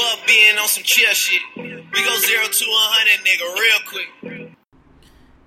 Fuck 0.00 0.26
being 0.26 0.56
on 0.56 0.66
some 0.66 0.82
chill 0.82 1.12
shit. 1.12 1.42
We 1.56 1.62
go 1.62 2.16
zero 2.16 2.44
to 2.44 2.64
a 2.64 2.86
hundred, 2.88 3.26
nigga, 3.26 3.54
real 3.54 3.78
quick. 3.86 4.56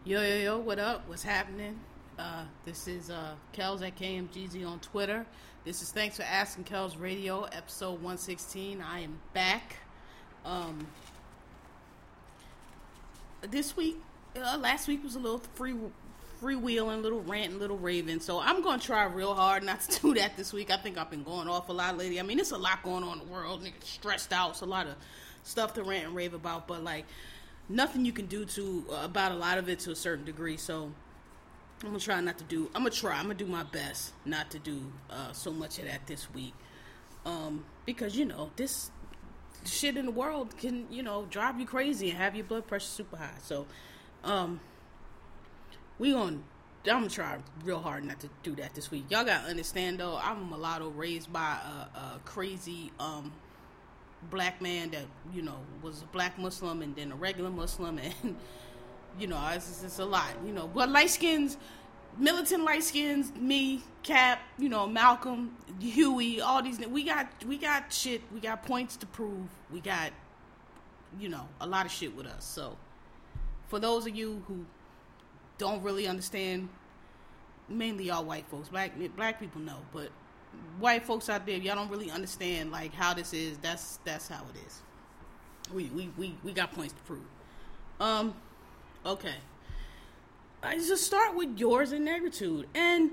Yo, 0.05 0.21
yo, 0.21 0.35
yo, 0.35 0.59
what 0.59 0.77
up? 0.77 1.07
What's 1.07 1.23
happening? 1.23 1.79
Uh, 2.19 2.43
this 2.63 2.87
is 2.87 3.09
uh, 3.09 3.33
Kellz 3.53 3.81
at 3.81 3.97
KMGZ 3.97 4.67
on 4.67 4.79
Twitter. 4.79 5.25
This 5.65 5.81
is 5.81 5.91
Thanks 5.91 6.17
for 6.17 6.23
Asking 6.23 6.65
Kellz 6.65 6.99
Radio, 6.99 7.45
episode 7.45 7.93
116. 7.93 8.79
I 8.79 8.99
am 8.99 9.17
back. 9.33 9.77
Um, 10.45 10.85
this 13.41 13.75
week, 13.75 13.97
uh, 14.35 14.57
last 14.59 14.87
week 14.87 15.03
was 15.03 15.15
a 15.15 15.19
little 15.19 15.41
free 15.55 15.73
freewheeling, 16.43 17.01
little 17.01 17.21
ranting, 17.21 17.59
little 17.59 17.77
raving. 17.77 18.19
So 18.19 18.39
I'm 18.39 18.61
to 18.61 18.85
try 18.85 19.05
real 19.05 19.33
hard 19.33 19.63
not 19.63 19.81
to 19.81 20.01
do 20.13 20.13
that 20.15 20.35
this 20.35 20.51
week. 20.51 20.69
I 20.71 20.77
think 20.77 20.97
I've 20.97 21.09
been 21.09 21.23
going 21.23 21.47
off 21.47 21.69
a 21.69 21.73
lot 21.73 21.97
lately. 21.97 22.19
I 22.19 22.23
mean, 22.23 22.39
it's 22.39 22.51
a 22.51 22.57
lot 22.57 22.83
going 22.83 23.03
on 23.03 23.19
in 23.19 23.25
the 23.25 23.31
world. 23.31 23.63
Niggas 23.63 23.83
stressed 23.83 24.33
out. 24.33 24.51
It's 24.51 24.61
a 24.61 24.65
lot 24.65 24.87
of 24.87 24.95
stuff 25.43 25.73
to 25.75 25.83
rant 25.83 26.07
and 26.07 26.15
rave 26.15 26.33
about, 26.33 26.67
but 26.67 26.83
like 26.83 27.05
nothing 27.69 28.05
you 28.05 28.11
can 28.11 28.25
do 28.25 28.45
to 28.45 28.85
uh, 28.91 29.01
about 29.03 29.31
a 29.31 29.35
lot 29.35 29.57
of 29.57 29.69
it 29.69 29.79
to 29.79 29.91
a 29.91 29.95
certain 29.95 30.25
degree. 30.25 30.57
So 30.57 30.91
I'm 31.81 31.89
gonna 31.89 31.99
try 31.99 32.19
not 32.21 32.37
to 32.37 32.43
do. 32.43 32.69
I'm 32.75 32.83
gonna 32.83 32.91
try. 32.91 33.17
I'm 33.17 33.23
gonna 33.23 33.35
do 33.35 33.45
my 33.45 33.63
best 33.63 34.13
not 34.25 34.51
to 34.51 34.59
do 34.59 34.91
uh, 35.09 35.31
so 35.31 35.51
much 35.51 35.79
of 35.79 35.85
that 35.85 36.07
this 36.07 36.33
week, 36.33 36.53
um, 37.25 37.65
because 37.85 38.15
you 38.15 38.25
know 38.25 38.51
this 38.55 38.89
shit 39.65 39.95
in 39.95 40.05
the 40.05 40.11
world 40.11 40.57
can 40.57 40.85
you 40.91 41.03
know 41.03 41.25
drive 41.29 41.57
you 41.59 41.65
crazy 41.65 42.09
and 42.09 42.17
have 42.17 42.35
your 42.35 42.45
blood 42.45 42.67
pressure 42.67 42.85
super 42.85 43.17
high. 43.17 43.37
So, 43.43 43.65
um, 44.23 44.59
we 45.99 46.11
gonna 46.11 46.39
I'm 46.85 46.99
gonna 46.99 47.09
try 47.09 47.37
real 47.63 47.79
hard 47.79 48.03
not 48.03 48.19
to 48.21 48.29
do 48.43 48.55
that 48.55 48.75
this 48.75 48.91
week. 48.91 49.05
Y'all 49.09 49.23
gotta 49.23 49.47
understand 49.47 49.99
though, 49.99 50.19
I'm 50.21 50.41
a 50.41 50.45
mulatto 50.45 50.89
raised 50.89 51.31
by 51.31 51.57
a, 51.95 51.97
a 51.97 52.21
crazy 52.25 52.91
um 52.99 53.31
black 54.29 54.61
man 54.61 54.91
that 54.91 55.05
you 55.33 55.41
know 55.41 55.57
was 55.81 56.01
a 56.01 56.05
black 56.05 56.37
Muslim 56.37 56.81
and 56.81 56.95
then 56.95 57.11
a 57.11 57.15
regular 57.15 57.49
Muslim 57.49 57.99
and 57.99 58.35
you 59.19 59.27
know 59.27 59.39
it's, 59.53 59.83
it's 59.83 59.99
a 59.99 60.05
lot 60.05 60.29
you 60.45 60.51
know. 60.51 60.67
But 60.67 60.89
light 60.89 61.09
skins 61.09 61.57
militant 62.17 62.63
light 62.63 62.83
skins 62.83 63.33
me 63.35 63.81
cap 64.03 64.39
you 64.59 64.69
know 64.69 64.85
malcolm 64.85 65.55
huey 65.79 66.39
all 66.39 66.61
these 66.61 66.77
we 66.87 67.03
got 67.03 67.27
we 67.45 67.57
got 67.57 67.91
shit 67.91 68.21
we 68.33 68.39
got 68.39 68.63
points 68.63 68.97
to 68.97 69.05
prove. 69.05 69.47
We 69.71 69.79
got 69.79 70.11
you 71.19 71.29
know 71.29 71.47
a 71.61 71.67
lot 71.67 71.85
of 71.85 71.91
shit 71.91 72.15
with 72.15 72.25
us. 72.25 72.43
So 72.43 72.77
for 73.67 73.79
those 73.79 74.05
of 74.05 74.15
you 74.15 74.43
who 74.47 74.65
don't 75.57 75.81
really 75.83 76.07
understand 76.07 76.69
mainly 77.69 78.05
y'all 78.05 78.23
white 78.23 78.45
folks. 78.47 78.69
Black 78.69 78.93
black 79.15 79.39
people 79.39 79.61
know 79.61 79.77
but 79.91 80.09
white 80.79 81.03
folks 81.03 81.29
out 81.29 81.45
there 81.45 81.57
y'all 81.57 81.75
don't 81.75 81.89
really 81.89 82.11
understand 82.11 82.71
like 82.71 82.93
how 82.93 83.13
this 83.13 83.33
is. 83.33 83.57
That's 83.57 83.99
that's 84.03 84.27
how 84.27 84.43
it 84.53 84.65
is. 84.65 84.81
We 85.73 85.85
we 85.85 86.09
we, 86.17 86.35
we 86.43 86.53
got 86.53 86.71
points 86.73 86.93
to 86.93 87.01
prove. 87.01 87.25
Um 87.99 88.35
okay. 89.05 89.35
I 90.61 90.75
just 90.75 91.03
start 91.03 91.35
with 91.35 91.57
yours 91.57 91.91
and 91.91 92.07
negritude. 92.07 92.65
And 92.73 93.11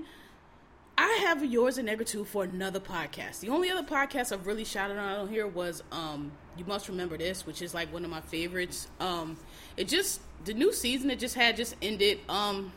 i 0.97 1.19
have 1.23 1.43
yours 1.43 1.77
and 1.77 1.87
negritude 1.89 2.27
for 2.27 2.43
another 2.43 2.79
podcast. 2.79 3.39
The 3.39 3.49
only 3.49 3.69
other 3.69 3.83
podcast 3.83 4.31
i've 4.31 4.47
really 4.47 4.65
shouted 4.65 4.97
out 4.97 5.19
on 5.19 5.29
here 5.29 5.47
was 5.47 5.83
um 5.91 6.31
you 6.57 6.65
must 6.65 6.89
remember 6.89 7.17
this 7.17 7.45
which 7.45 7.61
is 7.61 7.73
like 7.73 7.91
one 7.93 8.03
of 8.03 8.11
my 8.11 8.21
favorites 8.21 8.87
um 8.99 9.37
it 9.77 9.87
just 9.87 10.21
the 10.45 10.53
new 10.53 10.73
season 10.73 11.09
it 11.09 11.19
just 11.19 11.35
had 11.35 11.55
just 11.55 11.75
ended 11.81 12.19
um 12.29 12.71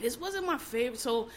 this 0.00 0.18
wasn't 0.18 0.44
my 0.44 0.58
favorite 0.58 0.98
so 0.98 1.28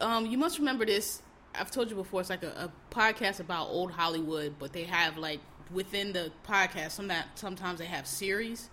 um 0.00 0.26
you 0.26 0.36
must 0.36 0.58
remember 0.58 0.84
this 0.84 1.22
I've 1.54 1.70
told 1.70 1.90
you 1.90 1.96
before, 1.96 2.20
it's 2.20 2.30
like 2.30 2.42
a, 2.42 2.70
a, 2.70 2.94
podcast 2.94 3.40
about 3.40 3.68
old 3.68 3.90
Hollywood, 3.90 4.54
but 4.58 4.72
they 4.72 4.84
have 4.84 5.18
like 5.18 5.40
within 5.72 6.12
the 6.12 6.32
podcast, 6.46 6.92
some 6.92 7.08
that 7.08 7.38
sometimes 7.38 7.78
they 7.78 7.86
have 7.86 8.06
series, 8.06 8.70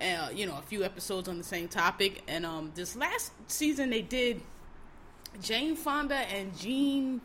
uh, 0.00 0.28
you 0.34 0.46
know, 0.46 0.56
a 0.56 0.62
few 0.62 0.82
episodes 0.82 1.28
on 1.28 1.38
the 1.38 1.44
same 1.44 1.68
topic. 1.68 2.22
And 2.26 2.44
um, 2.44 2.72
this 2.74 2.96
last 2.96 3.32
season 3.46 3.90
they 3.90 4.02
did 4.02 4.40
Jane 5.40 5.76
Fonda 5.76 6.16
and 6.16 6.56
Jean. 6.58 7.20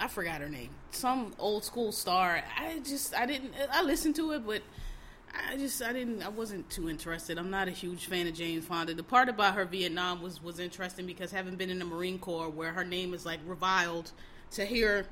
I 0.00 0.08
forgot 0.08 0.40
her 0.40 0.48
name. 0.48 0.70
Some 0.92 1.34
old 1.38 1.62
school 1.62 1.92
star. 1.92 2.42
I 2.58 2.78
just 2.80 3.14
I 3.14 3.26
didn't 3.26 3.52
I 3.70 3.82
listened 3.82 4.16
to 4.16 4.32
it, 4.32 4.46
but 4.46 4.62
I 5.48 5.58
just 5.58 5.82
I 5.82 5.92
didn't 5.92 6.22
I 6.22 6.30
wasn't 6.30 6.68
too 6.70 6.88
interested. 6.88 7.38
I'm 7.38 7.50
not 7.50 7.68
a 7.68 7.70
huge 7.70 8.06
fan 8.06 8.26
of 8.26 8.34
Jane 8.34 8.62
Fonda. 8.62 8.94
The 8.94 9.02
part 9.02 9.28
about 9.28 9.54
her 9.54 9.66
Vietnam 9.66 10.22
was 10.22 10.42
was 10.42 10.58
interesting 10.58 11.04
because 11.04 11.30
having 11.30 11.56
been 11.56 11.68
in 11.68 11.78
the 11.78 11.84
Marine 11.84 12.18
Corps 12.18 12.48
where 12.48 12.72
her 12.72 12.84
name 12.84 13.12
is 13.12 13.26
like 13.26 13.40
reviled 13.46 14.10
to 14.52 14.64
hear 14.64 15.04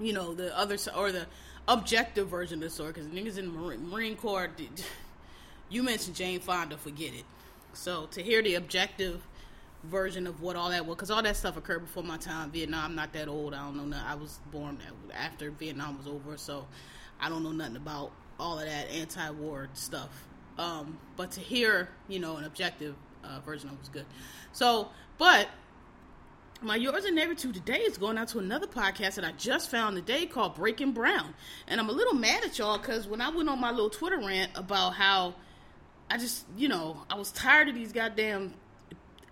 you 0.00 0.12
know 0.12 0.34
the 0.34 0.56
other 0.58 0.76
or 0.96 1.12
the 1.12 1.26
objective 1.68 2.28
version 2.28 2.58
of 2.58 2.64
the 2.64 2.70
story 2.70 2.92
because 2.92 3.06
niggas 3.06 3.38
in 3.38 3.52
the 3.52 3.78
Marine 3.78 4.16
Corps 4.16 4.50
you 5.70 5.82
mentioned 5.84 6.16
Jane 6.16 6.40
Fonda 6.40 6.76
forget 6.76 7.14
it. 7.14 7.24
So 7.72 8.06
to 8.06 8.22
hear 8.22 8.42
the 8.42 8.56
objective 8.56 9.22
version 9.84 10.26
of 10.26 10.40
what 10.40 10.54
all 10.54 10.70
that 10.70 10.86
was 10.86 10.94
because 10.96 11.10
all 11.10 11.22
that 11.22 11.36
stuff 11.36 11.56
occurred 11.56 11.80
before 11.80 12.04
my 12.04 12.16
time 12.16 12.50
Vietnam 12.52 12.84
I'm 12.84 12.94
not 12.94 13.12
that 13.14 13.26
old 13.26 13.52
I 13.52 13.64
don't 13.64 13.76
know 13.76 13.84
nothing. 13.84 14.06
I 14.06 14.14
was 14.14 14.38
born 14.52 14.78
after 15.12 15.50
Vietnam 15.50 15.98
was 15.98 16.06
over 16.06 16.36
so 16.36 16.66
I 17.20 17.28
don't 17.28 17.42
know 17.42 17.52
nothing 17.52 17.76
about 17.76 18.12
all 18.38 18.58
of 18.58 18.66
that 18.66 18.90
anti-war 18.90 19.68
stuff. 19.74 20.26
Um, 20.58 20.98
but 21.16 21.30
to 21.32 21.40
hear, 21.40 21.88
you 22.08 22.18
know, 22.18 22.36
an 22.36 22.44
objective 22.44 22.94
uh, 23.24 23.40
version 23.40 23.68
of 23.68 23.76
it 23.76 23.80
was 23.80 23.88
good. 23.88 24.06
So, 24.52 24.88
but 25.16 25.48
my 26.60 26.76
yours 26.76 27.04
and 27.04 27.16
negritude 27.16 27.54
today 27.54 27.78
is 27.78 27.96
going 27.96 28.18
out 28.18 28.28
to 28.28 28.38
another 28.38 28.66
podcast 28.66 29.14
that 29.14 29.24
I 29.24 29.32
just 29.32 29.70
found 29.70 29.96
today 29.96 30.26
called 30.26 30.54
Breaking 30.54 30.92
Brown, 30.92 31.34
and 31.68 31.80
I'm 31.80 31.88
a 31.88 31.92
little 31.92 32.14
mad 32.14 32.44
at 32.44 32.58
y'all 32.58 32.78
because 32.78 33.06
when 33.06 33.20
I 33.20 33.30
went 33.30 33.48
on 33.48 33.60
my 33.60 33.70
little 33.70 33.90
Twitter 33.90 34.18
rant 34.18 34.50
about 34.56 34.94
how 34.94 35.34
I 36.10 36.18
just, 36.18 36.44
you 36.56 36.68
know, 36.68 37.04
I 37.08 37.14
was 37.14 37.32
tired 37.32 37.68
of 37.68 37.74
these 37.74 37.92
goddamn. 37.92 38.54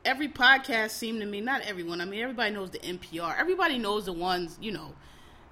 Every 0.05 0.29
podcast 0.29 0.91
seemed 0.91 1.21
to 1.21 1.27
me, 1.27 1.41
not 1.41 1.63
everyone. 1.63 2.01
I 2.01 2.07
mean, 2.07 2.23
everybody 2.23 2.53
knows 2.55 2.71
the 2.71 2.79
NPR. 2.79 3.39
Everybody 3.39 3.79
knows 3.79 4.07
the 4.07 4.13
ones, 4.15 4.57
you 4.61 4.73
know, 4.73 4.95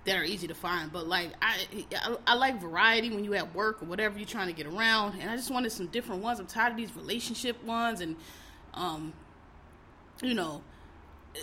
that 0.04 0.16
are 0.16 0.24
easy 0.24 0.46
to 0.48 0.54
find. 0.54 0.90
But 0.90 1.06
like 1.06 1.32
I, 1.42 1.66
I, 1.94 2.16
I 2.28 2.34
like 2.34 2.60
variety 2.60 3.10
when 3.10 3.24
you 3.24 3.34
at 3.34 3.54
work 3.54 3.82
or 3.82 3.86
whatever 3.86 4.18
you're 4.18 4.26
trying 4.26 4.48
to 4.48 4.54
get 4.54 4.66
around, 4.66 5.20
and 5.20 5.30
I 5.30 5.36
just 5.36 5.50
wanted 5.50 5.70
some 5.70 5.86
different 5.88 6.22
ones. 6.22 6.40
I'm 6.40 6.46
tired 6.46 6.72
of 6.72 6.76
these 6.78 6.94
relationship 6.96 7.62
ones, 7.64 8.00
and 8.00 8.16
um, 8.74 9.12
you 10.22 10.34
know, 10.34 10.62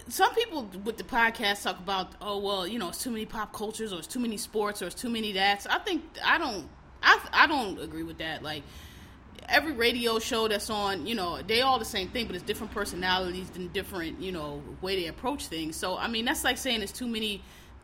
some 0.08 0.34
people 0.34 0.70
with 0.84 0.98
the 0.98 1.04
podcast 1.04 1.64
talk 1.64 1.80
about 1.80 2.14
oh 2.22 2.40
well, 2.40 2.68
you 2.68 2.80
know, 2.80 2.90
it's 2.90 3.04
too 3.04 3.12
many 3.12 3.26
pop 3.26 3.54
cultures 3.54 3.94
or 3.94 4.00
it's 4.00 4.08
too 4.08 4.20
many 4.20 4.38
sports 4.38 4.82
or 4.82 4.88
it's 4.88 4.96
too 4.96 5.10
many 5.10 5.34
that. 5.34 5.66
I 5.70 5.80
think 5.80 6.04
I 6.24 6.38
don't, 6.38 6.68
I 7.04 7.20
I 7.32 7.48
don't 7.48 7.80
agree 7.80 8.04
with 8.04 8.18
that. 8.18 8.42
Like 8.42 8.64
every 9.50 9.74
radio 9.74 10.20
show 10.20 10.48
that's 10.48 10.70
on, 10.70 11.06
you 11.06 11.16
know, 11.16 11.42
they 11.42 11.62
all 11.62 11.80
the 11.80 11.86
same 11.86 12.10
thing, 12.10 12.28
but 12.28 12.36
it's 12.36 12.46
different 12.46 12.74
personalities 12.74 13.50
and 13.56 13.72
different, 13.74 14.22
you 14.22 14.32
know, 14.32 14.62
way 14.82 15.02
they 15.02 15.08
approach 15.08 15.48
things. 15.48 15.76
So 15.76 15.98
I 15.98 16.08
mean, 16.08 16.26
that's 16.26 16.44
like 16.44 16.58
saying 16.58 16.80
there's 16.80 16.92
too 16.92 17.08
many 17.08 17.42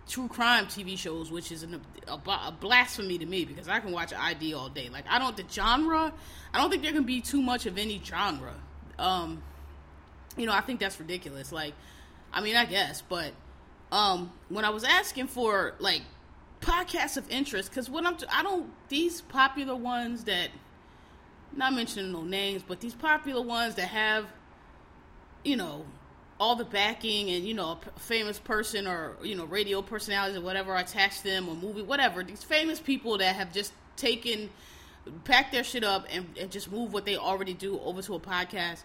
true 0.07 0.27
crime 0.27 0.65
TV 0.65 0.97
shows, 0.97 1.31
which 1.31 1.51
is 1.51 1.63
an, 1.63 1.81
a, 2.07 2.13
a, 2.13 2.55
blasphemy 2.59 3.17
to 3.17 3.25
me 3.25 3.45
because 3.45 3.67
I 3.67 3.79
can 3.79 3.91
watch 3.91 4.13
ID 4.13 4.53
all 4.53 4.69
day. 4.69 4.89
Like 4.89 5.05
I 5.09 5.19
don't 5.19 5.37
the 5.37 5.45
genre. 5.49 6.13
I 6.53 6.57
don't 6.57 6.69
think 6.69 6.83
there 6.83 6.91
can 6.91 7.03
be 7.03 7.21
too 7.21 7.41
much 7.41 7.65
of 7.65 7.77
any 7.77 8.01
genre. 8.03 8.53
Um, 8.99 9.41
you 10.37 10.45
know, 10.45 10.53
I 10.53 10.61
think 10.61 10.79
that's 10.79 10.99
ridiculous. 10.99 11.51
Like, 11.51 11.73
I 12.33 12.41
mean, 12.41 12.55
I 12.55 12.65
guess, 12.65 13.01
but 13.01 13.31
um, 13.91 14.31
when 14.49 14.65
I 14.65 14.69
was 14.69 14.83
asking 14.83 15.27
for 15.27 15.73
like 15.79 16.01
podcasts 16.61 17.17
of 17.17 17.29
interest, 17.29 17.69
because 17.69 17.89
what 17.89 18.05
I'm, 18.05 18.17
t- 18.17 18.25
I 18.31 18.43
don't 18.43 18.71
these 18.89 19.21
popular 19.21 19.75
ones 19.75 20.25
that, 20.25 20.49
not 21.55 21.73
mentioning 21.73 22.11
no 22.11 22.23
names, 22.23 22.63
but 22.65 22.79
these 22.79 22.93
popular 22.93 23.41
ones 23.41 23.75
that 23.75 23.87
have, 23.87 24.25
you 25.43 25.55
know, 25.55 25.85
all 26.39 26.55
the 26.55 26.65
backing 26.65 27.29
and 27.29 27.45
you 27.45 27.53
know 27.53 27.77
a 27.95 27.99
famous 27.99 28.39
person 28.39 28.87
or 28.87 29.15
you 29.21 29.35
know 29.35 29.45
radio 29.45 29.79
personalities 29.79 30.35
or 30.35 30.41
whatever 30.41 30.75
attached 30.75 31.23
them 31.23 31.47
or 31.47 31.53
movie 31.53 31.83
whatever 31.83 32.23
these 32.23 32.43
famous 32.43 32.79
people 32.79 33.19
that 33.19 33.35
have 33.35 33.53
just 33.53 33.71
taken 33.95 34.49
pack 35.23 35.51
their 35.51 35.63
shit 35.63 35.83
up 35.83 36.07
and, 36.11 36.25
and 36.39 36.49
just 36.51 36.71
move 36.71 36.93
what 36.93 37.05
they 37.05 37.15
already 37.15 37.53
do 37.53 37.79
over 37.81 38.01
to 38.01 38.15
a 38.15 38.19
podcast. 38.19 38.83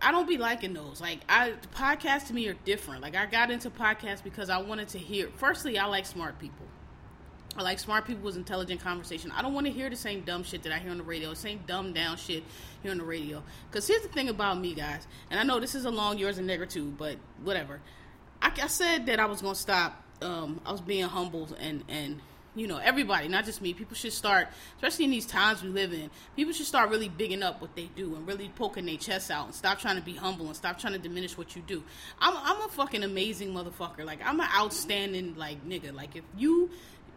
I 0.00 0.12
don't 0.12 0.28
be 0.28 0.38
liking 0.38 0.72
those. 0.72 1.00
Like 1.00 1.20
i 1.28 1.54
podcasts 1.74 2.28
to 2.28 2.34
me 2.34 2.46
are 2.46 2.56
different. 2.64 3.02
Like 3.02 3.16
i 3.16 3.26
got 3.26 3.50
into 3.50 3.68
podcasts 3.68 4.22
because 4.22 4.48
i 4.48 4.58
wanted 4.58 4.86
to 4.88 4.98
hear 4.98 5.28
firstly 5.36 5.76
i 5.76 5.86
like 5.86 6.06
smart 6.06 6.38
people 6.38 6.66
I 7.56 7.62
like 7.62 7.78
smart 7.80 8.06
people 8.06 8.22
with 8.22 8.36
intelligent 8.36 8.80
conversation. 8.80 9.32
I 9.32 9.42
don't 9.42 9.52
want 9.52 9.66
to 9.66 9.72
hear 9.72 9.90
the 9.90 9.96
same 9.96 10.20
dumb 10.20 10.44
shit 10.44 10.62
that 10.62 10.72
I 10.72 10.78
hear 10.78 10.92
on 10.92 10.98
the 10.98 11.04
radio, 11.04 11.34
same 11.34 11.60
dumb 11.66 11.92
down 11.92 12.16
shit 12.16 12.44
here 12.82 12.92
on 12.92 12.98
the 12.98 13.04
radio. 13.04 13.42
Because 13.70 13.88
here's 13.88 14.02
the 14.02 14.08
thing 14.08 14.28
about 14.28 14.58
me, 14.58 14.72
guys, 14.72 15.06
and 15.30 15.40
I 15.40 15.42
know 15.42 15.58
this 15.58 15.74
is 15.74 15.84
a 15.84 15.90
long 15.90 16.16
yours 16.16 16.38
and 16.38 16.48
nigger 16.48 16.68
too, 16.68 16.94
but 16.96 17.16
whatever. 17.42 17.80
I, 18.40 18.52
I 18.62 18.66
said 18.68 19.06
that 19.06 19.18
I 19.18 19.26
was 19.26 19.42
gonna 19.42 19.54
stop. 19.54 20.02
Um, 20.22 20.60
I 20.64 20.72
was 20.72 20.80
being 20.80 21.06
humble 21.06 21.48
and 21.58 21.82
and 21.88 22.20
you 22.54 22.66
know 22.66 22.78
everybody, 22.78 23.28
not 23.28 23.44
just 23.44 23.62
me. 23.62 23.74
People 23.74 23.94
should 23.94 24.12
start, 24.12 24.48
especially 24.76 25.04
in 25.06 25.10
these 25.10 25.26
times 25.26 25.62
we 25.62 25.68
live 25.68 25.92
in. 25.92 26.10
People 26.36 26.52
should 26.52 26.66
start 26.66 26.90
really 26.90 27.08
bigging 27.08 27.42
up 27.42 27.60
what 27.60 27.74
they 27.76 27.88
do 27.96 28.14
and 28.16 28.26
really 28.26 28.50
poking 28.56 28.86
their 28.86 28.96
chests 28.96 29.30
out 29.30 29.46
and 29.46 29.54
stop 29.54 29.78
trying 29.78 29.96
to 29.96 30.02
be 30.02 30.14
humble 30.14 30.46
and 30.46 30.56
stop 30.56 30.78
trying 30.78 30.92
to 30.92 30.98
diminish 30.98 31.38
what 31.38 31.54
you 31.54 31.62
do. 31.62 31.82
I'm 32.20 32.36
I'm 32.36 32.62
a 32.62 32.68
fucking 32.68 33.02
amazing 33.02 33.52
motherfucker. 33.52 34.04
Like 34.04 34.20
I'm 34.24 34.40
an 34.40 34.48
outstanding 34.56 35.36
like 35.36 35.66
nigga. 35.66 35.94
Like 35.94 36.16
if 36.16 36.24
you 36.36 36.70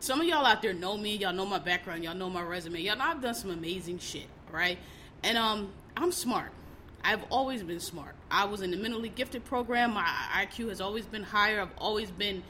some 0.04 0.20
of 0.20 0.28
y'all 0.28 0.46
out 0.46 0.62
there 0.62 0.74
know 0.74 0.98
me, 0.98 1.16
y'all 1.16 1.32
know 1.32 1.46
my 1.46 1.60
background, 1.60 2.04
y'all 2.04 2.14
know 2.14 2.30
my 2.30 2.42
resume, 2.42 2.82
y'all 2.82 2.98
know 2.98 3.06
I've 3.06 3.22
done 3.22 3.34
some 3.34 3.52
amazing 3.52 4.00
shit, 4.00 4.28
right? 4.52 4.78
And 5.24 5.38
um, 5.38 5.72
I'm 5.96 6.12
smart. 6.12 6.52
I've 7.06 7.24
always 7.30 7.64
been 7.64 7.80
smart. 7.80 8.14
I 8.30 8.44
was 8.44 8.62
in 8.62 8.72
the 8.72 8.76
mentally 8.76 9.08
gifted 9.08 9.46
program. 9.46 9.94
My 9.94 10.06
IQ 10.34 10.68
has 10.68 10.82
always 10.82 11.06
been 11.06 11.24
higher. 11.24 11.62
I've 11.62 11.72
always 11.78 12.12
been 12.12 12.44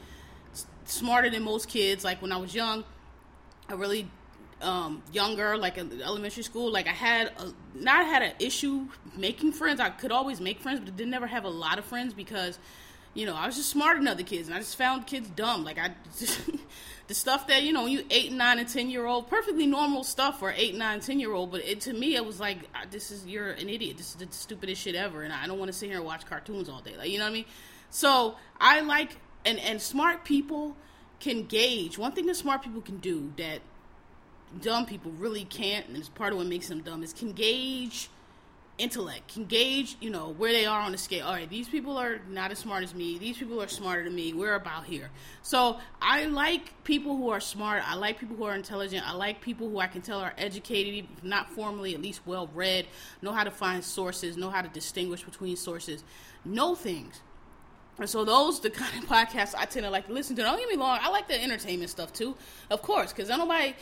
smarter 0.84 1.30
than 1.30 1.44
most 1.44 1.68
kids. 1.68 2.02
Like 2.02 2.20
when 2.20 2.32
I 2.32 2.38
was 2.38 2.56
young, 2.56 2.82
I 3.68 3.74
really 3.74 4.10
um, 4.60 5.04
younger, 5.12 5.56
like 5.56 5.78
in 5.78 6.02
elementary 6.02 6.42
school, 6.42 6.72
like 6.72 6.88
I 6.88 6.92
had 6.92 7.28
a, 7.38 7.52
not 7.76 8.04
had 8.04 8.22
an 8.22 8.32
issue 8.40 8.88
making 9.16 9.52
friends. 9.52 9.78
I 9.78 9.90
could 9.90 10.10
always 10.10 10.40
make 10.40 10.58
friends, 10.58 10.80
but 10.80 10.88
I 10.88 10.96
did 10.96 11.06
never 11.06 11.28
have 11.28 11.44
a 11.44 11.50
lot 11.50 11.78
of 11.78 11.84
friends 11.84 12.14
because, 12.14 12.58
you 13.14 13.26
know, 13.26 13.34
I 13.34 13.46
was 13.46 13.56
just 13.56 13.70
smarter 13.70 13.98
than 13.98 14.08
other 14.08 14.24
kids, 14.24 14.48
and 14.48 14.56
I 14.56 14.58
just 14.58 14.76
found 14.76 15.06
kids 15.06 15.28
dumb. 15.30 15.64
Like 15.64 15.78
I 15.78 15.94
just 16.18 16.40
the 17.06 17.14
stuff 17.14 17.46
that 17.48 17.62
you 17.62 17.72
know 17.72 17.86
you 17.86 18.04
eight 18.10 18.32
nine 18.32 18.58
and 18.58 18.68
ten 18.68 18.90
year 18.90 19.06
old 19.06 19.28
perfectly 19.28 19.66
normal 19.66 20.04
stuff 20.04 20.38
for 20.38 20.52
eight 20.56 20.74
nine 20.74 21.00
ten 21.00 21.20
year 21.20 21.32
old 21.32 21.50
but 21.50 21.62
it, 21.64 21.80
to 21.82 21.92
me 21.92 22.16
it 22.16 22.24
was 22.24 22.40
like 22.40 22.58
ah, 22.74 22.84
this 22.90 23.10
is 23.10 23.26
you're 23.26 23.50
an 23.50 23.68
idiot. 23.68 23.96
This 23.96 24.10
is 24.10 24.16
the 24.16 24.26
stupidest 24.30 24.82
shit 24.82 24.94
ever 24.94 25.22
and 25.22 25.32
i 25.32 25.46
don't 25.46 25.58
want 25.58 25.70
to 25.70 25.76
sit 25.76 25.88
here 25.88 25.98
and 25.98 26.06
watch 26.06 26.26
cartoons 26.26 26.68
all 26.68 26.80
day. 26.80 26.96
Like 26.96 27.10
you 27.10 27.18
know 27.18 27.24
what 27.24 27.30
i 27.30 27.34
mean? 27.34 27.44
So 27.90 28.36
i 28.60 28.80
like 28.80 29.16
and 29.44 29.58
and 29.58 29.80
smart 29.80 30.24
people 30.24 30.76
can 31.20 31.44
gauge. 31.44 31.98
One 31.98 32.12
thing 32.12 32.26
that 32.26 32.36
smart 32.36 32.62
people 32.62 32.80
can 32.80 32.98
do 32.98 33.32
that 33.36 33.60
dumb 34.60 34.86
people 34.86 35.10
really 35.12 35.44
can't 35.44 35.86
and 35.88 35.96
it's 35.96 36.08
part 36.08 36.32
of 36.32 36.38
what 36.38 36.46
makes 36.46 36.68
them 36.68 36.80
dumb 36.80 37.02
is 37.02 37.12
can 37.12 37.32
gauge 37.32 38.08
intellect 38.76 39.34
can 39.34 39.44
gauge 39.44 39.96
you 40.00 40.10
know 40.10 40.30
where 40.30 40.52
they 40.52 40.66
are 40.66 40.80
on 40.80 40.92
the 40.92 40.98
scale. 40.98 41.26
All 41.26 41.32
right 41.32 41.48
these 41.48 41.68
people 41.68 41.96
are 41.96 42.18
not 42.28 42.50
as 42.50 42.58
smart 42.58 42.82
as 42.82 42.94
me. 42.94 43.18
These 43.18 43.38
people 43.38 43.62
are 43.62 43.68
smarter 43.68 44.04
than 44.04 44.14
me. 44.14 44.32
We're 44.32 44.54
about 44.54 44.84
here. 44.84 45.10
So 45.42 45.78
i 46.02 46.24
like 46.24 46.82
people 46.84 47.16
who 47.16 47.30
are 47.30 47.40
smart. 47.40 47.88
I 47.88 47.94
like 47.94 48.18
people 48.18 48.36
who 48.36 48.44
are 48.44 48.54
intelligent. 48.54 49.08
I 49.08 49.12
like 49.12 49.40
people 49.40 49.68
who 49.68 49.78
i 49.78 49.86
can 49.86 50.02
tell 50.02 50.20
are 50.20 50.34
educated 50.36 51.06
not 51.22 51.50
formally 51.50 51.94
at 51.94 52.02
least 52.02 52.20
well 52.26 52.48
read 52.54 52.86
know 53.22 53.32
how 53.32 53.44
to 53.44 53.50
find 53.50 53.84
sources 53.84 54.36
know 54.36 54.50
how 54.50 54.62
to 54.62 54.68
distinguish 54.68 55.22
between 55.22 55.56
sources. 55.56 56.02
Know 56.44 56.74
things 56.74 57.20
and 57.98 58.08
so 58.08 58.24
those 58.24 58.60
the 58.60 58.70
kind 58.70 59.02
of 59.02 59.08
podcasts 59.08 59.54
I 59.56 59.64
tend 59.66 59.84
to 59.84 59.90
like 59.90 60.06
to 60.06 60.12
listen 60.12 60.36
to. 60.36 60.42
Don't 60.42 60.58
get 60.58 60.68
me 60.68 60.76
wrong, 60.76 60.98
I 61.00 61.10
like 61.10 61.28
the 61.28 61.40
entertainment 61.42 61.90
stuff 61.90 62.12
too, 62.12 62.36
of 62.70 62.82
course, 62.82 63.12
because 63.12 63.30
I 63.30 63.36
nobody, 63.36 63.74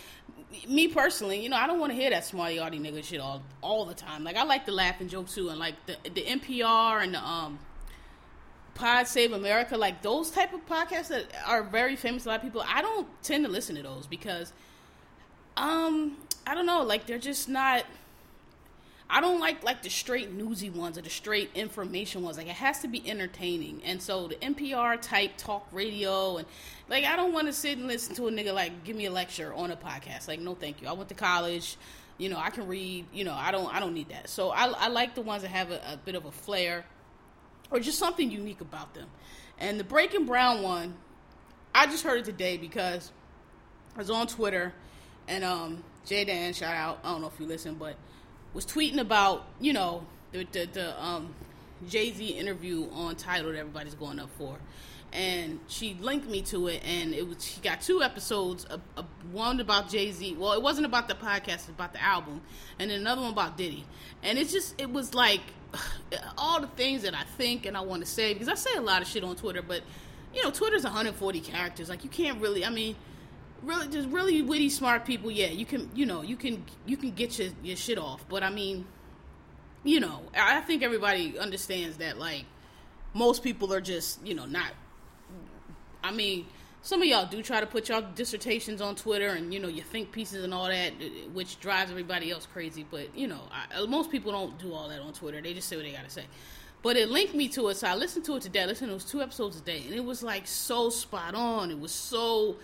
me 0.69 0.89
personally, 0.89 1.43
you 1.43 1.49
know, 1.49 1.57
I 1.57 1.67
don't 1.67 1.79
want 1.79 1.93
to 1.93 1.97
hear 1.97 2.11
that 2.11 2.25
smarty 2.25 2.59
arty 2.59 2.79
nigga 2.79 3.03
shit 3.03 3.21
all 3.21 3.43
all 3.61 3.85
the 3.85 3.95
time. 3.95 4.25
Like 4.25 4.37
I 4.37 4.45
like 4.45 4.67
the 4.67 4.73
laugh 4.73 5.01
and 5.01 5.09
joke 5.09 5.29
too, 5.29 5.49
and 5.49 5.59
like 5.59 5.75
the 5.87 5.97
the 6.11 6.23
NPR 6.23 7.03
and 7.03 7.15
the 7.15 7.25
um 7.25 7.59
Pod 8.75 9.07
Save 9.07 9.33
America, 9.33 9.77
like 9.77 10.03
those 10.03 10.31
type 10.31 10.53
of 10.55 10.67
podcasts 10.67 11.09
that 11.09 11.27
are 11.47 11.63
very 11.63 11.97
famous. 11.97 12.25
A 12.25 12.29
lot 12.29 12.37
of 12.37 12.43
people, 12.43 12.65
I 12.67 12.81
don't 12.81 13.07
tend 13.23 13.45
to 13.45 13.51
listen 13.51 13.77
to 13.77 13.83
those 13.83 14.07
because, 14.07 14.53
um, 15.57 16.17
I 16.47 16.55
don't 16.55 16.67
know, 16.67 16.83
like 16.83 17.07
they're 17.07 17.19
just 17.19 17.49
not 17.49 17.85
I 19.15 19.21
don't 19.21 19.41
like 19.41 19.63
like 19.63 19.83
the 19.83 19.91
straight 19.91 20.33
newsy 20.33 20.71
ones 20.71 20.97
or 20.97 21.03
the 21.03 21.11
straight 21.11 21.51
information 21.55 22.23
ones. 22.23 22.39
Like 22.39 22.47
it 22.47 22.55
has 22.55 22.79
to 22.81 22.89
be 22.89 23.09
entertaining. 23.09 23.83
And 23.85 24.01
so 24.01 24.27
the 24.29 24.37
NPR 24.37 24.99
type 25.03 25.33
talk 25.37 25.69
radio 25.71 26.39
and 26.39 26.47
like 26.89 27.05
I 27.05 27.15
don't 27.15 27.35
want 27.35 27.47
to 27.47 27.53
sit 27.53 27.77
and 27.77 27.87
listen 27.87 28.15
to 28.15 28.29
a 28.29 28.31
nigga 28.31 28.55
like 28.55 28.85
give 28.85 28.97
me 28.97 29.05
a 29.05 29.11
lecture 29.11 29.53
on 29.53 29.71
a 29.71 29.77
podcast. 29.77 30.29
Like 30.29 30.41
no, 30.41 30.55
thank 30.55 30.81
you. 30.81 30.89
I 30.89 30.93
went 30.93 31.11
to 31.11 31.15
college. 31.15 31.77
You 32.17 32.31
know, 32.31 32.39
I 32.39 32.49
can 32.49 32.67
read. 32.67 33.05
You 33.13 33.25
know, 33.25 33.35
I 33.35 33.51
don't. 33.53 33.73
I 33.75 33.81
don't 33.81 33.93
need 33.93 34.09
that. 34.09 34.31
So 34.31 34.49
I, 34.49 34.69
I 34.69 34.89
like 34.89 35.15
the 35.15 35.23
ones 35.23 35.43
that 35.43 35.49
have 35.49 35.71
a, 35.71 35.81
a 35.93 36.01
bit 36.03 36.15
of 36.15 36.25
a 36.25 36.33
flair, 36.33 36.87
or 37.71 37.81
just 37.81 37.99
something 37.99 38.31
unique 38.31 38.63
about 38.63 38.95
them. 38.95 39.09
And 39.59 39.79
the 39.79 39.85
Breaking 39.85 40.25
Brown 40.25 40.63
one, 40.63 40.95
I 41.75 41.85
just 41.85 42.03
heard 42.03 42.21
it 42.21 42.25
today 42.25 42.57
because 42.57 43.13
I 43.95 43.99
was 43.99 44.11
on 44.11 44.27
Twitter, 44.27 44.73
and 45.29 45.45
um, 45.45 45.85
Jay 46.07 46.25
Dan, 46.25 46.55
shout 46.55 46.75
out. 46.75 47.01
I 47.05 47.11
don't 47.13 47.21
know 47.21 47.27
if 47.29 47.39
you 47.39 47.47
listen, 47.47 47.75
but 47.75 47.97
was 48.55 48.67
tweeting 48.67 48.99
about 48.99 49.47
you 49.61 49.73
know 49.73 50.05
the 50.33 50.47
the, 50.53 50.69
the 50.73 51.03
um, 51.05 51.35
Jay 51.89 52.13
Z 52.13 52.27
interview 52.27 52.89
on 52.93 53.17
Tidal 53.17 53.53
that 53.53 53.59
everybody's 53.59 53.95
going 53.95 54.19
up 54.19 54.31
for, 54.37 54.57
and 55.13 55.61
she 55.69 55.95
linked 56.01 56.29
me 56.29 56.43
to 56.43 56.69
it, 56.69 56.83
and 56.85 57.15
it 57.15 57.29
was 57.29 57.45
she 57.45 57.61
got 57.61 57.81
two 57.81 58.03
episodes, 58.03 58.67
a, 58.71 58.81
a, 59.01 59.05
one 59.31 59.61
about 59.61 59.89
Jay 59.91 60.11
Z. 60.13 60.37
Well, 60.39 60.53
it 60.53 60.63
wasn't 60.63 60.87
about 60.87 61.09
the 61.09 61.15
podcast, 61.15 61.55
it's 61.55 61.69
about 61.69 61.93
the 61.93 62.03
album, 62.03 62.41
and 62.79 62.91
then 62.91 63.01
another 63.01 63.23
one 63.23 63.33
about 63.33 63.57
Diddy, 63.57 63.85
and 64.23 64.39
it's 64.39 64.53
just 64.53 64.81
it 64.81 64.91
was 64.91 65.15
like 65.15 65.41
all 66.39 66.61
the 66.61 66.67
things 66.69 67.03
that 67.03 67.15
I 67.15 67.25
think 67.37 67.67
and 67.67 67.77
I 67.77 67.81
want 67.81 68.05
to 68.05 68.11
say 68.11 68.33
because 68.33 68.49
I 68.49 68.55
say 68.55 68.75
a 68.77 68.83
lot 68.83 69.03
of 69.03 69.09
shit 69.09 69.25
on 69.25 69.37
Twitter, 69.37 69.63
but 69.63 69.83
you 70.35 70.43
know 70.43 70.51
Twitter's 70.51 70.85
140 70.85 71.41
characters, 71.41 71.89
like 71.89 72.05
you 72.05 72.11
can't 72.11 72.41
really, 72.41 72.65
I 72.65 72.71
mean 72.71 72.97
really 73.63 73.89
just 73.89 74.09
really 74.09 74.43
witty 74.43 74.69
smart 74.69 75.05
people 75.05 75.31
yeah 75.31 75.47
you 75.47 75.65
can 75.65 75.91
you 75.95 76.05
know 76.05 76.23
you 76.23 76.37
can 76.37 76.65
you 76.87 76.97
can 76.97 77.13
get 77.13 77.39
your, 77.39 77.49
your 77.63 77.77
shit 77.77 77.99
off. 77.99 78.25
But 78.29 78.43
i 78.43 78.51
mean 78.51 78.85
you 79.85 80.01
know 80.01 80.21
i 80.37 80.61
think 80.61 80.83
everybody 80.83 81.39
understands 81.39 81.99
that 81.99 82.19
like 82.19 82.45
most 83.15 83.43
people 83.43 83.73
are 83.73 83.81
just 83.81 84.25
you 84.27 84.35
know 84.35 84.47
not 84.47 84.73
i 86.05 86.11
mean 86.13 86.47
some 86.85 87.01
of 87.01 87.07
y'all 87.07 87.27
do 87.27 87.43
try 87.43 87.61
to 87.61 87.67
put 87.67 87.89
y'all 87.89 88.05
dissertations 88.15 88.81
on 88.81 88.95
twitter 88.95 89.29
and 89.29 89.53
you 89.53 89.61
know 89.61 89.69
your 89.69 89.85
think 89.85 90.13
pieces 90.13 90.45
and 90.45 90.55
all 90.55 90.67
that 90.67 90.93
which 91.33 91.61
drives 91.61 91.91
everybody 91.91 92.31
else 92.31 92.47
crazy. 92.53 92.85
But 92.89 93.17
you 93.17 93.29
know 93.29 93.41
I, 93.51 93.83
uh, 93.83 93.87
most 93.87 94.11
people 94.11 94.33
don't 94.33 94.59
do 94.59 94.73
all 94.73 94.89
that 94.89 95.01
on 95.01 95.13
twitter. 95.13 95.41
They 95.41 95.55
just 95.55 95.69
say 95.69 95.77
what 95.77 95.85
they 95.85 95.93
gotta 95.93 96.11
say. 96.11 96.25
But 96.83 96.97
it 96.97 97.11
linked 97.11 97.35
me 97.35 97.49
to 97.51 97.69
it 97.69 97.77
so 97.77 97.87
i 97.87 97.95
listened 97.95 98.25
to 98.27 98.37
it 98.37 98.43
today. 98.43 98.63
I 98.63 98.67
listened 98.67 98.89
to 98.89 98.95
those 98.95 99.05
two 99.05 99.23
episodes 99.23 99.59
a 99.59 99.63
day 99.63 99.83
and 99.87 99.95
it 99.95 100.05
was 100.05 100.23
like 100.23 100.47
so 100.47 100.91
spot 100.91 101.35
on. 101.35 101.71
It 101.71 101.79
was 101.79 101.93
so 101.93 102.57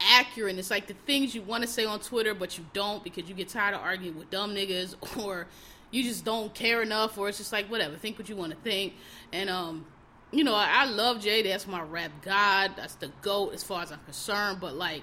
accurate. 0.00 0.50
And 0.50 0.58
It's 0.58 0.70
like 0.70 0.86
the 0.86 0.94
things 1.06 1.34
you 1.34 1.42
want 1.42 1.62
to 1.62 1.68
say 1.68 1.84
on 1.84 2.00
Twitter, 2.00 2.34
but 2.34 2.58
you 2.58 2.64
don't 2.72 3.02
because 3.02 3.28
you 3.28 3.34
get 3.34 3.48
tired 3.48 3.74
of 3.74 3.80
arguing 3.80 4.18
with 4.18 4.30
dumb 4.30 4.54
niggas, 4.54 4.94
or 5.24 5.46
you 5.90 6.02
just 6.02 6.24
don't 6.24 6.54
care 6.54 6.82
enough, 6.82 7.16
or 7.18 7.28
it's 7.28 7.38
just 7.38 7.52
like 7.52 7.70
whatever. 7.70 7.96
Think 7.96 8.18
what 8.18 8.28
you 8.28 8.36
want 8.36 8.52
to 8.52 8.58
think, 8.58 8.94
and 9.32 9.48
um, 9.48 9.86
you 10.30 10.44
know, 10.44 10.54
I, 10.54 10.68
I 10.70 10.84
love 10.86 11.20
Jay. 11.20 11.42
That's 11.42 11.66
my 11.66 11.80
rap 11.80 12.12
god. 12.22 12.72
That's 12.76 12.94
the 12.96 13.10
goat 13.22 13.54
as 13.54 13.62
far 13.62 13.82
as 13.82 13.92
I'm 13.92 14.00
concerned. 14.04 14.60
But 14.60 14.74
like, 14.74 15.02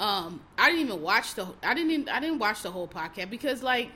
um, 0.00 0.40
I 0.58 0.70
didn't 0.70 0.86
even 0.86 1.02
watch 1.02 1.34
the. 1.34 1.46
I 1.62 1.74
didn't. 1.74 1.90
Even, 1.90 2.08
I 2.08 2.20
didn't 2.20 2.38
watch 2.38 2.62
the 2.62 2.70
whole 2.70 2.88
podcast 2.88 3.30
because 3.30 3.62
like, 3.62 3.90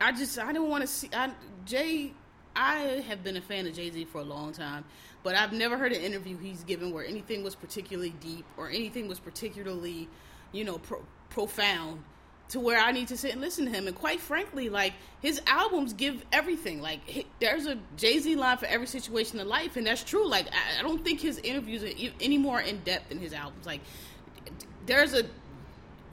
I 0.00 0.12
just 0.12 0.38
I 0.38 0.48
didn't 0.48 0.68
want 0.68 0.82
to 0.82 0.86
see. 0.86 1.08
I, 1.12 1.30
Jay, 1.64 2.12
I 2.54 3.02
have 3.08 3.24
been 3.24 3.36
a 3.36 3.40
fan 3.40 3.66
of 3.66 3.74
Jay 3.74 3.90
Z 3.90 4.04
for 4.06 4.20
a 4.20 4.24
long 4.24 4.52
time 4.52 4.84
but 5.24 5.34
I've 5.34 5.52
never 5.52 5.76
heard 5.76 5.90
an 5.92 6.02
interview 6.02 6.36
he's 6.38 6.62
given 6.64 6.92
where 6.92 7.04
anything 7.04 7.42
was 7.42 7.56
particularly 7.56 8.10
deep 8.20 8.44
or 8.56 8.68
anything 8.68 9.08
was 9.08 9.18
particularly, 9.18 10.06
you 10.52 10.64
know, 10.64 10.78
pro- 10.78 11.04
profound 11.30 12.04
to 12.50 12.60
where 12.60 12.78
I 12.78 12.92
need 12.92 13.08
to 13.08 13.16
sit 13.16 13.32
and 13.32 13.40
listen 13.40 13.64
to 13.64 13.70
him. 13.70 13.86
And 13.86 13.96
quite 13.96 14.20
frankly, 14.20 14.68
like 14.68 14.92
his 15.22 15.40
albums 15.46 15.94
give 15.94 16.22
everything. 16.30 16.82
Like 16.82 17.00
he, 17.08 17.26
there's 17.40 17.66
a 17.66 17.78
Jay 17.96 18.18
Z 18.18 18.36
line 18.36 18.58
for 18.58 18.66
every 18.66 18.86
situation 18.86 19.40
in 19.40 19.48
life, 19.48 19.76
and 19.78 19.86
that's 19.86 20.04
true. 20.04 20.28
Like 20.28 20.46
I, 20.48 20.80
I 20.80 20.82
don't 20.82 21.02
think 21.02 21.20
his 21.20 21.38
interviews 21.38 21.82
are 21.82 22.12
any 22.20 22.36
more 22.36 22.60
in 22.60 22.80
depth 22.80 23.08
than 23.08 23.18
his 23.18 23.32
albums. 23.32 23.64
Like 23.64 23.80
there's 24.84 25.14
a 25.14 25.24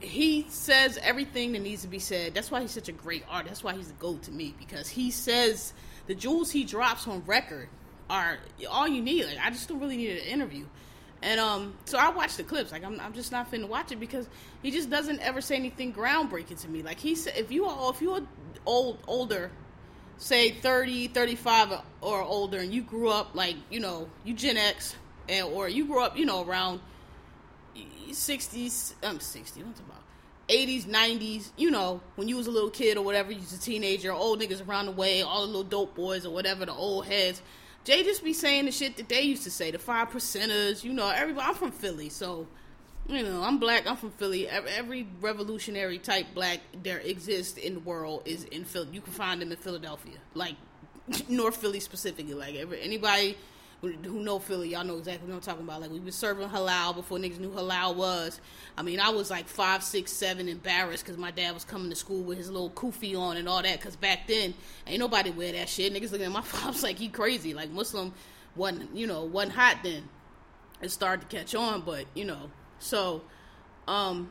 he 0.00 0.46
says 0.48 0.98
everything 1.02 1.52
that 1.52 1.60
needs 1.60 1.82
to 1.82 1.88
be 1.88 1.98
said. 1.98 2.32
That's 2.32 2.50
why 2.50 2.62
he's 2.62 2.72
such 2.72 2.88
a 2.88 2.92
great 2.92 3.24
artist. 3.28 3.50
That's 3.50 3.64
why 3.64 3.74
he's 3.74 3.88
the 3.88 3.94
goat 3.94 4.22
to 4.22 4.30
me 4.30 4.54
because 4.58 4.88
he 4.88 5.10
says 5.10 5.74
the 6.06 6.14
jewels 6.14 6.50
he 6.50 6.64
drops 6.64 7.06
on 7.06 7.22
record 7.26 7.68
are 8.12 8.38
all 8.70 8.86
you 8.86 9.02
need. 9.02 9.24
Like 9.24 9.38
I 9.42 9.50
just 9.50 9.68
don't 9.68 9.80
really 9.80 9.96
need 9.96 10.10
an 10.10 10.26
interview. 10.26 10.66
And 11.22 11.40
um, 11.40 11.74
so 11.86 11.98
I 11.98 12.10
watch 12.10 12.36
the 12.36 12.42
clips. 12.42 12.72
Like 12.72 12.84
I'm, 12.84 13.00
I'm 13.00 13.14
just 13.14 13.32
not 13.32 13.50
finna 13.50 13.66
watch 13.66 13.90
it 13.90 14.00
because 14.00 14.28
he 14.62 14.70
just 14.70 14.90
doesn't 14.90 15.20
ever 15.20 15.40
say 15.40 15.56
anything 15.56 15.92
groundbreaking 15.92 16.60
to 16.62 16.68
me. 16.68 16.82
Like 16.82 17.00
he 17.00 17.14
said, 17.14 17.34
if 17.36 17.50
you 17.50 17.64
are, 17.64 17.90
if 17.90 18.02
you're 18.02 18.20
old, 18.66 18.98
older, 19.06 19.50
say 20.18 20.50
30, 20.50 21.08
35 21.08 21.80
or 22.02 22.22
older, 22.22 22.58
and 22.58 22.72
you 22.72 22.82
grew 22.82 23.08
up 23.08 23.34
like 23.34 23.56
you 23.70 23.80
know 23.80 24.08
you 24.24 24.34
Gen 24.34 24.58
X, 24.58 24.94
and 25.28 25.46
or 25.46 25.68
you 25.68 25.86
grew 25.86 26.02
up 26.02 26.18
you 26.18 26.26
know 26.26 26.44
around 26.44 26.80
60s, 28.10 28.94
I'm 29.02 29.12
um, 29.12 29.20
60. 29.20 29.62
What's 29.62 29.80
about 29.80 30.02
80s, 30.48 30.84
90s, 30.84 31.50
you 31.56 31.70
know, 31.70 32.02
when 32.16 32.28
you 32.28 32.36
was 32.36 32.46
a 32.46 32.50
little 32.50 32.68
kid 32.68 32.98
or 32.98 33.04
whatever, 33.04 33.32
you 33.32 33.38
was 33.38 33.54
a 33.54 33.60
teenager, 33.60 34.12
old 34.12 34.40
niggas 34.40 34.66
around 34.68 34.86
the 34.86 34.92
way, 34.92 35.22
all 35.22 35.42
the 35.42 35.46
little 35.46 35.62
dope 35.62 35.94
boys 35.94 36.26
or 36.26 36.30
whatever, 36.30 36.66
the 36.66 36.74
old 36.74 37.06
heads 37.06 37.40
Jay 37.84 38.04
just 38.04 38.22
be 38.22 38.32
saying 38.32 38.66
the 38.66 38.72
shit 38.72 38.96
that 38.96 39.08
they 39.08 39.22
used 39.22 39.42
to 39.44 39.50
say, 39.50 39.70
the 39.70 39.78
five 39.78 40.10
percenters, 40.10 40.84
you 40.84 40.92
know, 40.92 41.08
everybody 41.08 41.48
I'm 41.48 41.54
from 41.54 41.72
Philly, 41.72 42.08
so 42.08 42.46
you 43.08 43.22
know, 43.22 43.42
I'm 43.42 43.58
black. 43.58 43.86
I'm 43.88 43.96
from 43.96 44.10
Philly. 44.12 44.48
Every 44.48 45.08
revolutionary 45.20 45.98
type 45.98 46.26
black 46.34 46.60
there 46.82 46.98
exists 46.98 47.58
in 47.58 47.74
the 47.74 47.80
world 47.80 48.22
is 48.24 48.44
in 48.44 48.64
Philly. 48.64 48.88
You 48.92 49.00
can 49.00 49.12
find 49.12 49.42
them 49.42 49.50
in 49.50 49.58
Philadelphia, 49.58 50.18
like 50.34 50.54
North 51.28 51.56
Philly 51.56 51.80
specifically. 51.80 52.34
Like 52.34 52.54
every, 52.54 52.80
anybody 52.80 53.36
who 53.82 54.22
know 54.22 54.38
Philly, 54.38 54.68
y'all 54.68 54.84
know 54.84 54.96
exactly 54.96 55.28
what 55.28 55.34
I'm 55.34 55.40
talking 55.40 55.64
about. 55.64 55.80
Like 55.80 55.90
we 55.90 55.98
was 55.98 56.14
serving 56.14 56.48
halal 56.48 56.94
before 56.94 57.18
niggas 57.18 57.40
knew 57.40 57.50
halal 57.50 57.96
was. 57.96 58.40
I 58.78 58.82
mean, 58.82 59.00
I 59.00 59.10
was 59.10 59.28
like 59.28 59.48
five, 59.48 59.82
six, 59.82 60.12
seven, 60.12 60.48
embarrassed 60.48 61.04
because 61.04 61.18
my 61.18 61.32
dad 61.32 61.52
was 61.52 61.64
coming 61.64 61.90
to 61.90 61.96
school 61.96 62.22
with 62.22 62.38
his 62.38 62.48
little 62.48 62.70
kufi 62.70 63.18
on 63.18 63.36
and 63.36 63.48
all 63.48 63.60
that. 63.60 63.80
Because 63.80 63.96
back 63.96 64.28
then, 64.28 64.54
ain't 64.86 65.00
nobody 65.00 65.32
wear 65.32 65.52
that 65.52 65.68
shit. 65.68 65.92
Niggas 65.92 66.12
looking 66.12 66.26
at 66.26 66.32
my 66.32 66.40
pops 66.52 66.84
like 66.84 66.96
he 66.96 67.08
crazy. 67.08 67.54
Like 67.54 67.70
Muslim 67.70 68.14
wasn't, 68.54 68.94
you 68.94 69.08
know, 69.08 69.24
wasn't 69.24 69.54
hot 69.54 69.78
then. 69.82 70.08
It 70.80 70.92
started 70.92 71.28
to 71.28 71.36
catch 71.36 71.54
on, 71.54 71.80
but 71.80 72.06
you 72.14 72.24
know, 72.24 72.50
so, 72.78 73.22
um, 73.88 74.30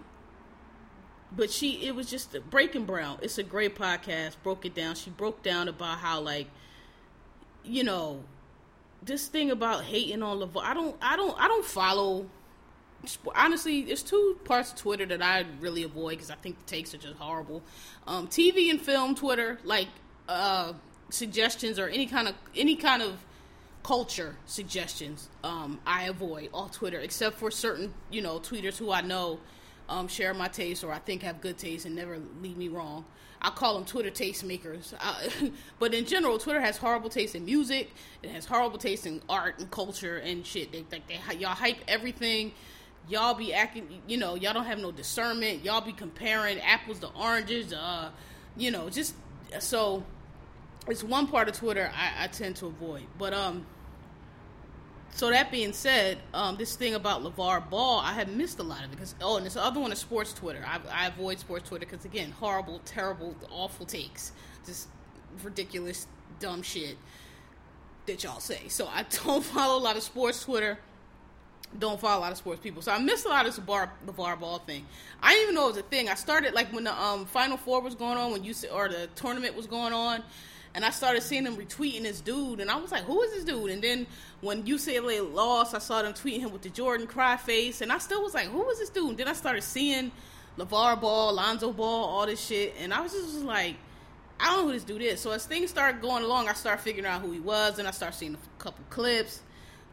but 1.34 1.52
she, 1.52 1.86
it 1.86 1.94
was 1.94 2.10
just 2.10 2.38
Breaking 2.50 2.86
Brown. 2.86 3.18
It's 3.22 3.38
a 3.38 3.44
great 3.44 3.76
podcast. 3.76 4.36
Broke 4.44 4.66
it 4.66 4.76
down. 4.76 4.96
She 4.96 5.10
broke 5.10 5.44
down 5.44 5.68
about 5.68 5.98
how 5.98 6.22
like, 6.22 6.48
you 7.64 7.84
know, 7.84 8.24
this 9.04 9.28
thing 9.28 9.52
about 9.52 9.84
hating 9.84 10.22
on 10.22 10.40
LaVar. 10.40 10.64
I 10.64 10.74
don't, 10.74 10.96
I 11.02 11.16
don't, 11.16 11.40
I 11.40 11.48
don't 11.48 11.66
follow. 11.66 12.28
Honestly, 13.36 13.82
there's 13.82 14.04
two 14.04 14.38
parts 14.44 14.72
of 14.72 14.78
Twitter 14.78 15.06
that 15.08 15.22
I 15.22 15.46
really 15.60 15.84
avoid 15.84 16.12
because 16.12 16.30
I 16.30 16.36
think 16.36 16.60
the 16.60 16.66
takes 16.66 16.94
are 16.94 17.00
just 17.00 17.16
horrible. 17.16 17.64
Um, 18.06 18.28
TV 18.28 18.70
and 18.70 18.80
film 18.80 19.16
Twitter, 19.16 19.58
like 19.64 19.88
uh, 20.30 20.74
suggestions 21.10 21.80
or 21.80 21.88
any 21.88 22.06
kind 22.06 22.28
of 22.28 22.36
any 22.56 22.76
kind 22.76 23.02
of 23.02 23.18
culture 23.84 24.36
suggestions 24.46 25.30
um, 25.44 25.80
I 25.86 26.04
avoid 26.04 26.50
all 26.54 26.70
Twitter, 26.70 27.00
except 27.00 27.38
for 27.38 27.52
certain, 27.52 27.94
you 28.12 28.22
know, 28.22 28.40
tweeters 28.40 28.78
who 28.78 28.92
I 28.92 29.02
know 29.02 29.40
um, 29.90 30.08
share 30.08 30.34
my 30.34 30.48
taste 30.48 30.84
or 30.84 30.92
I 30.92 31.00
think 31.00 31.24
have 31.24 31.42
good 31.42 31.58
taste 31.58 31.86
and 31.86 31.96
never 31.96 32.20
lead 32.42 32.58
me 32.58 32.68
wrong. 32.68 33.06
I 33.42 33.50
call 33.50 33.74
them 33.76 33.86
Twitter 33.86 34.12
taste 34.12 34.44
makers. 34.44 34.94
but 35.80 35.94
in 35.94 36.06
general, 36.06 36.38
Twitter 36.38 36.62
has 36.62 36.78
horrible 36.78 37.10
taste 37.10 37.34
in 37.34 37.46
music. 37.46 37.92
It 38.22 38.30
has 38.30 38.46
horrible 38.46 38.78
taste 38.78 39.08
in 39.08 39.22
art 39.28 39.60
and 39.60 39.70
culture 39.72 40.18
and 40.18 40.46
shit. 40.46 40.72
They, 40.72 40.86
they, 40.90 41.02
they, 41.08 41.38
y'all 41.38 41.50
hype 41.50 41.78
everything. 41.88 42.52
Y'all 43.10 43.34
be 43.34 43.52
acting, 43.54 44.02
you 44.08 44.18
know, 44.18 44.36
y'all 44.36 44.54
don't 44.54 44.66
have 44.66 44.78
no 44.78 44.92
discernment. 44.92 45.66
Y'all 45.66 45.82
be 45.82 45.92
comparing 45.92 46.60
apples 46.62 47.00
to 47.00 47.08
oranges. 47.08 47.74
Uh, 47.74 48.12
you 48.56 48.70
know, 48.70 48.90
just 48.90 49.16
so 49.60 50.04
it's 50.88 51.04
one 51.04 51.28
part 51.28 51.50
of 51.50 51.56
Twitter 51.56 51.92
I, 51.96 52.26
I 52.26 52.28
tend 52.28 52.58
to 52.58 52.68
avoid. 52.68 53.04
But 53.18 53.34
um, 53.34 53.66
so 55.14 55.30
that 55.30 55.52
being 55.52 55.74
said, 55.74 56.18
um, 56.34 56.56
this 56.56 56.76
thing 56.76 56.96
about 56.96 57.22
LaVar 57.24 57.70
Ball, 57.70 58.00
I 58.00 58.14
have 58.14 58.30
missed 58.30 58.60
a 58.60 58.64
lot 58.64 58.80
of 58.80 58.86
it 58.86 58.92
because 58.92 59.16
oh, 59.22 59.38
and 59.38 59.46
this 59.46 59.56
other 59.56 59.80
one 59.80 59.92
is 59.92 60.00
sports 60.00 60.34
Twitter. 60.34 60.64
I, 60.66 60.80
I 60.92 61.08
avoid 61.08 61.40
sports 61.40 61.68
Twitter 61.68 61.86
because 61.86 62.06
again, 62.06 62.32
horrible, 62.32 62.80
terrible, 62.86 63.36
awful 63.50 63.86
takes, 63.86 64.32
just 64.66 64.88
ridiculous, 65.44 66.08
dumb 66.40 66.62
shit 66.62 66.98
that 68.06 68.24
y'all 68.24 68.40
say. 68.40 68.68
So 68.68 68.88
I 68.88 69.04
don't 69.24 69.44
follow 69.44 69.78
a 69.78 69.84
lot 69.84 69.98
of 69.98 70.04
sports 70.04 70.44
Twitter. 70.44 70.80
Don't 71.78 72.00
follow 72.00 72.20
a 72.20 72.24
lot 72.24 72.32
of 72.34 72.38
sports 72.38 72.60
people. 72.60 72.82
So 72.82 72.92
I 72.92 73.00
missed 73.00 73.26
a 73.26 73.30
lot 73.30 73.46
of 73.46 73.56
this 73.56 73.64
bar, 73.64 73.94
LaVar 74.06 74.40
Ball 74.40 74.60
thing. 74.60 74.86
I 75.24 75.32
didn't 75.32 75.44
even 75.44 75.56
know 75.56 75.66
it 75.66 75.76
was 75.76 75.78
a 75.78 75.84
thing. 75.84 76.10
I 76.10 76.16
started 76.16 76.54
like 76.54 76.74
when 76.74 76.84
the 76.84 77.02
um, 77.02 77.26
Final 77.26 77.56
Four 77.56 77.80
was 77.82 77.96
going 77.96 78.18
on, 78.18 78.32
when 78.32 78.44
you 78.44 78.54
or 78.74 78.90
the 78.90 79.08
tournament 79.16 79.56
was 79.56 79.68
going 79.68 79.94
on 79.94 80.22
and 80.74 80.86
I 80.86 80.90
started 80.90 81.22
seeing 81.22 81.44
them 81.44 81.58
retweeting 81.58 82.04
this 82.04 82.22
dude, 82.22 82.60
and 82.60 82.72
I 82.72 82.78
was 82.78 82.92
like, 82.92 83.04
"Who 83.04 83.22
is 83.22 83.32
this 83.32 83.44
dude?" 83.44 83.72
And 83.72 83.84
then 83.84 84.08
when 84.42 84.64
UCLA 84.64 85.22
lost, 85.22 85.76
I 85.76 85.80
saw 85.80 86.02
them 86.02 86.14
tweeting 86.14 86.40
him 86.40 86.52
with 86.52 86.62
the 86.62 86.70
Jordan 86.70 87.08
cry 87.08 87.38
face, 87.38 87.82
and 87.82 87.92
I 87.92 87.98
still 87.98 88.24
was 88.24 88.34
like, 88.34 88.48
"Who 88.48 88.70
is 88.70 88.80
this 88.80 88.90
dude?" 88.90 89.10
And 89.10 89.18
then 89.18 89.28
I 89.28 89.34
started 89.34 89.64
seeing 89.64 90.12
LaVar 90.58 91.02
Ball, 91.02 91.34
Lonzo 91.34 91.72
Ball, 91.72 92.06
all 92.06 92.26
this 92.26 92.46
shit, 92.46 92.76
and 92.80 92.94
I 92.94 93.02
was 93.02 93.12
just 93.12 93.36
like, 93.40 93.76
"I 94.40 94.46
don't 94.46 94.60
know 94.60 94.68
who 94.68 94.74
this 94.74 94.84
dude 94.84 95.02
is." 95.02 95.20
So 95.20 95.32
as 95.32 95.46
things 95.46 95.70
started 95.70 96.02
going 96.02 96.24
along, 96.24 96.48
I 96.48 96.54
started 96.54 96.82
figuring 96.82 97.06
out 97.06 97.22
who 97.22 97.32
he 97.32 97.40
was, 97.40 97.80
and 97.80 97.88
I 97.88 97.92
started 97.92 98.18
seeing 98.18 98.36
a 98.36 98.64
couple 98.64 98.84
clips. 98.90 99.42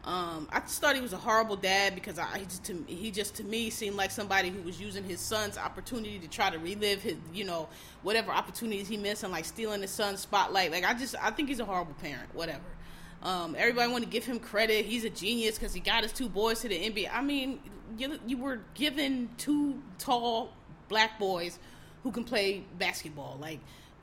Um, 0.05 0.47
I 0.51 0.61
just 0.61 0.79
thought 0.79 0.95
he 0.95 1.01
was 1.01 1.13
a 1.13 1.17
horrible 1.17 1.57
dad 1.57 1.93
because 1.93 2.17
I, 2.17 2.39
he, 2.39 2.45
just, 2.45 2.63
to, 2.65 2.83
he 2.87 3.11
just 3.11 3.35
to 3.35 3.43
me 3.43 3.69
seemed 3.69 3.95
like 3.95 4.11
somebody 4.11 4.49
who 4.49 4.61
was 4.61 4.79
using 4.79 5.03
his 5.03 5.19
son's 5.19 5.57
opportunity 5.57 6.19
to 6.19 6.27
try 6.27 6.49
to 6.49 6.57
relive 6.57 7.01
his, 7.01 7.15
you 7.33 7.43
know, 7.43 7.67
whatever 8.01 8.31
opportunities 8.31 8.87
he 8.87 8.97
missed 8.97 9.23
and 9.23 9.31
like 9.31 9.45
stealing 9.45 9.81
his 9.81 9.91
son's 9.91 10.21
spotlight. 10.21 10.71
Like 10.71 10.85
I 10.85 10.93
just, 10.93 11.15
I 11.21 11.31
think 11.31 11.49
he's 11.49 11.59
a 11.59 11.65
horrible 11.65 11.95
parent. 11.95 12.33
Whatever. 12.33 12.63
Um, 13.21 13.55
everybody 13.57 13.91
want 13.91 14.03
to 14.05 14.09
give 14.09 14.25
him 14.25 14.39
credit. 14.39 14.85
He's 14.85 15.03
a 15.03 15.09
genius 15.09 15.59
because 15.59 15.73
he 15.73 15.81
got 15.81 16.03
his 16.03 16.13
two 16.13 16.29
boys 16.29 16.61
to 16.61 16.69
the 16.69 16.75
NBA. 16.75 17.09
I 17.11 17.21
mean, 17.21 17.59
you, 17.97 18.17
you 18.25 18.37
were 18.37 18.61
given 18.75 19.29
two 19.37 19.81
tall 19.97 20.53
black 20.87 21.19
boys 21.19 21.59
who 22.03 22.11
can 22.11 22.23
play 22.23 22.63
basketball. 22.77 23.37
Like, 23.41 23.59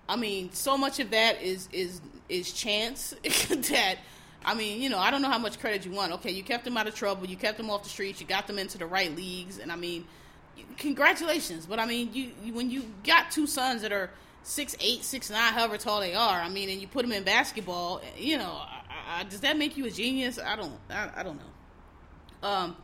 I 0.08 0.16
mean, 0.16 0.52
so 0.52 0.76
much 0.76 1.00
of 1.00 1.10
that 1.10 1.42
is 1.42 1.68
is 1.72 2.00
is 2.28 2.52
chance 2.52 3.14
that 3.24 3.96
I 4.46 4.54
mean, 4.54 4.80
you 4.80 4.88
know, 4.88 4.98
I 4.98 5.10
don't 5.10 5.22
know 5.22 5.28
how 5.28 5.38
much 5.38 5.58
credit 5.58 5.84
you 5.84 5.90
want. 5.90 6.12
Okay, 6.12 6.30
you 6.30 6.44
kept 6.44 6.64
them 6.64 6.76
out 6.76 6.86
of 6.86 6.94
trouble, 6.94 7.26
you 7.26 7.36
kept 7.36 7.58
them 7.58 7.68
off 7.68 7.82
the 7.82 7.88
streets, 7.88 8.20
you 8.20 8.26
got 8.28 8.46
them 8.46 8.60
into 8.60 8.78
the 8.78 8.86
right 8.86 9.14
leagues, 9.14 9.58
and 9.58 9.72
I 9.72 9.76
mean, 9.76 10.06
congratulations. 10.78 11.66
But 11.66 11.80
I 11.80 11.86
mean, 11.86 12.10
you, 12.12 12.30
you 12.44 12.54
when 12.54 12.70
you 12.70 12.84
got 13.02 13.32
two 13.32 13.48
sons 13.48 13.82
that 13.82 13.90
are 13.92 14.08
six 14.44 14.76
eight, 14.80 15.02
six 15.02 15.30
nine, 15.30 15.52
however 15.52 15.76
tall 15.76 15.98
they 15.98 16.14
are, 16.14 16.40
I 16.40 16.48
mean, 16.48 16.70
and 16.70 16.80
you 16.80 16.86
put 16.86 17.02
them 17.02 17.10
in 17.10 17.24
basketball, 17.24 18.00
you 18.16 18.38
know, 18.38 18.52
I, 18.52 19.20
I, 19.20 19.24
does 19.24 19.40
that 19.40 19.58
make 19.58 19.76
you 19.76 19.84
a 19.86 19.90
genius? 19.90 20.38
I 20.38 20.54
don't, 20.54 20.78
I, 20.88 21.10
I 21.16 21.22
don't 21.24 21.38
know. 21.38 22.48
Um, 22.48 22.76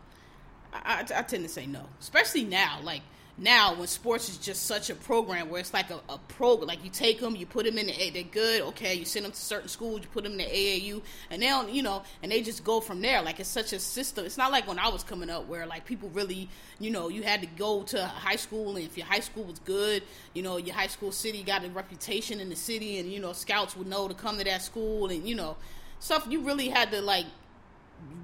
I, 0.73 1.01
I 1.15 1.23
tend 1.23 1.45
to 1.45 1.49
say 1.49 1.67
no, 1.67 1.85
especially 2.01 2.43
now, 2.43 2.81
like 2.83 3.03
now 3.43 3.75
when 3.75 3.89
sports 3.89 4.29
is 4.29 4.39
just 4.39 4.67
such 4.67 4.89
a 4.89 4.95
program 4.95 5.51
where 5.51 5.61
it's 5.61 5.75
like 5.75 5.91
a, 5.91 6.01
a 6.09 6.19
program 6.29 6.69
like 6.69 6.83
you 6.85 6.91
take 6.91 7.19
them 7.21 7.35
you 7.35 7.45
put 7.45 7.67
them 7.67 7.77
in 7.77 7.87
the 7.87 8.11
they're 8.11 8.23
good 8.23 8.63
okay 8.63 8.95
you 8.95 9.05
send 9.05 9.25
them 9.25 9.33
to 9.33 9.39
certain 9.39 9.69
schools 9.69 10.01
you 10.01 10.07
put 10.13 10.23
them 10.23 10.33
in 10.33 10.39
the 10.39 10.45
aau 10.45 11.03
and 11.31 11.43
now 11.43 11.67
you 11.67 11.83
know 11.83 12.03
and 12.23 12.31
they 12.31 12.41
just 12.41 12.63
go 12.63 12.81
from 12.81 13.01
there. 13.01 13.21
Like 13.23 13.41
it's 13.41 13.49
such 13.49 13.73
a 13.73 13.81
system 13.81 14.25
it's 14.25 14.39
not 14.39 14.53
like 14.53 14.69
when 14.69 14.79
i 14.79 14.89
was 14.89 15.03
coming 15.03 15.29
up 15.29 15.49
where 15.49 15.67
like 15.67 15.85
people 15.85 16.09
really 16.11 16.49
you 16.79 16.91
know 16.91 17.09
you 17.09 17.23
had 17.23 17.41
to 17.41 17.49
go 17.59 17.83
to 17.83 18.05
high 18.07 18.37
school 18.37 18.77
and 18.77 18.85
if 18.85 18.97
your 18.97 19.07
high 19.07 19.21
school 19.21 19.45
was 19.45 19.59
good 19.61 20.03
you 20.35 20.43
know 20.43 20.57
your 20.57 20.75
high 20.75 20.87
school 20.87 21.11
city 21.11 21.43
got 21.43 21.65
a 21.65 21.69
reputation 21.71 22.39
in 22.39 22.49
the 22.49 22.57
city 22.57 22.99
and 22.99 23.13
you 23.13 23.19
know 23.19 23.33
scouts 23.33 23.77
would 23.77 23.89
know 23.89 24.07
to 24.07 24.15
come 24.15 24.39
to 24.39 24.45
that 24.45 24.63
school 24.63 25.11
and 25.11 25.29
you 25.29 25.35
know 25.35 25.57
stuff 25.99 26.27
you 26.29 26.41
really 26.43 26.69
had 26.69 26.91
to 26.91 27.01
like 27.01 27.27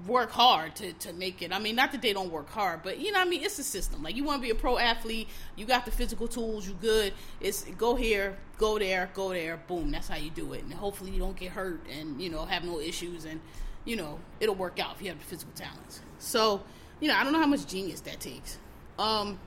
work 0.09 0.31
hard 0.31 0.75
to, 0.75 0.93
to 0.93 1.13
make 1.13 1.41
it. 1.41 1.53
I 1.53 1.59
mean, 1.59 1.75
not 1.75 1.91
that 1.91 2.01
they 2.01 2.13
don't 2.13 2.31
work 2.31 2.49
hard, 2.49 2.81
but 2.83 2.99
you 2.99 3.11
know, 3.11 3.19
I 3.19 3.25
mean, 3.25 3.43
it's 3.43 3.59
a 3.59 3.63
system. 3.63 4.03
Like 4.03 4.15
you 4.15 4.23
want 4.23 4.41
to 4.41 4.45
be 4.45 4.51
a 4.51 4.55
pro 4.55 4.77
athlete, 4.77 5.27
you 5.55 5.65
got 5.65 5.85
the 5.85 5.91
physical 5.91 6.27
tools, 6.27 6.67
you 6.67 6.73
good. 6.81 7.13
It's 7.39 7.63
go 7.63 7.95
here, 7.95 8.37
go 8.57 8.79
there, 8.79 9.09
go 9.13 9.29
there, 9.29 9.57
boom. 9.67 9.91
That's 9.91 10.07
how 10.07 10.17
you 10.17 10.31
do 10.31 10.53
it, 10.53 10.63
and 10.63 10.73
hopefully 10.73 11.11
you 11.11 11.19
don't 11.19 11.37
get 11.37 11.51
hurt 11.51 11.81
and 11.89 12.21
you 12.21 12.29
know 12.29 12.45
have 12.45 12.63
no 12.63 12.79
issues, 12.79 13.25
and 13.25 13.39
you 13.85 13.95
know 13.95 14.19
it'll 14.39 14.55
work 14.55 14.79
out 14.79 14.95
if 14.95 15.01
you 15.01 15.09
have 15.09 15.19
the 15.19 15.25
physical 15.25 15.53
talents. 15.53 16.01
So, 16.17 16.61
you 16.99 17.07
know, 17.07 17.15
I 17.15 17.23
don't 17.23 17.31
know 17.31 17.39
how 17.39 17.47
much 17.47 17.65
genius 17.67 18.01
that 18.01 18.19
takes. 18.19 18.57
Um, 18.97 19.39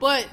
but 0.00 0.26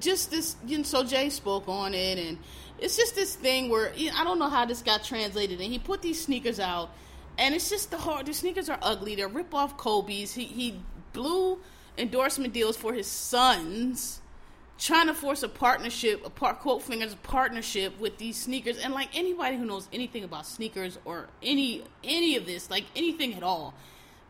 just 0.00 0.30
this, 0.30 0.56
you 0.66 0.78
know, 0.78 0.84
so 0.84 1.04
Jay 1.04 1.30
spoke 1.30 1.68
on 1.68 1.94
it, 1.94 2.18
and 2.18 2.38
it's 2.78 2.96
just 2.96 3.14
this 3.14 3.36
thing 3.36 3.70
where 3.70 3.94
you 3.94 4.10
know, 4.10 4.16
I 4.18 4.24
don't 4.24 4.38
know 4.38 4.48
how 4.48 4.66
this 4.66 4.82
got 4.82 5.04
translated, 5.04 5.60
and 5.60 5.72
he 5.72 5.78
put 5.78 6.02
these 6.02 6.20
sneakers 6.20 6.58
out 6.58 6.90
and 7.38 7.54
it's 7.54 7.70
just 7.70 7.90
the 7.90 7.98
hard. 7.98 8.26
The 8.26 8.34
sneakers 8.34 8.68
are 8.68 8.78
ugly. 8.82 9.14
They're 9.14 9.28
rip 9.28 9.54
off 9.54 9.76
Kobe's. 9.76 10.32
He 10.34 10.44
he 10.44 10.80
blew 11.12 11.58
endorsement 11.98 12.52
deals 12.52 12.76
for 12.76 12.92
his 12.92 13.06
sons, 13.06 14.20
trying 14.78 15.06
to 15.06 15.14
force 15.14 15.42
a 15.42 15.48
partnership, 15.48 16.24
a 16.24 16.30
part 16.30 16.60
quote 16.60 16.82
fingers 16.82 17.14
partnership 17.22 17.98
with 18.00 18.18
these 18.18 18.36
sneakers. 18.36 18.78
And 18.78 18.94
like 18.94 19.08
anybody 19.16 19.56
who 19.56 19.64
knows 19.64 19.88
anything 19.92 20.24
about 20.24 20.46
sneakers 20.46 20.98
or 21.04 21.28
any 21.42 21.82
any 22.04 22.36
of 22.36 22.46
this, 22.46 22.70
like 22.70 22.84
anything 22.96 23.34
at 23.34 23.42
all, 23.42 23.74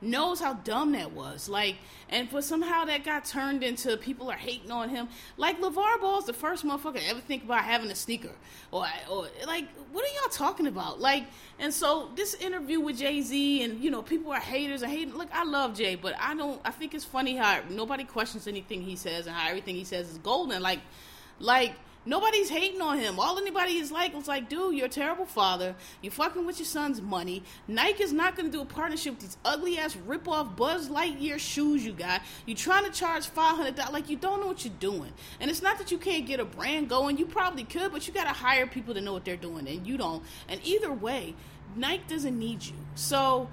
knows 0.02 0.40
how 0.40 0.54
dumb 0.54 0.92
that 0.92 1.12
was. 1.12 1.48
Like, 1.48 1.76
and 2.08 2.28
but 2.30 2.44
somehow 2.44 2.84
that 2.84 3.04
got 3.04 3.24
turned 3.24 3.62
into 3.62 3.96
people 3.96 4.30
are 4.30 4.36
hating 4.36 4.70
on 4.70 4.88
him. 4.88 5.08
Like 5.36 5.60
LaVar 5.60 6.00
Ball's 6.00 6.26
the 6.26 6.32
first 6.32 6.64
motherfucker 6.64 6.98
to 6.98 7.08
ever 7.08 7.20
think 7.20 7.44
about 7.44 7.64
having 7.64 7.90
a 7.90 7.94
sneaker, 7.94 8.32
or 8.70 8.86
or 9.10 9.28
like, 9.46 9.68
what 9.92 10.04
are 10.04 10.14
y'all 10.20 10.30
talking 10.30 10.66
about? 10.66 11.00
Like, 11.00 11.24
and 11.58 11.72
so 11.72 12.10
this 12.14 12.34
interview 12.34 12.80
with 12.80 12.98
Jay 12.98 13.22
Z, 13.22 13.62
and 13.62 13.82
you 13.82 13.90
know, 13.90 14.02
people 14.02 14.32
are 14.32 14.40
haters 14.40 14.82
and 14.82 14.92
hating. 14.92 15.16
Look, 15.16 15.28
I 15.32 15.44
love 15.44 15.74
Jay, 15.76 15.94
but 15.94 16.14
I 16.18 16.34
don't. 16.34 16.60
I 16.64 16.70
think 16.70 16.94
it's 16.94 17.04
funny 17.04 17.36
how 17.36 17.60
nobody 17.70 18.04
questions 18.04 18.46
anything 18.46 18.82
he 18.82 18.96
says, 18.96 19.26
and 19.26 19.34
how 19.34 19.48
everything 19.48 19.74
he 19.74 19.84
says 19.84 20.10
is 20.10 20.18
golden. 20.18 20.60
Like, 20.60 20.80
like 21.38 21.72
Nobody's 22.04 22.48
hating 22.48 22.80
on 22.80 22.98
him. 22.98 23.20
All 23.20 23.38
anybody 23.38 23.76
is 23.76 23.92
like 23.92 24.12
was 24.14 24.26
like, 24.26 24.48
dude, 24.48 24.74
you're 24.74 24.86
a 24.86 24.88
terrible 24.88 25.24
father. 25.24 25.76
You're 26.00 26.12
fucking 26.12 26.44
with 26.44 26.58
your 26.58 26.66
son's 26.66 27.00
money. 27.00 27.44
Nike 27.68 28.02
is 28.02 28.12
not 28.12 28.34
going 28.34 28.50
to 28.50 28.52
do 28.52 28.60
a 28.60 28.64
partnership 28.64 29.14
with 29.14 29.22
these 29.22 29.36
ugly 29.44 29.78
ass 29.78 29.96
rip 30.06 30.26
off 30.26 30.56
Buzz 30.56 30.88
Lightyear 30.88 31.38
shoes 31.38 31.84
you 31.84 31.92
got. 31.92 32.22
You're 32.44 32.56
trying 32.56 32.84
to 32.84 32.90
charge 32.90 33.26
five 33.26 33.56
hundred 33.56 33.76
dollars. 33.76 33.92
Like 33.92 34.10
you 34.10 34.16
don't 34.16 34.40
know 34.40 34.48
what 34.48 34.64
you're 34.64 34.74
doing. 34.80 35.12
And 35.40 35.48
it's 35.50 35.62
not 35.62 35.78
that 35.78 35.92
you 35.92 35.98
can't 35.98 36.26
get 36.26 36.40
a 36.40 36.44
brand 36.44 36.88
going. 36.88 37.18
You 37.18 37.26
probably 37.26 37.64
could, 37.64 37.92
but 37.92 38.08
you 38.08 38.12
got 38.12 38.24
to 38.24 38.30
hire 38.30 38.66
people 38.66 38.94
to 38.94 39.00
know 39.00 39.12
what 39.12 39.24
they're 39.24 39.36
doing, 39.36 39.68
and 39.68 39.86
you 39.86 39.96
don't. 39.96 40.24
And 40.48 40.60
either 40.64 40.92
way, 40.92 41.34
Nike 41.76 42.02
doesn't 42.08 42.36
need 42.36 42.64
you. 42.64 42.74
So 42.96 43.48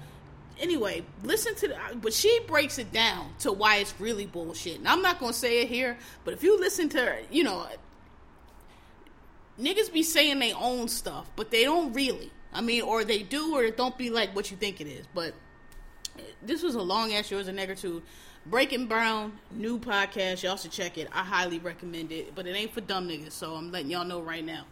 anyway, 0.58 1.04
listen 1.22 1.54
to 1.54 1.68
the. 1.68 1.76
But 2.02 2.12
she 2.12 2.40
breaks 2.48 2.78
it 2.78 2.92
down 2.92 3.32
to 3.40 3.52
why 3.52 3.76
it's 3.76 3.94
really 4.00 4.26
bullshit. 4.26 4.78
And 4.78 4.88
I'm 4.88 5.02
not 5.02 5.20
gonna 5.20 5.32
say 5.32 5.62
it 5.62 5.68
here, 5.68 5.96
but 6.24 6.34
if 6.34 6.42
you 6.42 6.58
listen 6.58 6.88
to, 6.90 7.16
you 7.30 7.44
know, 7.44 7.66
niggas 9.60 9.92
be 9.92 10.02
saying 10.02 10.38
they 10.38 10.52
own 10.52 10.88
stuff, 10.88 11.30
but 11.36 11.50
they 11.50 11.64
don't 11.64 11.92
really. 11.92 12.30
I 12.52 12.60
mean, 12.60 12.82
or 12.82 13.04
they 13.04 13.22
do, 13.22 13.54
or 13.54 13.62
it 13.62 13.76
don't 13.76 13.96
be 13.96 14.10
like 14.10 14.34
what 14.34 14.50
you 14.50 14.56
think 14.56 14.80
it 14.80 14.86
is. 14.86 15.06
But 15.14 15.34
this 16.42 16.62
was 16.62 16.74
a 16.74 16.82
long 16.82 17.12
ass 17.12 17.30
yours 17.30 17.48
a 17.48 17.52
nigger 17.52 17.78
too. 17.78 18.02
Breaking 18.46 18.86
Brown, 18.86 19.38
new 19.50 19.78
podcast. 19.78 20.42
Y'all 20.42 20.56
should 20.56 20.72
check 20.72 20.98
it. 20.98 21.08
I 21.12 21.22
highly 21.22 21.58
recommend 21.58 22.10
it. 22.10 22.34
But 22.34 22.46
it 22.46 22.56
ain't 22.56 22.72
for 22.72 22.80
dumb 22.80 23.08
niggas, 23.08 23.32
so 23.32 23.54
I'm 23.54 23.70
letting 23.70 23.90
y'all 23.90 24.04
know 24.04 24.20
right 24.20 24.44
now. 24.44 24.64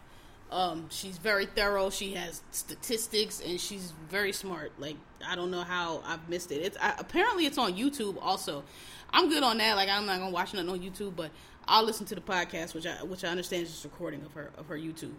Um, 0.51 0.87
she's 0.89 1.17
very 1.17 1.45
thorough. 1.45 1.91
She 1.91 2.15
has 2.15 2.41
statistics, 2.51 3.41
and 3.45 3.61
she's 3.61 3.93
very 4.09 4.33
smart. 4.33 4.71
Like 4.79 4.97
I 5.25 5.35
don't 5.35 5.51
know 5.51 5.61
how 5.61 6.01
I've 6.05 6.27
missed 6.27 6.51
it. 6.51 6.55
It's 6.55 6.77
I, 6.81 6.95
apparently 6.97 7.45
it's 7.45 7.57
on 7.57 7.73
YouTube 7.73 8.17
also. 8.21 8.63
I'm 9.11 9.29
good 9.29 9.43
on 9.43 9.57
that. 9.59 9.75
Like 9.75 9.89
I'm 9.89 10.05
not 10.05 10.19
gonna 10.19 10.31
watch 10.31 10.53
it 10.53 10.59
on 10.59 10.79
YouTube, 10.79 11.15
but 11.15 11.31
I'll 11.69 11.83
listen 11.83 12.07
to 12.07 12.15
the 12.15 12.21
podcast, 12.21 12.73
which 12.73 12.87
I 12.87 13.03
which 13.03 13.23
I 13.23 13.27
understand 13.27 13.63
is 13.63 13.69
just 13.69 13.83
recording 13.83 14.23
of 14.25 14.33
her 14.33 14.51
of 14.57 14.65
her 14.67 14.77
YouTube. 14.77 15.13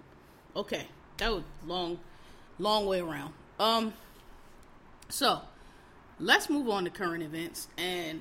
Okay, 0.57 0.89
that 1.19 1.33
was 1.33 1.45
long, 1.65 2.01
long 2.59 2.87
way 2.87 3.01
around. 3.01 3.33
Um, 3.61 3.95
so 5.09 5.43
let's 6.19 6.51
move 6.51 6.69
on 6.69 6.85
to 6.85 6.91
current 6.91 7.23
events, 7.23 7.69
and 7.79 8.21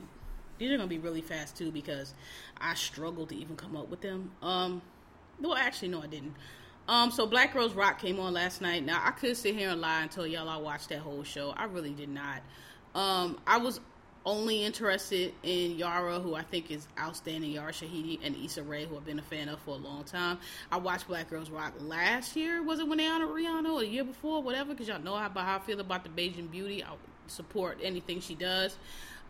these 0.59 0.71
are 0.71 0.77
gonna 0.77 0.87
be 0.87 0.99
really 0.99 1.21
fast 1.21 1.57
too 1.57 1.71
because 1.71 2.13
I 2.61 2.75
struggled 2.75 3.29
to 3.29 3.35
even 3.35 3.55
come 3.55 3.75
up 3.75 3.89
with 3.89 4.01
them. 4.01 4.31
Um, 4.43 4.83
well, 5.41 5.55
actually, 5.55 5.87
no, 5.87 6.03
I 6.03 6.07
didn't. 6.07 6.35
Um, 6.87 7.09
so 7.09 7.25
Black 7.25 7.53
Girls 7.53 7.73
Rock 7.73 7.99
came 7.99 8.19
on 8.19 8.33
last 8.33 8.61
night. 8.61 8.85
Now 8.85 9.01
I 9.03 9.09
could 9.09 9.37
sit 9.37 9.55
here 9.55 9.69
and 9.69 9.81
lie 9.81 10.03
and 10.03 10.11
tell 10.11 10.27
y'all 10.27 10.47
I 10.47 10.57
watched 10.57 10.89
that 10.89 10.99
whole 10.99 11.23
show. 11.23 11.51
I 11.57 11.65
really 11.65 11.93
did 11.93 12.09
not. 12.09 12.41
Um, 12.93 13.39
I 13.47 13.57
was 13.57 13.79
only 14.29 14.63
interested 14.63 15.33
in 15.41 15.75
Yara, 15.75 16.19
who 16.19 16.35
I 16.35 16.43
think 16.43 16.69
is 16.69 16.87
outstanding, 16.99 17.51
Yara 17.51 17.71
Shahidi, 17.71 18.19
and 18.23 18.35
Issa 18.35 18.61
Rae, 18.61 18.85
who 18.85 18.95
I've 18.95 19.05
been 19.05 19.17
a 19.17 19.23
fan 19.23 19.49
of 19.49 19.59
for 19.61 19.71
a 19.71 19.77
long 19.77 20.03
time. 20.03 20.37
I 20.71 20.77
watched 20.77 21.07
Black 21.07 21.29
Girls 21.29 21.49
Rock 21.49 21.73
last 21.79 22.35
year. 22.35 22.61
Was 22.61 22.79
it 22.79 22.87
when 22.87 22.99
they 22.99 23.07
honored 23.07 23.29
Rihanna 23.29 23.73
or 23.73 23.79
the 23.79 23.87
year 23.87 24.03
before? 24.03 24.43
Whatever, 24.43 24.71
because 24.71 24.87
y'all 24.87 25.01
know 25.01 25.15
how, 25.15 25.29
how 25.29 25.55
I 25.55 25.59
feel 25.59 25.79
about 25.79 26.03
the 26.03 26.09
Bajan 26.09 26.51
Beauty. 26.51 26.83
I 26.83 26.89
support 27.25 27.79
anything 27.81 28.21
she 28.21 28.35
does. 28.35 28.77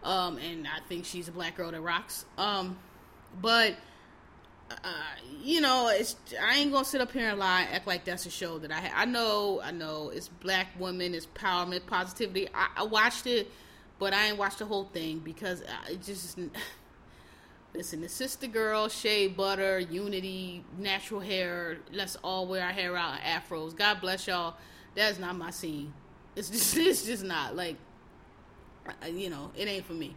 Um, 0.04 0.38
and 0.38 0.68
I 0.68 0.80
think 0.88 1.06
she's 1.06 1.30
a 1.30 1.32
black 1.32 1.56
girl 1.56 1.72
that 1.72 1.82
rocks. 1.82 2.26
Um, 2.38 2.78
but 3.42 3.76
uh, 4.84 4.88
you 5.42 5.62
know, 5.62 5.90
it's 5.94 6.16
I 6.42 6.58
ain't 6.58 6.72
gonna 6.72 6.86
sit 6.86 7.02
up 7.02 7.12
here 7.12 7.30
and 7.30 7.40
lie, 7.40 7.68
act 7.72 7.88
like 7.88 8.06
that's 8.06 8.26
a 8.26 8.30
show 8.30 8.60
that 8.60 8.72
I 8.72 8.82
ha- 8.82 8.94
I 8.96 9.06
know, 9.06 9.62
I 9.64 9.72
know 9.72 10.10
it's 10.10 10.28
black 10.28 10.68
women, 10.78 11.16
it's 11.16 11.26
empowerment, 11.26 11.86
positivity. 11.88 12.50
I, 12.54 12.68
I 12.78 12.84
watched 12.84 13.28
it, 13.28 13.52
but 14.00 14.14
I 14.14 14.28
ain't 14.28 14.38
watched 14.38 14.60
the 14.60 14.66
whole 14.66 14.86
thing 14.86 15.20
because 15.20 15.62
it 15.90 16.02
just 16.02 16.38
listen. 17.76 18.02
The 18.02 18.10
sister 18.10 18.48
girl, 18.48 18.88
Shea 18.88 19.28
Butter, 19.28 19.80
Unity, 19.80 20.64
natural 20.78 21.20
hair. 21.20 21.78
Let's 21.92 22.16
all 22.24 22.48
wear 22.48 22.64
our 22.64 22.72
hair 22.72 22.96
out 22.96 23.20
afros. 23.20 23.76
God 23.76 24.02
bless 24.02 24.26
y'all. 24.26 24.56
That's 24.96 25.20
not 25.20 25.36
my 25.38 25.52
scene. 25.52 25.94
It's 26.36 26.50
just 26.50 26.78
it's 26.78 27.06
just 27.06 27.24
not 27.24 27.56
like 27.56 27.76
you 29.08 29.30
know 29.30 29.52
it 29.56 29.68
ain't 29.68 29.86
for 29.86 29.94
me. 29.94 30.16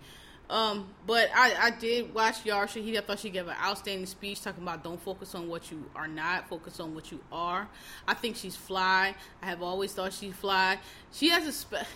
Um, 0.51 0.89
but 1.07 1.31
I, 1.35 1.55
I 1.59 1.71
did 1.71 2.13
watch 2.13 2.45
Yara 2.45 2.67
Shahidi. 2.67 2.99
I 2.99 3.01
thought 3.01 3.21
she 3.21 3.31
gave 3.31 3.49
an 3.49 3.57
outstanding 3.59 4.05
speech 4.05 4.43
talking 4.43 4.63
about 4.63 4.85
don't 4.85 5.01
focus 5.01 5.35
on 5.35 5.49
what 5.49 5.71
you 5.71 5.83
are 5.97 6.07
not, 6.07 6.47
focus 6.47 6.79
on 6.79 6.95
what 6.95 7.11
you 7.11 7.21
are. 7.33 7.67
I 8.07 8.13
think 8.13 8.37
she's 8.37 8.55
fly. 8.55 9.15
I 9.41 9.47
have 9.47 9.63
always 9.63 9.95
thought 9.95 10.13
she's 10.13 10.35
fly. 10.35 10.79
She 11.11 11.31
has 11.31 11.47
a 11.47 11.87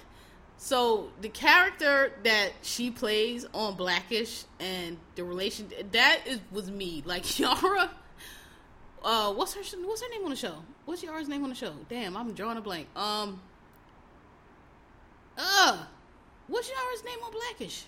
so 0.59 1.11
the 1.21 1.29
character 1.29 2.13
that 2.25 2.51
she 2.63 2.91
plays 2.91 3.47
on 3.53 3.77
Blackish 3.77 4.45
and 4.59 4.97
the 5.15 5.25
relation 5.25 5.71
that 5.93 6.21
is 6.27 6.41
was 6.51 6.71
me. 6.71 7.03
Like 7.05 7.39
Yara, 7.39 7.91
uh, 9.03 9.33
what's 9.35 9.55
her 9.55 9.61
what's 9.87 10.03
her 10.03 10.09
name 10.09 10.25
on 10.25 10.31
the 10.31 10.37
show? 10.37 10.63
What's 10.85 11.03
Yara's 11.03 11.29
name 11.29 11.43
on 11.43 11.51
the 11.51 11.55
show? 11.55 11.73
Damn, 11.89 12.17
I'm 12.17 12.33
drawing 12.33 12.57
a 12.57 12.61
blank. 12.61 12.89
Um, 12.97 13.41
uh, 15.37 15.85
what's 16.47 16.71
Yara's 16.71 17.04
name 17.04 17.19
on 17.25 17.33
Blackish? 17.33 17.85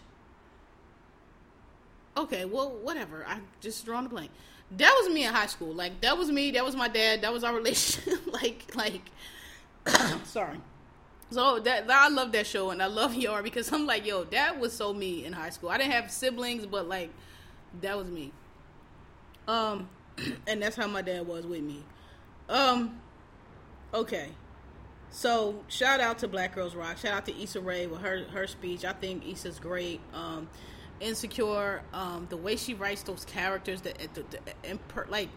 Okay, 2.16 2.44
well, 2.44 2.70
whatever. 2.82 3.24
I 3.26 3.38
just 3.60 3.84
drawing 3.84 4.06
a 4.06 4.08
blank. 4.08 4.30
That 4.76 4.92
was 5.00 5.12
me 5.14 5.24
in 5.24 5.32
high 5.32 5.46
school. 5.46 5.72
Like 5.72 6.00
that 6.02 6.18
was 6.18 6.30
me. 6.30 6.50
That 6.50 6.64
was 6.64 6.76
my 6.76 6.88
dad. 6.88 7.22
That 7.22 7.32
was 7.32 7.44
our 7.44 7.54
relationship. 7.56 8.20
like, 8.30 8.72
like. 8.74 9.02
sorry. 10.24 10.58
So 11.30 11.60
that, 11.60 11.90
I 11.90 12.08
love 12.08 12.32
that 12.32 12.46
show 12.46 12.70
and 12.70 12.82
I 12.82 12.86
love 12.86 13.14
Yara 13.16 13.42
because 13.42 13.72
I'm 13.72 13.86
like, 13.86 14.06
yo, 14.06 14.24
that 14.24 14.58
was 14.58 14.72
so 14.72 14.92
me 14.92 15.24
in 15.24 15.32
high 15.32 15.50
school. 15.50 15.70
I 15.70 15.78
didn't 15.78 15.92
have 15.92 16.10
siblings, 16.10 16.66
but 16.66 16.88
like, 16.88 17.10
that 17.82 17.96
was 17.96 18.08
me. 18.08 18.32
Um, 19.46 19.88
and 20.46 20.62
that's 20.62 20.76
how 20.76 20.86
my 20.86 21.02
dad 21.02 21.26
was 21.26 21.46
with 21.46 21.62
me. 21.62 21.82
Um, 22.48 23.00
okay. 23.92 24.28
So 25.10 25.64
shout 25.68 26.00
out 26.00 26.18
to 26.18 26.28
Black 26.28 26.54
Girls 26.54 26.74
Rock. 26.74 26.98
Shout 26.98 27.12
out 27.12 27.26
to 27.26 27.42
Issa 27.42 27.60
Rae 27.60 27.86
with 27.86 28.00
her 28.00 28.24
her 28.30 28.46
speech. 28.46 28.84
I 28.84 28.92
think 28.92 29.26
Issa's 29.26 29.58
great. 29.58 30.00
Um, 30.12 30.48
Insecure, 31.00 31.82
um, 31.92 32.26
the 32.28 32.36
way 32.36 32.56
she 32.56 32.74
writes 32.74 33.02
those 33.02 33.24
characters, 33.24 33.82
that 33.82 33.98
the, 34.14 34.24
the, 34.30 34.38
imper- 34.64 35.08
like 35.08 35.28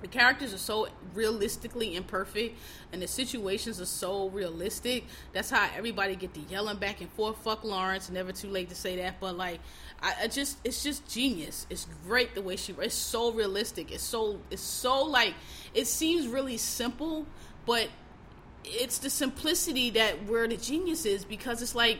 the 0.00 0.08
characters 0.08 0.52
are 0.52 0.58
so 0.58 0.88
realistically 1.14 1.96
imperfect, 1.96 2.58
and 2.92 3.00
the 3.00 3.08
situations 3.08 3.80
are 3.80 3.86
so 3.86 4.28
realistic. 4.28 5.04
That's 5.32 5.50
how 5.50 5.68
everybody 5.76 6.16
get 6.16 6.34
to 6.34 6.40
yelling 6.40 6.76
back 6.76 7.00
and 7.00 7.10
forth. 7.10 7.38
Fuck 7.38 7.64
Lawrence, 7.64 8.10
never 8.10 8.32
too 8.32 8.48
late 8.48 8.68
to 8.68 8.74
say 8.74 8.96
that, 8.96 9.20
but 9.20 9.36
like, 9.36 9.60
I, 10.02 10.14
I 10.24 10.28
just, 10.28 10.58
it's 10.64 10.82
just 10.82 11.08
genius. 11.08 11.66
It's 11.70 11.86
great 12.06 12.34
the 12.34 12.42
way 12.42 12.56
she, 12.56 12.74
it's 12.80 12.94
so 12.94 13.32
realistic. 13.32 13.90
It's 13.90 14.04
so, 14.04 14.38
it's 14.50 14.62
so 14.62 15.04
like, 15.04 15.34
it 15.74 15.86
seems 15.86 16.28
really 16.28 16.58
simple, 16.58 17.26
but 17.64 17.88
it's 18.64 18.98
the 18.98 19.10
simplicity 19.10 19.90
that 19.90 20.26
where 20.26 20.46
the 20.46 20.56
genius 20.56 21.06
is 21.06 21.24
because 21.24 21.62
it's 21.62 21.74
like 21.74 21.98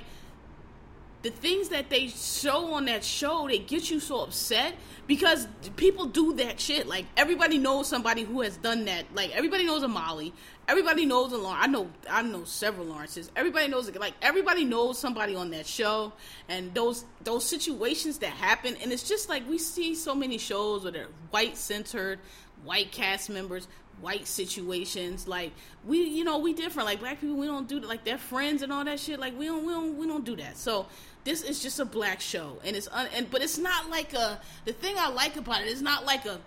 the 1.26 1.32
things 1.32 1.70
that 1.70 1.90
they 1.90 2.06
show 2.06 2.74
on 2.74 2.84
that 2.84 3.02
show 3.02 3.48
they 3.48 3.58
get 3.58 3.90
you 3.90 3.98
so 3.98 4.20
upset 4.20 4.76
because 5.08 5.48
people 5.74 6.06
do 6.06 6.32
that 6.34 6.60
shit 6.60 6.86
like 6.86 7.04
everybody 7.16 7.58
knows 7.58 7.88
somebody 7.88 8.22
who 8.22 8.42
has 8.42 8.56
done 8.58 8.84
that 8.84 9.04
like 9.12 9.34
everybody 9.34 9.64
knows 9.64 9.82
a 9.82 9.88
molly 9.88 10.32
everybody 10.68 11.04
knows 11.04 11.32
a 11.32 11.36
lawrence 11.36 11.64
i 11.64 11.66
know 11.66 11.90
i 12.08 12.22
know 12.22 12.44
several 12.44 12.86
lawrences 12.86 13.28
everybody 13.34 13.66
knows 13.66 13.92
like 13.96 14.14
everybody 14.22 14.64
knows 14.64 14.96
somebody 15.00 15.34
on 15.34 15.50
that 15.50 15.66
show 15.66 16.12
and 16.48 16.72
those 16.74 17.04
those 17.24 17.44
situations 17.44 18.18
that 18.18 18.30
happen 18.30 18.76
and 18.80 18.92
it's 18.92 19.08
just 19.08 19.28
like 19.28 19.42
we 19.48 19.58
see 19.58 19.96
so 19.96 20.14
many 20.14 20.38
shows 20.38 20.84
where 20.84 20.92
they're 20.92 21.08
white 21.30 21.56
centered 21.56 22.20
white 22.64 22.92
cast 22.92 23.28
members 23.28 23.66
white 24.00 24.26
situations. 24.26 25.26
Like 25.26 25.52
we, 25.84 26.02
you 26.02 26.24
know, 26.24 26.38
we 26.38 26.52
different. 26.52 26.86
Like 26.86 27.00
black 27.00 27.20
people, 27.20 27.36
we 27.36 27.46
don't 27.46 27.68
do 27.68 27.80
like 27.80 28.04
their 28.04 28.18
friends 28.18 28.62
and 28.62 28.72
all 28.72 28.84
that 28.84 29.00
shit. 29.00 29.18
Like 29.18 29.38
we 29.38 29.46
don't, 29.46 29.64
we 29.64 29.72
don't, 29.72 29.96
we 29.96 30.06
don't 30.06 30.24
do 30.24 30.36
that. 30.36 30.56
So 30.56 30.86
this 31.26 31.42
is 31.42 31.60
just 31.60 31.80
a 31.80 31.84
black 31.84 32.20
show, 32.20 32.58
and 32.64 32.74
it's 32.76 32.88
un, 32.88 33.08
and 33.14 33.30
but 33.30 33.42
it's 33.42 33.58
not 33.58 33.90
like 33.90 34.14
a. 34.14 34.40
The 34.64 34.72
thing 34.72 34.94
I 34.96 35.08
like 35.10 35.36
about 35.36 35.60
it 35.60 35.68
is 35.68 35.82
not 35.82 36.06
like 36.06 36.24
a. 36.24 36.40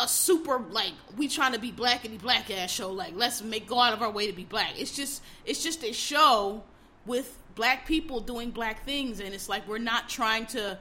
A 0.00 0.08
super 0.08 0.58
like 0.58 0.94
we 1.16 1.28
trying 1.28 1.52
to 1.52 1.60
be 1.60 1.70
black 1.70 2.04
and 2.04 2.12
be 2.12 2.18
black 2.18 2.50
ass 2.50 2.72
show 2.72 2.90
like 2.90 3.12
let's 3.14 3.40
make 3.40 3.68
go 3.68 3.78
out 3.78 3.92
of 3.92 4.02
our 4.02 4.10
way 4.10 4.26
to 4.26 4.32
be 4.32 4.42
black. 4.42 4.80
It's 4.80 4.96
just 4.96 5.22
it's 5.44 5.62
just 5.62 5.84
a 5.84 5.92
show 5.92 6.64
with 7.06 7.38
black 7.54 7.86
people 7.86 8.18
doing 8.18 8.50
black 8.50 8.84
things, 8.84 9.20
and 9.20 9.32
it's 9.32 9.48
like 9.48 9.68
we're 9.68 9.78
not 9.78 10.08
trying 10.08 10.46
to 10.46 10.76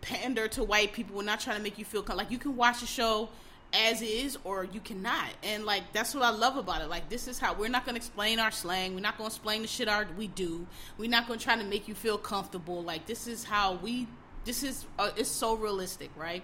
pander 0.00 0.48
to 0.48 0.64
white 0.64 0.94
people. 0.94 1.16
We're 1.16 1.24
not 1.24 1.40
trying 1.40 1.56
to 1.56 1.62
make 1.62 1.78
you 1.78 1.84
feel 1.84 2.04
like 2.14 2.30
you 2.30 2.38
can 2.38 2.56
watch 2.56 2.82
a 2.82 2.86
show 2.86 3.28
as 3.74 4.02
is 4.02 4.38
or 4.44 4.64
you 4.64 4.80
cannot. 4.80 5.30
And 5.42 5.64
like 5.64 5.92
that's 5.92 6.14
what 6.14 6.24
i 6.24 6.30
love 6.30 6.56
about 6.56 6.82
it. 6.82 6.88
Like 6.88 7.08
this 7.08 7.28
is 7.28 7.38
how 7.38 7.54
we're 7.54 7.68
not 7.68 7.84
to 7.86 7.94
explain 7.94 8.38
our 8.38 8.50
slang. 8.50 8.94
We're 8.94 9.00
not 9.00 9.18
to 9.18 9.26
explain 9.26 9.62
the 9.62 9.68
shit 9.68 9.88
our 9.88 10.06
we 10.16 10.28
do. 10.28 10.66
We're 10.96 11.10
not 11.10 11.26
to 11.38 11.44
try 11.44 11.56
to 11.56 11.64
make 11.64 11.88
you 11.88 11.94
feel 11.94 12.18
comfortable. 12.18 12.82
Like 12.82 13.06
this 13.06 13.26
is 13.26 13.44
how 13.44 13.74
we 13.74 14.06
this 14.44 14.62
is 14.62 14.86
uh, 14.98 15.10
it's 15.16 15.28
so 15.28 15.54
realistic 15.54 16.10
right? 16.16 16.42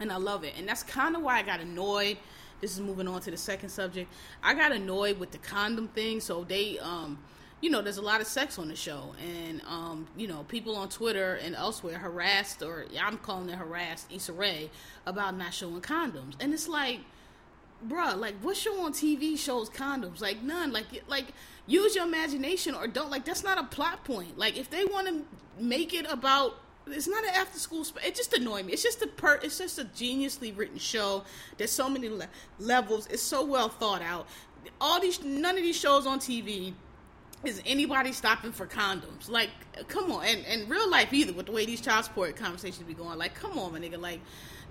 And 0.00 0.12
i 0.12 0.16
love 0.16 0.44
it. 0.44 0.54
And 0.56 0.68
that's 0.68 0.82
kind 0.82 1.16
of 1.16 1.22
why 1.22 1.38
i 1.38 1.42
got 1.42 1.60
annoyed. 1.60 2.18
This 2.60 2.72
is 2.72 2.80
moving 2.80 3.08
on 3.08 3.20
to 3.22 3.30
the 3.30 3.38
second 3.38 3.70
subject. 3.70 4.12
I 4.42 4.54
got 4.54 4.72
annoyed 4.72 5.18
with 5.18 5.30
the 5.30 5.38
condom 5.38 5.88
thing. 5.88 6.20
So 6.20 6.44
they 6.44 6.78
um 6.78 7.18
you 7.60 7.68
know, 7.68 7.82
there's 7.82 7.98
a 7.98 8.02
lot 8.02 8.20
of 8.20 8.26
sex 8.26 8.58
on 8.58 8.68
the 8.68 8.76
show, 8.76 9.14
and 9.22 9.60
um, 9.68 10.06
you 10.16 10.26
know, 10.26 10.44
people 10.48 10.76
on 10.76 10.88
Twitter 10.88 11.34
and 11.34 11.54
elsewhere 11.54 11.98
harassed, 11.98 12.62
or 12.62 12.86
I'm 13.00 13.18
calling 13.18 13.50
it 13.50 13.56
harassed 13.56 14.10
Issa 14.10 14.32
Rae 14.32 14.70
about 15.06 15.36
not 15.36 15.52
showing 15.52 15.80
condoms, 15.80 16.34
and 16.40 16.54
it's 16.54 16.68
like, 16.68 17.00
bruh, 17.86 18.18
like 18.18 18.34
what 18.40 18.56
show 18.56 18.80
on 18.80 18.92
TV 18.92 19.38
shows 19.38 19.68
condoms? 19.68 20.20
Like 20.20 20.42
none. 20.42 20.72
Like 20.72 20.86
like 21.06 21.26
use 21.66 21.94
your 21.94 22.06
imagination 22.06 22.74
or 22.74 22.86
don't. 22.86 23.10
Like 23.10 23.24
that's 23.24 23.44
not 23.44 23.58
a 23.58 23.64
plot 23.64 24.04
point. 24.04 24.38
Like 24.38 24.56
if 24.56 24.70
they 24.70 24.84
want 24.84 25.08
to 25.08 25.62
make 25.62 25.92
it 25.92 26.06
about 26.10 26.56
it's 26.86 27.06
not 27.06 27.22
an 27.24 27.30
after 27.34 27.58
school 27.58 27.84
sp- 27.84 28.02
it 28.04 28.14
just 28.14 28.32
annoyed 28.32 28.64
me 28.64 28.72
it's 28.72 28.82
just 28.82 29.02
a 29.02 29.06
per 29.06 29.38
it's 29.42 29.58
just 29.58 29.78
a 29.78 29.84
geniusly 29.84 30.56
written 30.56 30.78
show 30.78 31.22
there's 31.58 31.70
so 31.70 31.88
many 31.88 32.08
le- 32.08 32.26
levels 32.58 33.06
it's 33.08 33.22
so 33.22 33.44
well 33.44 33.68
thought 33.68 34.02
out 34.02 34.26
all 34.80 34.98
these 34.98 35.22
none 35.22 35.56
of 35.56 35.62
these 35.62 35.76
shows 35.76 36.06
on 36.06 36.18
tv 36.18 36.72
is 37.44 37.62
anybody 37.64 38.12
stopping 38.12 38.52
for 38.52 38.66
condoms? 38.66 39.28
Like, 39.28 39.50
come 39.88 40.12
on, 40.12 40.24
and 40.24 40.44
and 40.46 40.68
real 40.68 40.90
life 40.90 41.12
either 41.12 41.32
with 41.32 41.46
the 41.46 41.52
way 41.52 41.66
these 41.66 41.80
child 41.80 42.04
support 42.04 42.36
conversations 42.36 42.86
be 42.86 42.94
going. 42.94 43.18
Like, 43.18 43.34
come 43.34 43.58
on, 43.58 43.72
my 43.72 43.78
nigga, 43.78 44.00
like. 44.00 44.20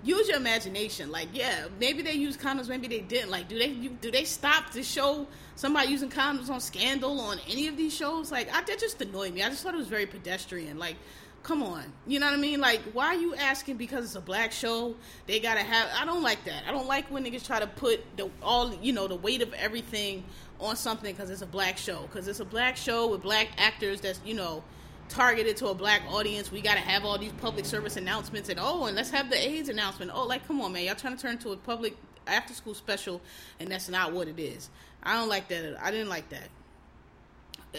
Use 0.02 0.28
your 0.28 0.38
imagination. 0.38 1.10
Like, 1.10 1.28
yeah, 1.34 1.66
maybe 1.78 2.00
they 2.00 2.14
use 2.14 2.34
condoms, 2.34 2.70
maybe 2.70 2.88
they 2.88 3.00
didn't. 3.00 3.30
Like, 3.30 3.48
do 3.48 3.58
they 3.58 3.66
you, 3.66 3.90
do 3.90 4.10
they 4.10 4.24
stop 4.24 4.70
to 4.70 4.82
show 4.82 5.26
somebody 5.56 5.88
using 5.88 6.08
condoms 6.08 6.48
on 6.48 6.58
Scandal 6.58 7.20
on 7.20 7.38
any 7.46 7.68
of 7.68 7.76
these 7.76 7.94
shows? 7.94 8.32
Like, 8.32 8.48
I, 8.48 8.62
that 8.62 8.78
just 8.78 9.02
annoyed 9.02 9.34
me. 9.34 9.42
I 9.42 9.50
just 9.50 9.62
thought 9.62 9.74
it 9.74 9.76
was 9.76 9.88
very 9.88 10.06
pedestrian. 10.06 10.78
Like, 10.78 10.96
come 11.42 11.62
on, 11.62 11.92
you 12.06 12.18
know 12.18 12.26
what 12.26 12.34
I 12.34 12.38
mean? 12.38 12.60
Like, 12.60 12.80
why 12.92 13.06
are 13.06 13.14
you 13.14 13.34
asking 13.34 13.76
because 13.76 14.04
it's 14.04 14.14
a 14.14 14.20
black 14.20 14.52
show? 14.52 14.94
They 15.26 15.40
gotta 15.40 15.60
have. 15.60 15.88
I 15.98 16.04
don't 16.04 16.22
like 16.22 16.44
that. 16.44 16.64
I 16.66 16.72
don't 16.72 16.86
like 16.86 17.10
when 17.10 17.24
niggas 17.24 17.46
try 17.46 17.60
to 17.60 17.66
put 17.66 18.00
the 18.16 18.30
all 18.42 18.74
you 18.74 18.92
know 18.92 19.08
the 19.08 19.16
weight 19.16 19.42
of 19.42 19.52
everything 19.54 20.24
on 20.60 20.76
something 20.76 21.14
because 21.14 21.30
it's 21.30 21.42
a 21.42 21.46
black 21.46 21.78
show. 21.78 22.02
Because 22.02 22.28
it's 22.28 22.40
a 22.40 22.44
black 22.44 22.76
show 22.76 23.08
with 23.08 23.22
black 23.22 23.48
actors 23.58 24.00
that's 24.00 24.20
you 24.24 24.34
know 24.34 24.62
targeted 25.08 25.56
to 25.58 25.68
a 25.68 25.74
black 25.74 26.02
audience. 26.08 26.52
We 26.52 26.60
got 26.60 26.74
to 26.74 26.80
have 26.80 27.04
all 27.04 27.18
these 27.18 27.32
public 27.32 27.64
service 27.64 27.96
announcements 27.96 28.48
and 28.48 28.60
oh, 28.60 28.84
and 28.84 28.96
let's 28.96 29.10
have 29.10 29.30
the 29.30 29.36
AIDS 29.36 29.68
announcement. 29.68 30.10
Oh, 30.14 30.26
like 30.26 30.46
come 30.46 30.60
on, 30.60 30.72
man, 30.72 30.84
y'all 30.84 30.94
trying 30.94 31.16
to 31.16 31.22
turn 31.22 31.38
to 31.38 31.50
a 31.50 31.56
public 31.56 31.96
after 32.26 32.54
school 32.54 32.74
special, 32.74 33.20
and 33.58 33.70
that's 33.70 33.88
not 33.88 34.12
what 34.12 34.28
it 34.28 34.38
is. 34.38 34.70
I 35.02 35.14
don't 35.14 35.28
like 35.28 35.48
that. 35.48 35.76
I 35.82 35.90
didn't 35.90 36.08
like 36.08 36.28
that. 36.30 36.48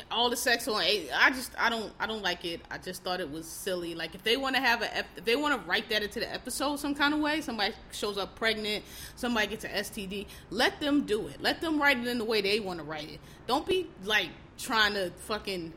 All 0.10 0.30
the 0.30 0.38
sex 0.38 0.68
on 0.70 0.76
I 0.82 1.32
just 1.32 1.52
I 1.60 1.70
don't 1.70 1.92
I 2.00 2.08
don't 2.08 2.22
like 2.22 2.46
it. 2.46 2.62
I 2.72 2.78
just 2.78 3.04
thought 3.04 3.20
it 3.20 3.30
was 3.30 3.46
silly. 3.46 3.94
Like 3.94 4.16
if 4.16 4.24
they 4.24 4.38
want 4.38 4.56
to 4.56 4.62
have 4.62 4.82
a 4.82 5.00
if 5.00 5.26
they 5.26 5.36
want 5.36 5.62
to 5.62 5.70
write 5.70 5.90
that 5.90 6.02
into 6.02 6.20
the 6.20 6.34
episode 6.34 6.80
some 6.80 6.96
kind 6.96 7.14
of 7.14 7.20
way, 7.20 7.42
somebody 7.42 7.74
shows 7.92 8.18
up 8.18 8.36
pregnant, 8.36 8.86
somebody 9.16 9.48
gets 9.48 9.66
an 9.66 9.72
STD, 9.72 10.28
let 10.50 10.80
them 10.80 11.06
do 11.06 11.28
it. 11.28 11.42
Let 11.42 11.60
them 11.60 11.82
write 11.82 11.98
it 11.98 12.08
in 12.08 12.20
the 12.20 12.26
way 12.26 12.42
they 12.42 12.60
want 12.62 12.80
to 12.80 12.86
write 12.86 13.10
it. 13.10 13.20
Don't 13.48 13.66
be 13.66 13.88
like 14.06 14.30
trying 14.58 14.94
to 14.94 15.12
fucking 15.28 15.74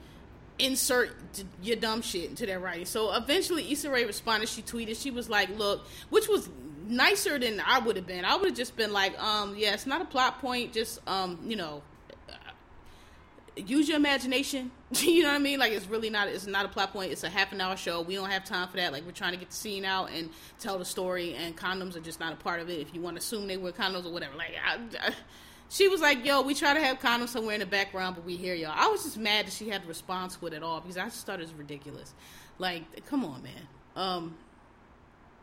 insert 0.58 1.16
your 1.62 1.76
dumb 1.76 2.02
shit 2.02 2.30
into 2.30 2.46
their 2.46 2.60
writing. 2.60 2.86
So 2.86 3.12
eventually, 3.14 3.70
Issa 3.72 3.90
Rae 3.90 4.04
responded. 4.04 4.48
She 4.48 4.62
tweeted. 4.62 5.00
She 5.00 5.10
was 5.10 5.28
like, 5.28 5.48
"Look," 5.58 5.86
which 6.10 6.28
was 6.28 6.48
nicer 6.86 7.38
than 7.38 7.60
I 7.60 7.78
would 7.80 7.96
have 7.96 8.06
been. 8.06 8.24
I 8.24 8.36
would 8.36 8.46
have 8.46 8.56
just 8.56 8.76
been 8.76 8.92
like, 8.92 9.20
"Um, 9.20 9.56
yeah, 9.56 9.74
it's 9.74 9.86
not 9.86 10.00
a 10.00 10.04
plot 10.04 10.40
point. 10.40 10.72
Just 10.72 11.00
um, 11.08 11.38
you 11.44 11.56
know." 11.56 11.82
Use 13.56 13.88
your 13.88 13.96
imagination. 13.96 14.70
you 14.92 15.22
know 15.22 15.28
what 15.28 15.36
I 15.36 15.38
mean? 15.38 15.58
Like 15.58 15.72
it's 15.72 15.86
really 15.86 16.10
not. 16.10 16.28
It's 16.28 16.46
not 16.46 16.64
a 16.66 16.68
plot 16.68 16.92
point. 16.92 17.12
It's 17.12 17.22
a 17.22 17.30
half 17.30 17.52
an 17.52 17.60
hour 17.60 17.76
show. 17.76 18.02
We 18.02 18.14
don't 18.14 18.30
have 18.30 18.44
time 18.44 18.68
for 18.68 18.76
that. 18.78 18.92
Like 18.92 19.04
we're 19.04 19.12
trying 19.12 19.32
to 19.32 19.38
get 19.38 19.50
the 19.50 19.56
scene 19.56 19.84
out 19.84 20.10
and 20.10 20.30
tell 20.58 20.78
the 20.78 20.84
story. 20.84 21.34
And 21.34 21.56
condoms 21.56 21.96
are 21.96 22.00
just 22.00 22.18
not 22.18 22.32
a 22.32 22.36
part 22.36 22.60
of 22.60 22.68
it. 22.68 22.80
If 22.80 22.94
you 22.94 23.00
want 23.00 23.16
to 23.16 23.20
assume 23.20 23.46
they 23.46 23.56
were 23.56 23.72
condoms 23.72 24.06
or 24.06 24.12
whatever, 24.12 24.36
like 24.36 24.54
I, 24.64 24.78
I 25.00 25.14
she 25.68 25.88
was 25.88 26.00
like, 26.00 26.24
"Yo, 26.24 26.42
we 26.42 26.54
try 26.54 26.74
to 26.74 26.80
have 26.80 27.00
condoms 27.00 27.28
somewhere 27.28 27.54
in 27.54 27.60
the 27.60 27.66
background, 27.66 28.16
but 28.16 28.24
we 28.24 28.36
hear 28.36 28.54
y'all." 28.54 28.74
I 28.74 28.86
was 28.88 29.02
just 29.02 29.18
mad 29.18 29.46
that 29.46 29.52
she 29.52 29.68
had 29.68 29.82
to 29.82 29.88
respond 29.88 30.30
to 30.32 30.46
it 30.46 30.62
all 30.62 30.80
because 30.80 30.96
I 30.96 31.04
just 31.04 31.26
thought 31.26 31.40
it 31.40 31.42
was 31.42 31.54
ridiculous. 31.54 32.14
Like, 32.58 33.06
come 33.06 33.24
on, 33.24 33.42
man. 33.42 33.68
Um, 33.96 34.36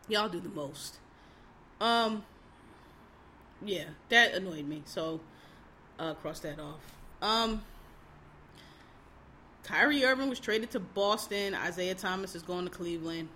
y'all 0.08 0.30
do 0.30 0.40
the 0.40 0.50
most. 0.50 1.00
Um, 1.80 2.24
yeah, 3.64 3.86
that 4.10 4.34
annoyed 4.34 4.66
me. 4.66 4.84
So, 4.86 5.20
uh, 6.00 6.14
cross 6.14 6.40
that 6.42 6.60
off. 6.60 6.80
Um, 7.22 7.64
Kyrie 9.72 10.04
Irving 10.04 10.30
was 10.30 10.40
traded 10.40 10.72
to 10.72 10.80
Boston. 10.80 11.56
Isaiah 11.56 11.96
Thomas 11.96 12.36
is 12.36 12.44
going 12.44 12.66
to 12.66 12.72
Cleveland. 12.72 13.30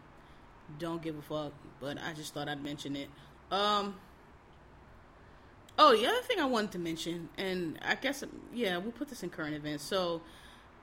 Don't 0.80 1.02
give 1.02 1.18
a 1.18 1.22
fuck, 1.22 1.54
but 1.80 1.98
I 1.98 2.14
just 2.14 2.34
thought 2.34 2.50
I'd 2.50 2.62
mention 2.64 2.96
it. 2.96 3.08
Um, 3.52 3.96
Oh, 5.78 5.96
the 5.96 6.08
other 6.08 6.22
thing 6.22 6.40
I 6.40 6.46
wanted 6.46 6.72
to 6.72 6.80
mention, 6.80 7.28
and 7.38 7.78
I 7.84 7.96
guess, 7.96 8.24
yeah, 8.54 8.78
we'll 8.78 8.94
put 8.94 9.10
this 9.10 9.24
in 9.24 9.30
current 9.30 9.56
events. 9.56 9.84
So, 9.84 10.22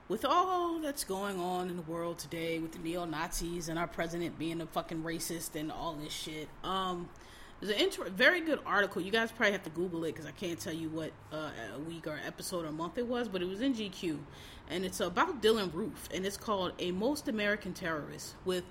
with 0.07 0.23
all 0.23 0.79
that's 0.79 1.03
going 1.03 1.39
on 1.39 1.69
in 1.69 1.77
the 1.77 1.81
world 1.83 2.19
today, 2.19 2.59
with 2.59 2.73
the 2.73 2.79
neo 2.79 3.05
Nazis 3.05 3.69
and 3.69 3.79
our 3.79 3.87
president 3.87 4.37
being 4.37 4.61
a 4.61 4.67
fucking 4.67 5.01
racist 5.01 5.55
and 5.55 5.71
all 5.71 5.93
this 5.93 6.13
shit, 6.13 6.47
um, 6.63 7.09
there's 7.59 7.73
an 7.75 7.81
inter- 7.81 8.09
very 8.09 8.41
good 8.41 8.59
article. 8.67 9.01
You 9.01 9.11
guys 9.11 9.31
probably 9.31 9.53
have 9.53 9.63
to 9.63 9.71
Google 9.71 10.03
it 10.03 10.11
because 10.11 10.27
I 10.27 10.31
can't 10.31 10.59
tell 10.59 10.73
you 10.73 10.89
what 10.89 11.11
uh, 11.31 11.49
a 11.75 11.79
week 11.79 12.05
or 12.05 12.19
episode 12.23 12.63
or 12.63 12.71
month 12.71 12.99
it 12.99 13.07
was, 13.07 13.27
but 13.27 13.41
it 13.41 13.47
was 13.47 13.61
in 13.61 13.73
GQ, 13.73 14.19
and 14.69 14.85
it's 14.85 14.99
about 14.99 15.41
Dylann 15.41 15.73
Roof, 15.73 16.09
and 16.13 16.25
it's 16.25 16.37
called 16.37 16.73
"A 16.79 16.91
Most 16.91 17.27
American 17.27 17.73
Terrorist" 17.73 18.35
with 18.45 18.63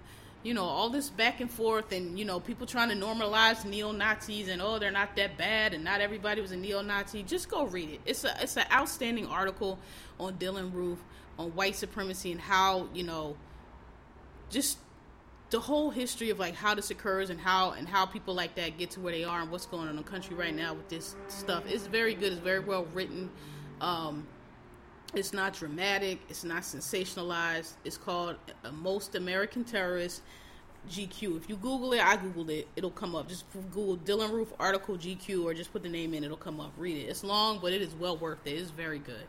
you 0.43 0.55
know, 0.55 0.65
all 0.65 0.91
this 0.91 1.09
back 1.09 1.41
and 1.41 1.51
forth 1.51 1.93
and, 1.93 2.19
you 2.19 2.25
know, 2.25 2.41
people 2.41 2.67
trying 2.67 2.89
to 2.89 2.95
normalize 2.97 3.65
neo 3.65 3.93
Nazis 3.93 4.49
and, 4.49 4.61
oh, 4.61 4.79
they're 4.79 4.91
not 4.91 5.15
that 5.17 5.39
bad 5.39 5.73
and 5.73 5.85
not 5.85 6.01
everybody 6.01 6.41
was 6.41 6.51
a 6.51 6.57
neo 6.57 6.83
Nazi. 6.83 7.23
Just 7.23 7.49
go 7.49 7.67
read 7.67 7.91
it. 7.91 8.01
It's 8.05 8.25
a 8.25 8.35
it's 8.43 8.57
an 8.57 8.65
outstanding 8.73 9.27
article 9.27 9.79
on 10.19 10.35
Dylann 10.35 10.73
Roof, 10.73 10.99
on 11.39 11.51
white 11.51 11.77
supremacy 11.77 12.33
and 12.33 12.41
how, 12.41 12.89
you 12.93 13.05
know, 13.05 13.37
just 14.51 14.79
the 15.51 15.61
whole 15.61 15.91
history 15.91 16.31
of 16.31 16.39
like 16.39 16.55
how 16.55 16.75
this 16.75 16.91
occurs 16.91 17.31
and 17.31 17.39
how 17.39 17.71
and 17.73 17.89
how 17.89 18.07
people 18.07 18.35
like 18.35 18.57
that 18.57 18.79
get 18.79 18.91
to 18.93 19.01
where 19.01 19.13
they 19.13 19.23
are 19.23 19.43
and 19.43 19.51
what's 19.51 19.67
going 19.67 19.85
on 19.85 19.91
in 19.91 19.97
the 19.97 20.03
country 20.03 20.35
right 20.35 20.55
now 20.55 20.75
with 20.75 20.89
this 20.89 21.15
stuff. 21.29 21.63
It's 21.69 21.87
very 21.87 22.15
good. 22.15 22.33
It's 22.33 22.43
very 22.43 22.61
well 22.61 22.87
written. 22.95 23.31
Um, 23.81 24.27
it's 25.15 25.33
not 25.33 25.55
dramatic. 25.55 26.19
It's 26.29 26.45
not 26.45 26.63
sensationalized. 26.63 27.75
It's 27.85 27.99
called 27.99 28.37
a 28.65 28.73
Most 28.73 29.15
American 29.15 29.65
Terrorist 29.65 30.23
GQ. 30.91 31.37
If 31.37 31.49
you 31.49 31.57
Google 31.57 31.93
it, 31.93 32.01
I 32.01 32.17
Googled 32.17 32.51
it. 32.51 32.69
It'll 32.77 32.91
come 32.91 33.15
up. 33.15 33.29
Just 33.29 33.45
Google 33.53 33.97
Dylann 33.99 34.33
Roof 34.33 34.53
article 34.59 34.97
GQ 34.97 35.45
or 35.45 35.55
just 35.55 35.73
put 35.73 35.83
the 35.83 35.89
name 35.89 36.15
in. 36.15 36.25
It'll 36.25 36.37
come 36.37 36.61
up. 36.61 36.73
Read 36.77 36.97
it. 36.97 37.09
It's 37.09 37.23
long, 37.23 37.59
but 37.61 37.73
it 37.73 37.83
is 37.83 37.95
well 37.95 38.17
worth 38.17 38.47
it. 38.47 38.53
It's 38.53 38.71
very 38.71 38.99
good. 38.99 39.27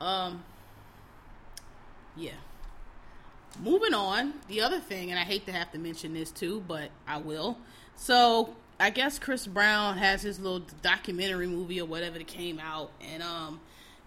Um, 0.00 0.42
yeah. 2.16 2.32
Moving 3.62 3.94
on. 3.94 4.34
The 4.48 4.62
other 4.62 4.80
thing, 4.80 5.10
and 5.10 5.18
I 5.18 5.22
hate 5.22 5.46
to 5.46 5.52
have 5.52 5.70
to 5.72 5.78
mention 5.78 6.14
this 6.14 6.30
too, 6.30 6.64
but 6.66 6.90
I 7.06 7.18
will. 7.18 7.58
So 7.94 8.56
I 8.80 8.90
guess 8.90 9.18
Chris 9.18 9.46
Brown 9.46 9.98
has 9.98 10.22
his 10.22 10.40
little 10.40 10.62
documentary 10.82 11.46
movie 11.46 11.80
or 11.80 11.86
whatever 11.86 12.18
that 12.18 12.26
came 12.26 12.58
out, 12.58 12.90
and 13.00 13.22
um 13.22 13.60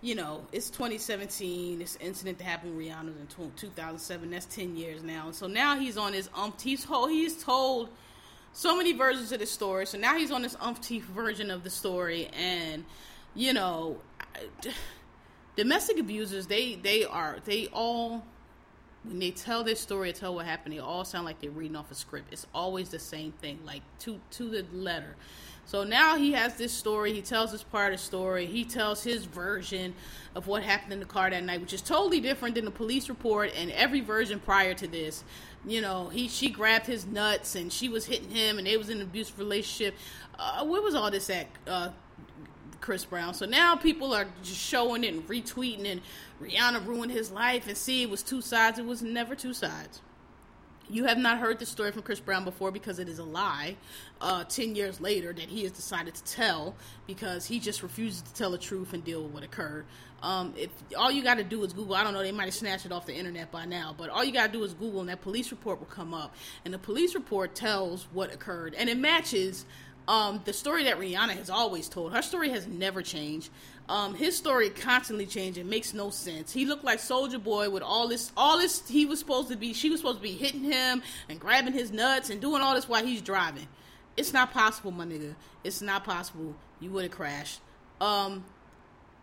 you 0.08 0.16
know, 0.16 0.42
it's 0.54 0.70
2017. 0.70 1.80
This 1.80 1.98
incident 2.00 2.38
that 2.38 2.46
happened 2.46 2.78
with 2.78 2.88
Rihanna 2.88 3.08
in 3.20 3.28
2007. 3.58 4.32
That's 4.32 4.46
10 4.46 4.78
years 4.78 5.04
now. 5.04 5.26
And 5.26 5.36
so 5.36 5.48
now 5.48 5.78
he's 5.78 5.98
on 5.98 6.14
his 6.14 6.30
umph. 6.34 6.62
He's 6.62 6.86
told, 6.86 7.10
he's 7.10 7.44
told 7.44 7.90
so 8.54 8.78
many 8.78 8.94
versions 8.94 9.34
of 9.34 9.40
the 9.40 9.46
story. 9.46 9.86
So 9.86 9.98
now 9.98 10.18
he's 10.18 10.32
on 10.32 10.44
this 10.44 10.56
umpteenth 10.62 11.04
version 11.14 11.52
of 11.52 11.66
the 11.66 11.70
story. 11.70 12.28
And, 12.28 12.86
you 13.36 13.52
know, 13.52 13.98
domestic 15.58 16.00
abusers, 16.00 16.48
they, 16.48 16.76
they 16.76 17.04
are, 17.04 17.40
they 17.44 17.68
all, 17.74 18.24
when 19.04 19.20
they 19.20 19.32
tell 19.32 19.66
their 19.66 19.76
story 19.76 20.12
or 20.12 20.14
tell 20.14 20.36
what 20.36 20.46
happened, 20.46 20.74
they 20.74 20.80
all 20.80 21.04
sound 21.04 21.26
like 21.26 21.42
they're 21.42 21.52
reading 21.52 21.76
off 21.76 21.92
a 21.92 21.96
script. 21.96 22.32
It's 22.32 22.48
always 22.56 22.88
the 22.88 23.00
same 23.00 23.34
thing, 23.34 23.60
like 23.66 23.82
to, 24.00 24.22
to 24.32 24.48
the 24.48 24.66
letter. 24.72 25.18
So 25.68 25.84
now 25.84 26.16
he 26.16 26.32
has 26.32 26.56
this 26.56 26.72
story. 26.72 27.12
He 27.12 27.22
tells 27.22 27.52
his 27.52 27.62
part 27.62 27.94
of 27.94 28.00
the 28.00 28.06
story. 28.06 28.46
He 28.46 28.64
tells 28.64 29.04
his 29.04 29.26
version 29.26 29.94
of 30.34 30.48
what 30.48 30.64
happened 30.64 30.94
in 30.94 31.00
the 31.00 31.06
car 31.06 31.30
that 31.30 31.44
night, 31.44 31.60
which 31.60 31.74
is 31.74 31.82
totally 31.82 32.22
different 32.22 32.56
than 32.56 32.64
the 32.64 32.72
police 32.72 33.10
report 33.10 33.52
and 33.54 33.70
every 33.72 34.00
version 34.00 34.40
prior 34.40 34.74
to 34.76 34.88
this. 34.88 35.26
You 35.66 35.82
know, 35.82 36.08
he 36.08 36.30
she 36.30 36.50
grabbed 36.50 36.86
his 36.86 37.06
nuts 37.06 37.56
and 37.56 37.72
she 37.72 37.90
was 37.90 38.06
hitting 38.06 38.30
him, 38.30 38.58
and 38.58 38.66
they 38.66 38.78
was 38.78 38.90
in 38.90 39.02
an 39.02 39.04
abusive 39.04 39.38
relationship. 39.38 39.96
Uh, 40.40 40.66
where 40.66 40.82
was 40.82 40.96
all 40.96 41.12
this 41.12 41.30
at? 41.30 41.48
Uh, 41.68 41.90
Chris 42.80 43.04
Brown. 43.04 43.34
So 43.34 43.46
now 43.46 43.76
people 43.76 44.14
are 44.14 44.28
just 44.44 44.62
showing 44.62 45.04
it 45.04 45.14
and 45.14 45.28
retweeting, 45.28 45.86
and 45.86 46.02
Rihanna 46.42 46.86
ruined 46.86 47.12
his 47.12 47.30
life. 47.30 47.68
And 47.68 47.76
see, 47.76 48.04
it 48.04 48.10
was 48.10 48.24
two 48.24 48.40
sides. 48.40 48.80
It 48.80 48.86
was 48.86 49.02
never 49.02 49.36
two 49.36 49.54
sides. 49.54 50.02
You 50.90 51.04
have 51.04 51.18
not 51.18 51.40
heard 51.40 51.60
the 51.60 51.66
story 51.66 51.92
from 51.92 52.02
Chris 52.02 52.22
Brown 52.22 52.46
before 52.46 52.72
because 52.72 52.98
it 53.00 53.10
is 53.10 53.20
a 53.20 53.24
lie. 53.24 53.76
Uh, 54.22 54.46
Ten 54.46 54.74
years 54.74 55.02
later, 55.02 55.34
that 55.34 55.50
he 55.50 55.64
has 55.64 55.72
decided 55.74 56.16
to 56.16 56.24
tell 56.24 56.76
because 57.06 57.46
he 57.46 57.60
just 57.60 57.84
refuses 57.84 58.22
to 58.22 58.34
tell 58.34 58.52
the 58.52 58.58
truth 58.58 58.94
and 58.94 59.04
deal 59.04 59.24
with 59.24 59.34
what 59.34 59.44
occurred. 59.44 59.86
Um, 60.24 60.54
if 60.58 60.70
all 60.98 61.12
you 61.12 61.24
got 61.24 61.38
to 61.38 61.44
do 61.44 61.64
is 61.64 61.74
Google, 61.74 61.96
I 61.96 62.04
don't 62.04 62.14
know, 62.14 62.24
they 62.24 62.32
might 62.32 62.46
have 62.46 62.54
snatched 62.54 62.86
it 62.86 62.92
off 62.92 63.06
the 63.06 63.14
internet 63.14 63.52
by 63.52 63.66
now, 63.66 63.94
but 63.96 64.10
all 64.10 64.24
you 64.24 64.32
got 64.32 64.48
to 64.48 64.52
do 64.52 64.64
is 64.64 64.74
Google, 64.74 65.02
and 65.02 65.10
that 65.10 65.22
police 65.22 65.52
report 65.52 65.80
will 65.80 65.88
come 65.88 66.14
up, 66.14 66.34
and 66.66 66.74
the 66.74 66.80
police 66.80 67.14
report 67.14 67.54
tells 67.54 68.08
what 68.14 68.34
occurred, 68.34 68.74
and 68.74 68.90
it 68.90 68.98
matches 68.98 69.66
um, 70.08 70.42
the 70.46 70.54
story 70.54 70.86
that 70.86 70.98
Rihanna 70.98 71.32
has 71.32 71.50
always 71.50 71.90
told. 71.90 72.14
Her 72.14 72.22
story 72.22 72.50
has 72.50 72.66
never 72.66 73.02
changed. 73.02 73.50
Um, 73.90 74.16
his 74.16 74.36
story 74.38 74.70
constantly 74.70 75.26
changing 75.26 75.70
makes 75.70 75.94
no 75.94 76.10
sense. 76.10 76.52
He 76.52 76.66
looked 76.66 76.84
like 76.84 77.00
Soldier 77.00 77.40
Boy 77.40 77.70
with 77.70 77.84
all 77.84 78.08
this, 78.08 78.32
all 78.36 78.58
this. 78.58 78.88
He 78.88 79.06
was 79.06 79.20
supposed 79.20 79.50
to 79.50 79.58
be, 79.58 79.74
she 79.74 79.90
was 79.90 80.00
supposed 80.00 80.18
to 80.18 80.24
be 80.24 80.34
hitting 80.34 80.64
him 80.64 81.02
and 81.30 81.40
grabbing 81.40 81.74
his 81.74 81.92
nuts 81.92 82.30
and 82.30 82.42
doing 82.42 82.62
all 82.62 82.76
this 82.76 82.88
while 82.88 83.06
he's 83.06 83.22
driving. 83.22 83.68
It's 84.16 84.34
not 84.34 84.52
possible, 84.52 84.92
my 84.92 85.06
nigga. 85.06 85.36
It's 85.64 85.82
not 85.82 86.04
possible. 86.04 86.56
You 86.80 86.92
would 86.92 87.04
have 87.04 87.12
crashed. 87.12 87.60
Um, 88.02 88.46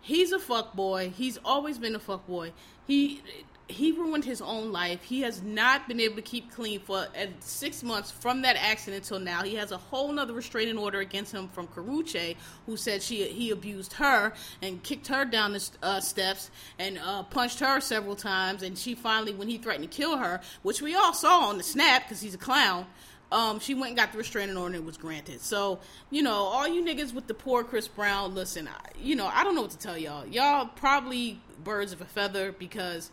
he's 0.00 0.32
a 0.32 0.38
fuck 0.38 0.74
boy. 0.74 1.12
He's 1.16 1.38
always 1.44 1.78
been 1.78 1.94
a 1.94 2.00
fuck 2.00 2.26
boy. 2.26 2.52
He 2.86 3.22
he 3.66 3.92
ruined 3.92 4.24
his 4.24 4.42
own 4.42 4.72
life. 4.72 5.02
He 5.02 5.22
has 5.22 5.42
not 5.42 5.88
been 5.88 5.98
able 5.98 6.16
to 6.16 6.22
keep 6.22 6.52
clean 6.52 6.80
for 6.80 7.06
six 7.40 7.82
months 7.82 8.10
from 8.10 8.42
that 8.42 8.56
accident 8.56 9.04
until 9.04 9.18
now. 9.18 9.42
He 9.42 9.54
has 9.54 9.72
a 9.72 9.78
whole 9.78 10.12
nother 10.12 10.34
restraining 10.34 10.76
order 10.76 11.00
against 11.00 11.32
him 11.32 11.48
from 11.48 11.68
Karrueche, 11.68 12.36
who 12.66 12.76
said 12.76 13.02
she 13.02 13.24
he 13.24 13.50
abused 13.50 13.94
her 13.94 14.34
and 14.60 14.82
kicked 14.82 15.08
her 15.08 15.24
down 15.24 15.54
the 15.54 15.70
uh, 15.82 16.00
steps 16.00 16.50
and 16.78 16.98
uh, 16.98 17.22
punched 17.22 17.60
her 17.60 17.80
several 17.80 18.16
times. 18.16 18.62
And 18.62 18.76
she 18.76 18.94
finally, 18.94 19.32
when 19.32 19.48
he 19.48 19.56
threatened 19.56 19.90
to 19.90 19.96
kill 19.96 20.18
her, 20.18 20.40
which 20.62 20.82
we 20.82 20.94
all 20.94 21.14
saw 21.14 21.48
on 21.48 21.56
the 21.56 21.64
snap 21.64 22.04
because 22.04 22.20
he's 22.20 22.34
a 22.34 22.38
clown. 22.38 22.86
Um, 23.32 23.58
she 23.58 23.74
went 23.74 23.88
and 23.88 23.96
got 23.96 24.12
the 24.12 24.18
restraining 24.18 24.56
order 24.56 24.76
and 24.76 24.84
it 24.84 24.86
was 24.86 24.96
granted. 24.96 25.40
So, 25.40 25.80
you 26.10 26.22
know, 26.22 26.34
all 26.34 26.68
you 26.68 26.84
niggas 26.84 27.12
with 27.12 27.26
the 27.26 27.34
poor 27.34 27.64
Chris 27.64 27.88
Brown, 27.88 28.32
listen, 28.32 28.68
I, 28.68 28.90
you 29.00 29.16
know, 29.16 29.26
I 29.26 29.42
don't 29.42 29.56
know 29.56 29.62
what 29.62 29.72
to 29.72 29.78
tell 29.78 29.98
y'all. 29.98 30.24
Y'all 30.26 30.66
probably 30.66 31.40
birds 31.64 31.92
of 31.92 32.00
a 32.00 32.04
feather 32.04 32.52
because 32.52 33.10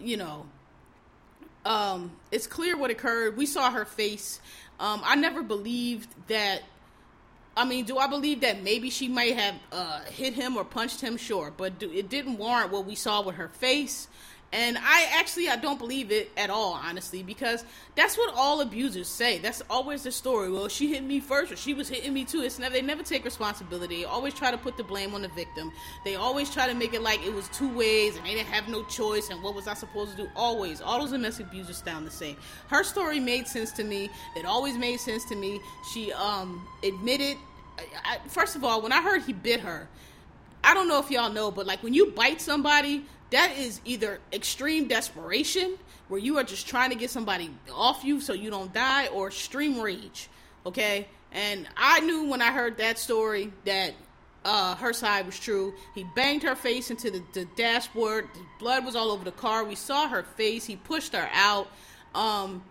you 0.00 0.16
know, 0.16 0.46
um, 1.64 2.12
it's 2.30 2.46
clear 2.46 2.76
what 2.76 2.90
occurred. 2.90 3.36
We 3.36 3.46
saw 3.46 3.70
her 3.70 3.84
face. 3.84 4.40
Um, 4.80 5.00
I 5.04 5.16
never 5.16 5.42
believed 5.42 6.08
that. 6.28 6.62
I 7.56 7.64
mean, 7.64 7.84
do 7.84 7.98
I 7.98 8.06
believe 8.06 8.42
that 8.42 8.62
maybe 8.62 8.88
she 8.88 9.08
might 9.08 9.34
have 9.34 9.54
uh, 9.72 10.00
hit 10.04 10.34
him 10.34 10.56
or 10.56 10.64
punched 10.64 11.00
him? 11.00 11.16
Sure, 11.16 11.52
but 11.56 11.78
do, 11.78 11.90
it 11.90 12.08
didn't 12.08 12.38
warrant 12.38 12.70
what 12.70 12.86
we 12.86 12.94
saw 12.94 13.20
with 13.22 13.34
her 13.34 13.48
face. 13.48 14.06
And 14.50 14.78
I 14.78 15.08
actually 15.12 15.50
I 15.50 15.56
don't 15.56 15.78
believe 15.78 16.10
it 16.10 16.30
at 16.36 16.48
all, 16.48 16.72
honestly, 16.72 17.22
because 17.22 17.64
that's 17.96 18.16
what 18.16 18.32
all 18.34 18.62
abusers 18.62 19.06
say. 19.06 19.38
That's 19.38 19.62
always 19.68 20.04
the 20.04 20.10
story. 20.10 20.50
Well, 20.50 20.68
she 20.68 20.90
hit 20.90 21.04
me 21.04 21.20
first, 21.20 21.52
or 21.52 21.56
she 21.56 21.74
was 21.74 21.90
hitting 21.90 22.14
me 22.14 22.24
too. 22.24 22.40
It's 22.40 22.58
never 22.58 22.74
they 22.74 22.80
never 22.80 23.02
take 23.02 23.26
responsibility. 23.26 23.98
They 23.98 24.04
always 24.04 24.32
try 24.32 24.50
to 24.50 24.56
put 24.56 24.78
the 24.78 24.84
blame 24.84 25.14
on 25.14 25.20
the 25.20 25.28
victim. 25.28 25.70
They 26.02 26.14
always 26.14 26.50
try 26.50 26.66
to 26.66 26.74
make 26.74 26.94
it 26.94 27.02
like 27.02 27.22
it 27.26 27.34
was 27.34 27.48
two 27.48 27.68
ways 27.76 28.16
and 28.16 28.24
they 28.24 28.34
didn't 28.34 28.48
have 28.48 28.68
no 28.68 28.84
choice. 28.84 29.28
And 29.28 29.42
what 29.42 29.54
was 29.54 29.68
I 29.68 29.74
supposed 29.74 30.12
to 30.12 30.16
do? 30.16 30.28
Always, 30.34 30.80
all 30.80 30.98
those 30.98 31.10
domestic 31.10 31.46
abusers 31.46 31.82
sound 31.82 32.06
the 32.06 32.10
same. 32.10 32.36
Her 32.68 32.82
story 32.84 33.20
made 33.20 33.46
sense 33.46 33.70
to 33.72 33.84
me. 33.84 34.08
It 34.34 34.46
always 34.46 34.78
made 34.78 34.98
sense 34.98 35.26
to 35.26 35.36
me. 35.36 35.60
She 35.92 36.10
um 36.14 36.66
admitted. 36.82 37.36
I, 38.04 38.18
first 38.28 38.56
of 38.56 38.64
all, 38.64 38.80
when 38.80 38.92
I 38.92 39.02
heard 39.02 39.22
he 39.22 39.34
bit 39.34 39.60
her, 39.60 39.88
I 40.64 40.74
don't 40.74 40.88
know 40.88 40.98
if 41.00 41.10
y'all 41.10 41.30
know, 41.30 41.50
but 41.50 41.66
like 41.66 41.82
when 41.82 41.94
you 41.94 42.06
bite 42.12 42.40
somebody, 42.40 43.04
that 43.30 43.56
is 43.58 43.80
either 43.84 44.20
extreme 44.32 44.88
desperation 44.88 45.76
where 46.08 46.20
you 46.20 46.38
are 46.38 46.44
just 46.44 46.66
trying 46.66 46.90
to 46.90 46.96
get 46.96 47.10
somebody 47.10 47.50
off 47.72 48.04
you 48.04 48.20
so 48.20 48.32
you 48.32 48.50
don't 48.50 48.72
die 48.72 49.08
or 49.08 49.28
extreme 49.28 49.80
rage 49.80 50.28
okay? 50.66 51.08
And 51.32 51.68
i 51.76 52.00
knew 52.00 52.28
when 52.28 52.42
i 52.42 52.52
heard 52.52 52.78
that 52.78 52.98
story 52.98 53.52
that 53.64 53.94
uh, 54.44 54.74
her 54.76 54.92
side 54.92 55.26
was 55.26 55.38
true. 55.38 55.74
He 55.94 56.04
banged 56.14 56.42
her 56.42 56.54
face 56.54 56.90
into 56.90 57.10
the, 57.10 57.22
the 57.34 57.44
dashboard. 57.56 58.28
The 58.32 58.40
blood 58.58 58.84
was 58.84 58.96
all 58.96 59.10
over 59.10 59.24
the 59.24 59.32
car. 59.32 59.64
We 59.64 59.74
saw 59.74 60.08
her 60.08 60.22
face. 60.22 60.64
He 60.64 60.76
pushed 60.76 61.12
her 61.12 61.28
out. 61.34 61.68
Um, 62.14 62.64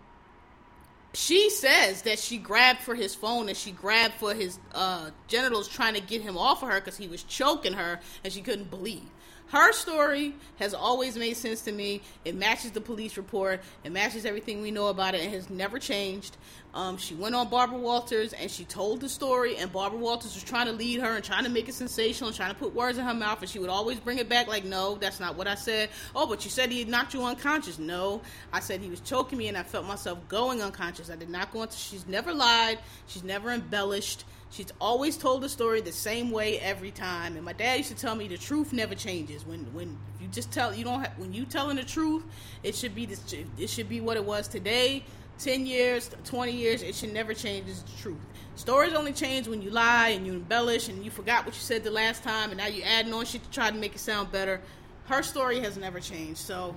she 1.14 1.50
says 1.50 2.02
that 2.02 2.18
she 2.18 2.38
grabbed 2.38 2.80
for 2.80 2.94
his 2.94 3.14
phone 3.14 3.48
and 3.48 3.56
she 3.56 3.70
grabbed 3.70 4.14
for 4.14 4.34
his 4.34 4.58
uh, 4.74 5.10
genitals 5.26 5.68
trying 5.68 5.94
to 5.94 6.00
get 6.00 6.20
him 6.20 6.36
off 6.36 6.62
of 6.62 6.68
her 6.68 6.80
because 6.80 6.96
he 6.96 7.08
was 7.08 7.22
choking 7.22 7.72
her 7.72 8.00
and 8.24 8.32
she 8.32 8.40
couldn't 8.40 8.70
believe 8.70 9.08
her 9.50 9.72
story 9.72 10.34
has 10.58 10.74
always 10.74 11.16
made 11.16 11.36
sense 11.36 11.62
to 11.62 11.72
me. 11.72 12.02
It 12.24 12.34
matches 12.34 12.72
the 12.72 12.80
police 12.80 13.16
report. 13.16 13.60
It 13.84 13.92
matches 13.92 14.24
everything 14.24 14.60
we 14.60 14.70
know 14.70 14.88
about 14.88 15.14
it. 15.14 15.22
It 15.22 15.30
has 15.30 15.48
never 15.48 15.78
changed. 15.78 16.36
Um, 16.74 16.98
she 16.98 17.14
went 17.14 17.34
on 17.34 17.48
Barbara 17.48 17.78
Walters 17.78 18.34
and 18.34 18.50
she 18.50 18.64
told 18.64 19.00
the 19.00 19.08
story, 19.08 19.56
and 19.56 19.72
Barbara 19.72 19.98
Walters 19.98 20.34
was 20.34 20.44
trying 20.44 20.66
to 20.66 20.72
lead 20.72 21.00
her 21.00 21.16
and 21.16 21.24
trying 21.24 21.44
to 21.44 21.50
make 21.50 21.68
it 21.68 21.74
sensational 21.74 22.28
and 22.28 22.36
trying 22.36 22.52
to 22.52 22.56
put 22.56 22.74
words 22.74 22.98
in 22.98 23.04
her 23.04 23.14
mouth, 23.14 23.40
and 23.40 23.48
she 23.48 23.58
would 23.58 23.70
always 23.70 23.98
bring 23.98 24.18
it 24.18 24.28
back 24.28 24.48
like, 24.48 24.64
"No, 24.64 24.96
that's 24.96 25.18
not 25.18 25.36
what 25.36 25.48
I 25.48 25.54
said." 25.54 25.88
Oh, 26.14 26.26
but 26.26 26.44
you 26.44 26.50
said 26.50 26.70
he 26.70 26.84
knocked 26.84 27.14
you 27.14 27.24
unconscious. 27.24 27.78
No, 27.78 28.20
I 28.52 28.60
said 28.60 28.80
he 28.80 28.90
was 28.90 29.00
choking 29.00 29.38
me, 29.38 29.48
and 29.48 29.56
I 29.56 29.62
felt 29.62 29.86
myself 29.86 30.18
going 30.28 30.62
unconscious. 30.62 31.10
I 31.10 31.16
did 31.16 31.30
not 31.30 31.52
go 31.52 31.62
into. 31.62 31.76
She's 31.76 32.06
never 32.06 32.34
lied. 32.34 32.78
She's 33.06 33.24
never 33.24 33.50
embellished. 33.50 34.24
She's 34.50 34.72
always 34.80 35.16
told 35.16 35.42
the 35.42 35.48
story 35.48 35.80
the 35.80 35.92
same 35.92 36.30
way 36.30 36.58
every 36.60 36.90
time. 36.90 37.36
And 37.36 37.44
my 37.44 37.52
dad 37.52 37.78
used 37.78 37.90
to 37.90 37.94
tell 37.94 38.14
me 38.14 38.28
the 38.28 38.38
truth 38.38 38.72
never 38.72 38.94
changes. 38.94 39.44
When 39.44 39.60
when 39.74 39.98
you 40.20 40.28
just 40.28 40.50
tell 40.50 40.74
you 40.74 40.84
don't 40.84 41.00
have, 41.00 41.18
when 41.18 41.32
you 41.32 41.44
telling 41.44 41.76
the 41.76 41.84
truth, 41.84 42.24
it 42.62 42.74
should 42.74 42.94
be 42.94 43.06
this 43.06 43.22
it 43.58 43.68
should 43.68 43.88
be 43.88 44.00
what 44.00 44.16
it 44.16 44.24
was 44.24 44.48
today. 44.48 45.04
10 45.38 45.66
years, 45.66 46.10
20 46.24 46.50
years, 46.50 46.82
it 46.82 46.96
should 46.96 47.12
never 47.12 47.32
change. 47.32 47.68
It's 47.68 47.82
the 47.82 48.02
truth. 48.02 48.18
Stories 48.56 48.92
only 48.92 49.12
change 49.12 49.46
when 49.46 49.62
you 49.62 49.70
lie 49.70 50.08
and 50.08 50.26
you 50.26 50.32
embellish 50.32 50.88
and 50.88 51.04
you 51.04 51.12
forgot 51.12 51.46
what 51.46 51.54
you 51.54 51.60
said 51.60 51.84
the 51.84 51.92
last 51.92 52.24
time 52.24 52.50
and 52.50 52.58
now 52.58 52.66
you're 52.66 52.84
adding 52.84 53.14
on 53.14 53.24
shit 53.24 53.44
to 53.44 53.50
try 53.50 53.70
to 53.70 53.76
make 53.76 53.94
it 53.94 54.00
sound 54.00 54.32
better. 54.32 54.60
Her 55.04 55.22
story 55.22 55.60
has 55.60 55.76
never 55.76 56.00
changed. 56.00 56.38
So, 56.38 56.74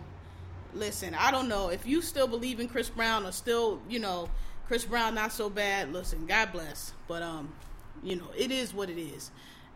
listen, 0.75 1.15
I 1.15 1.31
don't 1.31 1.49
know. 1.49 1.69
If 1.69 1.87
you 1.87 2.03
still 2.03 2.27
believe 2.27 2.59
in 2.59 2.67
Chris 2.67 2.87
Brown 2.87 3.25
or 3.25 3.31
still, 3.31 3.81
you 3.89 3.97
know, 3.97 4.29
Chris 4.71 4.85
Brown 4.85 5.15
not 5.15 5.33
so 5.33 5.49
bad. 5.49 5.91
Listen, 5.91 6.25
God 6.25 6.53
bless, 6.53 6.93
but 7.05 7.21
um, 7.21 7.51
you 8.01 8.15
know 8.15 8.29
it 8.37 8.51
is 8.51 8.73
what 8.73 8.89
it 8.89 8.97
is, 8.97 9.29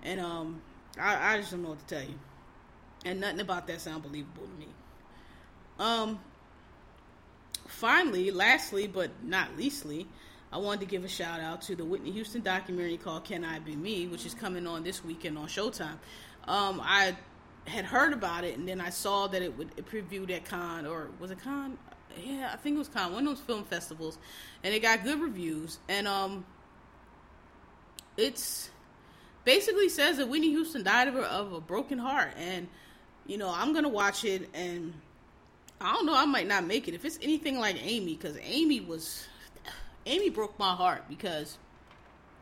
and 0.03 0.21
um, 0.21 0.61
I, 0.97 1.33
I 1.33 1.37
just 1.37 1.51
don't 1.51 1.63
know 1.63 1.71
what 1.71 1.85
to 1.85 1.95
tell 1.95 2.07
you, 2.07 2.17
and 3.03 3.19
nothing 3.19 3.41
about 3.41 3.67
that 3.67 3.81
sound 3.81 4.03
believable 4.03 4.43
to 4.43 4.57
me. 4.57 4.67
Um, 5.79 6.17
finally, 7.67 8.31
lastly, 8.31 8.87
but 8.87 9.11
not 9.21 9.57
leastly, 9.57 10.07
I 10.53 10.59
wanted 10.59 10.79
to 10.79 10.85
give 10.85 11.03
a 11.03 11.09
shout 11.09 11.41
out 11.41 11.63
to 11.63 11.75
the 11.75 11.83
Whitney 11.83 12.11
Houston 12.11 12.41
documentary 12.41 12.95
called 12.95 13.25
"Can 13.25 13.43
I 13.43 13.59
Be 13.59 13.75
Me," 13.75 14.07
which 14.07 14.25
is 14.25 14.33
coming 14.33 14.65
on 14.65 14.85
this 14.85 15.03
weekend 15.03 15.37
on 15.37 15.47
Showtime. 15.47 15.97
Um, 16.47 16.79
I 16.81 17.17
had 17.65 17.83
heard 17.83 18.13
about 18.13 18.45
it, 18.45 18.57
and 18.57 18.65
then 18.65 18.79
I 18.79 18.91
saw 18.91 19.27
that 19.27 19.41
it 19.41 19.57
would 19.57 19.71
it 19.75 19.91
previewed 19.91 20.31
at 20.31 20.45
Cannes, 20.45 20.87
or 20.87 21.09
was 21.19 21.31
it 21.31 21.43
Cannes? 21.43 21.77
Yeah, 22.23 22.49
I 22.53 22.57
think 22.57 22.75
it 22.75 22.79
was 22.79 22.87
kind 22.87 23.07
of 23.07 23.13
one 23.13 23.27
of 23.27 23.35
those 23.35 23.45
film 23.45 23.63
festivals, 23.65 24.17
and 24.63 24.73
it 24.73 24.81
got 24.81 25.03
good 25.03 25.19
reviews. 25.19 25.79
And 25.89 26.07
um, 26.07 26.45
it's 28.17 28.69
basically 29.43 29.89
says 29.89 30.17
that 30.17 30.27
Whitney 30.27 30.49
Houston 30.49 30.83
died 30.83 31.07
of 31.07 31.15
a, 31.15 31.23
of 31.23 31.53
a 31.53 31.61
broken 31.61 31.97
heart, 31.97 32.33
and 32.37 32.67
you 33.25 33.37
know 33.37 33.49
I'm 33.49 33.73
gonna 33.73 33.89
watch 33.89 34.25
it, 34.25 34.49
and 34.53 34.93
I 35.79 35.93
don't 35.93 36.05
know, 36.05 36.15
I 36.15 36.25
might 36.25 36.47
not 36.47 36.65
make 36.65 36.87
it 36.87 36.93
if 36.93 37.05
it's 37.05 37.19
anything 37.21 37.59
like 37.59 37.77
Amy, 37.81 38.15
because 38.15 38.37
Amy 38.41 38.79
was, 38.79 39.25
Amy 40.05 40.29
broke 40.29 40.57
my 40.57 40.73
heart 40.73 41.03
because, 41.09 41.57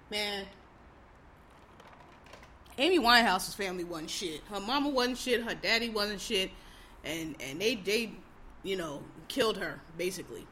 man. 0.09 0.45
Amy 2.79 2.97
Winehouse's 2.97 3.53
family 3.53 3.83
wasn't 3.83 4.09
shit. 4.09 4.41
Her 4.49 4.59
mama 4.59 4.89
wasn't 4.89 5.19
shit. 5.19 5.43
Her 5.43 5.53
daddy 5.53 5.89
wasn't 5.89 6.19
shit, 6.19 6.49
and 7.03 7.35
and 7.39 7.61
they 7.61 7.75
they, 7.75 8.13
you 8.63 8.75
know, 8.75 9.03
killed 9.33 9.57
her, 9.57 9.79
basically. 9.97 10.45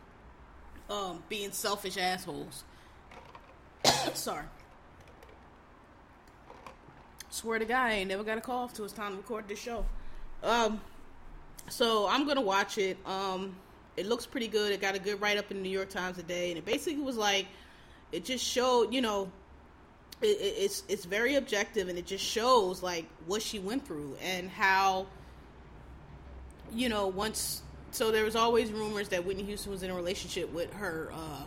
Um, 0.89 1.23
being 1.29 1.51
selfish 1.51 1.97
assholes. 1.97 2.63
Sorry. 4.13 4.45
Swear 7.29 7.59
to 7.59 7.65
God, 7.65 7.83
I 7.85 7.93
ain't 7.93 8.09
never 8.09 8.23
got 8.23 8.37
a 8.37 8.41
call 8.41 8.67
till 8.67 8.83
it's 8.83 8.93
time 8.93 9.11
to 9.11 9.17
record 9.17 9.47
this 9.47 9.59
show. 9.59 9.85
Um, 10.43 10.81
so 11.69 12.07
I'm 12.09 12.27
gonna 12.27 12.41
watch 12.41 12.77
it. 12.77 12.97
Um, 13.05 13.55
it 13.95 14.07
looks 14.07 14.25
pretty 14.25 14.47
good. 14.47 14.71
It 14.71 14.81
got 14.81 14.95
a 14.95 14.99
good 14.99 15.21
write 15.21 15.37
up 15.37 15.51
in 15.51 15.57
the 15.57 15.63
New 15.63 15.69
York 15.69 15.89
Times 15.89 16.17
today, 16.17 16.49
and 16.49 16.57
it 16.57 16.65
basically 16.65 17.01
was 17.01 17.15
like, 17.15 17.45
it 18.11 18.25
just 18.25 18.43
showed, 18.43 18.91
you 18.93 19.01
know, 19.01 19.31
it, 20.21 20.25
it, 20.25 20.55
it's 20.57 20.83
it's 20.89 21.05
very 21.05 21.35
objective, 21.35 21.87
and 21.87 21.97
it 21.97 22.05
just 22.05 22.25
shows 22.25 22.81
like 22.81 23.05
what 23.27 23.41
she 23.41 23.59
went 23.59 23.85
through 23.85 24.17
and 24.21 24.49
how, 24.49 25.05
you 26.73 26.89
know, 26.89 27.07
once 27.07 27.61
so 27.91 28.11
there 28.11 28.23
was 28.23 28.35
always 28.35 28.71
rumors 28.71 29.09
that 29.09 29.25
Whitney 29.25 29.43
Houston 29.43 29.71
was 29.71 29.83
in 29.83 29.91
a 29.91 29.95
relationship 29.95 30.51
with 30.53 30.73
her 30.73 31.11
uh, 31.13 31.43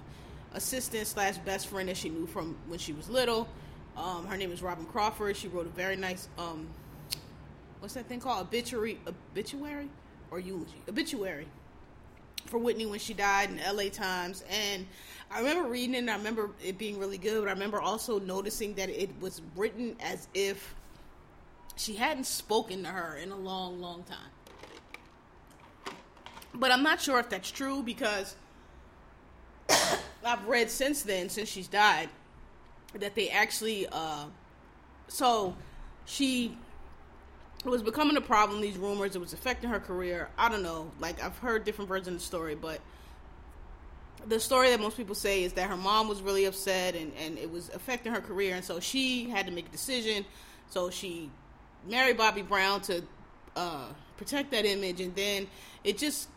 assistant 0.55 1.07
slash 1.07 1.39
best 1.39 1.67
friend 1.69 1.89
that 1.89 1.97
she 1.97 2.09
knew 2.09 2.27
from 2.27 2.57
when 2.69 2.79
she 2.79 2.93
was 2.93 3.09
little. 3.09 3.49
Um, 3.97 4.27
her 4.27 4.37
name 4.37 4.53
is 4.53 4.63
Robyn 4.63 4.87
Crawford. 4.87 5.37
She 5.37 5.49
wrote 5.49 5.67
a 5.67 5.71
very 5.71 5.97
nice 5.97 6.29
um, 6.39 6.69
what's 7.81 7.95
that 7.95 8.07
thing 8.07 8.21
called 8.21 8.41
obituary 8.41 8.99
obituary 9.07 9.89
or 10.31 10.41
eulogy 10.41 10.83
obituary 10.89 11.47
for 12.47 12.59
Whitney 12.59 12.87
when 12.87 12.99
she 12.99 13.15
died 13.15 13.51
in 13.51 13.59
L.A. 13.59 13.91
Times. 13.91 14.45
And 14.51 14.87
I 15.31 15.39
remember 15.41 15.69
reading 15.69 15.95
it. 15.95 15.99
and 15.99 16.11
I 16.11 16.17
remember 16.17 16.51
it 16.63 16.79
being 16.79 16.99
really 16.99 17.19
good. 17.19 17.41
But 17.43 17.49
I 17.49 17.53
remember 17.53 17.81
also 17.81 18.19
noticing 18.19 18.75
that 18.75 18.91
it 18.91 19.11
was 19.21 19.41
written 19.57 19.97
as 20.01 20.29
if 20.35 20.75
she 21.77 21.95
hadn't 21.95 22.25
spoken 22.25 22.83
to 22.83 22.89
her 22.89 23.17
in 23.17 23.33
a 23.33 23.37
long, 23.37 23.81
long 23.81 24.03
time. 24.05 24.19
But 26.55 26.71
I'm 26.71 26.83
not 26.83 27.01
sure 27.01 27.19
if 27.19 27.29
that's 27.29 27.51
true 27.51 27.83
because 27.83 28.37
I've 30.25 30.47
read 30.47 30.71
since 30.71 31.03
then, 31.03 31.29
since 31.29 31.49
she's 31.49 31.69
died, 31.69 32.09
that 32.95 33.14
they 33.14 33.29
actually, 33.29 33.87
uh, 33.90 34.27
so 35.09 35.57
she 36.05 36.57
was 37.64 37.83
becoming 37.83 38.17
a 38.17 38.21
problem. 38.21 38.61
These 38.61 38.77
rumors, 38.77 39.17
it 39.17 39.21
was 39.21 39.33
affecting 39.33 39.71
her 39.71 39.81
career. 39.81 40.29
I 40.38 40.49
don't 40.49 40.62
know. 40.62 40.90
Like 41.01 41.23
I've 41.23 41.38
heard 41.38 41.64
different 41.64 41.88
versions 41.88 42.09
of 42.09 42.14
the 42.14 42.21
story, 42.21 42.55
but 42.55 42.81
the 44.27 44.38
story 44.38 44.71
that 44.71 44.81
most 44.81 44.97
people 44.97 45.14
say 45.14 45.45
is 45.45 45.53
that 45.55 45.69
her 45.69 45.77
mom 45.77 46.09
was 46.09 46.23
really 46.23 46.45
upset 46.45 46.95
and, 46.95 47.12
and 47.19 47.38
it 47.38 47.51
was 47.51 47.69
affecting 47.75 48.12
her 48.12 48.21
career, 48.21 48.55
and 48.55 48.64
so 48.64 48.81
she 48.81 49.29
had 49.29 49.47
to 49.47 49.53
make 49.53 49.67
a 49.67 49.73
decision. 49.73 50.25
So 50.71 50.90
she 50.90 51.31
married 51.88 52.17
Bobby 52.17 52.43
Brown 52.43 52.81
to 52.83 53.03
uh, 53.57 53.88
protect 54.17 54.51
that 54.53 54.64
image, 54.64 55.01
and 55.01 55.14
then 55.14 55.47
it 55.83 55.99
just 55.99 56.29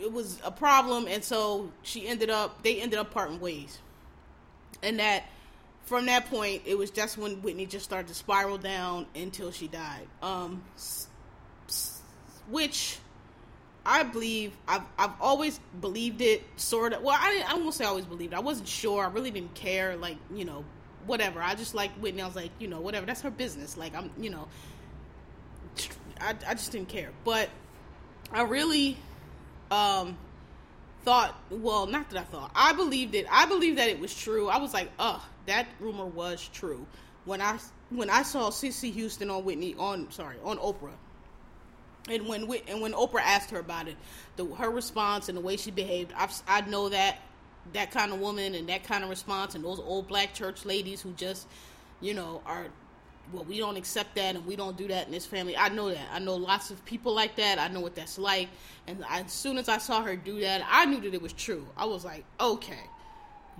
it 0.00 0.12
was 0.12 0.40
a 0.44 0.50
problem, 0.50 1.06
and 1.08 1.22
so 1.22 1.70
she 1.82 2.06
ended 2.06 2.30
up 2.30 2.62
they 2.62 2.80
ended 2.80 2.98
up 2.98 3.10
parting 3.10 3.40
ways, 3.40 3.78
and 4.82 4.98
that 4.98 5.24
from 5.82 6.06
that 6.06 6.26
point 6.26 6.62
it 6.66 6.76
was 6.76 6.90
just 6.90 7.16
when 7.18 7.42
Whitney 7.42 7.66
just 7.66 7.84
started 7.84 8.08
to 8.08 8.14
spiral 8.14 8.58
down 8.58 9.06
until 9.14 9.50
she 9.50 9.68
died. 9.68 10.06
Um, 10.22 10.62
which 12.48 12.98
I 13.84 14.02
believe 14.02 14.52
I've 14.66 14.82
I've 14.98 15.20
always 15.20 15.58
believed 15.80 16.20
it 16.20 16.42
sort 16.56 16.92
of. 16.92 17.02
Well, 17.02 17.16
I 17.18 17.44
I 17.48 17.54
won't 17.54 17.74
say 17.74 17.84
I 17.84 17.88
always 17.88 18.04
believed. 18.04 18.32
It. 18.32 18.36
I 18.36 18.40
wasn't 18.40 18.68
sure. 18.68 19.04
I 19.04 19.08
really 19.08 19.30
didn't 19.30 19.54
care. 19.54 19.96
Like 19.96 20.18
you 20.34 20.44
know, 20.44 20.64
whatever. 21.06 21.40
I 21.40 21.54
just 21.54 21.74
like 21.74 21.90
Whitney. 21.92 22.22
I 22.22 22.26
was 22.26 22.36
like, 22.36 22.50
you 22.58 22.68
know, 22.68 22.80
whatever. 22.80 23.06
That's 23.06 23.22
her 23.22 23.30
business. 23.30 23.76
Like 23.76 23.94
I'm, 23.94 24.10
you 24.18 24.30
know, 24.30 24.48
I 26.20 26.34
I 26.46 26.54
just 26.54 26.72
didn't 26.72 26.88
care. 26.88 27.10
But 27.24 27.48
I 28.30 28.42
really 28.42 28.98
um 29.70 30.16
thought. 31.04 31.34
Well, 31.50 31.86
not 31.86 32.10
that 32.10 32.20
I 32.20 32.24
thought. 32.24 32.50
I 32.54 32.72
believed 32.72 33.14
it. 33.14 33.26
I 33.30 33.46
believed 33.46 33.78
that 33.78 33.88
it 33.88 33.98
was 33.98 34.14
true. 34.14 34.48
I 34.48 34.58
was 34.58 34.74
like, 34.74 34.90
oh, 34.98 35.24
that 35.46 35.66
rumor 35.80 36.06
was 36.06 36.48
true. 36.52 36.86
When 37.24 37.40
I 37.40 37.58
when 37.90 38.10
I 38.10 38.22
saw 38.22 38.50
Cissy 38.50 38.90
Houston 38.90 39.30
on 39.30 39.44
Whitney 39.44 39.74
on 39.78 40.10
sorry 40.10 40.36
on 40.44 40.58
Oprah 40.58 40.94
and 42.10 42.26
when 42.26 42.50
and 42.68 42.80
when 42.80 42.92
Oprah 42.92 43.20
asked 43.22 43.50
her 43.50 43.58
about 43.58 43.88
it, 43.88 43.96
the, 44.36 44.46
her 44.46 44.70
response 44.70 45.28
and 45.28 45.36
the 45.36 45.42
way 45.42 45.56
she 45.56 45.70
behaved, 45.70 46.12
I've, 46.16 46.32
I 46.46 46.62
know 46.62 46.88
that 46.88 47.18
that 47.74 47.90
kind 47.90 48.12
of 48.12 48.20
woman 48.20 48.54
and 48.54 48.68
that 48.68 48.84
kind 48.84 49.04
of 49.04 49.10
response, 49.10 49.54
and 49.54 49.64
those 49.64 49.78
old 49.78 50.08
black 50.08 50.32
church 50.34 50.64
ladies 50.64 51.02
who 51.02 51.12
just, 51.12 51.46
you 52.00 52.14
know, 52.14 52.40
are 52.46 52.66
well, 53.32 53.44
we 53.44 53.58
don't 53.58 53.76
accept 53.76 54.14
that 54.16 54.36
and 54.36 54.46
we 54.46 54.56
don't 54.56 54.76
do 54.76 54.88
that 54.88 55.06
in 55.06 55.12
this 55.12 55.26
family. 55.26 55.56
I 55.56 55.68
know 55.68 55.90
that. 55.90 56.06
I 56.12 56.18
know 56.18 56.36
lots 56.36 56.70
of 56.70 56.84
people 56.84 57.14
like 57.14 57.36
that. 57.36 57.58
I 57.58 57.68
know 57.68 57.80
what 57.80 57.94
that's 57.94 58.18
like. 58.18 58.48
And 58.86 59.04
as 59.08 59.32
soon 59.32 59.58
as 59.58 59.68
I 59.68 59.78
saw 59.78 60.02
her 60.02 60.16
do 60.16 60.40
that, 60.40 60.62
I 60.68 60.84
knew 60.86 61.00
that 61.00 61.14
it 61.14 61.22
was 61.22 61.32
true. 61.32 61.66
I 61.76 61.84
was 61.84 62.04
like, 62.04 62.24
okay, 62.40 62.84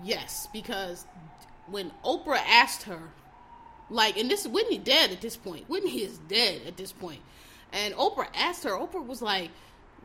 yes, 0.03 0.49
because 0.53 1.05
when 1.67 1.91
Oprah 2.05 2.43
asked 2.47 2.85
her, 2.85 3.01
like, 3.91 4.19
and 4.19 4.31
this 4.31 4.43
is 4.43 4.49
Whitney 4.49 4.79
dead 4.79 5.11
at 5.11 5.21
this 5.21 5.37
point. 5.37 5.69
Whitney 5.69 6.03
is 6.03 6.19
dead 6.29 6.63
at 6.67 6.77
this 6.77 6.93
point. 6.93 7.21
And 7.73 7.95
Oprah 7.95 8.29
asked 8.35 8.65
her, 8.65 8.71
Oprah 8.71 9.07
was 9.07 9.23
like, 9.23 9.51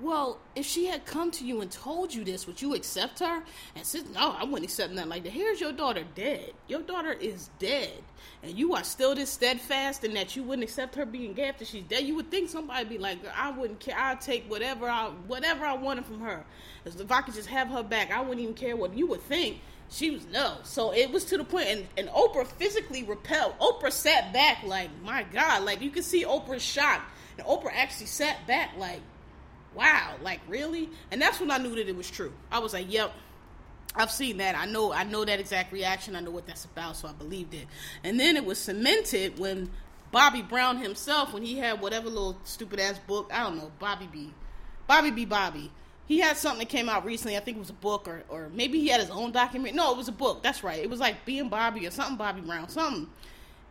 well, 0.01 0.39
if 0.55 0.65
she 0.65 0.85
had 0.85 1.05
come 1.05 1.31
to 1.31 1.45
you 1.45 1.61
and 1.61 1.71
told 1.71 2.13
you 2.13 2.23
this, 2.23 2.47
would 2.47 2.61
you 2.61 2.73
accept 2.73 3.19
her? 3.19 3.43
And 3.75 3.85
said, 3.85 4.09
no, 4.13 4.35
I 4.37 4.43
wouldn't 4.43 4.63
accept 4.63 4.91
nothing 4.91 5.09
like 5.09 5.23
that. 5.23 5.31
Here's 5.31 5.61
your 5.61 5.71
daughter 5.71 6.03
dead. 6.15 6.53
Your 6.67 6.81
daughter 6.81 7.13
is 7.13 7.49
dead. 7.59 8.01
And 8.41 8.57
you 8.57 8.73
are 8.73 8.83
still 8.83 9.15
this 9.15 9.29
steadfast 9.29 10.03
in 10.03 10.13
that 10.15 10.35
you 10.35 10.43
wouldn't 10.43 10.63
accept 10.63 10.95
her 10.95 11.05
being 11.05 11.33
gay 11.33 11.49
after 11.49 11.63
she's 11.63 11.83
dead. 11.83 12.03
You 12.03 12.15
would 12.15 12.31
think 12.31 12.49
somebody 12.49 12.85
be 12.85 12.97
like, 12.97 13.19
I 13.35 13.51
wouldn't 13.51 13.79
care. 13.79 13.97
I'd 13.97 14.19
take 14.19 14.49
whatever 14.49 14.89
I, 14.89 15.09
whatever 15.27 15.65
I 15.65 15.75
wanted 15.75 16.05
from 16.05 16.21
her. 16.21 16.43
If 16.85 17.11
I 17.11 17.21
could 17.21 17.35
just 17.35 17.49
have 17.49 17.69
her 17.69 17.83
back, 17.83 18.11
I 18.11 18.21
wouldn't 18.21 18.41
even 18.41 18.55
care 18.55 18.75
what 18.75 18.97
you 18.97 19.07
would 19.07 19.21
think. 19.21 19.59
She 19.89 20.09
was 20.09 20.25
no. 20.31 20.57
So 20.63 20.91
it 20.91 21.11
was 21.11 21.23
to 21.25 21.37
the 21.37 21.43
point, 21.43 21.67
and, 21.67 21.85
and 21.97 22.09
Oprah 22.09 22.47
physically 22.47 23.03
repelled. 23.03 23.57
Oprah 23.59 23.91
sat 23.91 24.33
back 24.33 24.63
like, 24.63 24.89
my 25.03 25.23
God, 25.31 25.63
like 25.63 25.81
you 25.81 25.91
could 25.91 26.03
see 26.03 26.23
Oprah's 26.23 26.63
shock 26.63 27.01
and 27.37 27.45
Oprah 27.47 27.71
actually 27.73 28.07
sat 28.07 28.45
back 28.47 28.71
like, 28.77 29.01
wow, 29.75 30.15
like 30.21 30.41
really? 30.47 30.89
And 31.11 31.21
that's 31.21 31.39
when 31.39 31.51
I 31.51 31.57
knew 31.57 31.75
that 31.75 31.87
it 31.87 31.95
was 31.95 32.09
true. 32.09 32.33
I 32.51 32.59
was 32.59 32.73
like, 32.73 32.91
yep. 32.91 33.13
I've 33.95 34.11
seen 34.11 34.37
that. 34.37 34.55
I 34.55 34.65
know. 34.65 34.91
I 34.91 35.03
know 35.03 35.23
that 35.23 35.39
exact 35.39 35.71
reaction. 35.71 36.15
I 36.15 36.19
know 36.19 36.31
what 36.31 36.47
that's 36.47 36.65
about. 36.65 36.95
So 36.95 37.07
I 37.07 37.11
believed 37.11 37.53
it. 37.53 37.67
And 38.03 38.19
then 38.19 38.35
it 38.35 38.43
was 38.43 38.57
cemented 38.57 39.37
when 39.37 39.69
Bobby 40.11 40.41
Brown 40.41 40.77
himself, 40.77 41.31
when 41.31 41.43
he 41.43 41.59
had 41.59 41.79
whatever 41.79 42.09
little 42.09 42.39
stupid 42.43 42.79
ass 42.79 42.97
book. 43.05 43.29
I 43.31 43.43
don't 43.43 43.57
know. 43.57 43.71
Bobby 43.77 44.09
B. 44.11 44.33
Bobby 44.87 45.11
B. 45.11 45.25
Bobby. 45.25 45.71
He 46.07 46.19
had 46.19 46.37
something 46.37 46.59
that 46.59 46.69
came 46.69 46.89
out 46.89 47.05
recently. 47.05 47.37
I 47.37 47.39
think 47.39 47.57
it 47.57 47.59
was 47.59 47.69
a 47.69 47.73
book, 47.73 48.07
or 48.07 48.23
or 48.29 48.49
maybe 48.51 48.79
he 48.79 48.87
had 48.87 48.99
his 48.99 49.11
own 49.11 49.31
document. 49.31 49.75
No, 49.75 49.91
it 49.91 49.97
was 49.97 50.07
a 50.07 50.13
book. 50.13 50.41
That's 50.41 50.63
right. 50.63 50.79
It 50.79 50.89
was 50.89 50.99
like 50.99 51.23
being 51.23 51.49
Bobby 51.49 51.85
or 51.85 51.91
something. 51.91 52.17
Bobby 52.17 52.41
Brown. 52.41 52.69
Something 52.69 53.07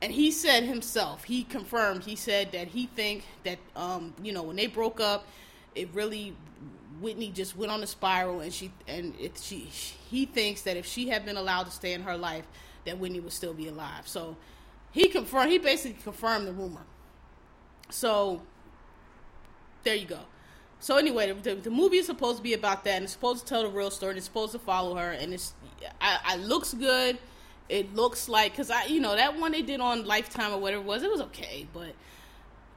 and 0.03 0.12
he 0.12 0.33
said 0.33 0.65
himself, 0.65 1.23
he 1.23 1.45
confirmed, 1.45 2.03
he 2.03 2.17
said 2.17 2.51
that 2.53 2.67
he 2.67 2.87
think 2.87 3.25
that 3.45 3.59
um, 3.77 4.12
you 4.21 4.33
know, 4.33 4.43
when 4.43 4.57
they 4.57 4.67
broke 4.67 5.01
up, 5.01 5.27
it 5.75 5.89
really 5.93 6.37
Whitney 7.01 7.31
just 7.31 7.57
went 7.57 7.73
on 7.73 7.83
a 7.83 7.87
spiral 7.87 8.41
and 8.41 8.53
she 8.53 8.71
and 8.87 9.15
it 9.19 9.39
she 9.43 9.69
he 10.11 10.27
thinks 10.27 10.63
that 10.63 10.77
if 10.77 10.87
she 10.87 11.09
had 11.09 11.25
been 11.25 11.37
allowed 11.37 11.65
to 11.65 11.71
stay 11.71 11.93
in 11.93 12.03
her 12.03 12.17
life, 12.17 12.47
that 12.85 12.99
Whitney 12.99 13.21
would 13.21 13.33
still 13.33 13.55
be 13.55 13.69
alive. 13.69 14.07
So 14.07 14.37
he 14.91 15.09
confirmed 15.09 15.51
he 15.51 15.59
basically 15.59 16.03
confirmed 16.03 16.47
the 16.47 16.53
rumor. 16.53 16.85
So 17.91 18.43
there 19.83 19.97
you 19.97 20.07
go. 20.07 20.21
So 20.81 20.97
anyway, 20.97 21.33
the, 21.33 21.55
the, 21.55 21.71
movie 21.71 21.99
is 21.99 22.07
supposed 22.07 22.39
to 22.39 22.43
be 22.43 22.55
about 22.55 22.83
that, 22.85 22.95
and 22.95 23.05
it's 23.05 23.13
supposed 23.13 23.47
to 23.47 23.49
tell 23.49 23.63
the 23.63 23.69
real 23.69 23.91
story. 23.91 24.11
And 24.11 24.17
it's 24.17 24.27
supposed 24.27 24.51
to 24.53 24.59
follow 24.59 24.97
her, 24.97 25.13
and 25.13 25.33
it's 25.33 25.55
I, 26.01 26.19
I 26.25 26.37
looks 26.37 26.75
good 26.75 27.19
it 27.73 27.95
looks 27.95 28.29
like 28.29 28.53
because 28.53 28.71
I, 28.71 28.85
you 28.85 29.01
know, 29.01 29.17
that 29.17 29.39
one 29.39 29.53
they 29.53 29.63
did 29.63 29.81
on 29.81 30.05
Lifetime 30.05 30.53
or 30.53 30.59
whatever 30.59 30.83
it 30.83 30.87
was, 30.87 31.03
it 31.03 31.11
was 31.11 31.23
okay, 31.23 31.67
but 31.73 31.95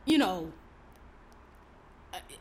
you 0.06 0.18
know, 0.18 0.52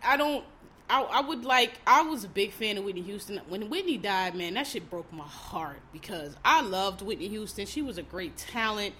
I 0.03 0.17
don't. 0.17 0.45
I, 0.89 1.03
I 1.03 1.21
would 1.23 1.45
like. 1.45 1.73
I 1.87 2.03
was 2.03 2.25
a 2.25 2.29
big 2.29 2.53
fan 2.53 2.77
of 2.79 2.85
Whitney 2.85 3.03
Houston. 3.03 3.41
When 3.49 3.71
Whitney 3.71 3.97
died, 3.97 4.35
man, 4.35 4.55
that 4.55 4.67
shit 4.67 4.91
broke 4.91 5.11
my 5.13 5.25
heart 5.25 5.81
because 5.93 6.37
I 6.45 6.61
loved 6.61 7.03
Whitney 7.03 7.29
Houston. 7.29 7.67
She 7.67 7.83
was 7.83 7.99
a 7.99 8.03
great 8.03 8.37
talent. 8.37 8.95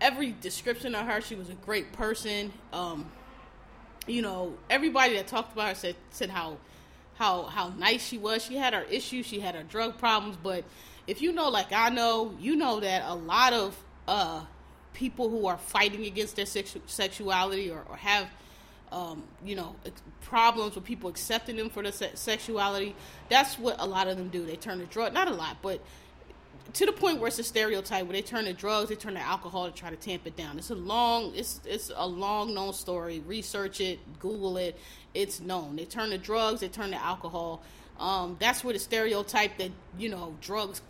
Every 0.00 0.32
description 0.40 0.94
of 0.94 1.06
her, 1.06 1.20
she 1.20 1.34
was 1.34 1.48
a 1.48 1.54
great 1.54 1.92
person. 1.92 2.52
Um, 2.72 3.10
you 4.06 4.22
know, 4.22 4.54
everybody 4.70 5.16
that 5.16 5.26
talked 5.26 5.52
about 5.52 5.68
her 5.68 5.74
said 5.74 5.96
said 6.10 6.30
how 6.30 6.58
how 7.14 7.44
how 7.44 7.68
nice 7.78 8.06
she 8.06 8.18
was. 8.18 8.44
She 8.44 8.56
had 8.56 8.74
her 8.74 8.82
issues, 8.82 9.26
she 9.26 9.40
had 9.40 9.54
her 9.54 9.62
drug 9.62 9.98
problems, 9.98 10.36
but 10.42 10.64
if 11.06 11.20
you 11.20 11.32
know, 11.32 11.48
like 11.48 11.72
I 11.72 11.90
know, 11.90 12.34
you 12.40 12.56
know 12.56 12.80
that 12.80 13.02
a 13.06 13.14
lot 13.14 13.52
of 13.52 13.76
uh, 14.08 14.42
people 14.92 15.28
who 15.28 15.46
are 15.46 15.58
fighting 15.58 16.06
against 16.06 16.36
their 16.36 16.46
sexu- 16.46 16.80
sexuality 16.86 17.70
or, 17.70 17.84
or 17.88 17.96
have, 17.96 18.28
um, 18.94 19.24
you 19.44 19.56
know, 19.56 19.74
problems 20.22 20.74
with 20.74 20.84
people 20.84 21.10
accepting 21.10 21.56
them 21.56 21.68
for 21.68 21.82
their 21.82 21.92
se- 21.92 22.12
sexuality, 22.14 22.94
that's 23.28 23.58
what 23.58 23.76
a 23.78 23.86
lot 23.86 24.08
of 24.08 24.16
them 24.16 24.28
do. 24.28 24.46
They 24.46 24.56
turn 24.56 24.78
to 24.78 24.86
drugs. 24.86 25.12
Not 25.12 25.28
a 25.28 25.34
lot, 25.34 25.58
but 25.62 25.80
to 26.74 26.86
the 26.86 26.92
point 26.92 27.18
where 27.18 27.28
it's 27.28 27.38
a 27.38 27.44
stereotype 27.44 28.06
where 28.06 28.14
they 28.14 28.22
turn 28.22 28.46
to 28.46 28.52
drugs, 28.52 28.88
they 28.88 28.94
turn 28.94 29.14
to 29.14 29.20
alcohol 29.20 29.66
to 29.66 29.72
try 29.72 29.90
to 29.90 29.96
tamp 29.96 30.26
it 30.26 30.36
down. 30.36 30.58
It's 30.58 30.70
a 30.70 30.74
long, 30.74 31.32
it's 31.34 31.60
it's 31.66 31.90
a 31.94 32.06
long 32.06 32.54
known 32.54 32.72
story. 32.72 33.22
Research 33.26 33.80
it, 33.80 33.98
Google 34.18 34.56
it. 34.56 34.78
It's 35.12 35.40
known. 35.40 35.76
They 35.76 35.84
turn 35.84 36.10
to 36.10 36.18
drugs, 36.18 36.60
they 36.60 36.68
turn 36.68 36.90
to 36.90 37.04
alcohol 37.04 37.62
um, 37.98 38.36
that's 38.40 38.64
where 38.64 38.72
the 38.72 38.80
stereotype 38.80 39.58
that 39.58 39.70
you 39.98 40.08
know 40.08 40.34
drugs, 40.40 40.82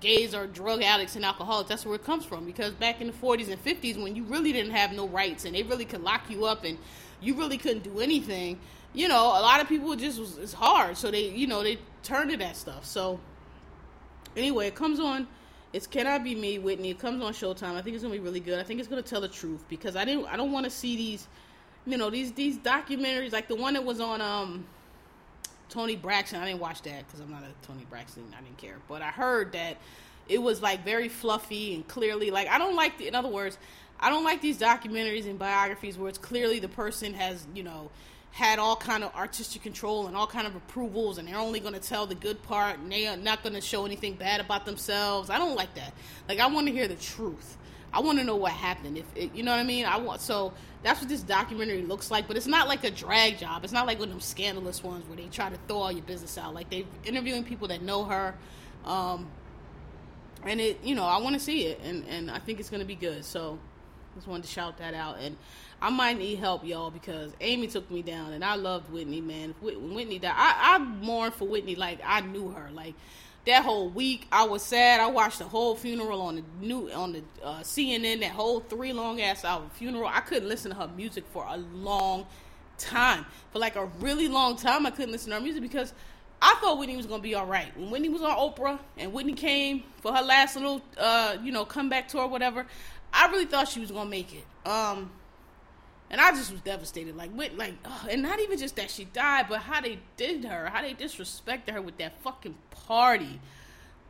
gays 0.00 0.34
are 0.34 0.46
drug 0.46 0.82
addicts 0.82 1.16
and 1.16 1.24
alcoholics. 1.24 1.68
That's 1.68 1.86
where 1.86 1.94
it 1.94 2.04
comes 2.04 2.24
from. 2.24 2.44
Because 2.44 2.72
back 2.72 3.00
in 3.00 3.06
the 3.06 3.12
40s 3.12 3.50
and 3.50 3.64
50s, 3.64 4.02
when 4.02 4.16
you 4.16 4.24
really 4.24 4.52
didn't 4.52 4.72
have 4.72 4.92
no 4.92 5.06
rights 5.06 5.44
and 5.44 5.54
they 5.54 5.62
really 5.62 5.84
could 5.84 6.02
lock 6.02 6.28
you 6.28 6.44
up 6.44 6.64
and 6.64 6.78
you 7.22 7.34
really 7.34 7.58
couldn't 7.58 7.84
do 7.84 8.00
anything, 8.00 8.58
you 8.92 9.08
know, 9.08 9.22
a 9.22 9.40
lot 9.40 9.60
of 9.60 9.68
people 9.68 9.94
just 9.96 10.18
was 10.18 10.38
it's 10.38 10.52
hard. 10.52 10.96
So 10.96 11.10
they, 11.10 11.28
you 11.28 11.46
know, 11.46 11.62
they 11.62 11.78
turn 12.02 12.28
to 12.28 12.36
that 12.38 12.56
stuff. 12.56 12.84
So 12.84 13.20
anyway, 14.36 14.66
it 14.68 14.74
comes 14.74 15.00
on. 15.00 15.26
It's 15.72 15.86
Can 15.86 16.06
I 16.06 16.18
Be 16.18 16.34
Me, 16.34 16.58
Whitney. 16.58 16.90
It 16.90 16.98
comes 16.98 17.22
on 17.22 17.32
Showtime. 17.32 17.76
I 17.76 17.82
think 17.82 17.94
it's 17.94 18.02
gonna 18.02 18.14
be 18.14 18.20
really 18.20 18.40
good. 18.40 18.58
I 18.58 18.62
think 18.62 18.78
it's 18.78 18.88
gonna 18.88 19.00
tell 19.00 19.22
the 19.22 19.28
truth 19.28 19.64
because 19.68 19.96
I 19.96 20.04
didn't. 20.04 20.26
I 20.26 20.36
don't 20.36 20.52
want 20.52 20.64
to 20.64 20.70
see 20.70 20.96
these, 20.96 21.28
you 21.86 21.96
know, 21.96 22.10
these 22.10 22.32
these 22.32 22.58
documentaries 22.58 23.32
like 23.32 23.48
the 23.48 23.56
one 23.56 23.74
that 23.74 23.84
was 23.84 23.98
on 24.00 24.20
um 24.20 24.66
Toni 25.70 25.96
Braxton. 25.96 26.40
I 26.40 26.46
didn't 26.46 26.60
watch 26.60 26.82
that 26.82 27.06
because 27.06 27.20
I'm 27.20 27.30
not 27.30 27.42
a 27.42 27.66
Toni 27.66 27.86
Braxton. 27.88 28.24
I 28.36 28.42
didn't 28.42 28.58
care, 28.58 28.76
but 28.86 29.00
I 29.00 29.08
heard 29.08 29.52
that 29.52 29.78
it 30.28 30.38
was 30.38 30.60
like 30.60 30.84
very 30.84 31.08
fluffy 31.08 31.74
and 31.74 31.88
clearly 31.88 32.30
like 32.30 32.48
I 32.48 32.58
don't 32.58 32.76
like. 32.76 32.98
The, 32.98 33.08
in 33.08 33.14
other 33.14 33.30
words, 33.30 33.56
I 34.02 34.10
don't 34.10 34.24
like 34.24 34.40
these 34.40 34.58
documentaries 34.58 35.26
and 35.26 35.38
biographies 35.38 35.96
where 35.96 36.08
it's 36.08 36.18
clearly 36.18 36.58
the 36.58 36.68
person 36.68 37.14
has 37.14 37.46
you 37.54 37.62
know 37.62 37.90
had 38.32 38.58
all 38.58 38.76
kind 38.76 39.04
of 39.04 39.14
artistic 39.14 39.62
control 39.62 40.06
and 40.06 40.16
all 40.16 40.26
kind 40.26 40.46
of 40.46 40.56
approvals 40.56 41.18
and 41.18 41.28
they're 41.28 41.36
only 41.36 41.60
going 41.60 41.74
to 41.74 41.80
tell 41.80 42.06
the 42.06 42.14
good 42.14 42.42
part 42.42 42.78
and 42.78 42.90
they 42.90 43.06
are 43.06 43.16
not 43.16 43.42
going 43.42 43.54
to 43.54 43.60
show 43.60 43.84
anything 43.84 44.14
bad 44.14 44.40
about 44.40 44.64
themselves 44.64 45.28
i 45.28 45.36
don't 45.36 45.54
like 45.54 45.74
that 45.74 45.92
like 46.30 46.40
i 46.40 46.46
want 46.46 46.66
to 46.66 46.72
hear 46.72 46.88
the 46.88 46.94
truth 46.94 47.58
I 47.92 48.00
want 48.00 48.18
to 48.18 48.24
know 48.24 48.36
what 48.36 48.52
happened. 48.52 48.96
If 48.96 49.04
it, 49.14 49.34
you 49.34 49.42
know 49.42 49.50
what 49.50 49.60
I 49.60 49.64
mean, 49.64 49.84
I 49.84 49.98
want 49.98 50.20
so 50.20 50.52
that's 50.82 51.00
what 51.00 51.08
this 51.08 51.22
documentary 51.22 51.82
looks 51.82 52.10
like. 52.10 52.26
But 52.26 52.36
it's 52.36 52.46
not 52.46 52.66
like 52.66 52.84
a 52.84 52.90
drag 52.90 53.38
job. 53.38 53.64
It's 53.64 53.72
not 53.72 53.86
like 53.86 53.98
one 53.98 54.08
of 54.08 54.14
them 54.14 54.20
scandalous 54.20 54.82
ones 54.82 55.06
where 55.06 55.16
they 55.16 55.26
try 55.26 55.50
to 55.50 55.58
throw 55.68 55.76
all 55.76 55.92
your 55.92 56.02
business 56.02 56.38
out. 56.38 56.54
Like 56.54 56.70
they're 56.70 56.84
interviewing 57.04 57.44
people 57.44 57.68
that 57.68 57.82
know 57.82 58.04
her, 58.04 58.34
um, 58.86 59.28
and 60.44 60.60
it 60.60 60.82
you 60.82 60.94
know 60.94 61.04
I 61.04 61.18
want 61.18 61.34
to 61.34 61.40
see 61.40 61.66
it, 61.66 61.80
and 61.84 62.06
and 62.08 62.30
I 62.30 62.38
think 62.38 62.60
it's 62.60 62.70
gonna 62.70 62.86
be 62.86 62.94
good. 62.94 63.24
So 63.24 63.58
just 64.14 64.26
wanted 64.26 64.44
to 64.44 64.50
shout 64.50 64.78
that 64.78 64.94
out. 64.94 65.18
And 65.20 65.36
I 65.80 65.90
might 65.90 66.18
need 66.18 66.36
help, 66.36 66.64
y'all, 66.64 66.90
because 66.90 67.32
Amy 67.40 67.66
took 67.66 67.90
me 67.90 68.02
down, 68.02 68.32
and 68.32 68.44
I 68.44 68.54
loved 68.54 68.92
Whitney, 68.92 69.20
man. 69.20 69.54
Whitney 69.60 70.18
died, 70.18 70.34
I, 70.36 70.74
I 70.74 70.78
mourned 70.78 71.34
for 71.34 71.46
Whitney 71.46 71.74
like 71.74 72.00
I 72.04 72.20
knew 72.20 72.50
her, 72.50 72.70
like 72.72 72.94
that 73.46 73.64
whole 73.64 73.88
week 73.88 74.26
I 74.30 74.44
was 74.44 74.62
sad. 74.62 75.00
I 75.00 75.08
watched 75.08 75.38
the 75.38 75.44
whole 75.44 75.74
funeral 75.74 76.22
on 76.22 76.36
the 76.36 76.44
new 76.60 76.90
on 76.92 77.12
the 77.12 77.22
uh, 77.42 77.60
CNN. 77.60 78.20
That 78.20 78.30
whole 78.30 78.60
three 78.60 78.92
long 78.92 79.20
ass 79.20 79.44
hour 79.44 79.62
funeral. 79.74 80.06
I 80.06 80.20
couldn't 80.20 80.48
listen 80.48 80.70
to 80.70 80.76
her 80.76 80.88
music 80.88 81.24
for 81.32 81.44
a 81.48 81.56
long 81.56 82.26
time. 82.78 83.26
For 83.52 83.58
like 83.58 83.76
a 83.76 83.86
really 83.98 84.28
long 84.28 84.56
time, 84.56 84.86
I 84.86 84.90
couldn't 84.90 85.12
listen 85.12 85.30
to 85.30 85.36
her 85.36 85.40
music 85.40 85.62
because 85.62 85.92
I 86.40 86.56
thought 86.60 86.78
Whitney 86.78 86.96
was 86.96 87.06
gonna 87.06 87.22
be 87.22 87.34
all 87.34 87.46
right. 87.46 87.76
When 87.76 87.90
Whitney 87.90 88.08
was 88.08 88.22
on 88.22 88.36
Oprah 88.36 88.78
and 88.96 89.12
Whitney 89.12 89.34
came 89.34 89.84
for 90.00 90.12
her 90.12 90.22
last 90.22 90.56
little, 90.56 90.80
uh, 90.98 91.36
you 91.42 91.52
know, 91.52 91.64
comeback 91.64 92.08
tour, 92.08 92.26
whatever, 92.28 92.66
I 93.12 93.28
really 93.30 93.44
thought 93.44 93.68
she 93.68 93.80
was 93.80 93.90
gonna 93.90 94.08
make 94.08 94.34
it. 94.34 94.44
Um, 94.68 95.10
and 96.10 96.20
I 96.20 96.30
just 96.32 96.52
was 96.52 96.60
devastated. 96.60 97.16
Like, 97.16 97.36
with, 97.36 97.54
like, 97.54 97.74
ugh, 97.84 98.08
and 98.10 98.22
not 98.22 98.38
even 98.40 98.58
just 98.58 98.76
that 98.76 98.90
she 98.90 99.04
died, 99.06 99.46
but 99.48 99.60
how 99.60 99.80
they 99.80 99.98
did 100.16 100.44
her, 100.44 100.68
how 100.68 100.82
they 100.82 100.94
disrespected 100.94 101.70
her 101.70 101.80
with 101.80 101.96
that 101.98 102.20
fucking 102.22 102.56
party. 102.70 103.40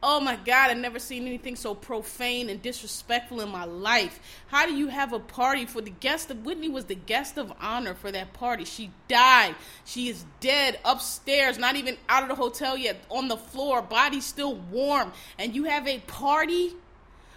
Oh 0.05 0.19
my 0.19 0.35
God, 0.35 0.71
I've 0.71 0.79
never 0.79 0.99
seen 0.99 1.29
anything 1.29 1.55
so 1.55 1.77
profane 1.77 2.51
and 2.51 2.61
disrespectful 2.61 3.41
in 3.41 3.49
my 3.51 3.65
life. 3.65 4.19
How 4.49 4.67
do 4.67 4.75
you 4.75 4.89
have 4.89 5.13
a 5.13 5.21
party 5.21 5.65
for 5.65 5.81
the 5.81 5.91
guest 5.91 6.29
of 6.33 6.45
Whitney 6.45 6.69
was 6.69 6.87
the 6.87 6.97
guest 6.97 7.39
of 7.39 7.53
honor 7.61 7.95
for 7.95 8.11
that 8.11 8.33
party? 8.33 8.65
She 8.65 8.91
died. 9.07 9.55
She 9.85 10.09
is 10.09 10.25
dead 10.41 10.81
upstairs, 10.85 11.57
not 11.57 11.77
even 11.77 11.97
out 12.09 12.25
of 12.25 12.29
the 12.29 12.35
hotel 12.35 12.77
yet, 12.77 12.97
on 13.11 13.29
the 13.29 13.37
floor, 13.37 13.81
body 13.81 14.21
still 14.21 14.57
warm, 14.57 15.13
and 15.39 15.55
you 15.55 15.65
have 15.65 15.87
a 15.87 16.01
party? 16.01 16.73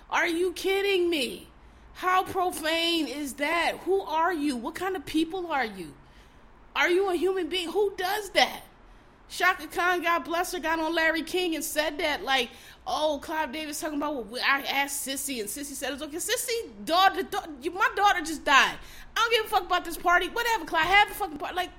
Are 0.09 0.27
you 0.27 0.51
kidding 0.53 1.07
me? 1.07 1.47
How 1.95 2.23
profane 2.23 3.07
is 3.07 3.35
that? 3.35 3.77
Who 3.85 4.01
are 4.01 4.33
you? 4.33 4.57
What 4.57 4.75
kind 4.75 4.95
of 4.95 5.05
people 5.05 5.47
are 5.47 5.65
you? 5.65 5.93
Are 6.75 6.89
you 6.89 7.09
a 7.09 7.15
human 7.15 7.47
being? 7.47 7.71
Who 7.71 7.93
does 7.95 8.31
that? 8.31 8.63
Chaka 9.29 9.67
Khan, 9.67 10.03
God 10.03 10.19
bless 10.19 10.51
her, 10.51 10.59
got 10.59 10.77
on 10.77 10.93
Larry 10.93 11.23
King 11.23 11.55
and 11.55 11.63
said 11.63 11.97
that, 11.99 12.23
like, 12.23 12.49
oh, 12.85 13.19
Clive 13.23 13.51
Davis 13.51 13.79
talking 13.79 13.97
about 13.97 14.25
what 14.25 14.41
I 14.43 14.61
asked 14.63 15.01
Cissy, 15.01 15.39
and 15.39 15.49
Cissy 15.49 15.73
said 15.73 15.93
it's 15.93 16.01
okay. 16.03 16.19
Cissy, 16.19 16.53
daughter, 16.83 17.23
daughter, 17.23 17.49
my 17.73 17.89
daughter 17.95 18.19
just 18.19 18.43
died. 18.43 18.75
I 19.15 19.19
don't 19.19 19.31
give 19.31 19.45
a 19.45 19.55
fuck 19.55 19.65
about 19.65 19.85
this 19.85 19.97
party. 19.97 20.27
Whatever, 20.27 20.65
Clive, 20.65 20.85
have 20.85 21.09
a 21.09 21.13
fucking 21.13 21.37
party. 21.37 21.55
Like, 21.55 21.71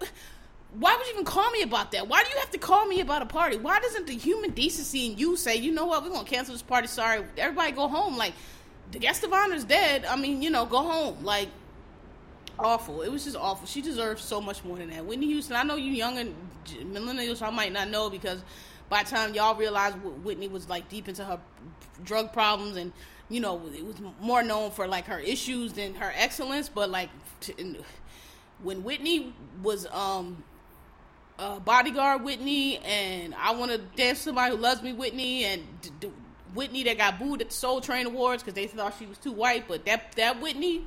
why 0.78 0.96
would 0.96 1.06
you 1.06 1.12
even 1.12 1.24
call 1.24 1.50
me 1.52 1.62
about 1.62 1.92
that? 1.92 2.08
Why 2.08 2.24
do 2.24 2.30
you 2.30 2.38
have 2.38 2.50
to 2.50 2.58
call 2.58 2.86
me 2.86 3.00
about 3.00 3.22
a 3.22 3.26
party? 3.26 3.58
Why 3.58 3.78
doesn't 3.80 4.06
the 4.06 4.16
human 4.16 4.50
decency 4.50 5.06
in 5.06 5.18
you 5.18 5.36
say, 5.36 5.56
you 5.56 5.72
know 5.72 5.86
what, 5.86 6.02
we're 6.02 6.10
gonna 6.10 6.26
cancel 6.26 6.54
this 6.54 6.62
party? 6.62 6.88
Sorry, 6.88 7.22
everybody 7.36 7.72
go 7.72 7.86
home. 7.86 8.16
Like, 8.16 8.32
the 8.92 8.98
guest 8.98 9.24
of 9.24 9.32
honor's 9.32 9.64
dead. 9.64 10.04
I 10.04 10.16
mean, 10.16 10.42
you 10.42 10.50
know, 10.50 10.66
go 10.66 10.78
home. 10.82 11.24
Like, 11.24 11.48
awful. 12.58 13.02
It 13.02 13.10
was 13.10 13.24
just 13.24 13.36
awful. 13.36 13.66
She 13.66 13.82
deserves 13.82 14.22
so 14.22 14.40
much 14.40 14.64
more 14.64 14.76
than 14.78 14.90
that. 14.90 15.04
Whitney 15.04 15.26
Houston, 15.26 15.56
I 15.56 15.62
know 15.62 15.76
you 15.76 15.92
young 15.92 16.18
and 16.18 16.34
millennials, 16.92 17.42
I 17.42 17.50
might 17.50 17.72
not 17.72 17.88
know 17.90 18.10
because 18.10 18.42
by 18.88 19.02
the 19.02 19.10
time 19.10 19.34
y'all 19.34 19.54
realize 19.56 19.94
Whitney 19.94 20.48
was 20.48 20.68
like 20.68 20.88
deep 20.88 21.08
into 21.08 21.24
her 21.24 21.40
drug 22.04 22.32
problems 22.32 22.76
and 22.76 22.92
you 23.28 23.40
know 23.40 23.60
it 23.74 23.84
was 23.84 23.96
more 24.20 24.42
known 24.42 24.70
for 24.70 24.86
like 24.86 25.06
her 25.06 25.18
issues 25.18 25.72
than 25.72 25.94
her 25.94 26.12
excellence. 26.16 26.68
But 26.68 26.90
like 26.90 27.10
when 28.62 28.82
Whitney 28.84 29.34
was 29.62 29.86
um 29.86 30.42
uh, 31.38 31.58
bodyguard 31.58 32.22
Whitney 32.24 32.78
and 32.78 33.34
I 33.34 33.54
want 33.54 33.70
to 33.70 33.78
dance 33.78 34.20
somebody 34.20 34.56
who 34.56 34.60
loves 34.60 34.82
me 34.82 34.92
Whitney 34.94 35.44
and 35.44 35.62
d- 35.82 35.90
d- 36.00 36.10
Whitney 36.56 36.82
that 36.84 36.98
got 36.98 37.18
booed 37.18 37.40
at 37.42 37.48
the 37.48 37.54
Soul 37.54 37.80
Train 37.80 38.06
Awards 38.06 38.42
because 38.42 38.54
they 38.54 38.66
thought 38.66 38.94
she 38.98 39.06
was 39.06 39.18
too 39.18 39.32
white, 39.32 39.68
but 39.68 39.84
that 39.84 40.12
that 40.16 40.40
Whitney 40.40 40.84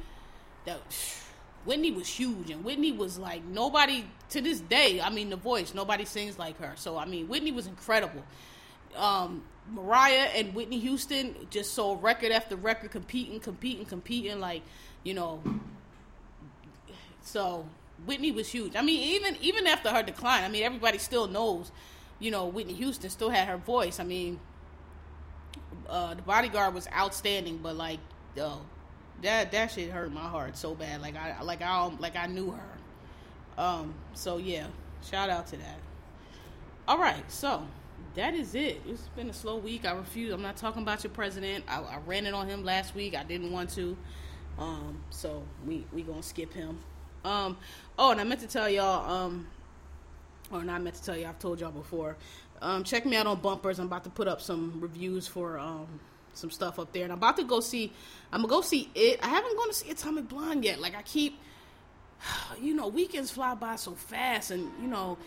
that 0.65 0.81
Whitney 1.65 1.91
was 1.91 2.07
huge, 2.07 2.49
and 2.49 2.63
Whitney 2.63 2.91
was 2.91 3.17
like 3.17 3.43
nobody 3.45 4.05
to 4.29 4.41
this 4.41 4.59
day. 4.59 5.01
I 5.01 5.09
mean, 5.09 5.29
the 5.29 5.35
voice, 5.35 5.73
nobody 5.73 6.05
sings 6.05 6.39
like 6.39 6.57
her. 6.59 6.73
So 6.75 6.97
I 6.97 7.05
mean, 7.05 7.27
Whitney 7.27 7.51
was 7.51 7.67
incredible. 7.67 8.23
Um, 8.95 9.43
Mariah 9.71 10.29
and 10.35 10.55
Whitney 10.55 10.79
Houston 10.79 11.35
just 11.49 11.73
sold 11.73 12.01
record 12.01 12.31
after 12.31 12.55
record, 12.55 12.91
competing, 12.91 13.39
competing, 13.39 13.85
competing. 13.85 14.39
Like 14.39 14.63
you 15.03 15.13
know, 15.13 15.41
so 17.21 17.67
Whitney 18.05 18.31
was 18.31 18.49
huge. 18.49 18.75
I 18.75 18.81
mean, 18.81 19.01
even 19.03 19.37
even 19.41 19.67
after 19.67 19.89
her 19.89 20.03
decline, 20.03 20.43
I 20.43 20.49
mean, 20.49 20.63
everybody 20.63 20.97
still 20.97 21.27
knows. 21.27 21.71
You 22.19 22.31
know, 22.31 22.47
Whitney 22.47 22.73
Houston 22.73 23.09
still 23.09 23.29
had 23.29 23.47
her 23.47 23.57
voice. 23.57 23.99
I 23.99 24.03
mean, 24.03 24.39
uh, 25.89 26.13
the 26.13 26.21
bodyguard 26.21 26.73
was 26.73 26.87
outstanding, 26.95 27.57
but 27.57 27.75
like, 27.75 27.99
yo, 28.35 28.61
that 29.21 29.51
that 29.51 29.71
shit 29.71 29.89
hurt 29.89 30.11
my 30.11 30.21
heart 30.21 30.57
so 30.57 30.75
bad. 30.75 31.01
Like 31.01 31.15
I 31.15 31.41
like 31.41 31.61
I 31.61 31.85
like 31.99 32.15
I 32.15 32.27
knew 32.27 32.51
her. 32.51 33.61
Um. 33.61 33.93
So 34.13 34.37
yeah, 34.37 34.67
shout 35.03 35.29
out 35.29 35.47
to 35.47 35.57
that. 35.57 35.79
All 36.87 36.97
right, 36.97 37.29
so 37.31 37.67
that 38.15 38.33
is 38.33 38.55
it. 38.55 38.81
It's 38.87 39.07
been 39.15 39.29
a 39.29 39.33
slow 39.33 39.57
week. 39.57 39.85
I 39.85 39.93
refuse. 39.93 40.33
I'm 40.33 40.41
not 40.41 40.57
talking 40.57 40.81
about 40.81 41.03
your 41.03 41.11
president. 41.11 41.63
I, 41.67 41.79
I 41.81 41.97
ran 42.05 42.25
it 42.25 42.33
on 42.33 42.47
him 42.47 42.63
last 42.63 42.95
week. 42.95 43.15
I 43.15 43.23
didn't 43.23 43.51
want 43.51 43.69
to. 43.71 43.97
Um. 44.57 45.03
So 45.09 45.43
we 45.65 45.85
we 45.93 46.03
gonna 46.03 46.23
skip 46.23 46.53
him. 46.53 46.79
Um. 47.25 47.57
Oh, 47.97 48.11
and 48.11 48.21
I 48.21 48.23
meant 48.23 48.41
to 48.41 48.47
tell 48.47 48.69
y'all. 48.69 49.09
Um. 49.09 49.47
Or 50.51 50.63
not 50.63 50.81
meant 50.81 50.95
to 50.95 51.03
tell 51.03 51.15
you. 51.15 51.27
I've 51.27 51.37
told 51.37 51.59
y'all 51.59 51.71
before. 51.71 52.17
Um. 52.61 52.83
Check 52.83 53.05
me 53.05 53.15
out 53.15 53.27
on 53.27 53.39
Bumpers. 53.39 53.79
I'm 53.79 53.87
about 53.87 54.03
to 54.03 54.09
put 54.09 54.27
up 54.27 54.41
some 54.41 54.79
reviews 54.79 55.27
for 55.27 55.57
um 55.59 55.99
some 56.33 56.49
stuff 56.49 56.79
up 56.79 56.91
there, 56.93 57.03
and 57.03 57.11
I'm 57.11 57.17
about 57.17 57.37
to 57.37 57.43
go 57.43 57.59
see. 57.59 57.91
I'm 58.31 58.41
gonna 58.41 58.49
go 58.49 58.61
see 58.61 58.89
it. 58.95 59.19
I 59.23 59.27
haven't 59.29 59.55
gone 59.57 59.67
to 59.67 59.73
see 59.73 59.89
Atomic 59.89 60.29
Blonde 60.29 60.63
yet. 60.63 60.79
Like 60.79 60.95
I 60.95 61.01
keep, 61.03 61.39
you 62.61 62.73
know, 62.73 62.87
weekends 62.87 63.31
fly 63.31 63.53
by 63.55 63.75
so 63.75 63.91
fast, 63.91 64.51
and 64.51 64.71
you 64.81 64.87
know, 64.87 65.17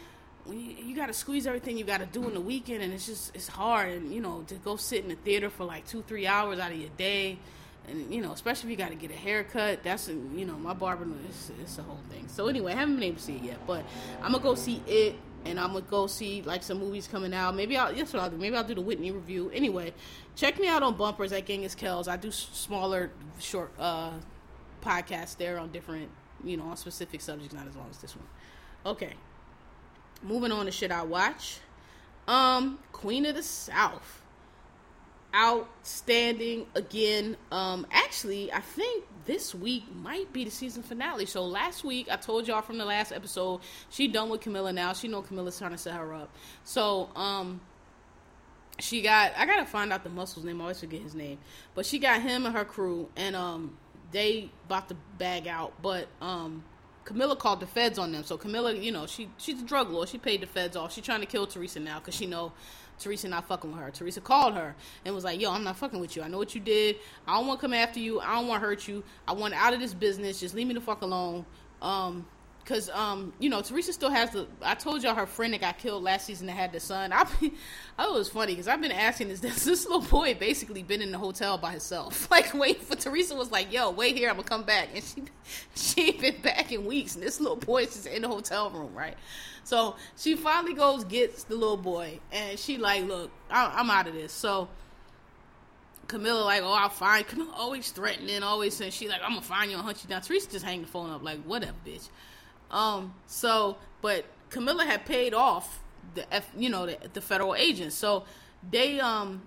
you, 0.49 0.59
you 0.59 0.97
got 0.97 1.07
to 1.07 1.15
squeeze 1.15 1.47
everything 1.47 1.77
you 1.79 1.85
got 1.85 2.01
to 2.01 2.07
do 2.07 2.25
in 2.25 2.35
the 2.35 2.41
weekend, 2.41 2.83
and 2.83 2.93
it's 2.93 3.07
just 3.07 3.35
it's 3.35 3.49
hard, 3.49 3.91
and 3.91 4.13
you 4.13 4.21
know, 4.21 4.45
to 4.49 4.55
go 4.57 4.77
sit 4.77 5.03
in 5.03 5.09
the 5.09 5.17
theater 5.17 5.51
for 5.51 5.65
like 5.65 5.87
two 5.87 6.03
three 6.03 6.27
hours 6.27 6.59
out 6.59 6.73
of 6.73 6.79
your 6.79 6.91
day. 6.97 7.39
And 7.89 8.15
you 8.15 8.23
know, 8.23 8.31
especially 8.31 8.73
if 8.73 8.79
you 8.79 8.85
got 8.85 8.91
to 8.91 8.95
get 8.95 9.11
a 9.11 9.17
haircut, 9.17 9.83
that's 9.83 10.09
you 10.09 10.45
know 10.45 10.57
my 10.57 10.73
barber. 10.73 11.05
It's, 11.29 11.51
it's 11.61 11.79
a 11.79 11.83
whole 11.83 11.99
thing. 12.11 12.29
So 12.29 12.47
anyway, 12.47 12.73
I 12.73 12.77
haven't 12.77 12.95
been 12.95 13.05
able 13.05 13.17
to 13.17 13.23
see 13.23 13.37
it 13.37 13.43
yet, 13.43 13.67
but 13.67 13.85
I'm 14.23 14.31
gonna 14.31 14.43
go 14.43 14.55
see 14.55 14.81
it 14.87 15.17
and 15.45 15.59
I'm 15.59 15.73
gonna 15.73 15.83
go 15.83 16.07
see 16.07 16.43
like 16.43 16.63
some 16.63 16.79
movies 16.79 17.09
coming 17.11 17.35
out. 17.35 17.55
Maybe 17.55 17.77
I'll 17.77 17.95
that's 17.95 18.13
what 18.13 18.23
I'll 18.23 18.31
do. 18.31 18.37
Maybe 18.37 18.57
I'll 18.57 18.65
do 18.65 18.75
the 18.75 18.81
Whitney 18.81 19.11
review. 19.11 19.51
Anyway, 19.55 19.93
check 20.37 20.59
me 20.59 20.69
out 20.69 20.83
on 20.83 20.97
Bumpers 20.97 21.33
at 21.33 21.47
Genghis 21.47 21.75
Kellz. 21.75 22.09
I 22.09 22.17
do 22.17 22.31
smaller, 22.31 23.11
short 23.39 23.73
uh, 23.79 24.13
podcasts 24.83 25.37
there 25.37 25.59
on 25.59 25.71
different, 25.71 26.09
you 26.45 26.57
know, 26.57 26.65
on 26.65 26.77
specific 26.77 27.21
subjects, 27.21 27.55
not 27.55 27.67
as 27.67 27.77
long 27.77 27.89
as 27.91 27.99
this 27.99 28.15
one. 28.17 28.27
Okay, 28.85 29.15
moving 30.23 30.53
on 30.53 30.67
to 30.67 30.73
shit 30.73 30.91
I 30.91 31.03
watch. 31.03 31.59
Um, 32.29 32.79
Queen 32.93 33.27
of 33.27 33.35
the 33.35 33.43
South 33.43 34.23
outstanding 35.35 36.67
again. 36.75 37.37
Um, 37.51 37.87
actually, 37.91 38.53
I 38.53 38.61
think 38.61 39.05
this 39.25 39.55
week 39.55 39.85
might 39.95 40.33
be 40.33 40.45
the 40.45 40.51
season 40.51 40.83
finale. 40.83 41.27
So 41.27 41.45
last 41.45 41.85
week, 41.85 42.09
I 42.11 42.17
told 42.17 42.49
y'all 42.49 42.63
from 42.63 42.79
the 42.79 42.85
last 42.85 43.13
episode, 43.13 43.61
she 43.91 44.09
done 44.09 44.29
with 44.29 44.41
Camilla 44.41 44.73
now. 44.73 44.93
She 44.93 45.09
know 45.09 45.23
Camilla's 45.23 45.59
trying 45.59 45.73
to 45.73 45.79
set 45.79 45.95
her 45.95 46.13
up. 46.13 46.35
So, 46.65 47.11
um, 47.15 47.61
she 48.79 49.03
got 49.03 49.33
I 49.37 49.47
gotta 49.47 49.67
find 49.67 49.93
out 49.93 50.03
the 50.03 50.11
muscles 50.11 50.45
name. 50.45 50.61
I 50.61 50.65
always 50.65 50.81
forget 50.81 51.01
his 51.01 51.15
name, 51.15 51.39
but 51.75 51.87
she 51.87 51.99
got 51.99 52.23
him 52.23 52.47
and 52.47 52.57
her 52.57 52.65
crew, 52.65 53.09
and 53.17 53.37
um, 53.37 53.77
they 54.11 54.51
bought 54.67 54.89
the 54.89 54.97
bag 55.19 55.47
out. 55.47 55.75
But 55.83 56.09
um, 56.21 56.65
Camilla 57.05 57.37
called 57.37 57.61
the 57.61 57.67
feds 57.67 57.99
on 57.99 58.13
them. 58.13 58.25
So 58.25 58.37
Camilla, 58.37 58.75
you 58.75 58.93
know, 58.93 59.07
she 59.07 59.29
she's 59.39 59.61
a 59.61 59.65
drug 59.65 59.91
lord. 59.91 60.09
She 60.09 60.19
paid 60.19 60.41
the 60.41 60.47
feds 60.47 60.77
off. 60.77 60.93
She 60.93 61.01
trying 61.01 61.21
to 61.21 61.27
kill 61.27 61.47
Teresa 61.47 61.81
now 61.81 61.99
because 61.99 62.15
she 62.15 62.27
know 62.27 62.53
Teresa 62.99 63.29
not 63.29 63.47
fucking 63.49 63.71
with 63.73 63.81
her. 63.81 63.91
Teresa 63.91 64.21
called 64.21 64.55
her 64.55 64.75
and 65.05 65.15
was 65.15 65.25
like, 65.25 65.41
"Yo, 65.41 65.51
I'm 65.51 65.65
not 65.65 65.77
fucking 65.77 66.01
with 66.01 66.17
you. 66.17 66.23
I 66.23 66.29
know 66.29 66.39
what 66.39 66.55
you 66.55 66.61
did. 66.61 66.97
I 67.27 67.37
don't 67.37 67.47
want 67.47 67.61
to 67.61 67.67
come 67.67 67.75
after 67.75 67.99
you. 68.01 68.21
I 68.21 68.35
don't 68.35 68.47
want 68.49 68.63
to 68.63 68.67
hurt 68.67 68.87
you. 68.87 69.03
I 69.27 69.33
want 69.33 69.55
out 69.55 69.75
of 69.75 69.81
this 69.81 69.95
business. 69.95 70.41
Just 70.41 70.55
leave 70.55 70.67
me 70.67 70.75
the 70.75 70.81
fuck 70.81 71.03
alone." 71.03 71.45
Um, 71.81 72.27
Cause 72.65 72.89
um, 72.91 73.33
you 73.41 73.51
know, 73.51 73.61
Teresa 73.61 73.93
still 73.93 74.11
has 74.11 74.31
the. 74.31 74.47
I 74.63 74.75
told 74.75 75.03
y'all 75.03 75.17
her 75.17 75.27
friend 75.27 75.53
that 75.53 75.61
got 75.61 75.79
killed 75.79 76.05
last 76.05 76.27
season 76.27 76.47
that 76.47 76.53
had 76.53 76.73
the 76.73 76.79
son. 76.79 77.13
I, 77.13 77.27
I 77.99 78.09
was 78.09 78.29
funny 78.29 78.53
because 78.53 78.69
I've 78.69 78.81
been 78.81 78.93
asking 78.93 79.29
this. 79.29 79.41
This, 79.53 79.65
this 79.65 79.85
little 79.85 80.01
boy 80.01 80.35
basically 80.35 80.85
been 80.85 81.03
in 81.03 81.11
the 81.11 81.19
hotel 81.19 81.59
by 81.59 81.73
himself, 81.73 82.31
like 82.31 82.55
waiting 82.55 82.83
for 82.83 82.95
Teresa 82.95 83.35
was 83.35 83.51
like, 83.51 83.73
"Yo, 83.73 83.91
wait 83.91 84.17
here, 84.17 84.31
I'm 84.31 84.37
gonna 84.37 84.49
come 84.49 84.63
back," 84.63 84.91
and 84.95 85.03
she 85.03 85.25
she 85.75 86.09
ain't 86.09 86.21
been 86.21 86.41
back 86.41 86.71
in 86.71 86.87
weeks, 86.87 87.17
and 87.17 87.25
this 87.25 87.41
little 87.41 87.57
boy 87.57 87.83
is 87.83 87.95
just 87.95 88.07
in 88.07 88.23
the 88.23 88.29
hotel 88.29 88.71
room, 88.71 88.95
right? 88.95 89.17
So 89.65 89.97
she 90.17 90.37
finally 90.37 90.75
goes 90.75 91.03
gets 91.03 91.43
the 91.45 91.57
little 91.57 91.77
boy, 91.77 92.21
and 92.31 92.57
she 92.59 92.79
like, 92.79 93.05
"Look, 93.05 93.33
I, 93.51 93.73
I'm 93.75 93.91
out 93.91 94.07
of 94.07 94.15
this." 94.15 94.33
So 94.33 94.69
Camilla 96.13 96.43
like, 96.45 96.63
oh, 96.63 96.73
I'll 96.73 96.91
find. 96.91 97.27
Camilla 97.27 97.53
always 97.57 97.91
threatening, 97.91 98.43
always 98.43 98.77
saying 98.77 98.93
she 98.93 99.09
like, 99.09 99.23
I'm 99.23 99.31
gonna 99.31 99.41
find 99.41 99.71
you 99.71 99.77
and 99.77 99.85
hunt 99.85 100.05
you 100.05 100.09
down. 100.11 100.21
Teresa 100.21 100.51
just 100.51 100.65
hang 100.65 100.83
the 100.83 100.87
phone 100.87 101.11
up 101.11 101.23
like, 101.23 101.43
whatever, 101.43 101.75
bitch. 101.87 102.09
Um, 102.73 103.15
so, 103.27 103.77
but 104.01 104.25
Camilla 104.51 104.85
had 104.85 105.05
paid 105.05 105.35
off 105.35 105.81
the 106.15 106.33
F, 106.33 106.51
you 106.57 106.71
know, 106.71 106.87
the, 106.87 106.99
the 107.13 107.21
federal 107.21 107.55
agents. 107.55 107.95
So 107.95 108.25
they, 108.71 109.01
um, 109.01 109.43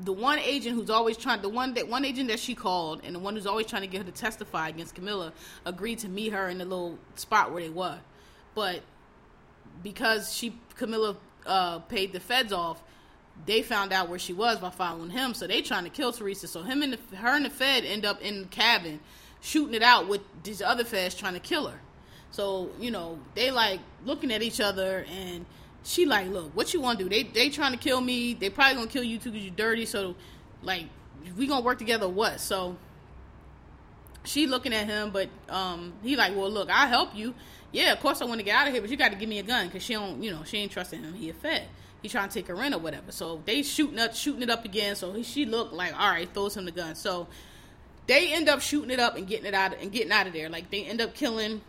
the 0.00 0.12
one 0.12 0.38
agent 0.38 0.76
who's 0.76 0.90
always 0.90 1.16
trying, 1.16 1.42
the 1.42 1.48
one 1.48 1.74
that 1.74 1.88
one 1.88 2.04
agent 2.04 2.28
that 2.28 2.38
she 2.38 2.54
called, 2.54 3.00
and 3.04 3.14
the 3.14 3.18
one 3.18 3.34
who's 3.34 3.46
always 3.46 3.66
trying 3.66 3.82
to 3.82 3.88
get 3.88 3.98
her 3.98 4.04
to 4.04 4.12
testify 4.12 4.68
against 4.68 4.94
Camilla, 4.94 5.32
agreed 5.64 5.98
to 6.00 6.08
meet 6.08 6.32
her 6.32 6.48
in 6.48 6.58
the 6.58 6.64
little 6.64 6.98
spot 7.16 7.52
where 7.52 7.62
they 7.62 7.68
were. 7.68 7.98
But 8.54 8.82
because 9.82 10.34
she 10.34 10.58
Camilla 10.76 11.16
uh, 11.46 11.80
paid 11.80 12.12
the 12.12 12.20
feds 12.20 12.52
off, 12.52 12.82
they 13.46 13.62
found 13.62 13.92
out 13.92 14.08
where 14.08 14.18
she 14.18 14.32
was 14.32 14.58
by 14.58 14.70
following 14.70 15.10
him. 15.10 15.34
So 15.34 15.46
they 15.46 15.62
trying 15.62 15.84
to 15.84 15.90
kill 15.90 16.12
Teresa. 16.12 16.48
So 16.48 16.62
him 16.62 16.82
and 16.82 16.94
the, 16.94 17.16
her 17.16 17.28
and 17.28 17.44
the 17.44 17.50
Fed 17.50 17.84
end 17.84 18.04
up 18.04 18.20
in 18.20 18.42
the 18.42 18.48
cabin 18.48 19.00
shooting 19.40 19.74
it 19.74 19.82
out 19.82 20.08
with 20.08 20.20
these 20.42 20.60
other 20.60 20.84
feds 20.84 21.14
trying 21.14 21.34
to 21.34 21.40
kill 21.40 21.68
her. 21.68 21.80
So 22.30 22.70
you 22.78 22.90
know 22.90 23.18
they 23.34 23.50
like 23.50 23.80
looking 24.04 24.32
at 24.32 24.42
each 24.42 24.60
other, 24.60 25.04
and 25.10 25.46
she 25.82 26.06
like, 26.06 26.28
look, 26.28 26.54
what 26.54 26.72
you 26.74 26.80
want 26.80 26.98
to 26.98 27.04
do? 27.04 27.10
They 27.10 27.22
they 27.22 27.48
trying 27.50 27.72
to 27.72 27.78
kill 27.78 28.00
me. 28.00 28.34
They 28.34 28.50
probably 28.50 28.74
gonna 28.76 28.88
kill 28.88 29.04
you 29.04 29.18
too 29.18 29.30
because 29.30 29.46
you're 29.46 29.54
dirty. 29.54 29.86
So 29.86 30.14
like, 30.62 30.86
we 31.36 31.46
gonna 31.46 31.64
work 31.64 31.78
together? 31.78 32.08
What? 32.08 32.40
So 32.40 32.76
she 34.24 34.46
looking 34.46 34.74
at 34.74 34.86
him, 34.86 35.10
but 35.10 35.28
um, 35.48 35.94
he 36.02 36.16
like, 36.16 36.36
well, 36.36 36.50
look, 36.50 36.70
I'll 36.70 36.88
help 36.88 37.14
you. 37.14 37.34
Yeah, 37.72 37.92
of 37.92 38.00
course 38.00 38.22
I 38.22 38.24
want 38.24 38.40
to 38.40 38.44
get 38.44 38.54
out 38.54 38.66
of 38.66 38.72
here, 38.72 38.82
but 38.82 38.90
you 38.90 38.96
got 38.96 39.10
to 39.10 39.16
give 39.16 39.28
me 39.28 39.38
a 39.38 39.42
gun 39.42 39.66
because 39.66 39.82
she 39.82 39.94
don't, 39.94 40.22
you 40.22 40.30
know, 40.30 40.42
she 40.44 40.58
ain't 40.58 40.72
trusting 40.72 41.02
him. 41.02 41.14
He 41.14 41.30
a 41.30 41.34
fed. 41.34 41.64
He 42.02 42.08
trying 42.08 42.28
to 42.28 42.34
take 42.34 42.46
her 42.46 42.62
in 42.62 42.72
or 42.72 42.78
whatever. 42.78 43.10
So 43.10 43.42
they 43.44 43.62
shooting 43.62 43.98
up, 43.98 44.14
shooting 44.14 44.42
it 44.42 44.50
up 44.50 44.64
again. 44.64 44.96
So 44.96 45.12
he, 45.12 45.22
she 45.22 45.46
looked 45.46 45.72
like, 45.72 45.92
all 45.92 46.10
right, 46.10 46.32
throws 46.32 46.56
him 46.56 46.64
the 46.64 46.70
gun. 46.70 46.94
So 46.94 47.26
they 48.06 48.32
end 48.32 48.48
up 48.48 48.60
shooting 48.60 48.90
it 48.90 49.00
up 49.00 49.16
and 49.16 49.26
getting 49.26 49.46
it 49.46 49.54
out 49.54 49.74
and 49.78 49.90
getting 49.90 50.12
out 50.12 50.26
of 50.26 50.32
there. 50.32 50.48
Like 50.48 50.70
they 50.70 50.84
end 50.84 51.00
up 51.00 51.14
killing 51.14 51.60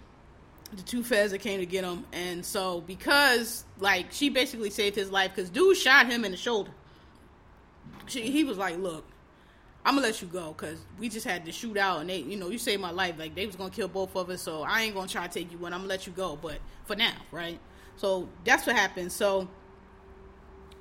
the 0.72 0.84
two 0.84 1.04
feds 1.04 1.32
that 1.32 1.40
came 1.40 1.60
to 1.60 1.66
get 1.66 1.84
him. 1.84 2.06
And 2.12 2.46
so 2.46 2.82
because 2.82 3.64
like 3.80 4.08
she 4.12 4.30
basically 4.30 4.70
saved 4.70 4.96
his 4.96 5.12
life 5.12 5.32
because 5.36 5.50
dude 5.50 5.78
shot 5.78 6.08
him 6.08 6.26
in 6.26 6.32
the 6.32 6.38
shoulder. 6.38 6.72
She, 8.08 8.22
he 8.30 8.44
was 8.44 8.58
like, 8.58 8.78
look, 8.78 9.06
I'm 9.86 9.96
gonna 9.96 10.06
let 10.06 10.22
you 10.22 10.28
go 10.28 10.54
because 10.54 10.80
we 11.00 11.10
just 11.10 11.26
had 11.26 11.46
to 11.46 11.52
shoot 11.52 11.78
out 11.78 12.02
and 12.02 12.10
they, 12.10 12.20
you 12.20 12.38
know, 12.38 12.50
you 12.50 12.58
saved 12.58 12.82
my 12.82 12.92
life. 12.92 13.16
Like 13.18 13.36
they 13.36 13.46
was 13.46 13.56
gonna 13.56 13.70
kill 13.70 13.88
both 13.88 14.16
of 14.16 14.30
us, 14.30 14.42
so 14.42 14.64
I 14.64 14.82
ain't 14.82 14.96
gonna 14.96 15.08
try 15.08 15.26
to 15.28 15.34
take 15.34 15.52
you 15.52 15.58
in. 15.66 15.74
I'm 15.74 15.80
gonna 15.80 15.90
let 15.90 16.06
you 16.06 16.14
go, 16.14 16.38
but 16.42 16.60
for 16.86 16.96
now, 16.96 17.14
right? 17.32 17.60
So 17.96 18.30
that's 18.44 18.66
what 18.66 18.76
happened. 18.76 19.12
So 19.12 19.48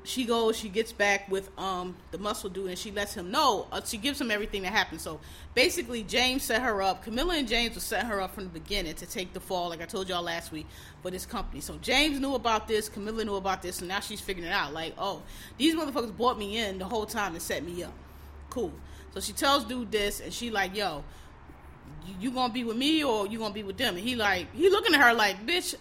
she 0.09 0.25
goes, 0.25 0.57
she 0.57 0.69
gets 0.71 0.91
back 0.91 1.31
with 1.31 1.51
um 1.59 1.95
the 2.11 2.19
muscle 2.19 2.49
dude, 2.49 2.69
and 2.69 2.79
she 2.79 2.91
lets 2.91 3.15
him 3.15 3.31
know. 3.31 3.67
Uh, 3.71 3.81
she 3.85 3.99
gives 3.99 4.21
him 4.21 4.31
everything 4.31 4.63
that 4.63 4.73
happened. 4.73 5.01
So 5.01 5.21
basically, 5.55 6.03
James 6.03 6.43
set 6.43 6.63
her 6.63 6.81
up. 6.81 7.03
Camilla 7.03 7.37
and 7.37 7.47
James 7.47 7.75
were 7.75 7.81
setting 7.81 8.09
her 8.09 8.21
up 8.21 8.35
from 8.35 8.45
the 8.45 8.51
beginning 8.51 8.95
to 8.95 9.07
take 9.07 9.35
the 9.35 9.41
fall, 9.41 9.69
like 9.69 9.83
I 9.83 9.85
told 9.85 10.09
y'all 10.09 10.23
last 10.23 10.51
week, 10.51 10.67
for 11.03 11.11
this 11.11 11.27
company. 11.27 11.61
So 11.61 11.77
James 11.83 12.19
knew 12.21 12.35
about 12.35 12.67
this, 12.67 12.89
Camilla 12.89 13.25
knew 13.25 13.37
about 13.37 13.61
this, 13.61 13.81
and 13.81 13.89
now 13.89 14.01
she's 14.01 14.21
figuring 14.21 14.49
it 14.49 14.53
out. 14.53 14.73
Like, 14.73 14.95
oh, 14.97 15.23
these 15.59 15.75
motherfuckers 15.75 16.17
brought 16.17 16.39
me 16.39 16.59
in 16.59 16.79
the 16.79 16.87
whole 16.87 17.07
time 17.07 17.35
and 17.35 17.43
set 17.43 17.63
me 17.63 17.83
up. 17.83 17.93
Cool. 18.49 18.73
So 19.13 19.21
she 19.21 19.33
tells 19.33 19.65
dude 19.65 19.93
this, 19.93 20.21
and 20.21 20.33
she 20.33 20.51
like, 20.51 20.75
yo, 20.75 21.05
you, 22.19 22.31
gonna 22.31 22.53
be 22.53 22.65
with 22.65 22.77
me 22.77 23.05
or 23.05 23.27
you 23.27 23.39
gonna 23.39 23.53
be 23.53 23.63
with 23.63 23.77
them? 23.77 23.97
And 23.97 24.07
he 24.07 24.17
like, 24.17 24.55
he 24.55 24.71
looking 24.71 24.95
at 24.95 25.01
her 25.03 25.13
like, 25.13 25.47
bitch, 25.47 25.75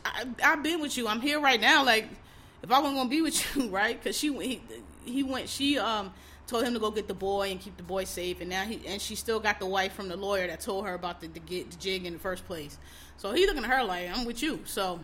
I've 0.44 0.64
been 0.64 0.82
with 0.82 0.98
you. 0.98 1.08
I'm 1.08 1.22
here 1.22 1.40
right 1.40 1.62
now. 1.62 1.86
Like, 1.86 2.10
if 2.64 2.72
I 2.72 2.80
wasn't 2.80 2.98
gonna 2.98 3.10
be 3.10 3.22
with 3.22 3.56
you, 3.56 3.70
right? 3.70 4.02
Because 4.02 4.18
she 4.18 4.34
he, 4.34 4.62
he 5.06 5.24
went, 5.24 5.50
she 5.50 5.78
um 5.78 6.14
told 6.48 6.64
him 6.64 6.74
to 6.74 6.80
go 6.80 6.90
get 6.90 7.08
the 7.08 7.14
boy 7.14 7.52
and 7.52 7.60
keep 7.60 7.76
the 7.78 7.84
boy 7.84 8.06
safe, 8.06 8.42
and 8.42 8.50
now 8.50 8.64
he 8.64 8.86
and 8.88 9.02
she 9.02 9.16
still 9.16 9.40
got 9.40 9.60
the 9.60 9.66
wife 9.66 9.94
from 9.94 10.08
the 10.08 10.18
lawyer 10.18 10.48
that 10.48 10.62
told 10.62 10.86
her 10.86 10.94
about 10.94 11.22
the, 11.22 11.28
the 11.28 11.40
get 11.40 11.72
the 11.72 11.78
jig 11.78 12.06
in 12.06 12.14
the 12.14 12.20
first 12.20 12.46
place. 12.46 12.78
So 13.18 13.34
he 13.34 13.46
looking 13.46 13.64
at 13.64 13.70
her 13.70 13.84
like, 13.84 14.10
I'm 14.16 14.26
with 14.26 14.42
you. 14.44 14.62
So 14.66 15.00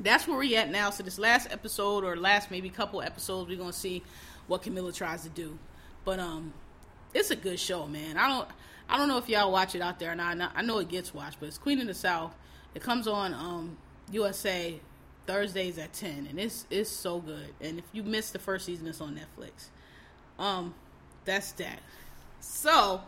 that's 0.00 0.26
where 0.26 0.36
we 0.36 0.56
at 0.56 0.70
now. 0.70 0.90
So 0.90 1.02
this 1.02 1.18
last 1.18 1.50
episode 1.50 2.04
or 2.04 2.16
last 2.16 2.50
maybe 2.50 2.68
couple 2.68 3.00
episodes, 3.00 3.48
we're 3.48 3.58
gonna 3.58 3.72
see 3.72 4.02
what 4.46 4.62
Camilla 4.62 4.92
tries 4.92 5.22
to 5.22 5.28
do. 5.28 5.58
But 6.04 6.18
um, 6.18 6.52
it's 7.14 7.30
a 7.30 7.36
good 7.36 7.58
show, 7.58 7.86
man. 7.86 8.16
I 8.16 8.28
don't 8.28 8.48
I 8.88 8.98
don't 8.98 9.08
know 9.08 9.18
if 9.18 9.28
y'all 9.28 9.50
watch 9.50 9.74
it 9.74 9.80
out 9.80 9.98
there 9.98 10.12
or 10.12 10.14
not. 10.14 10.52
I 10.54 10.62
know 10.62 10.78
it 10.78 10.88
gets 10.88 11.14
watched, 11.14 11.40
but 11.40 11.46
it's 11.46 11.58
Queen 11.58 11.80
of 11.80 11.86
the 11.86 11.94
South. 11.94 12.34
It 12.74 12.82
comes 12.82 13.06
on 13.06 13.32
um, 13.32 13.76
USA 14.10 14.78
Thursdays 15.26 15.78
at 15.78 15.92
ten, 15.92 16.26
and 16.28 16.38
it's 16.38 16.66
it's 16.70 16.90
so 16.90 17.20
good. 17.20 17.54
And 17.60 17.78
if 17.78 17.84
you 17.92 18.02
missed 18.02 18.32
the 18.32 18.38
first 18.38 18.66
season, 18.66 18.86
it's 18.86 19.00
on 19.00 19.18
Netflix. 19.18 19.68
Um, 20.38 20.74
that's 21.24 21.52
that. 21.52 21.80
So 22.40 23.00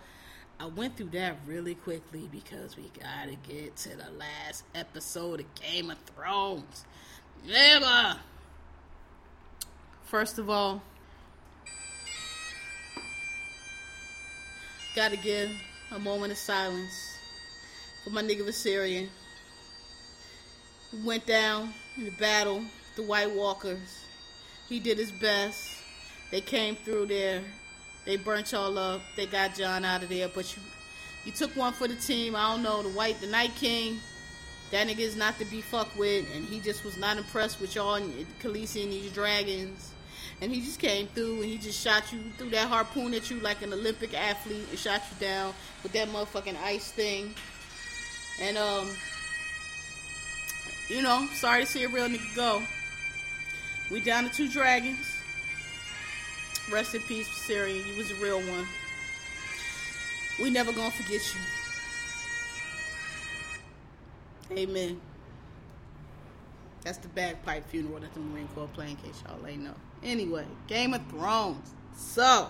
I 0.58 0.66
went 0.66 0.96
through 0.96 1.10
that 1.10 1.36
really 1.46 1.74
quickly 1.74 2.28
because 2.32 2.76
we 2.76 2.90
gotta 3.00 3.36
get 3.48 3.76
to 3.76 3.90
the 3.90 4.10
last 4.18 4.64
episode 4.74 5.40
of 5.40 5.54
Game 5.54 5.90
of 5.90 5.98
Thrones. 6.14 6.84
Nigga. 7.46 8.18
First 10.04 10.38
of 10.38 10.48
all, 10.48 10.82
Gotta 14.96 15.18
give 15.18 15.50
a 15.90 15.98
moment 15.98 16.32
of 16.32 16.38
silence 16.38 17.18
for 18.02 18.08
my 18.08 18.22
nigga 18.22 18.46
Viserion. 18.46 19.10
Went 21.04 21.26
down 21.26 21.74
the 21.96 22.10
battle, 22.12 22.62
the 22.96 23.02
White 23.02 23.30
Walkers. 23.30 24.04
He 24.68 24.80
did 24.80 24.98
his 24.98 25.12
best. 25.12 25.78
They 26.30 26.40
came 26.40 26.76
through 26.76 27.06
there. 27.06 27.42
They 28.04 28.16
burnt 28.16 28.52
y'all 28.52 28.78
up. 28.78 29.00
They 29.16 29.26
got 29.26 29.54
Jon 29.54 29.84
out 29.84 30.02
of 30.02 30.08
there. 30.08 30.28
But 30.28 30.54
you, 30.56 30.62
you 31.24 31.32
took 31.32 31.54
one 31.56 31.72
for 31.72 31.88
the 31.88 31.96
team. 31.96 32.36
I 32.36 32.52
don't 32.52 32.62
know 32.62 32.82
the 32.82 32.90
White, 32.90 33.20
the 33.20 33.26
Night 33.26 33.54
King. 33.56 33.98
That 34.72 34.88
nigga 34.88 35.00
is 35.00 35.16
not 35.16 35.38
to 35.38 35.44
be 35.44 35.60
fucked 35.60 35.96
with, 35.96 36.26
and 36.34 36.44
he 36.44 36.58
just 36.58 36.84
was 36.84 36.96
not 36.96 37.16
impressed 37.16 37.60
with 37.60 37.76
y'all 37.76 37.94
and 37.94 38.12
Khaleesi 38.40 38.82
and 38.82 38.92
these 38.92 39.12
dragons 39.12 39.92
and 40.40 40.52
he 40.52 40.60
just 40.60 40.78
came 40.78 41.06
through 41.08 41.42
and 41.42 41.44
he 41.44 41.56
just 41.56 41.82
shot 41.82 42.12
you 42.12 42.18
threw 42.36 42.50
that 42.50 42.68
harpoon 42.68 43.14
at 43.14 43.30
you 43.30 43.40
like 43.40 43.62
an 43.62 43.72
Olympic 43.72 44.14
athlete 44.14 44.66
and 44.70 44.78
shot 44.78 45.02
you 45.10 45.26
down 45.26 45.54
with 45.82 45.92
that 45.92 46.08
motherfucking 46.08 46.56
ice 46.62 46.90
thing. 46.92 47.34
And 48.40 48.58
um, 48.58 48.88
you 50.88 51.02
know, 51.02 51.28
sorry 51.32 51.64
to 51.64 51.70
see 51.70 51.84
a 51.84 51.88
real 51.88 52.08
nigga 52.08 52.34
go. 52.34 52.62
We 53.90 54.00
down 54.00 54.24
to 54.24 54.30
two 54.30 54.48
dragons. 54.48 55.06
Rest 56.70 56.94
in 56.94 57.02
peace, 57.02 57.28
Viserion. 57.28 57.86
You 57.86 57.96
was 57.96 58.10
a 58.10 58.14
real 58.16 58.40
one. 58.40 58.66
We 60.40 60.50
never 60.50 60.72
gonna 60.72 60.90
forget 60.90 61.20
you. 61.34 61.40
Amen. 64.56 65.00
That's 66.82 66.98
the 66.98 67.08
bagpipe 67.08 67.68
funeral 67.68 68.00
that 68.00 68.14
the 68.14 68.20
Marine 68.20 68.48
Corps 68.54 68.68
playing, 68.74 68.96
in 69.02 69.10
case 69.10 69.22
y'all 69.26 69.44
ain't 69.46 69.62
know. 69.62 69.74
Anyway, 70.04 70.44
Game 70.68 70.94
of 70.94 71.04
Thrones. 71.08 71.72
So, 71.96 72.48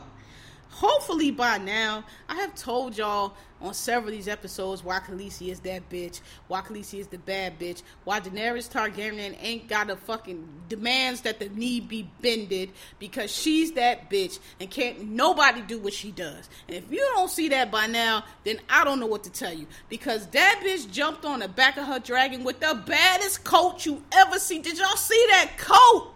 hopefully 0.71 1.31
by 1.31 1.59
now, 1.59 2.05
I 2.29 2.37
have 2.37 2.55
told 2.55 2.97
y'all 2.97 3.35
on 3.61 3.73
several 3.73 4.09
of 4.09 4.15
these 4.15 4.29
episodes 4.29 4.85
why 4.85 4.99
Khaleesi 4.99 5.49
is 5.51 5.61
that 5.61 5.89
bitch, 5.89 6.21
why 6.49 6.61
Khaleesi 6.61 6.99
is 7.01 7.07
the 7.07 7.19
bad 7.19 7.59
bitch, 7.59 7.83
why 8.05 8.21
Daenerys 8.21 8.71
Targaryen 8.71 9.37
ain't 9.41 9.69
got 9.69 9.89
a 9.89 9.97
fucking 9.97 10.47
demands 10.69 11.23
that 11.23 11.39
the 11.39 11.49
knee 11.49 11.81
be 11.81 12.09
bended 12.21 12.71
because 12.99 13.35
she's 13.35 13.73
that 13.73 14.11
bitch 14.11 14.39
and 14.61 14.71
can't 14.71 15.09
nobody 15.09 15.63
do 15.63 15.79
what 15.79 15.95
she 15.95 16.11
does. 16.11 16.49
And 16.69 16.77
if 16.77 16.91
you 16.91 16.99
don't 17.15 17.31
see 17.31 17.49
that 17.49 17.71
by 17.71 17.87
now, 17.87 18.25
then 18.45 18.61
I 18.69 18.85
don't 18.85 19.01
know 19.01 19.07
what 19.07 19.25
to 19.25 19.31
tell 19.31 19.55
you 19.55 19.67
because 19.89 20.27
that 20.29 20.61
bitch 20.65 20.91
jumped 20.91 21.25
on 21.25 21.41
the 21.41 21.49
back 21.49 21.79
of 21.79 21.87
her 21.87 21.99
dragon 21.99 22.45
with 22.45 22.61
the 22.61 22.83
baddest 22.87 23.45
coat 23.45 23.87
you 23.87 24.03
ever 24.13 24.39
see. 24.39 24.59
Did 24.59 24.79
y'all 24.79 24.97
see 24.97 25.27
that 25.31 25.53
coat? 25.57 26.13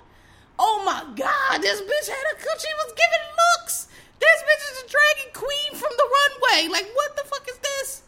Oh 0.58 0.82
my 0.84 1.02
god, 1.16 1.62
this 1.62 1.80
bitch 1.80 2.08
had 2.08 2.34
a 2.34 2.36
coat. 2.36 2.60
She 2.60 2.68
was 2.74 2.92
giving 2.92 3.26
looks. 3.58 3.88
This 4.20 4.42
bitch 4.42 4.72
is 4.72 4.84
a 4.84 4.88
dragon 4.88 5.32
queen 5.32 5.80
from 5.80 5.90
the 5.96 6.04
runway. 6.04 6.72
Like, 6.72 6.94
what 6.94 7.16
the 7.16 7.22
fuck 7.24 7.48
is 7.48 7.58
this? 7.58 8.02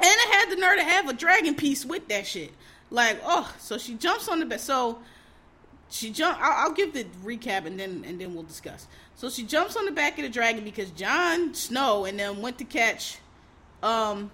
And 0.00 0.08
I 0.08 0.36
had 0.36 0.50
the 0.50 0.60
nerve 0.60 0.78
to 0.78 0.84
have 0.84 1.08
a 1.08 1.12
dragon 1.12 1.54
piece 1.54 1.84
with 1.84 2.08
that 2.08 2.26
shit. 2.26 2.52
Like, 2.90 3.20
oh, 3.24 3.52
so 3.58 3.78
she 3.78 3.94
jumps 3.94 4.28
on 4.28 4.40
the 4.40 4.46
bed. 4.46 4.60
So 4.60 4.98
she 5.90 6.10
jump. 6.10 6.38
I'll, 6.40 6.66
I'll, 6.68 6.72
give 6.72 6.92
the 6.92 7.04
recap 7.24 7.66
and 7.66 7.78
then 7.78 8.04
and 8.06 8.20
then 8.20 8.34
we'll 8.34 8.44
discuss. 8.44 8.86
So 9.14 9.28
she 9.28 9.44
jumps 9.44 9.76
on 9.76 9.84
the 9.84 9.92
back 9.92 10.18
of 10.18 10.24
the 10.24 10.30
dragon 10.30 10.64
because 10.64 10.90
Jon 10.90 11.54
Snow 11.54 12.04
and 12.04 12.18
them 12.18 12.42
went 12.42 12.58
to 12.58 12.64
catch 12.64 13.18
um 13.82 14.30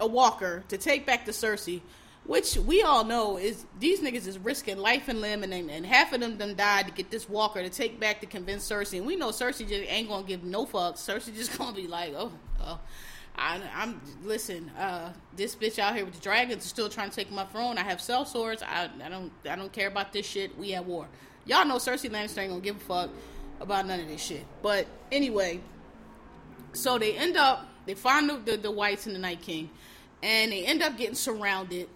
a 0.00 0.06
walker 0.06 0.64
to 0.68 0.76
take 0.76 1.06
back 1.06 1.24
to 1.26 1.30
Cersei 1.30 1.80
which 2.24 2.56
we 2.56 2.82
all 2.82 3.04
know 3.04 3.36
is 3.36 3.64
these 3.80 4.00
niggas 4.00 4.26
is 4.26 4.38
risking 4.38 4.78
life 4.78 5.08
and 5.08 5.20
limb, 5.20 5.42
and, 5.42 5.52
and 5.52 5.84
half 5.84 6.12
of 6.12 6.20
them 6.20 6.36
done 6.36 6.54
died 6.54 6.86
to 6.86 6.92
get 6.92 7.10
this 7.10 7.28
Walker 7.28 7.62
to 7.62 7.70
take 7.70 7.98
back 7.98 8.20
to 8.20 8.26
convince 8.26 8.68
Cersei. 8.70 8.98
And 8.98 9.06
we 9.06 9.16
know 9.16 9.28
Cersei 9.28 9.68
just 9.68 9.90
ain't 9.90 10.08
gonna 10.08 10.26
give 10.26 10.44
no 10.44 10.64
fucks. 10.64 10.98
Cersei 10.98 11.34
just 11.34 11.56
gonna 11.58 11.74
be 11.74 11.86
like, 11.86 12.14
oh, 12.16 12.32
oh. 12.60 12.80
I, 13.34 13.60
am 13.74 14.00
listen. 14.22 14.70
Uh, 14.78 15.10
this 15.34 15.56
bitch 15.56 15.78
out 15.78 15.96
here 15.96 16.04
with 16.04 16.14
the 16.14 16.20
dragons 16.20 16.64
is 16.64 16.68
still 16.68 16.88
trying 16.88 17.08
to 17.10 17.16
take 17.16 17.32
my 17.32 17.44
throne. 17.46 17.78
I 17.78 17.82
have 17.82 17.98
sellswords. 17.98 18.62
I, 18.62 18.90
I 19.02 19.08
don't. 19.08 19.32
I 19.48 19.56
don't 19.56 19.72
care 19.72 19.88
about 19.88 20.12
this 20.12 20.26
shit. 20.26 20.56
We 20.58 20.74
at 20.74 20.84
war. 20.84 21.08
Y'all 21.46 21.64
know 21.64 21.76
Cersei 21.76 22.10
Lannister 22.10 22.38
ain't 22.38 22.50
gonna 22.50 22.60
give 22.60 22.76
a 22.76 22.80
fuck 22.80 23.10
about 23.60 23.86
none 23.86 24.00
of 24.00 24.08
this 24.08 24.22
shit. 24.22 24.44
But 24.60 24.86
anyway, 25.10 25.60
so 26.72 26.98
they 26.98 27.16
end 27.16 27.36
up. 27.36 27.66
They 27.86 27.94
find 27.94 28.28
the, 28.28 28.36
the, 28.36 28.56
the 28.58 28.70
whites 28.70 29.06
and 29.06 29.14
the 29.14 29.18
Night 29.18 29.40
King, 29.40 29.70
and 30.22 30.52
they 30.52 30.64
end 30.64 30.82
up 30.82 30.96
getting 30.96 31.16
surrounded 31.16 31.88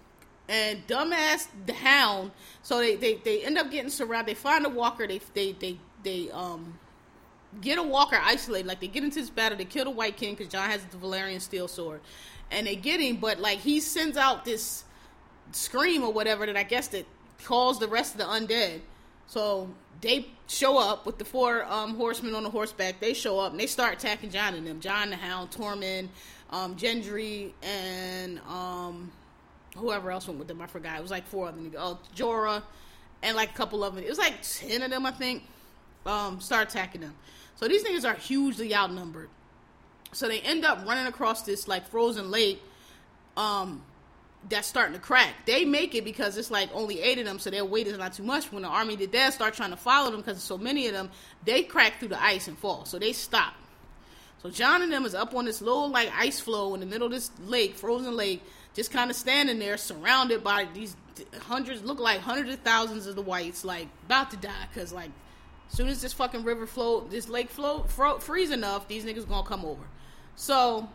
and 0.49 0.87
dumbass 0.87 1.49
the 1.67 1.73
hound. 1.73 2.31
So 2.63 2.79
they, 2.79 2.97
they, 2.97 3.15
they 3.15 3.45
end 3.45 3.59
up 3.59 3.71
getting 3.71 3.91
surrounded. 3.91 4.35
They 4.35 4.39
find 4.39 4.65
a 4.67 4.69
walker. 4.69 5.07
They 5.07 5.21
they 5.35 5.53
they 5.53 5.79
they 6.03 6.31
um 6.31 6.79
get 7.61 7.79
a 7.79 7.83
walker 7.83 8.19
isolated. 8.23 8.67
Like 8.67 8.81
they 8.81 8.89
get 8.89 9.05
into 9.05 9.21
this 9.21 9.31
battle. 9.31 9.59
They 9.59 9.65
kill 9.65 9.85
the 9.85 9.91
White 9.91 10.17
King 10.17 10.35
because 10.35 10.53
Jon 10.53 10.69
has 10.69 10.85
the 10.85 10.97
Valyrian 10.97 11.41
steel 11.41 11.69
sword, 11.69 12.01
and 12.51 12.67
they 12.67 12.77
get 12.77 13.01
him. 13.01 13.17
But 13.17 13.39
like 13.39 13.59
he 13.59 13.81
sends 13.81 14.17
out 14.17 14.45
this 14.45 14.85
scream 15.53 16.03
or 16.03 16.13
whatever 16.13 16.47
that 16.47 16.57
I 16.57 16.63
guess 16.63 16.89
that 16.89 17.07
calls 17.45 17.79
the 17.79 17.89
rest 17.89 18.15
of 18.15 18.19
the 18.19 18.25
undead. 18.25 18.81
So 19.27 19.69
they 20.01 20.29
show 20.47 20.79
up 20.79 21.07
with 21.07 21.19
the 21.19 21.25
four 21.25 21.65
um, 21.65 21.97
horsemen 21.97 22.35
on 22.35 22.45
the 22.45 22.51
horseback. 22.51 23.01
They 23.01 23.15
show 23.15 23.39
up 23.41 23.53
and 23.53 23.61
they 23.61 23.67
start 23.67 23.95
attacking 23.95 24.31
Jon 24.31 24.55
and 24.55 24.67
them. 24.67 24.81
Jon 24.81 25.11
the 25.11 25.17
Hound, 25.17 25.51
Tormund, 25.51 26.09
um, 26.51 26.77
Gendry, 26.77 27.53
and 27.63 28.41
um, 28.49 29.11
whoever 29.77 30.11
else 30.11 30.27
went 30.27 30.39
with 30.39 30.49
them, 30.49 30.61
I 30.61 30.67
forgot. 30.67 30.99
It 30.99 31.03
was 31.03 31.11
like 31.11 31.27
four 31.27 31.49
of 31.49 31.55
them. 31.55 31.73
Oh, 31.79 31.99
Jorah, 32.15 32.63
and 33.23 33.37
like 33.37 33.51
a 33.51 33.55
couple 33.55 33.85
of 33.85 33.95
them. 33.95 34.05
It 34.05 34.09
was 34.09 34.19
like 34.19 34.35
ten 34.43 34.83
of 34.83 34.91
them, 34.91 35.07
I 35.07 35.11
think. 35.11 35.43
Um, 36.05 36.41
start 36.41 36.69
attacking 36.69 37.01
them. 37.01 37.15
So 37.57 37.69
these 37.69 37.85
niggas 37.85 38.09
are 38.09 38.15
hugely 38.15 38.75
outnumbered. 38.75 39.29
So 40.13 40.29
they 40.29 40.41
end 40.41 40.65
up 40.65 40.87
running 40.87 41.07
across 41.07 41.43
this 41.43 41.67
like 41.69 41.89
frozen 41.89 42.31
lake. 42.31 42.63
Um, 43.37 43.83
that's 44.49 44.69
starting 44.69 44.95
to 44.95 45.01
crack. 45.01 45.35
They 45.45 45.65
make 45.65 45.95
it 45.95 46.05
because 46.05 46.37
it's 46.39 46.51
like 46.51 46.71
only 46.73 47.01
eight 47.01 47.19
of 47.19 47.25
them, 47.25 47.39
so 47.39 47.51
their 47.51 47.65
weight 47.65 47.87
is 47.87 47.99
not 47.99 48.13
too 48.13 48.23
much. 48.23 48.53
When 48.53 48.63
the 48.63 48.69
army 48.69 48.97
did 48.97 49.13
that, 49.13 49.33
start 49.33 49.55
trying 49.55 49.71
to 49.71 49.77
follow 49.77 50.11
them 50.11 50.21
because 50.21 50.43
so 50.43 50.57
many 50.57 50.87
of 50.87 50.93
them, 50.93 51.11
they 51.45 51.63
crack 51.63 51.99
through 51.99 52.09
the 52.09 52.23
ice 52.23 52.47
and 52.49 52.57
fall. 52.57 52.85
So 52.85 52.99
they 52.99 53.13
stop. 53.13 53.55
So 54.43 54.51
Jon 54.51 54.83
and 54.83 54.93
them 54.93 55.05
is 55.05 55.15
up 55.15 55.35
on 55.35 55.47
this 55.47 55.61
little 55.61 55.89
like 55.89 56.11
ice 56.17 56.39
floe 56.39 56.75
in 56.75 56.81
the 56.81 56.87
middle 56.87 57.07
of 57.07 57.13
this 57.13 57.31
lake, 57.45 57.75
frozen 57.75 58.15
lake, 58.17 58.43
just 58.77 58.91
kind 58.93 59.11
of 59.11 59.17
standing 59.17 59.59
there, 59.59 59.79
surrounded 59.79 60.45
by 60.45 60.69
these 60.75 60.95
hundreds, 61.41 61.83
look 61.83 61.99
like 61.99 62.21
hundreds 62.21 62.51
of 62.51 62.61
thousands 62.61 63.07
of 63.07 63.17
the 63.17 63.23
whites, 63.23 63.65
like 63.65 63.89
about 64.05 64.31
to 64.31 64.37
die 64.37 64.67
because 64.73 64.93
like 64.93 65.11
as 65.71 65.77
soon 65.77 65.89
as 65.89 66.03
this 66.03 66.13
fucking 66.13 66.45
river 66.45 66.67
flow, 66.67 67.01
this 67.01 67.29
lake 67.29 67.49
flow, 67.49 67.85
fro- 67.85 68.19
freeze 68.19 68.51
enough, 68.51 68.87
these 68.87 69.05
niggas 69.05 69.27
gonna 69.27 69.47
come 69.47 69.65
over. 69.65 69.83
So 70.37 70.89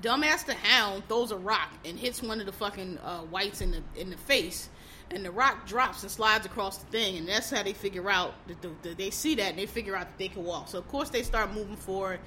dumbass 0.00 0.46
the 0.46 0.54
hound 0.54 1.02
throws 1.08 1.32
a 1.32 1.36
rock 1.36 1.70
and 1.84 1.98
hits 1.98 2.22
one 2.22 2.38
of 2.38 2.46
the 2.46 2.52
fucking 2.52 2.98
uh, 2.98 3.22
whites 3.22 3.60
in 3.60 3.72
the 3.72 3.82
in 3.96 4.08
the 4.08 4.16
face, 4.16 4.68
and 5.10 5.24
the 5.24 5.30
rock 5.32 5.66
drops 5.66 6.02
and 6.04 6.10
slides 6.10 6.46
across 6.46 6.78
the 6.78 6.86
thing, 6.86 7.16
and 7.16 7.28
that's 7.28 7.50
how 7.50 7.64
they 7.64 7.72
figure 7.72 8.08
out 8.08 8.34
that 8.46 8.62
the, 8.62 8.70
the, 8.82 8.94
they 8.94 9.10
see 9.10 9.34
that 9.34 9.50
and 9.50 9.58
they 9.58 9.66
figure 9.66 9.96
out 9.96 10.06
that 10.06 10.18
they 10.18 10.28
can 10.28 10.44
walk. 10.44 10.68
So 10.68 10.78
of 10.78 10.86
course 10.86 11.10
they 11.10 11.24
start 11.24 11.52
moving 11.52 11.76
forward. 11.76 12.20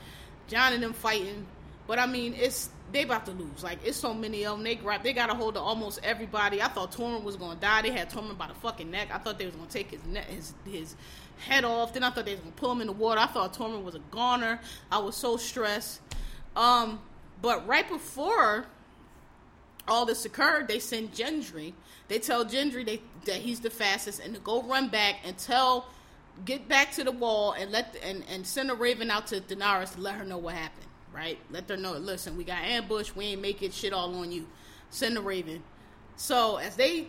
Jon 0.47 0.73
and 0.73 0.83
them 0.83 0.93
fighting, 0.93 1.47
but 1.87 1.99
I 1.99 2.05
mean 2.05 2.33
it's 2.35 2.69
they 2.91 3.03
about 3.03 3.25
to 3.25 3.31
lose. 3.31 3.63
Like 3.63 3.79
it's 3.83 3.97
so 3.97 4.13
many 4.13 4.45
of 4.45 4.57
them. 4.57 4.63
They 4.63 4.75
grab 4.75 5.03
they 5.03 5.13
got 5.13 5.29
a 5.29 5.33
hold 5.33 5.57
of 5.57 5.63
almost 5.63 5.99
everybody. 6.03 6.61
I 6.61 6.67
thought 6.67 6.91
Tormund 6.91 7.23
was 7.23 7.35
gonna 7.35 7.59
die. 7.59 7.81
They 7.81 7.91
had 7.91 8.09
Tormund 8.09 8.37
by 8.37 8.47
the 8.47 8.53
fucking 8.53 8.89
neck. 8.89 9.09
I 9.11 9.17
thought 9.17 9.37
they 9.37 9.45
was 9.45 9.55
gonna 9.55 9.69
take 9.69 9.91
his 9.91 10.03
neck 10.05 10.25
his 10.25 10.53
his 10.65 10.95
head 11.37 11.65
off. 11.65 11.93
Then 11.93 12.03
I 12.03 12.09
thought 12.09 12.25
they 12.25 12.33
was 12.33 12.41
gonna 12.41 12.55
pull 12.55 12.71
him 12.71 12.81
in 12.81 12.87
the 12.87 12.93
water. 12.93 13.19
I 13.19 13.27
thought 13.27 13.53
Tormund 13.53 13.83
was 13.83 13.95
a 13.95 14.01
goner. 14.11 14.59
I 14.91 14.99
was 14.99 15.15
so 15.15 15.37
stressed. 15.37 16.01
Um, 16.55 17.01
but 17.41 17.67
right 17.67 17.87
before 17.87 18.65
all 19.87 20.05
this 20.05 20.25
occurred, 20.25 20.67
they 20.67 20.79
send 20.79 21.11
Gendry. 21.11 21.73
They 22.07 22.19
tell 22.19 22.45
Gendry 22.45 22.85
they, 22.85 23.01
that 23.25 23.37
he's 23.37 23.59
the 23.59 23.69
fastest 23.69 24.19
and 24.19 24.33
to 24.35 24.39
go 24.39 24.63
run 24.63 24.89
back 24.89 25.15
and 25.25 25.37
tell, 25.37 25.87
get 26.45 26.67
back 26.67 26.91
to 26.93 27.03
the 27.03 27.11
wall 27.11 27.53
and 27.53 27.71
let 27.71 27.93
the, 27.93 28.05
and 28.05 28.23
and 28.29 28.45
send 28.45 28.71
a 28.71 28.75
raven 28.75 29.11
out 29.11 29.27
to 29.27 29.41
Daenerys 29.41 29.95
to 29.95 30.01
let 30.01 30.15
her 30.15 30.23
know 30.23 30.37
what 30.37 30.55
happened. 30.55 30.87
Right? 31.15 31.39
Let 31.49 31.67
them 31.67 31.81
know. 31.81 31.93
Listen, 31.93 32.35
we 32.35 32.43
got 32.43 32.61
ambush. 32.61 33.15
We 33.15 33.27
ain't 33.27 33.41
making 33.41 33.71
shit 33.71 33.93
all 33.93 34.13
on 34.15 34.33
you. 34.33 34.47
Send 34.89 35.15
the 35.15 35.21
raven. 35.21 35.63
So 36.17 36.57
as 36.57 36.75
they 36.75 37.07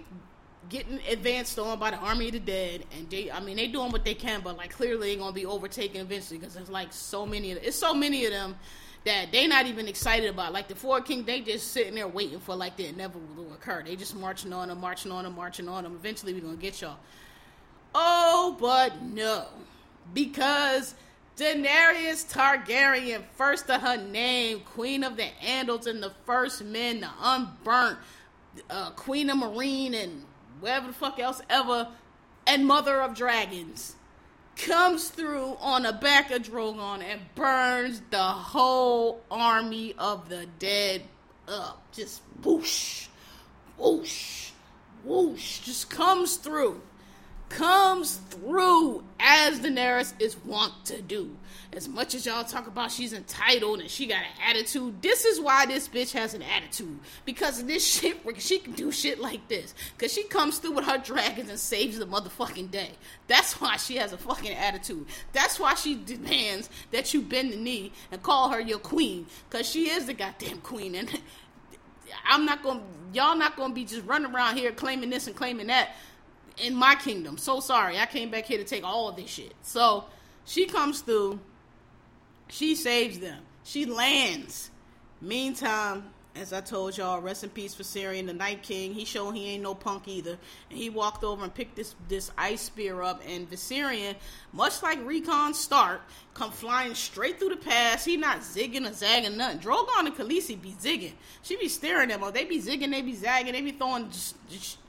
getting 0.69 1.01
advanced 1.09 1.59
on 1.59 1.79
by 1.79 1.91
the 1.91 1.97
army 1.97 2.27
of 2.27 2.35
the 2.35 2.41
dead, 2.41 2.85
and 2.97 3.11
they, 3.11 3.31
I 3.31 3.41
mean, 3.41 3.57
they 3.57 3.67
doing 3.67 3.91
what 3.91 4.05
they 4.05 4.15
can, 4.15 4.43
but 4.43 4.57
like 4.57 4.73
clearly 4.73 5.11
they're 5.11 5.19
gonna 5.19 5.33
be 5.33 5.45
overtaken 5.45 6.01
eventually 6.01 6.39
because 6.39 6.55
there's 6.55 6.71
like 6.71 6.93
so 6.93 7.27
many 7.27 7.53
of, 7.53 7.59
it's 7.63 7.77
so 7.77 7.93
many 7.95 8.25
of 8.27 8.31
them 8.31 8.57
that 9.05 9.31
they 9.33 9.47
not 9.47 9.67
even 9.67 9.89
excited 9.89 10.29
about. 10.29 10.53
Like 10.53 10.69
the 10.69 10.75
Four 10.75 11.01
King, 11.01 11.25
they 11.25 11.41
just 11.41 11.73
sitting 11.73 11.95
there 11.95 12.09
waiting 12.09 12.41
for 12.41 12.55
like 12.55 12.77
the 12.77 12.87
inevitable 12.87 13.45
to 13.45 13.55
occur. 13.55 13.83
They 13.85 13.97
just 13.97 14.15
marching 14.17 14.53
on 14.53 14.69
them, 14.69 14.81
marching 14.81 15.13
on 15.13 15.25
them, 15.25 15.35
marching 15.35 15.69
on 15.69 15.85
them. 15.85 15.95
Eventually, 15.95 16.33
we 16.33 16.41
gonna 16.41 16.57
get 16.57 16.81
y'all. 16.81 16.97
Oh, 17.95 18.57
but 18.61 19.03
no, 19.03 19.47
because 20.13 20.95
Daenerys 21.37 22.33
Targaryen, 22.33 23.23
first 23.35 23.69
of 23.69 23.83
her 23.83 23.99
name, 23.99 24.61
Queen 24.61 25.05
of 25.05 25.19
the 25.19 25.29
Andals 25.45 25.87
and 25.87 26.03
the 26.03 26.13
First 26.25 26.65
Men, 26.65 27.01
the 27.01 27.11
Unburnt, 27.21 27.99
uh, 28.71 28.91
Queen 28.93 29.29
of 29.29 29.37
Meereen, 29.37 29.95
and 29.95 30.25
whatever 30.61 30.87
the 30.87 30.93
fuck 30.95 31.19
else 31.19 31.43
ever, 31.51 31.89
and 32.47 32.67
Mother 32.67 33.03
of 33.03 33.15
Dragons 33.15 33.97
comes 34.57 35.11
through 35.11 35.59
on 35.61 35.83
the 35.83 35.93
back 35.93 36.31
of 36.31 36.43
Drogon 36.43 37.03
and 37.03 37.21
burns 37.35 38.01
the 38.11 38.17
whole 38.17 39.21
army 39.31 39.95
of 39.99 40.31
the 40.31 40.47
dead 40.59 41.03
up. 41.47 41.83
Just 41.93 42.23
whoosh, 42.43 43.09
whoosh, 43.77 44.53
whoosh. 45.05 45.59
Just 45.61 45.91
comes 45.91 46.37
through. 46.37 46.81
Comes 47.49 48.17
through 48.17 49.05
as 49.21 49.61
Daenerys 49.61 50.13
is 50.21 50.37
wont 50.45 50.73
to 50.87 51.01
do. 51.01 51.37
As 51.73 51.89
much 51.89 52.15
as 52.15 52.27
y'all 52.27 52.43
talk 52.43 52.67
about 52.67 52.91
she's 52.91 53.13
entitled 53.13 53.81
and 53.81 53.91
she 53.91 54.07
got 54.07 54.19
an 54.19 54.51
attitude, 54.51 55.01
this 55.03 55.25
is 55.25 55.41
why 55.41 55.67
this 55.67 55.89
bitch 55.89 56.13
has 56.13 56.35
an 56.35 56.43
attitude. 56.43 56.99
Because 57.25 57.61
of 57.61 57.67
this 57.67 57.87
shit, 57.87 58.19
she 58.39 58.59
can 58.59 58.73
do 58.73 58.91
shit 58.91 59.21
like 59.21 59.47
this. 59.49 59.75
Because 59.97 60.13
she 60.13 60.25
comes 60.25 60.59
through 60.59 60.73
with 60.73 60.87
her 60.87 60.99
dragons 60.99 61.51
and 61.51 61.59
saves 61.59 61.99
the 61.99 62.07
motherfucking 62.07 62.71
day. 62.71 62.91
That's 63.27 63.61
why 63.61 63.77
she 63.77 63.97
has 63.97 64.13
a 64.13 64.19
fucking 64.19 64.53
attitude. 64.53 65.07
That's 65.33 65.61
why 65.61 65.75
she 65.75 65.95
demands 65.95 66.69
that 66.91 67.15
you 67.15 67.23
bend 67.23 67.53
the 67.53 67.57
knee 67.57 67.93
and 68.11 68.23
call 68.23 68.49
her 68.51 68.61
your 68.61 68.79
queen. 68.79 69.27
Because 69.49 69.69
she 69.69 69.91
is 69.91 70.07
the 70.07 70.15
goddamn 70.15 70.59
queen. 70.63 70.95
And 70.95 71.09
I'm 72.29 72.45
not 72.45 72.63
to, 72.63 72.81
y'all 73.13 73.37
not 73.37 73.57
to 73.57 73.69
be 73.69 73.85
just 73.85 74.05
running 74.07 74.35
around 74.35 74.57
here 74.57 74.73
claiming 74.73 75.11
this 75.11 75.27
and 75.27 75.37
claiming 75.37 75.69
that 75.69 75.91
in 76.59 76.75
my 76.75 76.95
kingdom. 76.95 77.39
So 77.39 77.61
sorry. 77.61 77.99
I 77.99 78.07
came 78.07 78.31
back 78.31 78.47
here 78.47 78.59
to 78.59 78.65
take 78.65 78.85
all 78.85 79.09
of 79.09 79.17
this 79.17 79.31
shit. 79.31 79.55
So 79.63 80.05
she 80.45 80.67
comes 80.67 81.01
through 81.01 81.41
she 82.49 82.75
saves 82.75 83.19
them. 83.19 83.43
She 83.65 83.87
lands. 83.87 84.71
Meantime, 85.21 86.05
as 86.37 86.53
I 86.53 86.61
told 86.61 86.97
y'all, 86.97 87.21
rest 87.21 87.43
in 87.43 87.51
peace 87.51 87.75
for 87.75 87.83
Viserion, 87.83 88.27
the 88.27 88.35
Night 88.35 88.63
King. 88.63 88.93
He 88.93 89.05
showed 89.05 89.33
he 89.33 89.47
ain't 89.49 89.63
no 89.63 89.75
punk 89.75 90.07
either. 90.07 90.39
And 90.71 90.79
he 90.79 90.91
walked 90.91 91.25
over 91.25 91.43
and 91.43 91.53
picked 91.53 91.77
this 91.77 91.95
this 92.09 92.31
ice 92.37 92.63
spear 92.63 93.03
up. 93.03 93.23
And 93.27 93.51
Viserion, 93.51 94.15
much 94.53 94.83
like 94.83 95.05
Rickon 95.05 95.55
Stark, 95.55 96.03
come 96.35 96.53
flying 96.53 96.95
straight 96.95 97.39
through 97.39 97.51
the 97.51 97.57
pass. 97.57 98.05
He 98.05 98.17
not 98.17 98.41
zigging 98.41 98.89
or 98.89 98.93
zagging 98.93 99.37
nothing. 99.37 99.59
Drogon 99.61 100.07
and 100.07 100.15
Khaleesi 100.15 100.61
be 100.61 100.77
zigging. 100.81 101.15
She 101.43 101.57
be 101.57 101.69
staring 101.69 102.13
at 102.13 102.21
them. 102.21 102.33
They 102.33 102.45
be 102.45 102.61
zigging, 102.61 102.91
they 102.91 103.03
be 103.03 103.15
zagging, 103.15 103.53
they 103.53 103.63
be 103.63 103.73
throwing 103.73 104.11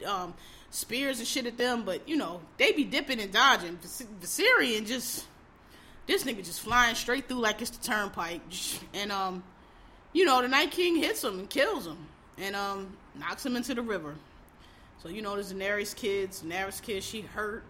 um, 0.05 0.33
spears 0.71 1.19
and 1.19 1.27
shit 1.27 1.45
at 1.45 1.57
them. 1.57 1.83
But, 1.83 2.07
you 2.07 2.17
know, 2.17 2.41
they 2.57 2.71
be 2.71 2.83
dipping 2.83 3.19
and 3.19 3.31
dodging. 3.31 3.77
Viserion 4.21 4.85
just 4.85 5.25
this 6.07 6.23
nigga 6.23 6.37
just 6.37 6.61
flying 6.61 6.95
straight 6.95 7.27
through 7.27 7.39
like 7.39 7.61
it's 7.61 7.71
the 7.71 7.85
turnpike. 7.85 8.41
And 8.93 9.11
um, 9.11 9.43
you 10.13 10.25
know, 10.25 10.41
the 10.41 10.47
Night 10.47 10.71
King 10.71 10.95
hits 10.95 11.23
him 11.23 11.39
and 11.39 11.49
kills 11.49 11.85
him. 11.85 11.97
And 12.39 12.55
um 12.55 12.97
knocks 13.15 13.45
him 13.45 13.55
into 13.55 13.73
the 13.73 13.81
river. 13.81 14.15
So 15.01 15.09
you 15.09 15.21
know 15.21 15.35
there's 15.35 15.53
Daenerys 15.53 15.95
kids, 15.95 16.41
Daenerys 16.41 16.81
kids, 16.81 17.05
she 17.05 17.21
hurt. 17.21 17.63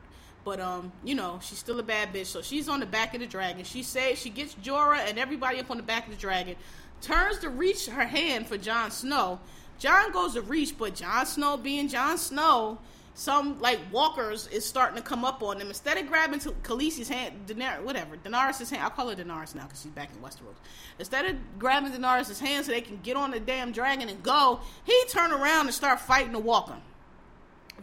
But 0.45 0.61
um, 0.61 0.93
you 1.03 1.15
know, 1.15 1.39
she's 1.41 1.57
still 1.57 1.79
a 1.79 1.83
bad 1.83 2.13
bitch. 2.13 2.27
So 2.27 2.41
she's 2.41 2.69
on 2.69 2.79
the 2.79 2.85
back 2.85 3.13
of 3.13 3.19
the 3.19 3.27
dragon. 3.27 3.65
She 3.65 3.83
says 3.83 4.17
she 4.17 4.29
gets 4.29 4.55
Jorah 4.55 5.09
and 5.09 5.19
everybody 5.19 5.59
up 5.59 5.69
on 5.69 5.77
the 5.77 5.83
back 5.83 6.05
of 6.07 6.13
the 6.13 6.19
dragon, 6.19 6.55
turns 7.01 7.39
to 7.39 7.49
reach 7.49 7.87
her 7.87 8.05
hand 8.05 8.47
for 8.47 8.57
Jon 8.57 8.91
Snow. 8.91 9.39
Jon 9.79 10.11
goes 10.11 10.33
to 10.33 10.41
reach, 10.41 10.77
but 10.77 10.95
Jon 10.95 11.25
Snow 11.25 11.57
being 11.57 11.87
Jon 11.87 12.17
Snow, 12.17 12.79
some 13.13 13.59
like 13.59 13.79
walkers 13.91 14.47
is 14.47 14.65
starting 14.65 14.95
to 14.95 15.01
come 15.01 15.25
up 15.25 15.41
on 15.41 15.57
them. 15.57 15.67
Instead 15.69 15.97
of 15.97 16.07
grabbing 16.07 16.39
to 16.41 16.51
Khaleesi's 16.51 17.09
hand, 17.09 17.33
Daenerys, 17.47 17.81
whatever, 17.81 18.15
Daenerys' 18.17 18.69
hand, 18.69 18.83
I'll 18.83 18.89
call 18.89 19.09
her 19.09 19.15
Daenerys 19.15 19.55
now 19.55 19.63
because 19.63 19.81
she's 19.81 19.91
back 19.91 20.09
in 20.11 20.21
Westeros. 20.21 20.55
Instead 20.99 21.25
of 21.25 21.35
grabbing 21.57 21.91
Daenerys' 21.91 22.39
hand 22.39 22.65
so 22.65 22.71
they 22.71 22.81
can 22.81 22.99
get 23.01 23.17
on 23.17 23.31
the 23.31 23.39
damn 23.39 23.71
dragon 23.71 24.07
and 24.09 24.21
go, 24.21 24.59
he 24.83 25.03
turn 25.09 25.31
around 25.31 25.65
and 25.65 25.73
start 25.73 25.99
fighting 25.99 26.31
the 26.31 26.39
walker. 26.39 26.77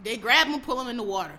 They 0.03 0.17
grab 0.17 0.47
him, 0.47 0.61
pull 0.61 0.79
him 0.79 0.87
in 0.87 0.97
the 0.97 1.03
water. 1.03 1.37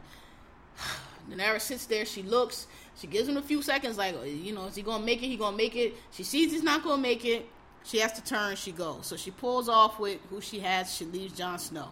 Daenerys 1.30 1.62
sits 1.62 1.86
there, 1.86 2.04
she 2.04 2.22
looks, 2.22 2.66
she 2.98 3.06
gives 3.06 3.28
him 3.28 3.36
a 3.36 3.42
few 3.42 3.62
seconds, 3.62 3.96
like, 3.98 4.14
you 4.24 4.52
know, 4.52 4.66
is 4.66 4.74
he 4.74 4.82
gonna 4.82 5.04
make 5.04 5.22
it? 5.22 5.26
He 5.26 5.36
gonna 5.36 5.56
make 5.56 5.76
it. 5.76 5.94
She 6.12 6.22
sees 6.22 6.52
he's 6.52 6.62
not 6.62 6.82
gonna 6.82 7.00
make 7.00 7.24
it. 7.24 7.48
She 7.86 7.98
has 7.98 8.12
to 8.14 8.24
turn, 8.24 8.56
she 8.56 8.72
goes. 8.72 9.06
So 9.06 9.16
she 9.16 9.30
pulls 9.30 9.68
off 9.68 10.00
with 10.00 10.18
who 10.28 10.40
she 10.40 10.58
has, 10.60 10.92
she 10.92 11.04
leaves 11.04 11.36
Jon 11.36 11.58
Snow. 11.58 11.88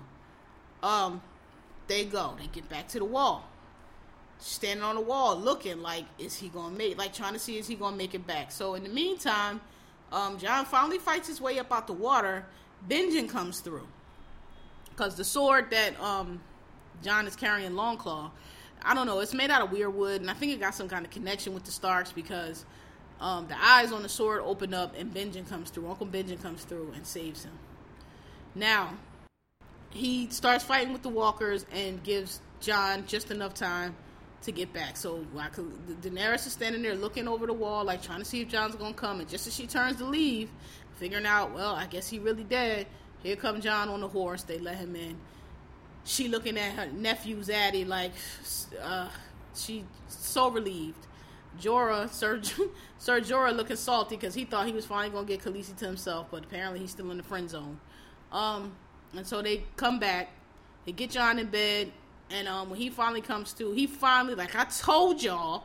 Um, 0.83 1.23
they 1.87 2.05
go. 2.05 2.35
They 2.39 2.49
get 2.49 2.69
back 2.69 2.89
to 2.89 2.99
the 2.99 3.05
wall. 3.05 3.49
Standing 4.39 4.85
on 4.85 4.97
the 4.97 5.01
wall, 5.01 5.39
looking 5.39 5.81
like, 5.81 6.05
is 6.19 6.37
he 6.37 6.49
gonna 6.49 6.77
make? 6.77 6.99
Like 6.99 7.15
trying 7.15 7.33
to 7.35 7.39
see, 7.39 7.59
is 7.59 7.69
he 7.69 7.77
gonna 7.77 7.97
make 7.97 8.15
it 8.15 8.27
back? 8.27 8.51
So 8.51 8.75
in 8.75 8.83
the 8.83 8.89
meantime, 8.89 9.61
um, 10.11 10.37
Jon 10.37 10.65
finally 10.65 10.99
fights 10.99 11.29
his 11.29 11.41
way 11.41 11.59
up 11.59 11.73
out 11.73 11.87
the 11.87 11.93
water. 11.93 12.45
Benjen 12.89 13.29
comes 13.29 13.61
through 13.61 13.87
because 14.91 15.15
the 15.15 15.25
sword 15.25 15.71
that 15.71 15.99
um, 16.01 16.41
Jon 17.03 17.27
is 17.27 17.37
carrying, 17.37 17.73
Longclaw, 17.73 18.31
I 18.83 18.95
don't 18.95 19.07
know. 19.07 19.21
It's 19.21 19.33
made 19.33 19.51
out 19.51 19.63
of 19.63 19.71
weirwood, 19.71 20.17
and 20.17 20.31
I 20.31 20.35
think 20.35 20.53
it 20.53 20.61
got 20.61 20.75
some 20.75 20.89
kind 20.89 21.07
of 21.07 21.11
connection 21.11 21.55
with 21.55 21.65
the 21.65 21.71
Starks 21.71 22.13
because 22.13 22.65
um, 23.21 23.47
the 23.49 23.57
eyes 23.62 23.93
on 23.93 24.03
the 24.03 24.09
sword 24.09 24.43
open 24.45 24.75
up, 24.75 24.95
and 24.99 25.15
Benjen 25.15 25.49
comes 25.49 25.71
through. 25.71 25.89
Uncle 25.89 26.07
Benjen 26.07 26.41
comes 26.43 26.65
through 26.65 26.93
and 26.95 27.07
saves 27.07 27.45
him. 27.45 27.59
Now, 28.55 28.95
he 29.91 30.29
starts 30.31 30.65
fighting 30.65 30.93
with 30.93 31.03
the 31.03 31.09
walkers 31.09 31.65
and 31.73 32.03
gives 32.03 32.41
Jon 32.61 33.05
just 33.07 33.31
enough 33.31 33.55
time 33.55 33.95
to 34.43 34.53
get 34.53 34.73
back. 34.73 34.97
So 34.97 35.25
like, 35.33 35.55
Daenerys 35.55 36.47
is 36.47 36.53
standing 36.53 36.83
there 36.83 36.95
looking 36.95 37.29
over 37.29 37.47
the 37.47 37.53
wall, 37.53 37.85
like 37.85 38.03
trying 38.03 38.19
to 38.19 38.25
see 38.25 38.43
if 38.43 38.49
Jon's 38.49 38.75
gonna 38.77 38.95
come. 38.95 39.21
And 39.21 39.29
just 39.29 39.47
as 39.47 39.55
she 39.55 39.67
turns 39.67 39.97
to 39.97 40.05
leave, 40.05 40.51
figuring 40.97 41.27
out, 41.27 41.55
well, 41.55 41.75
I 41.75 41.87
guess 41.87 42.09
he 42.09 42.19
really 42.19 42.45
dead. 42.45 42.87
Here 43.23 43.37
come 43.37 43.61
Jon 43.61 43.89
on 43.89 44.01
the 44.01 44.09
horse. 44.09 44.43
They 44.43 44.59
let 44.59 44.77
him 44.77 44.95
in. 44.97 45.17
She 46.05 46.29
looking 46.29 46.59
at 46.59 46.73
her 46.75 46.87
nephew's 46.93 47.49
Zaddy 47.49 47.87
like 47.87 48.12
uh, 48.83 49.09
so 50.09 50.51
relieved. 50.51 51.07
Jorah, 51.61 52.09
Sir 52.11 52.41
Sir 52.99 53.21
Jorah 53.21 53.55
looking 53.55 53.77
salty 53.77 54.17
because 54.17 54.35
he 54.35 54.45
thought 54.45 54.67
he 54.67 54.73
was 54.73 54.87
finally 54.87 55.11
gonna 55.11 55.27
get 55.27 55.41
Khaleesi 55.43 55.77
to 55.77 55.87
himself, 55.87 56.29
but 56.31 56.45
apparently 56.45 56.81
he's 56.81 56.91
still 56.91 57.11
in 57.11 57.17
the 57.17 57.23
friend 57.23 57.49
zone. 57.49 57.81
Um, 58.33 58.73
and 59.17 59.27
so 59.27 59.43
they 59.43 59.65
come 59.77 59.99
back, 59.99 60.31
they 60.87 60.93
get 60.93 61.11
Jon 61.11 61.39
in 61.39 61.47
bed, 61.47 61.93
and 62.31 62.49
um, 62.49 62.71
when 62.71 62.79
he 62.79 62.91
finally 62.91 63.21
comes 63.21 63.53
to, 63.55 63.73
he 63.73 63.87
finally 63.87 64.35
like 64.35 64.55
I 64.55 64.65
told 64.65 65.23
y'all, 65.23 65.65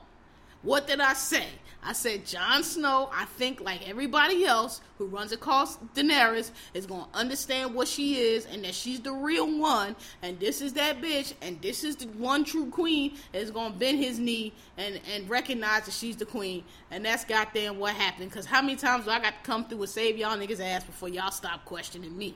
what 0.62 0.88
did 0.88 0.99
I 0.99 1.14
say? 1.14 1.45
I 1.82 1.93
said 1.93 2.26
Jon 2.26 2.64
Snow, 2.64 3.10
I 3.14 3.24
think 3.24 3.62
like 3.62 3.88
everybody 3.88 4.43
else 4.45 4.82
who 4.97 5.05
runs 5.05 5.32
across 5.32 5.78
Daenerys 5.95 6.51
is 6.74 6.86
going 6.86 7.05
to 7.05 7.18
understand 7.18 7.74
what 7.74 7.88
she 7.88 8.18
is 8.18 8.45
and 8.45 8.66
that 8.66 8.76
she's 8.76 8.99
the 8.99 9.14
real 9.14 9.57
one 9.57 9.95
and 10.22 10.38
this 10.41 10.62
is 10.62 10.74
that 10.74 11.01
bitch 11.01 11.34
and 11.41 11.62
this 11.62 11.86
is 11.86 11.95
the 11.95 12.07
one 12.07 12.43
true 12.43 12.70
queen 12.70 13.18
is 13.32 13.49
going 13.49 13.72
to 13.72 13.80
bend 13.80 13.97
his 13.97 14.20
knee 14.20 14.51
and 14.78 14.99
and 15.16 15.30
recognize 15.30 15.86
that 15.86 15.93
she's 15.93 16.18
the 16.18 16.26
queen 16.26 16.66
and 16.91 17.05
that's 17.05 17.24
goddamn 17.24 17.80
what 17.80 17.95
happened 17.95 18.30
cuz 18.30 18.45
how 18.45 18.62
many 18.62 18.76
times 18.76 19.05
do 19.05 19.12
I 19.12 19.20
got 19.20 19.41
to 19.41 19.43
come 19.43 19.66
through 19.66 19.80
and 19.82 19.89
save 19.89 20.18
y'all 20.18 20.38
niggas 20.38 20.60
ass 20.60 20.84
before 20.84 21.07
y'all 21.07 21.32
stop 21.32 21.64
questioning 21.64 22.16
me. 22.18 22.36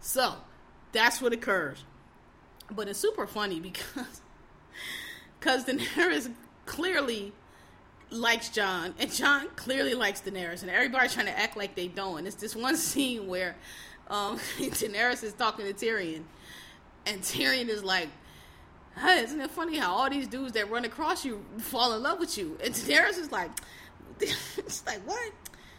So, 0.00 0.34
that's 0.90 1.22
what 1.22 1.32
occurs. 1.32 1.84
But 2.68 2.88
it's 2.88 2.98
super 2.98 3.28
funny 3.28 3.60
because 3.60 4.22
cuz 5.40 5.64
Daenerys 5.64 6.32
clearly 6.66 7.32
likes 8.12 8.48
Jon, 8.50 8.94
and 8.98 9.12
Jon 9.12 9.48
clearly 9.56 9.94
likes 9.94 10.20
Daenerys, 10.20 10.62
and 10.62 10.70
everybody's 10.70 11.14
trying 11.14 11.26
to 11.26 11.38
act 11.38 11.56
like 11.56 11.74
they 11.74 11.88
don't. 11.88 12.18
And 12.18 12.26
it's 12.26 12.36
this 12.36 12.54
one 12.54 12.76
scene 12.88 13.26
where 13.26 13.56
um, 14.08 14.38
Daenerys 14.58 15.22
is 15.24 15.32
talking 15.32 15.66
to 15.66 15.72
Tyrion, 15.72 16.22
and 17.06 17.20
Tyrion 17.22 17.68
is 17.68 17.82
like, 17.82 18.08
hey, 18.96 19.20
"Isn't 19.22 19.40
it 19.40 19.50
funny 19.50 19.78
how 19.78 19.92
all 19.94 20.10
these 20.10 20.28
dudes 20.28 20.52
that 20.52 20.70
run 20.70 20.84
across 20.84 21.24
you 21.24 21.44
fall 21.58 21.94
in 21.94 22.02
love 22.02 22.18
with 22.18 22.36
you?" 22.38 22.58
And 22.62 22.74
Daenerys 22.74 23.18
is 23.18 23.32
like, 23.32 23.50
"It's 24.20 24.84
like 24.86 25.00
what?" 25.06 25.32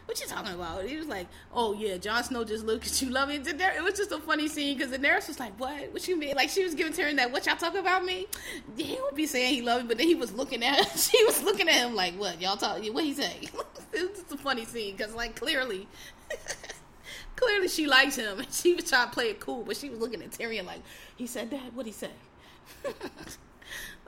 What 0.06 0.20
you 0.20 0.28
talking 0.28 0.54
about? 0.54 0.84
He 0.84 0.98
was 0.98 1.08
like, 1.08 1.28
oh 1.54 1.74
yeah, 1.74 1.98
Jon 1.98 2.24
Snow 2.24 2.44
just 2.44 2.66
looked 2.66 2.88
at 2.88 3.02
you, 3.02 3.10
love 3.10 3.30
me. 3.30 3.36
It 3.36 3.84
was 3.84 3.94
just 3.94 4.12
a 4.12 4.20
funny 4.20 4.48
scene 4.48 4.78
because 4.78 4.92
Daenerys 4.92 5.28
was 5.28 5.40
like, 5.40 5.58
what? 5.60 5.94
What 5.94 6.08
you 6.08 6.18
mean? 6.18 6.36
Like 6.36 6.50
she 6.50 6.64
was 6.64 6.76
giving 6.76 6.94
Tyrion 6.94 7.16
that, 7.18 7.32
what 7.32 7.46
y'all 7.46 7.56
talking 7.56 7.80
about 7.80 8.04
me? 8.04 8.28
He 8.76 8.98
would 9.02 9.16
be 9.16 9.26
saying 9.26 9.54
he 9.54 9.62
loved 9.62 9.84
me, 9.84 9.88
but 9.88 9.98
then 9.98 10.08
he 10.08 10.16
was 10.16 10.34
looking 10.34 10.64
at, 10.64 10.84
she 10.98 11.24
was 11.26 11.42
looking 11.44 11.70
at 11.70 11.76
him 11.76 11.96
like, 11.96 12.16
what? 12.16 12.42
Y'all 12.42 12.58
talk? 12.58 12.84
What 12.92 13.04
he 13.04 13.14
say? 13.14 13.38
it 13.94 14.02
was 14.02 14.20
just 14.20 14.32
a 14.32 14.38
funny 14.38 14.66
scene 14.66 14.96
because 14.96 15.14
like 15.14 15.36
clearly, 15.36 15.88
clearly 17.36 17.68
she 17.70 17.88
likes 17.88 18.18
him 18.18 18.40
and 18.40 18.52
she 18.52 18.74
was 18.74 18.90
trying 18.90 19.08
to 19.08 19.14
play 19.14 19.30
it 19.30 19.40
cool, 19.40 19.64
but 19.64 19.78
she 19.78 19.90
was 19.90 20.00
looking 20.00 20.22
at 20.22 20.32
Tyrion 20.32 20.66
like, 20.66 20.82
he 21.16 21.28
said 21.28 21.50
that. 21.52 21.74
What 21.74 21.86
he 21.86 21.92
say? 21.92 22.12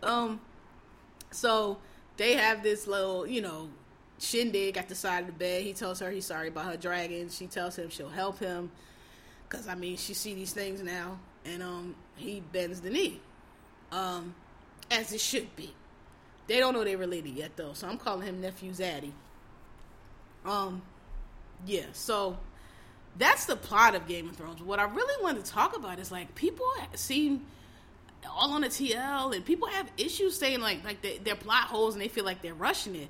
um, 0.04 0.42
so 1.32 1.78
they 2.18 2.34
have 2.34 2.64
this 2.64 2.86
little, 2.86 3.26
you 3.26 3.42
know, 3.42 3.70
shindig 4.20 4.78
at 4.78 4.90
the 4.90 4.96
side 4.96 5.22
of 5.22 5.28
the 5.28 5.34
bed. 5.34 5.64
He 5.64 5.74
tells 5.74 6.00
her 6.00 6.10
he's 6.10 6.26
sorry 6.26 6.48
about 6.48 6.66
her 6.66 6.78
dragon. 6.78 7.30
She 7.30 7.48
tells 7.48 7.76
him 7.76 7.90
she'll 7.90 8.10
help 8.10 8.40
him 8.40 8.72
because 9.48 9.68
I 9.68 9.76
mean 9.76 9.98
she 9.98 10.14
see 10.14 10.34
these 10.34 10.54
things 10.54 10.82
now, 10.82 11.20
and 11.46 11.62
um 11.62 11.96
he 12.16 12.42
bends 12.52 12.82
the 12.82 12.90
knee, 12.90 13.20
um 13.92 14.36
as 14.92 15.12
it 15.12 15.22
should 15.22 15.56
be. 15.56 15.74
They 16.48 16.60
don't 16.60 16.74
know 16.74 16.84
they're 16.84 16.98
related 16.98 17.34
yet 17.36 17.52
though, 17.56 17.74
so 17.74 17.88
I'm 17.88 17.98
calling 17.98 18.28
him 18.28 18.42
nephew 18.42 18.72
Zaddy. 18.72 19.12
Um, 20.46 20.84
yeah, 21.66 21.86
so 21.94 22.38
that's 23.18 23.46
the 23.46 23.56
plot 23.56 23.96
of 23.96 24.08
Game 24.08 24.30
of 24.30 24.36
Thrones. 24.36 24.62
What 24.62 24.80
I 24.80 24.84
really 24.84 25.24
want 25.24 25.44
to 25.44 25.52
talk 25.52 25.76
about 25.76 26.00
is 26.00 26.12
like 26.12 26.36
people 26.36 26.68
seem 26.94 27.46
all 28.30 28.54
on 28.54 28.62
the 28.62 28.68
TL 28.68 29.36
and 29.36 29.46
people 29.46 29.68
have 29.68 29.90
issues 29.98 30.38
saying 30.38 30.60
like 30.60 30.84
like 30.84 31.02
they, 31.02 31.18
they're 31.20 31.36
plot 31.36 31.64
holes 31.66 31.96
and 31.96 32.02
they 32.02 32.08
feel 32.08 32.26
like 32.26 32.42
they're 32.42 32.54
rushing 32.54 32.96
it. 32.96 33.08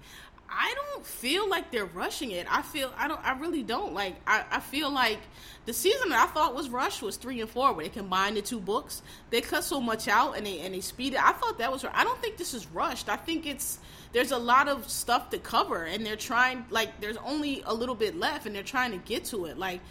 I 0.50 0.74
don't 0.76 1.06
feel 1.06 1.50
like 1.50 1.72
they're 1.72 1.86
rushing 1.86 2.32
it. 2.32 2.48
I 2.50 2.62
feel 2.62 2.92
I 2.98 3.08
don't 3.08 3.20
I 3.24 3.38
really 3.40 3.64
don't 3.64 3.94
like 3.94 4.16
I, 4.28 4.44
I 4.52 4.60
feel 4.60 4.92
like 4.92 5.20
the 5.66 5.74
season 5.74 6.10
that 6.10 6.30
I 6.30 6.32
thought 6.32 6.56
was 6.56 6.70
rushed 6.70 7.02
was 7.02 7.18
three 7.18 7.42
and 7.42 7.50
four 7.50 7.74
where 7.74 7.86
they 7.86 7.90
combined 7.90 8.38
the 8.38 8.42
two 8.42 8.60
books. 8.60 9.02
They 9.32 9.42
cut 9.42 9.64
so 9.64 9.82
much 9.82 10.08
out 10.08 10.38
and 10.38 10.46
they 10.46 10.60
and 10.60 10.74
they 10.74 10.82
speed 10.82 11.14
it. 11.14 11.24
I 11.24 11.32
thought 11.34 11.58
that 11.58 11.72
was 11.72 11.84
I 11.86 12.04
don't 12.04 12.22
think 12.22 12.38
this 12.38 12.54
is 12.54 12.68
rushed. 12.68 13.10
I 13.10 13.16
think 13.16 13.46
it's 13.46 13.80
there's 14.14 14.32
a 14.32 14.38
lot 14.38 14.68
of 14.68 14.90
stuff 14.90 15.30
to 15.32 15.38
cover 15.40 15.84
and 15.84 16.06
they're 16.06 16.16
trying 16.16 16.66
like 16.70 17.02
there's 17.02 17.18
only 17.18 17.64
a 17.66 17.74
little 17.74 17.96
bit 17.96 18.16
left 18.16 18.46
and 18.46 18.56
they're 18.56 18.64
trying 18.64 18.92
to 18.92 18.98
get 18.98 19.26
to 19.26 19.46
it. 19.46 19.58
Like 19.58 19.82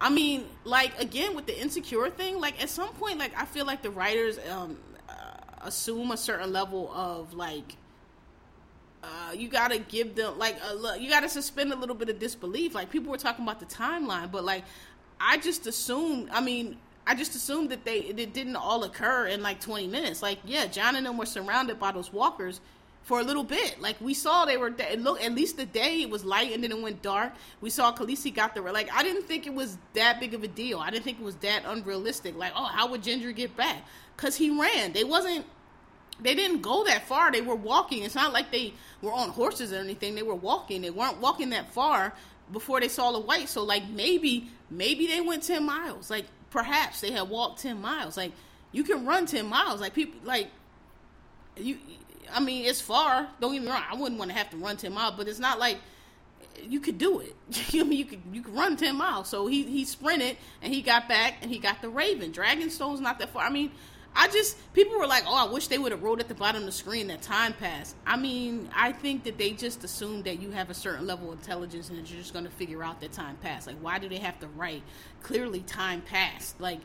I 0.00 0.10
mean, 0.10 0.44
like 0.64 1.00
again 1.00 1.34
with 1.34 1.46
the 1.46 1.60
insecure 1.60 2.08
thing, 2.10 2.40
like 2.40 2.62
at 2.62 2.70
some 2.70 2.90
point 2.94 3.18
like 3.18 3.32
I 3.36 3.44
feel 3.44 3.66
like 3.66 3.82
the 3.82 3.90
writers 3.90 4.38
um 4.50 4.78
assume 5.64 6.10
a 6.10 6.16
certain 6.16 6.52
level 6.52 6.92
of 6.94 7.34
like 7.34 7.76
uh, 9.04 9.32
you 9.32 9.48
gotta 9.48 9.78
give 9.78 10.14
them 10.14 10.38
like 10.38 10.56
a, 10.68 10.74
look, 10.74 11.00
you 11.00 11.08
gotta 11.10 11.28
suspend 11.28 11.72
a 11.72 11.76
little 11.76 11.94
bit 11.94 12.08
of 12.08 12.18
disbelief. 12.18 12.74
Like 12.74 12.90
people 12.90 13.10
were 13.10 13.18
talking 13.18 13.44
about 13.44 13.60
the 13.60 13.66
timeline, 13.66 14.30
but 14.30 14.44
like 14.44 14.64
I 15.20 15.38
just 15.38 15.66
assumed. 15.66 16.28
I 16.32 16.40
mean, 16.40 16.76
I 17.06 17.14
just 17.14 17.34
assumed 17.34 17.70
that 17.70 17.84
they 17.84 17.98
it 17.98 18.32
didn't 18.32 18.56
all 18.56 18.84
occur 18.84 19.26
in 19.26 19.42
like 19.42 19.60
20 19.60 19.86
minutes. 19.88 20.22
Like 20.22 20.38
yeah, 20.44 20.66
Jon 20.66 20.96
and 20.96 21.06
them 21.06 21.18
were 21.18 21.26
surrounded 21.26 21.78
by 21.78 21.92
those 21.92 22.12
walkers 22.12 22.60
for 23.02 23.20
a 23.20 23.22
little 23.22 23.44
bit. 23.44 23.80
Like 23.80 24.00
we 24.00 24.14
saw 24.14 24.44
they 24.44 24.56
were 24.56 24.74
look 24.98 25.22
at 25.22 25.32
least 25.34 25.56
the 25.56 25.66
day 25.66 26.02
it 26.02 26.10
was 26.10 26.24
light 26.24 26.52
and 26.52 26.64
then 26.64 26.72
it 26.72 26.80
went 26.80 27.02
dark. 27.02 27.32
We 27.60 27.70
saw 27.70 27.94
Khaleesi 27.94 28.34
got 28.34 28.54
the 28.54 28.62
like 28.62 28.90
I 28.92 29.02
didn't 29.02 29.24
think 29.24 29.46
it 29.46 29.54
was 29.54 29.76
that 29.92 30.20
big 30.20 30.34
of 30.34 30.42
a 30.42 30.48
deal. 30.48 30.78
I 30.78 30.90
didn't 30.90 31.04
think 31.04 31.20
it 31.20 31.24
was 31.24 31.36
that 31.36 31.62
unrealistic. 31.66 32.36
Like 32.36 32.52
oh 32.56 32.64
how 32.64 32.88
would 32.88 33.02
Gendry 33.02 33.34
get 33.34 33.56
back? 33.56 33.84
Cuz 34.16 34.36
he 34.36 34.50
ran. 34.50 34.92
They 34.92 35.04
wasn't 35.04 35.44
they 36.20 36.34
didn't 36.34 36.62
go 36.62 36.84
that 36.84 37.06
far. 37.06 37.32
They 37.32 37.40
were 37.40 37.54
walking. 37.54 38.02
It's 38.04 38.14
not 38.14 38.32
like 38.32 38.50
they 38.52 38.74
were 39.02 39.12
on 39.12 39.30
horses 39.30 39.72
or 39.72 39.76
anything. 39.76 40.14
They 40.14 40.22
were 40.22 40.34
walking. 40.34 40.82
They 40.82 40.90
weren't 40.90 41.20
walking 41.20 41.50
that 41.50 41.72
far 41.72 42.12
before 42.52 42.80
they 42.80 42.88
saw 42.88 43.12
the 43.12 43.20
white. 43.20 43.48
So 43.48 43.62
like 43.64 43.88
maybe 43.88 44.48
maybe 44.70 45.06
they 45.06 45.20
went 45.20 45.42
ten 45.42 45.64
miles. 45.64 46.10
Like 46.10 46.26
perhaps 46.50 47.00
they 47.00 47.10
had 47.10 47.28
walked 47.28 47.62
ten 47.62 47.80
miles. 47.80 48.16
Like 48.16 48.32
you 48.72 48.84
can 48.84 49.04
run 49.04 49.26
ten 49.26 49.46
miles. 49.46 49.80
Like 49.80 49.94
people 49.94 50.20
like 50.24 50.48
you. 51.56 51.78
I 52.32 52.40
mean, 52.40 52.64
it's 52.64 52.80
far. 52.80 53.28
Don't 53.40 53.52
get 53.52 53.62
me 53.62 53.68
wrong. 53.68 53.82
I 53.90 53.94
wouldn't 53.96 54.18
want 54.18 54.30
to 54.30 54.36
have 54.36 54.50
to 54.50 54.56
run 54.56 54.76
ten 54.76 54.92
miles, 54.92 55.14
but 55.16 55.28
it's 55.28 55.38
not 55.38 55.58
like 55.58 55.78
you 56.62 56.80
could 56.80 56.98
do 56.98 57.20
it. 57.20 57.34
I 57.74 57.82
mean, 57.82 57.98
you 57.98 58.04
could 58.04 58.22
you 58.32 58.42
could 58.42 58.54
run 58.54 58.76
ten 58.76 58.96
miles. 58.96 59.28
So 59.28 59.46
he 59.46 59.64
he 59.64 59.84
sprinted 59.84 60.36
and 60.62 60.72
he 60.72 60.80
got 60.80 61.08
back 61.08 61.38
and 61.42 61.50
he 61.50 61.58
got 61.58 61.82
the 61.82 61.88
Raven. 61.88 62.30
Dragonstone's 62.30 63.00
not 63.00 63.18
that 63.18 63.30
far. 63.30 63.42
I 63.42 63.50
mean 63.50 63.72
I 64.16 64.28
just 64.28 64.56
people 64.74 64.98
were 64.98 65.06
like, 65.06 65.24
"Oh, 65.26 65.34
I 65.34 65.50
wish 65.50 65.68
they 65.68 65.78
would 65.78 65.92
have 65.92 66.02
wrote 66.02 66.20
at 66.20 66.28
the 66.28 66.34
bottom 66.34 66.62
of 66.62 66.66
the 66.66 66.72
screen 66.72 67.08
that 67.08 67.22
time 67.22 67.52
passed." 67.52 67.96
I 68.06 68.16
mean, 68.16 68.68
I 68.74 68.92
think 68.92 69.24
that 69.24 69.38
they 69.38 69.50
just 69.50 69.82
assume 69.82 70.22
that 70.22 70.40
you 70.40 70.50
have 70.52 70.70
a 70.70 70.74
certain 70.74 71.06
level 71.06 71.32
of 71.32 71.38
intelligence 71.40 71.88
and 71.88 71.98
that 71.98 72.10
you're 72.10 72.20
just 72.20 72.32
going 72.32 72.44
to 72.44 72.50
figure 72.50 72.82
out 72.82 73.00
that 73.00 73.12
time 73.12 73.36
passed. 73.36 73.66
Like, 73.66 73.76
why 73.80 73.98
do 73.98 74.08
they 74.08 74.18
have 74.18 74.38
to 74.40 74.46
write 74.48 74.82
clearly 75.22 75.60
time 75.60 76.00
passed? 76.02 76.60
Like, 76.60 76.80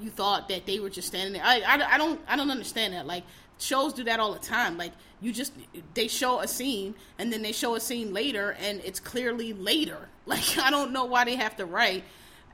you 0.00 0.10
thought 0.10 0.48
that 0.48 0.66
they 0.66 0.78
were 0.78 0.90
just 0.90 1.08
standing 1.08 1.32
there. 1.32 1.42
I, 1.44 1.60
I, 1.60 1.94
I 1.94 1.98
don't 1.98 2.20
I 2.28 2.36
don't 2.36 2.50
understand 2.50 2.94
that. 2.94 3.06
Like, 3.06 3.24
shows 3.58 3.92
do 3.92 4.04
that 4.04 4.20
all 4.20 4.32
the 4.32 4.38
time. 4.38 4.78
Like, 4.78 4.92
you 5.20 5.32
just 5.32 5.52
they 5.94 6.06
show 6.08 6.40
a 6.40 6.48
scene 6.48 6.94
and 7.18 7.32
then 7.32 7.42
they 7.42 7.52
show 7.52 7.74
a 7.74 7.80
scene 7.80 8.12
later 8.12 8.56
and 8.60 8.80
it's 8.84 9.00
clearly 9.00 9.52
later. 9.52 10.08
Like, 10.28 10.58
I 10.58 10.68
don't 10.68 10.92
know 10.92 11.06
why 11.06 11.24
they 11.24 11.36
have 11.36 11.56
to 11.56 11.64
write 11.64 12.04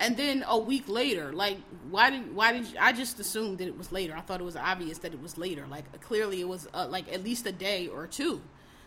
and 0.01 0.17
then 0.17 0.45
a 0.49 0.59
week 0.59 0.85
later 0.89 1.33
like 1.33 1.59
why 1.91 2.11
did 2.11 2.35
why 2.35 2.53
did 2.53 2.67
you, 2.67 2.77
i 2.81 2.93
just 2.93 3.21
assumed 3.21 3.59
that 3.59 3.69
it 3.69 3.77
was 3.77 3.93
later. 3.93 4.15
I 4.17 4.21
thought 4.21 4.41
it 4.41 4.45
was 4.45 4.57
obvious 4.57 4.99
that 4.99 5.13
it 5.13 5.23
was 5.23 5.39
later. 5.39 5.67
Like 5.69 6.01
clearly 6.01 6.41
it 6.41 6.49
was 6.49 6.69
uh, 6.75 6.87
like 6.89 7.13
at 7.13 7.23
least 7.23 7.47
a 7.47 7.53
day 7.53 7.89
or 7.89 8.07
two. 8.07 8.41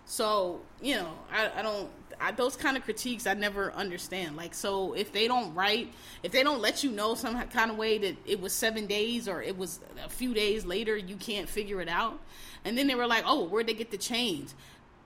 So 0.06 0.62
you 0.82 0.96
know 0.96 1.12
i, 1.32 1.50
I 1.60 1.62
don't 1.62 1.90
I, 2.20 2.32
those 2.32 2.56
kind 2.56 2.76
of 2.78 2.84
critiques 2.84 3.28
i 3.28 3.34
never 3.34 3.72
understand. 3.74 4.36
Like 4.36 4.54
so 4.54 4.94
if 4.94 5.12
they 5.14 5.28
don't 5.28 5.54
write 5.54 5.94
if 6.24 6.32
they 6.32 6.44
don't 6.44 6.60
let 6.62 6.84
you 6.84 6.92
know 6.92 7.16
some 7.16 7.42
kind 7.50 7.72
of 7.72 7.78
way 7.78 7.98
that 8.00 8.18
it 8.26 8.42
was 8.42 8.54
seven 8.54 8.86
days 8.86 9.28
or 9.28 9.42
it 9.42 9.58
was 9.58 9.80
a 10.04 10.10
few 10.10 10.34
days 10.34 10.66
later 10.66 10.98
you 10.98 11.16
can't 11.16 11.48
figure 11.48 11.80
it 11.82 11.90
out. 11.90 12.20
And 12.66 12.78
then 12.78 12.88
they 12.88 12.96
were 12.96 13.08
like 13.08 13.24
oh 13.26 13.46
where'd 13.46 13.68
they 13.68 13.74
get 13.74 13.92
the 13.92 13.98
chains? 13.98 14.56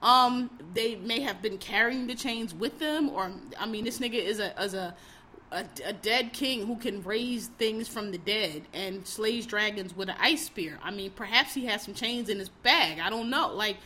Um 0.02 0.50
they 0.74 0.96
may 0.96 1.20
have 1.20 1.42
been 1.44 1.60
carrying 1.60 2.08
the 2.08 2.16
chains 2.16 2.56
with 2.56 2.80
them 2.80 3.10
or 3.10 3.32
i 3.60 3.68
mean 3.68 3.84
this 3.84 4.00
nigga 4.00 4.16
is 4.16 4.40
a 4.40 4.60
is 4.64 4.74
a 4.74 4.96
a, 5.52 5.66
a, 5.86 5.94
dead 5.94 6.32
king 6.34 6.66
who 6.66 6.78
can 6.78 7.04
raise 7.04 7.48
things 7.48 7.88
from 7.88 8.12
the 8.12 8.18
dead 8.18 8.64
and 8.74 9.06
slays 9.06 9.46
dragons 9.46 9.96
with 9.96 10.10
an 10.10 10.16
ice 10.20 10.46
spear. 10.46 10.80
I 10.82 10.92
mean, 10.92 11.12
perhaps 11.12 11.54
he 11.54 11.66
has 11.66 11.82
some 11.82 11.94
chains 11.94 12.30
in 12.30 12.40
his 12.40 12.50
bag. 12.50 13.00
I 13.00 13.10
don't 13.10 13.30
know. 13.30 13.54
Like, 13.54 13.78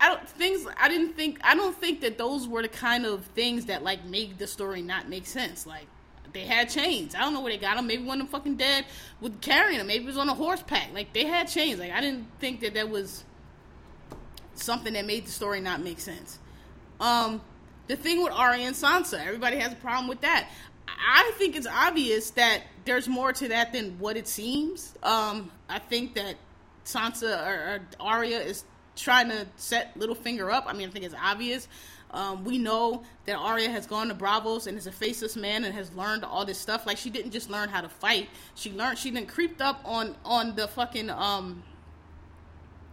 I 0.00 0.08
don't 0.08 0.28
things. 0.28 0.66
I 0.78 0.88
didn't 0.88 1.14
think. 1.14 1.38
I 1.42 1.54
don't 1.54 1.76
think 1.76 2.00
that 2.00 2.18
those 2.18 2.48
were 2.48 2.62
the 2.62 2.68
kind 2.68 3.06
of 3.06 3.24
things 3.26 3.66
that 3.66 3.82
like 3.82 4.04
make 4.04 4.38
the 4.38 4.46
story 4.46 4.82
not 4.82 5.08
make 5.08 5.26
sense. 5.26 5.66
Like, 5.66 5.86
they 6.32 6.44
had 6.44 6.68
chains. 6.68 7.14
I 7.14 7.20
don't 7.20 7.34
know 7.34 7.40
where 7.40 7.52
they 7.52 7.58
got 7.58 7.76
them. 7.76 7.86
Maybe 7.86 8.04
one 8.04 8.20
of 8.20 8.30
them 8.30 8.40
fucking 8.40 8.56
dead 8.56 8.86
was 9.20 9.32
carrying 9.40 9.78
them. 9.78 9.86
Maybe 9.86 10.04
it 10.04 10.06
was 10.06 10.18
on 10.18 10.28
a 10.28 10.34
horse 10.34 10.62
pack. 10.62 10.90
Like, 10.92 11.12
they 11.12 11.24
had 11.24 11.48
chains. 11.48 11.78
Like, 11.78 11.92
I 11.92 12.00
didn't 12.00 12.26
think 12.40 12.60
that 12.60 12.74
that 12.74 12.88
was 12.88 13.24
something 14.54 14.92
that 14.94 15.06
made 15.06 15.26
the 15.26 15.30
story 15.30 15.60
not 15.60 15.82
make 15.82 16.00
sense. 16.00 16.38
Um, 17.00 17.40
the 17.88 17.96
thing 17.96 18.22
with 18.22 18.32
Arya 18.32 18.66
and 18.66 18.76
Sansa, 18.76 19.24
everybody 19.24 19.58
has 19.58 19.72
a 19.72 19.76
problem 19.76 20.08
with 20.08 20.20
that. 20.22 20.48
I 20.88 21.32
think 21.36 21.56
it's 21.56 21.66
obvious 21.66 22.30
that 22.30 22.62
there's 22.84 23.08
more 23.08 23.32
to 23.32 23.48
that 23.48 23.72
than 23.72 23.98
what 23.98 24.16
it 24.16 24.28
seems. 24.28 24.94
Um, 25.02 25.50
I 25.68 25.78
think 25.78 26.14
that 26.14 26.36
Sansa 26.84 27.46
or, 27.46 27.74
or 27.74 27.80
Arya 28.00 28.40
is 28.40 28.64
trying 28.94 29.28
to 29.28 29.46
set 29.56 29.98
Littlefinger 29.98 30.52
up. 30.52 30.64
I 30.66 30.72
mean, 30.72 30.88
I 30.88 30.92
think 30.92 31.04
it's 31.04 31.14
obvious. 31.20 31.68
Um, 32.12 32.44
we 32.44 32.58
know 32.58 33.02
that 33.26 33.36
Arya 33.36 33.68
has 33.70 33.86
gone 33.86 34.08
to 34.08 34.14
Braavos 34.14 34.66
and 34.66 34.78
is 34.78 34.86
a 34.86 34.92
faceless 34.92 35.36
man 35.36 35.64
and 35.64 35.74
has 35.74 35.92
learned 35.92 36.24
all 36.24 36.44
this 36.44 36.58
stuff. 36.58 36.86
Like 36.86 36.96
she 36.96 37.10
didn't 37.10 37.32
just 37.32 37.50
learn 37.50 37.68
how 37.68 37.80
to 37.80 37.88
fight; 37.88 38.28
she 38.54 38.72
learned. 38.72 38.98
She 38.98 39.10
then 39.10 39.26
creeped 39.26 39.60
up 39.60 39.80
on 39.84 40.14
on 40.24 40.54
the 40.54 40.68
fucking 40.68 41.10
um 41.10 41.64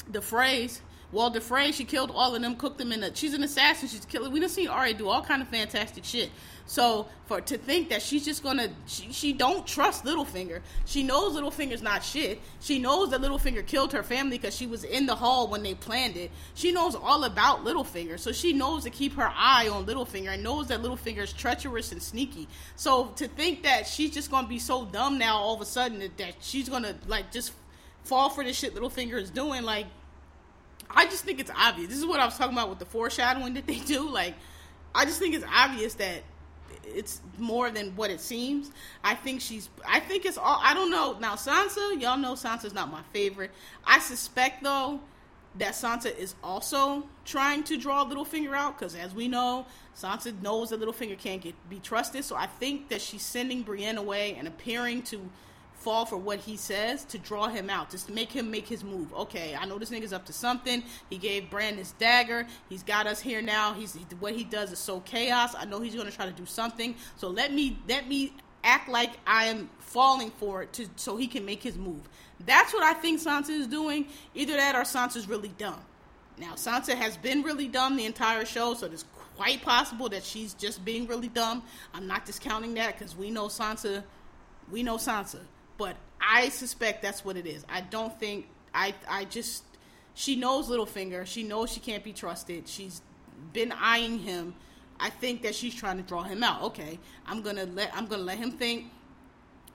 the 0.09 0.19
Freys 0.19 0.81
Walder 1.13 1.39
Frey, 1.39 1.71
she 1.71 1.85
killed 1.85 2.11
all 2.13 2.35
of 2.35 2.41
them, 2.41 2.55
cooked 2.55 2.79
them 2.79 2.91
in 2.91 3.03
a. 3.03 3.15
She's 3.15 3.35
an 3.35 3.43
assassin. 3.43 3.87
She's 3.87 4.03
killing. 4.03 4.31
We 4.31 4.39
done 4.39 4.49
seen 4.49 4.67
Arya 4.67 4.95
do 4.95 5.07
all 5.07 5.21
kind 5.21 5.43
of 5.43 5.47
fantastic 5.47 6.03
shit. 6.03 6.31
So 6.65 7.07
for 7.25 7.39
to 7.41 7.57
think 7.57 7.89
that 7.89 8.01
she's 8.01 8.25
just 8.25 8.41
gonna, 8.41 8.69
she, 8.87 9.11
she 9.11 9.33
don't 9.33 9.67
trust 9.67 10.05
Littlefinger. 10.05 10.61
She 10.85 11.03
knows 11.03 11.35
Littlefinger's 11.35 11.81
not 11.81 12.03
shit. 12.03 12.41
She 12.61 12.79
knows 12.79 13.11
that 13.11 13.21
Littlefinger 13.21 13.65
killed 13.65 13.93
her 13.93 14.01
family 14.01 14.37
because 14.37 14.55
she 14.55 14.65
was 14.65 14.83
in 14.83 15.05
the 15.05 15.15
hall 15.15 15.47
when 15.47 15.61
they 15.61 15.75
planned 15.75 16.17
it. 16.17 16.31
She 16.55 16.71
knows 16.71 16.95
all 16.95 17.25
about 17.25 17.63
Littlefinger, 17.63 18.17
so 18.17 18.31
she 18.31 18.53
knows 18.53 18.83
to 18.83 18.89
keep 18.89 19.13
her 19.15 19.31
eye 19.35 19.69
on 19.69 19.85
Littlefinger 19.85 20.33
and 20.33 20.43
knows 20.43 20.67
that 20.67 20.81
Littlefinger 20.81 21.23
is 21.23 21.33
treacherous 21.33 21.91
and 21.91 22.01
sneaky. 22.01 22.47
So 22.75 23.07
to 23.17 23.27
think 23.27 23.63
that 23.63 23.85
she's 23.85 24.11
just 24.11 24.31
gonna 24.31 24.47
be 24.47 24.59
so 24.59 24.85
dumb 24.85 25.17
now 25.17 25.37
all 25.37 25.53
of 25.53 25.61
a 25.61 25.65
sudden 25.65 25.99
that, 25.99 26.17
that 26.17 26.35
she's 26.39 26.69
gonna 26.69 26.95
like 27.07 27.31
just 27.31 27.51
fall 28.03 28.29
for 28.29 28.43
the 28.43 28.53
shit 28.53 28.73
Littlefinger 28.73 29.21
is 29.21 29.29
doing, 29.29 29.63
like 29.63 29.85
I 30.95 31.05
just 31.05 31.23
think 31.23 31.39
it's 31.39 31.51
obvious. 31.57 31.89
This 31.89 31.97
is 31.97 32.05
what 32.05 32.19
I 32.19 32.25
was 32.25 32.37
talking 32.37 32.53
about 32.53 32.69
with 32.69 32.79
the 32.79 32.85
foreshadowing 32.85 33.55
that 33.55 33.67
they 33.67 33.79
do. 33.79 34.09
Like, 34.09 34.35
I 34.93 35.05
just 35.05 35.19
think 35.19 35.35
it's 35.35 35.45
obvious 35.53 35.95
that 35.95 36.23
it's 36.85 37.21
more 37.37 37.71
than 37.71 37.95
what 37.95 38.11
it 38.11 38.19
seems. 38.19 38.71
I 39.03 39.15
think 39.15 39.41
she's. 39.41 39.69
I 39.87 39.99
think 39.99 40.25
it's 40.25 40.37
all. 40.37 40.59
I 40.61 40.73
don't 40.73 40.91
know. 40.91 41.17
Now 41.19 41.35
Sansa, 41.35 41.99
y'all 41.99 42.17
know 42.17 42.33
Sansa's 42.33 42.73
not 42.73 42.91
my 42.91 43.01
favorite. 43.13 43.51
I 43.85 43.99
suspect 43.99 44.63
though 44.63 44.99
that 45.55 45.73
Sansa 45.73 46.15
is 46.17 46.35
also 46.43 47.03
trying 47.25 47.63
to 47.63 47.77
draw 47.77 48.05
Littlefinger 48.05 48.55
out 48.55 48.77
because, 48.77 48.95
as 48.95 49.13
we 49.13 49.27
know, 49.27 49.65
Sansa 49.95 50.39
knows 50.41 50.69
that 50.69 50.81
Littlefinger 50.81 51.17
can't 51.17 51.41
get 51.41 51.55
be 51.69 51.79
trusted. 51.79 52.23
So 52.23 52.35
I 52.35 52.47
think 52.47 52.89
that 52.89 53.01
she's 53.01 53.23
sending 53.23 53.61
Brienne 53.61 53.97
away 53.97 54.35
and 54.35 54.47
appearing 54.47 55.03
to 55.03 55.29
fall 55.83 56.05
for 56.05 56.17
what 56.17 56.39
he 56.39 56.55
says 56.55 57.03
to 57.05 57.17
draw 57.17 57.47
him 57.47 57.69
out, 57.69 57.89
just 57.91 58.07
to 58.07 58.13
make 58.13 58.31
him 58.31 58.49
make 58.49 58.67
his 58.67 58.83
move. 58.83 59.13
Okay, 59.13 59.55
I 59.59 59.65
know 59.65 59.77
this 59.77 59.89
nigga's 59.89 60.13
up 60.13 60.25
to 60.27 60.33
something. 60.33 60.83
He 61.09 61.17
gave 61.17 61.49
Bran 61.49 61.75
his 61.75 61.91
dagger. 61.93 62.47
He's 62.69 62.83
got 62.83 63.05
us 63.05 63.19
here 63.19 63.41
now. 63.41 63.73
He's 63.73 63.95
what 64.19 64.33
he 64.33 64.43
does 64.43 64.71
is 64.71 64.79
so 64.79 65.01
chaos. 65.01 65.55
I 65.55 65.65
know 65.65 65.81
he's 65.81 65.95
gonna 65.95 66.11
try 66.11 66.25
to 66.25 66.31
do 66.31 66.45
something. 66.45 66.95
So 67.17 67.27
let 67.27 67.53
me 67.53 67.77
let 67.87 68.07
me 68.07 68.33
act 68.63 68.87
like 68.87 69.11
I 69.27 69.45
am 69.45 69.69
falling 69.79 70.31
for 70.31 70.63
it 70.63 70.73
to 70.73 70.87
so 70.95 71.17
he 71.17 71.27
can 71.27 71.45
make 71.45 71.61
his 71.61 71.77
move. 71.77 72.01
That's 72.45 72.73
what 72.73 72.83
I 72.83 72.93
think 72.93 73.21
Sansa 73.21 73.49
is 73.49 73.67
doing. 73.67 74.07
Either 74.33 74.53
that 74.53 74.75
or 74.75 74.81
Sansa's 74.81 75.27
really 75.27 75.53
dumb. 75.57 75.79
Now 76.37 76.53
Sansa 76.53 76.95
has 76.95 77.17
been 77.17 77.43
really 77.43 77.67
dumb 77.67 77.95
the 77.97 78.05
entire 78.05 78.45
show, 78.45 78.73
so 78.73 78.87
it's 78.87 79.05
quite 79.35 79.61
possible 79.61 80.09
that 80.09 80.23
she's 80.23 80.53
just 80.53 80.83
being 80.85 81.07
really 81.07 81.27
dumb. 81.27 81.63
I'm 81.93 82.07
not 82.07 82.25
discounting 82.25 82.73
that 82.75 82.97
because 82.97 83.15
we 83.15 83.31
know 83.31 83.47
Sansa. 83.47 84.03
We 84.71 84.83
know 84.83 84.97
Sansa. 84.97 85.39
But 85.83 85.97
I 86.21 86.47
suspect 86.47 87.01
that's 87.01 87.25
what 87.25 87.35
it 87.35 87.45
is. 87.45 87.65
I 87.67 87.81
don't 87.81 88.17
think 88.17 88.47
I 88.73 88.93
I 89.05 89.25
just 89.25 89.65
she 90.13 90.37
knows 90.37 90.69
Littlefinger. 90.69 91.25
She 91.25 91.43
knows 91.43 91.73
she 91.73 91.81
can't 91.81 92.05
be 92.05 92.13
trusted. 92.13 92.69
She's 92.69 93.01
been 93.51 93.73
eyeing 93.73 94.19
him. 94.19 94.55
I 94.97 95.09
think 95.09 95.41
that 95.41 95.55
she's 95.55 95.75
trying 95.75 95.97
to 95.97 96.03
draw 96.03 96.23
him 96.23 96.41
out. 96.41 96.61
Okay, 96.61 96.99
I'm 97.27 97.41
gonna 97.41 97.65
let 97.65 97.93
I'm 97.93 98.05
gonna 98.05 98.23
let 98.23 98.37
him 98.37 98.51
think 98.51 98.85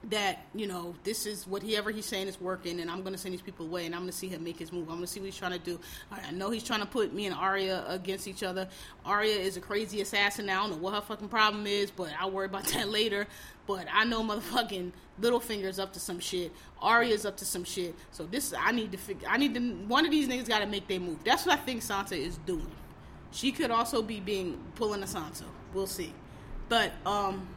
that 0.05 0.45
you 0.55 0.65
know 0.65 0.95
this 1.03 1.27
is 1.27 1.45
whatever 1.45 1.91
he's 1.91 2.07
saying 2.07 2.27
is 2.27 2.41
working, 2.41 2.79
and 2.79 2.89
I'm 2.89 3.03
gonna 3.03 3.19
send 3.19 3.33
these 3.33 3.43
people 3.43 3.67
away, 3.67 3.85
and 3.85 3.93
I'm 3.93 4.01
gonna 4.01 4.11
see 4.11 4.29
him 4.29 4.43
make 4.43 4.57
his 4.57 4.71
move. 4.71 4.89
I'm 4.89 4.95
gonna 4.95 5.05
see 5.05 5.19
what 5.19 5.27
he's 5.27 5.37
trying 5.37 5.51
to 5.51 5.59
do. 5.59 5.79
I 6.11 6.31
know 6.31 6.49
he's 6.49 6.63
trying 6.63 6.79
to 6.79 6.87
put 6.87 7.13
me 7.13 7.27
and 7.27 7.35
Arya 7.35 7.85
against 7.87 8.27
each 8.27 8.41
other. 8.41 8.67
Arya 9.05 9.35
is 9.35 9.57
a 9.57 9.61
crazy 9.61 10.01
assassin. 10.01 10.49
I 10.49 10.55
don't 10.55 10.71
know 10.71 10.77
what 10.77 10.95
her 10.95 11.01
fucking 11.01 11.29
problem 11.29 11.67
is, 11.67 11.91
but 11.91 12.11
I'll 12.19 12.31
worry 12.31 12.47
about 12.47 12.63
that 12.73 12.89
later. 12.89 13.27
But 13.69 13.85
I 13.93 14.03
know 14.03 14.23
motherfucking 14.23 14.93
Littlefinger's 15.21 15.77
up 15.77 15.93
to 15.93 15.99
some 15.99 16.19
shit. 16.19 16.51
Arya's 16.81 17.23
up 17.23 17.37
to 17.37 17.45
some 17.45 17.63
shit. 17.63 17.93
So 18.09 18.25
this 18.25 18.51
I 18.59 18.71
need 18.71 18.91
to 18.93 18.97
figure. 18.97 19.27
I 19.29 19.37
need 19.37 19.53
to. 19.53 19.59
One 19.85 20.05
of 20.05 20.11
these 20.11 20.27
niggas 20.27 20.47
got 20.47 20.61
to 20.61 20.65
make 20.65 20.87
their 20.87 20.99
move. 20.99 21.23
That's 21.23 21.45
what 21.45 21.59
I 21.59 21.61
think 21.61 21.83
Sansa 21.83 22.17
is 22.17 22.39
doing. 22.47 22.71
She 23.29 23.51
could 23.51 23.69
also 23.69 24.01
be 24.01 24.21
being 24.21 24.59
pulling 24.73 25.03
a 25.03 25.05
Sansa. 25.05 25.43
We'll 25.71 25.85
see. 25.85 26.15
But 26.67 26.93
um 27.05 27.47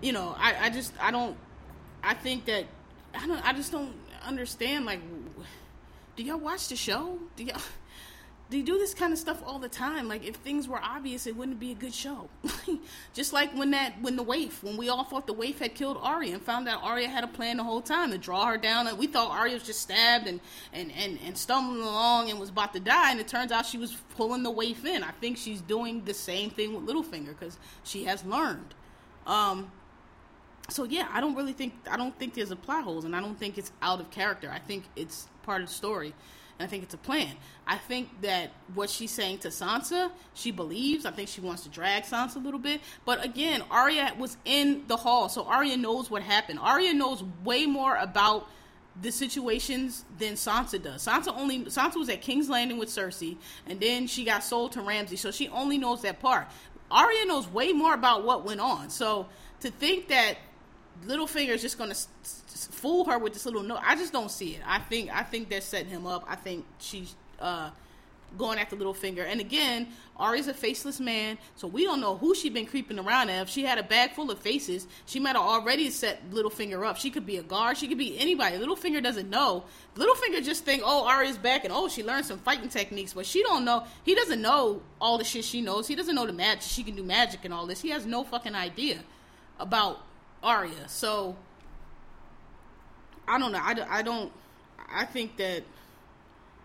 you 0.00 0.12
know, 0.12 0.34
I, 0.38 0.54
I 0.58 0.70
just 0.70 0.94
I 0.98 1.10
don't 1.10 1.36
I 2.02 2.14
think 2.14 2.46
that 2.46 2.64
I 3.14 3.26
don't 3.26 3.46
I 3.46 3.52
just 3.52 3.72
don't 3.72 3.92
understand 4.24 4.86
like 4.86 5.00
do 6.16 6.22
y'all 6.22 6.38
watch 6.38 6.68
the 6.68 6.76
show? 6.76 7.18
Do 7.36 7.44
y'all 7.44 7.60
they 8.52 8.60
do 8.60 8.76
this 8.76 8.92
kind 8.92 9.12
of 9.12 9.18
stuff 9.18 9.42
all 9.46 9.58
the 9.58 9.68
time. 9.68 10.08
Like 10.08 10.24
if 10.24 10.36
things 10.36 10.68
were 10.68 10.80
obvious, 10.80 11.26
it 11.26 11.34
wouldn't 11.34 11.58
be 11.58 11.72
a 11.72 11.74
good 11.74 11.94
show. 11.94 12.28
Just 13.14 13.32
like 13.32 13.50
when 13.54 13.70
that 13.70 14.00
when 14.02 14.16
the 14.16 14.22
waif, 14.22 14.62
when 14.62 14.76
we 14.76 14.90
all 14.90 15.04
thought 15.04 15.26
the 15.26 15.32
waif 15.32 15.58
had 15.58 15.74
killed 15.74 15.98
Arya 16.00 16.34
and 16.34 16.42
found 16.42 16.68
out 16.68 16.82
Arya 16.82 17.08
had 17.08 17.24
a 17.24 17.28
plan 17.28 17.56
the 17.56 17.64
whole 17.64 17.80
time 17.80 18.10
to 18.10 18.18
draw 18.18 18.46
her 18.46 18.58
down. 18.58 18.86
And 18.86 18.98
we 18.98 19.06
thought 19.06 19.30
Arya 19.30 19.54
was 19.54 19.62
just 19.62 19.80
stabbed 19.80 20.28
and 20.28 20.38
and 20.72 20.92
and 20.92 21.18
and 21.24 21.36
stumbling 21.36 21.80
along 21.80 22.30
and 22.30 22.38
was 22.38 22.50
about 22.50 22.74
to 22.74 22.80
die. 22.80 23.10
And 23.10 23.18
it 23.18 23.26
turns 23.26 23.52
out 23.52 23.64
she 23.64 23.78
was 23.78 23.96
pulling 24.16 24.42
the 24.42 24.50
waif 24.50 24.84
in. 24.84 25.02
I 25.02 25.12
think 25.12 25.38
she's 25.38 25.62
doing 25.62 26.04
the 26.04 26.14
same 26.14 26.50
thing 26.50 26.74
with 26.74 26.84
Littlefinger 26.84 27.34
because 27.38 27.58
she 27.84 28.04
has 28.04 28.22
learned. 28.24 28.74
Um, 29.26 29.72
so 30.68 30.84
yeah, 30.84 31.08
I 31.10 31.20
don't 31.20 31.34
really 31.34 31.54
think 31.54 31.72
I 31.90 31.96
don't 31.96 32.16
think 32.18 32.34
there's 32.34 32.50
a 32.50 32.56
plot 32.56 32.84
holes, 32.84 33.04
and 33.06 33.16
I 33.16 33.20
don't 33.20 33.38
think 33.38 33.56
it's 33.56 33.72
out 33.80 34.00
of 34.00 34.10
character. 34.10 34.50
I 34.52 34.58
think 34.58 34.84
it's 34.94 35.28
part 35.42 35.62
of 35.62 35.68
the 35.68 35.74
story, 35.74 36.14
and 36.58 36.66
I 36.66 36.70
think 36.70 36.82
it's 36.82 36.94
a 36.94 36.98
plan. 36.98 37.34
I 37.66 37.76
think 37.76 38.08
that 38.22 38.50
what 38.74 38.90
she's 38.90 39.10
saying 39.10 39.38
to 39.38 39.48
Sansa, 39.48 40.10
she 40.34 40.50
believes. 40.50 41.06
I 41.06 41.10
think 41.10 41.28
she 41.28 41.40
wants 41.40 41.62
to 41.64 41.68
drag 41.68 42.04
Sansa 42.04 42.36
a 42.36 42.38
little 42.38 42.60
bit, 42.60 42.80
but 43.04 43.24
again, 43.24 43.62
Arya 43.70 44.14
was 44.18 44.36
in 44.44 44.84
the 44.88 44.96
hall, 44.96 45.28
so 45.28 45.44
Arya 45.44 45.76
knows 45.76 46.10
what 46.10 46.22
happened. 46.22 46.58
Arya 46.58 46.94
knows 46.94 47.22
way 47.44 47.66
more 47.66 47.96
about 47.96 48.48
the 49.00 49.10
situations 49.10 50.04
than 50.18 50.34
Sansa 50.34 50.82
does. 50.82 51.06
Sansa 51.06 51.36
only 51.36 51.64
Sansa 51.64 51.96
was 51.96 52.08
at 52.08 52.20
King's 52.20 52.48
Landing 52.48 52.78
with 52.78 52.88
Cersei, 52.88 53.36
and 53.66 53.80
then 53.80 54.06
she 54.06 54.24
got 54.24 54.44
sold 54.44 54.72
to 54.72 54.82
Ramsay, 54.82 55.16
so 55.16 55.30
she 55.30 55.48
only 55.48 55.78
knows 55.78 56.02
that 56.02 56.20
part. 56.20 56.48
Arya 56.90 57.24
knows 57.24 57.48
way 57.48 57.72
more 57.72 57.94
about 57.94 58.24
what 58.24 58.44
went 58.44 58.60
on. 58.60 58.90
So 58.90 59.26
to 59.60 59.70
think 59.70 60.08
that 60.08 60.36
Littlefinger 61.06 61.50
is 61.50 61.62
just 61.62 61.78
going 61.78 61.90
to 61.90 61.96
fool 62.70 63.04
her 63.06 63.18
with 63.18 63.32
this 63.32 63.46
little 63.46 63.62
note. 63.62 63.80
I 63.82 63.96
just 63.96 64.12
don't 64.12 64.30
see 64.30 64.54
it. 64.54 64.60
I 64.66 64.78
think 64.78 65.10
I 65.14 65.22
think 65.22 65.48
they're 65.48 65.60
setting 65.60 65.90
him 65.90 66.06
up. 66.06 66.24
I 66.28 66.36
think 66.36 66.64
she's 66.78 67.14
uh, 67.40 67.70
going 68.38 68.58
after 68.58 68.76
Littlefinger. 68.76 69.26
And 69.26 69.40
again, 69.40 69.88
Arya's 70.16 70.48
a 70.48 70.54
faceless 70.54 71.00
man, 71.00 71.38
so 71.56 71.66
we 71.66 71.84
don't 71.84 72.00
know 72.00 72.16
who 72.16 72.34
she's 72.34 72.52
been 72.52 72.66
creeping 72.66 72.98
around. 72.98 73.30
If 73.30 73.48
she 73.48 73.64
had 73.64 73.78
a 73.78 73.82
bag 73.82 74.12
full 74.12 74.30
of 74.30 74.38
faces, 74.38 74.86
she 75.06 75.18
might 75.18 75.36
have 75.36 75.44
already 75.44 75.90
set 75.90 76.30
Littlefinger 76.30 76.86
up. 76.86 76.96
She 76.96 77.10
could 77.10 77.26
be 77.26 77.38
a 77.38 77.42
guard. 77.42 77.76
She 77.76 77.88
could 77.88 77.98
be 77.98 78.18
anybody. 78.18 78.56
Littlefinger 78.58 79.02
doesn't 79.02 79.28
know. 79.28 79.64
Littlefinger 79.96 80.44
just 80.44 80.64
think, 80.64 80.82
oh, 80.84 81.06
Arya's 81.06 81.38
back, 81.38 81.64
and 81.64 81.72
oh, 81.72 81.88
she 81.88 82.04
learned 82.04 82.26
some 82.26 82.38
fighting 82.38 82.68
techniques, 82.68 83.12
but 83.12 83.26
she 83.26 83.42
don't 83.42 83.64
know. 83.64 83.84
He 84.04 84.14
doesn't 84.14 84.40
know 84.40 84.82
all 85.00 85.18
the 85.18 85.24
shit 85.24 85.44
she 85.44 85.60
knows. 85.60 85.88
He 85.88 85.94
doesn't 85.94 86.14
know 86.14 86.26
the 86.26 86.32
magic. 86.32 86.62
She 86.62 86.84
can 86.84 86.94
do 86.94 87.02
magic 87.02 87.44
and 87.44 87.52
all 87.52 87.66
this. 87.66 87.80
He 87.80 87.90
has 87.90 88.06
no 88.06 88.24
fucking 88.24 88.54
idea 88.54 89.00
about 89.58 90.00
Arya. 90.42 90.88
So 90.88 91.36
I 93.26 93.38
don't 93.38 93.52
know. 93.52 93.60
I, 93.60 93.98
I 93.98 94.02
don't. 94.02 94.32
I 94.92 95.04
think 95.04 95.36
that 95.38 95.62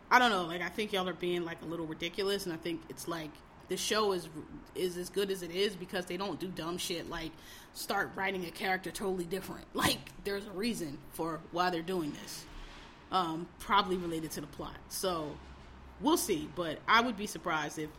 I 0.09 0.19
don't 0.19 0.31
know. 0.31 0.43
Like 0.43 0.61
I 0.61 0.69
think 0.69 0.93
y'all 0.93 1.07
are 1.07 1.13
being 1.13 1.45
like 1.45 1.61
a 1.61 1.65
little 1.65 1.85
ridiculous, 1.85 2.45
and 2.45 2.53
I 2.53 2.57
think 2.57 2.81
it's 2.89 3.07
like 3.07 3.31
the 3.69 3.77
show 3.77 4.13
is 4.13 4.29
is 4.75 4.97
as 4.97 5.09
good 5.09 5.31
as 5.31 5.43
it 5.43 5.51
is 5.51 5.75
because 5.75 6.05
they 6.05 6.17
don't 6.17 6.39
do 6.39 6.47
dumb 6.47 6.77
shit 6.77 7.09
like 7.09 7.31
start 7.73 8.11
writing 8.15 8.45
a 8.45 8.51
character 8.51 8.91
totally 8.91 9.25
different. 9.25 9.65
Like 9.73 9.99
there's 10.23 10.45
a 10.45 10.51
reason 10.51 10.97
for 11.11 11.39
why 11.51 11.69
they're 11.69 11.81
doing 11.81 12.11
this. 12.23 12.45
Um, 13.11 13.47
probably 13.59 13.95
related 13.95 14.31
to 14.31 14.41
the 14.41 14.47
plot. 14.47 14.75
So 14.89 15.31
we'll 16.01 16.17
see. 16.17 16.49
But 16.55 16.79
I 16.87 17.01
would 17.01 17.15
be 17.15 17.27
surprised 17.27 17.79
if 17.79 17.89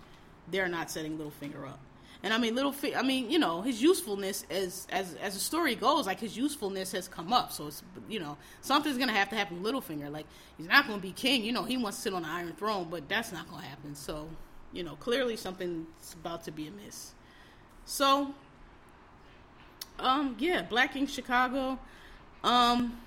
they're 0.50 0.68
not 0.68 0.90
setting 0.90 1.16
Littlefinger 1.16 1.66
up. 1.66 1.80
And 2.22 2.34
I 2.34 2.38
mean, 2.38 2.56
little, 2.56 2.74
I 2.96 3.02
mean, 3.02 3.30
you 3.30 3.38
know, 3.38 3.62
his 3.62 3.80
usefulness 3.80 4.44
as 4.50 4.88
as 4.90 5.14
as 5.22 5.34
the 5.34 5.40
story 5.40 5.76
goes, 5.76 6.06
like 6.06 6.18
his 6.18 6.36
usefulness 6.36 6.90
has 6.92 7.06
come 7.06 7.32
up. 7.32 7.52
So 7.52 7.68
it's 7.68 7.82
you 8.08 8.18
know 8.18 8.36
something's 8.60 8.98
gonna 8.98 9.12
have 9.12 9.28
to 9.30 9.36
happen 9.36 9.62
Littlefinger. 9.62 10.10
Like 10.10 10.26
he's 10.56 10.66
not 10.66 10.88
gonna 10.88 11.00
be 11.00 11.12
king. 11.12 11.44
You 11.44 11.52
know, 11.52 11.62
he 11.62 11.76
wants 11.76 11.98
to 11.98 12.02
sit 12.02 12.14
on 12.14 12.22
the 12.22 12.28
Iron 12.28 12.54
Throne, 12.54 12.88
but 12.90 13.08
that's 13.08 13.30
not 13.30 13.48
gonna 13.48 13.62
happen. 13.62 13.94
So 13.94 14.28
you 14.72 14.82
know, 14.82 14.96
clearly 14.96 15.36
something's 15.36 16.14
about 16.14 16.44
to 16.44 16.50
be 16.50 16.66
amiss. 16.66 17.12
So, 17.84 18.34
um, 19.98 20.36
yeah, 20.38 20.62
Black 20.62 20.96
Ink 20.96 21.08
Chicago. 21.08 21.78
Um, 22.44 23.00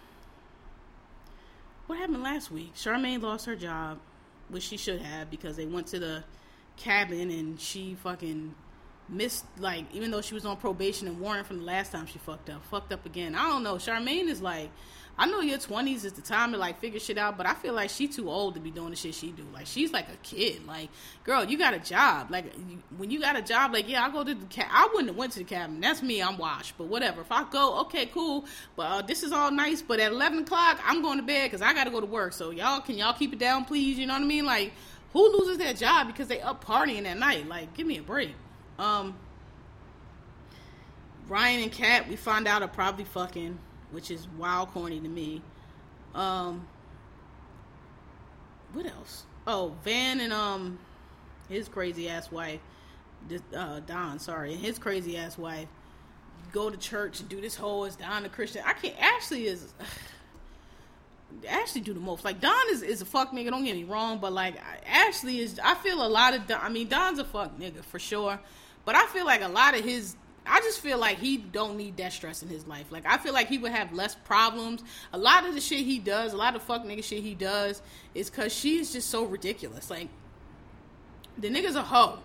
what 1.88 2.00
happened 2.00 2.24
last 2.24 2.50
week? 2.50 2.74
Charmaine 2.76 3.22
lost 3.22 3.46
her 3.46 3.56
job, 3.56 4.00
which 4.50 4.64
she 4.64 4.78
should 4.78 5.02
have 5.02 5.30
because 5.30 5.58
they 5.58 5.66
went 5.66 5.88
to 5.88 6.00
the 6.00 6.24
cabin 6.78 7.30
and 7.30 7.60
she 7.60 7.96
fucking 7.96 8.56
missed 9.10 9.46
like 9.60 9.86
even 9.94 10.12
though 10.12 10.22
she 10.22 10.34
was 10.34 10.46
on 10.46 10.58
probation 10.58 11.08
and 11.08 11.20
warrant 11.20 11.46
from 11.48 11.60
the 11.60 11.66
last 11.66 11.92
time 11.92 12.06
she 12.06 12.18
fucked 12.20 12.50
up, 12.50 12.64
fucked 12.66 12.94
up 12.94 13.06
again. 13.06 13.36
I 13.36 13.48
don't 13.48 13.64
know. 13.64 13.76
Charmaine 13.76 14.28
is 14.28 14.42
like 14.42 14.70
I 15.18 15.28
know 15.28 15.42
your 15.42 15.58
twenties 15.58 16.06
is 16.06 16.14
the 16.14 16.22
time 16.22 16.52
to 16.54 16.58
like 16.58 16.80
figure 16.80 17.00
shit 17.00 17.18
out, 17.18 17.38
but 17.38 17.46
I 17.46 17.54
feel 17.54 17.74
like 17.74 17.90
she 17.90 18.08
too 18.08 18.30
old 18.30 18.56
to 18.56 18.60
be 18.60 18.72
doing 18.72 18.90
the 18.92 18.96
shit 18.96 19.14
she 19.14 19.32
do. 19.32 19.46
Like 19.54 19.68
she's 19.68 19.92
like 19.92 20.08
a 20.10 20.16
kid. 20.24 20.66
Like, 20.66 20.90
girl, 21.24 21.44
you 21.44 21.58
got 21.58 21.74
a 21.74 21.80
job. 21.80 22.32
Like 22.32 22.46
you, 22.46 22.82
when 22.98 23.12
you 23.12 23.20
got 23.20 23.36
a 23.36 23.42
job, 23.42 23.74
like 23.74 23.88
yeah, 23.88 24.06
I 24.06 24.10
go 24.10 24.24
to 24.24 24.34
the 24.34 24.46
ca- 24.46 24.70
I 24.72 24.88
wouldn't 24.92 25.10
have 25.10 25.18
went 25.18 25.34
to 25.34 25.40
the 25.40 25.46
cabin. 25.46 25.80
That's 25.80 26.02
me. 26.02 26.24
I'm 26.24 26.38
washed. 26.38 26.78
But 26.78 26.88
whatever. 26.88 27.22
If 27.22 27.32
I 27.32 27.44
go, 27.50 27.82
okay, 27.82 28.08
cool. 28.08 28.46
But 28.76 28.84
uh, 28.84 29.02
this 29.02 29.22
is 29.22 29.32
all 29.32 29.52
nice. 29.52 29.82
But 29.82 30.00
at 30.00 30.12
eleven 30.12 30.40
o'clock, 30.40 30.80
I'm 30.86 31.02
going 31.02 31.18
to 31.18 31.24
bed 31.24 31.52
because 31.52 31.62
I 31.62 31.74
got 31.74 31.84
to 31.84 31.92
go 31.92 32.00
to 32.00 32.08
work. 32.08 32.34
So 32.34 32.50
y'all, 32.50 32.82
can 32.82 32.98
y'all 32.98 33.14
keep 33.14 33.34
it 33.34 33.40
down, 33.40 33.66
please? 33.66 34.00
You 34.00 34.08
know 34.08 34.14
what 34.14 34.24
I 34.24 34.26
mean? 34.26 34.46
Like, 34.46 34.74
who 35.14 35.38
loses 35.38 35.58
their 35.58 35.74
job 35.74 36.08
because 36.08 36.30
they 36.30 36.42
up 36.42 36.64
partying 36.64 37.06
at 37.06 37.20
night? 37.20 37.48
Like, 37.48 37.76
give 37.76 37.86
me 37.86 37.98
a 37.98 38.02
break. 38.02 38.34
Um. 38.80 39.16
Ryan 41.28 41.64
and 41.64 41.72
Kat, 41.72 42.10
we 42.10 42.18
find 42.18 42.46
out 42.46 42.62
are 42.62 42.68
probably 42.68 43.06
fucking, 43.06 43.58
which 43.92 44.12
is 44.12 44.28
wild 44.38 44.72
corny 44.72 45.00
to 45.00 45.08
me. 45.08 45.42
Um, 46.14 46.68
what 48.74 48.86
else? 48.86 49.24
Oh, 49.48 49.74
Van 49.84 50.20
and 50.20 50.34
um, 50.34 50.78
his 51.48 51.70
crazy 51.70 52.10
ass 52.10 52.30
wife, 52.30 52.60
uh, 53.56 53.80
Don. 53.82 54.20
Sorry, 54.20 54.54
and 54.54 54.62
his 54.62 54.78
crazy 54.78 55.18
ass 55.18 55.38
wife 55.38 55.68
go 56.52 56.70
to 56.70 56.78
church 56.78 57.22
and 57.22 57.30
do 57.30 57.40
this 57.40 57.56
whole 57.56 57.86
is 57.86 57.96
Don 57.96 58.26
a 58.26 58.30
Christian. 58.30 58.64
I 58.66 58.74
can't. 58.74 59.00
Ashley 59.00 59.48
is. 59.48 59.74
Ashley 61.48 61.80
do 61.80 61.94
the 61.94 62.00
most. 62.00 62.26
Like 62.26 62.42
Don 62.42 62.66
is, 62.72 62.82
is 62.82 63.02
a 63.02 63.06
fuck 63.06 63.32
nigga. 63.32 63.52
Don't 63.52 63.64
get 63.64 63.76
me 63.76 63.86
wrong, 63.86 64.20
but 64.20 64.34
like 64.34 64.56
Ashley 64.86 65.40
is. 65.40 65.60
I 65.64 65.76
feel 65.76 66.06
a 66.06 66.10
lot 66.10 66.34
of. 66.34 66.48
Don, 66.48 66.60
I 66.62 66.70
mean, 66.70 66.88
Don's 66.88 67.20
a 67.20 67.26
fuck 67.26 67.58
nigga 67.58 67.84
for 67.84 68.00
sure, 68.00 68.40
but 68.86 68.96
I 68.96 69.06
feel 69.08 69.26
like 69.26 69.42
a 69.42 69.48
lot 69.48 69.78
of 69.78 69.84
his 69.84 70.16
I 70.46 70.60
just 70.62 70.80
feel 70.80 70.98
like 70.98 71.20
he 71.20 71.38
don't 71.38 71.78
need 71.78 71.98
that 71.98 72.14
stress 72.14 72.42
in 72.42 72.50
his 72.50 72.66
life. 72.66 72.92
Like 72.92 73.06
I 73.06 73.18
feel 73.18 73.34
like 73.34 73.48
he 73.48 73.58
would 73.58 73.72
have 73.72 73.94
less 73.94 74.16
problems. 74.16 74.84
A 75.14 75.18
lot 75.18 75.48
of 75.48 75.54
the 75.54 75.62
shit 75.62 75.80
he 75.80 76.00
does, 76.00 76.34
a 76.34 76.38
lot 76.38 76.56
of 76.56 76.62
fuck 76.62 76.84
nigga 76.84 77.04
shit 77.04 77.24
he 77.24 77.36
does, 77.36 77.82
is 78.16 78.30
cause 78.30 78.52
she's 78.54 78.92
just 78.92 79.10
so 79.10 79.24
ridiculous. 79.24 79.90
Like 79.90 80.10
the 81.38 81.50
nigga's 81.50 81.76
a 81.76 81.84
hoe. 81.84 82.20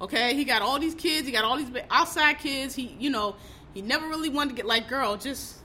Okay, 0.00 0.34
he 0.34 0.44
got 0.44 0.62
all 0.62 0.78
these 0.78 0.94
kids. 0.94 1.26
He 1.26 1.32
got 1.32 1.44
all 1.44 1.58
these 1.58 1.70
outside 1.90 2.38
kids. 2.38 2.74
He, 2.74 2.96
you 2.98 3.10
know, 3.10 3.36
he 3.74 3.82
never 3.82 4.08
really 4.08 4.30
wanted 4.30 4.50
to 4.50 4.56
get 4.56 4.66
like 4.66 4.88
girl. 4.88 5.16
Just 5.16 5.58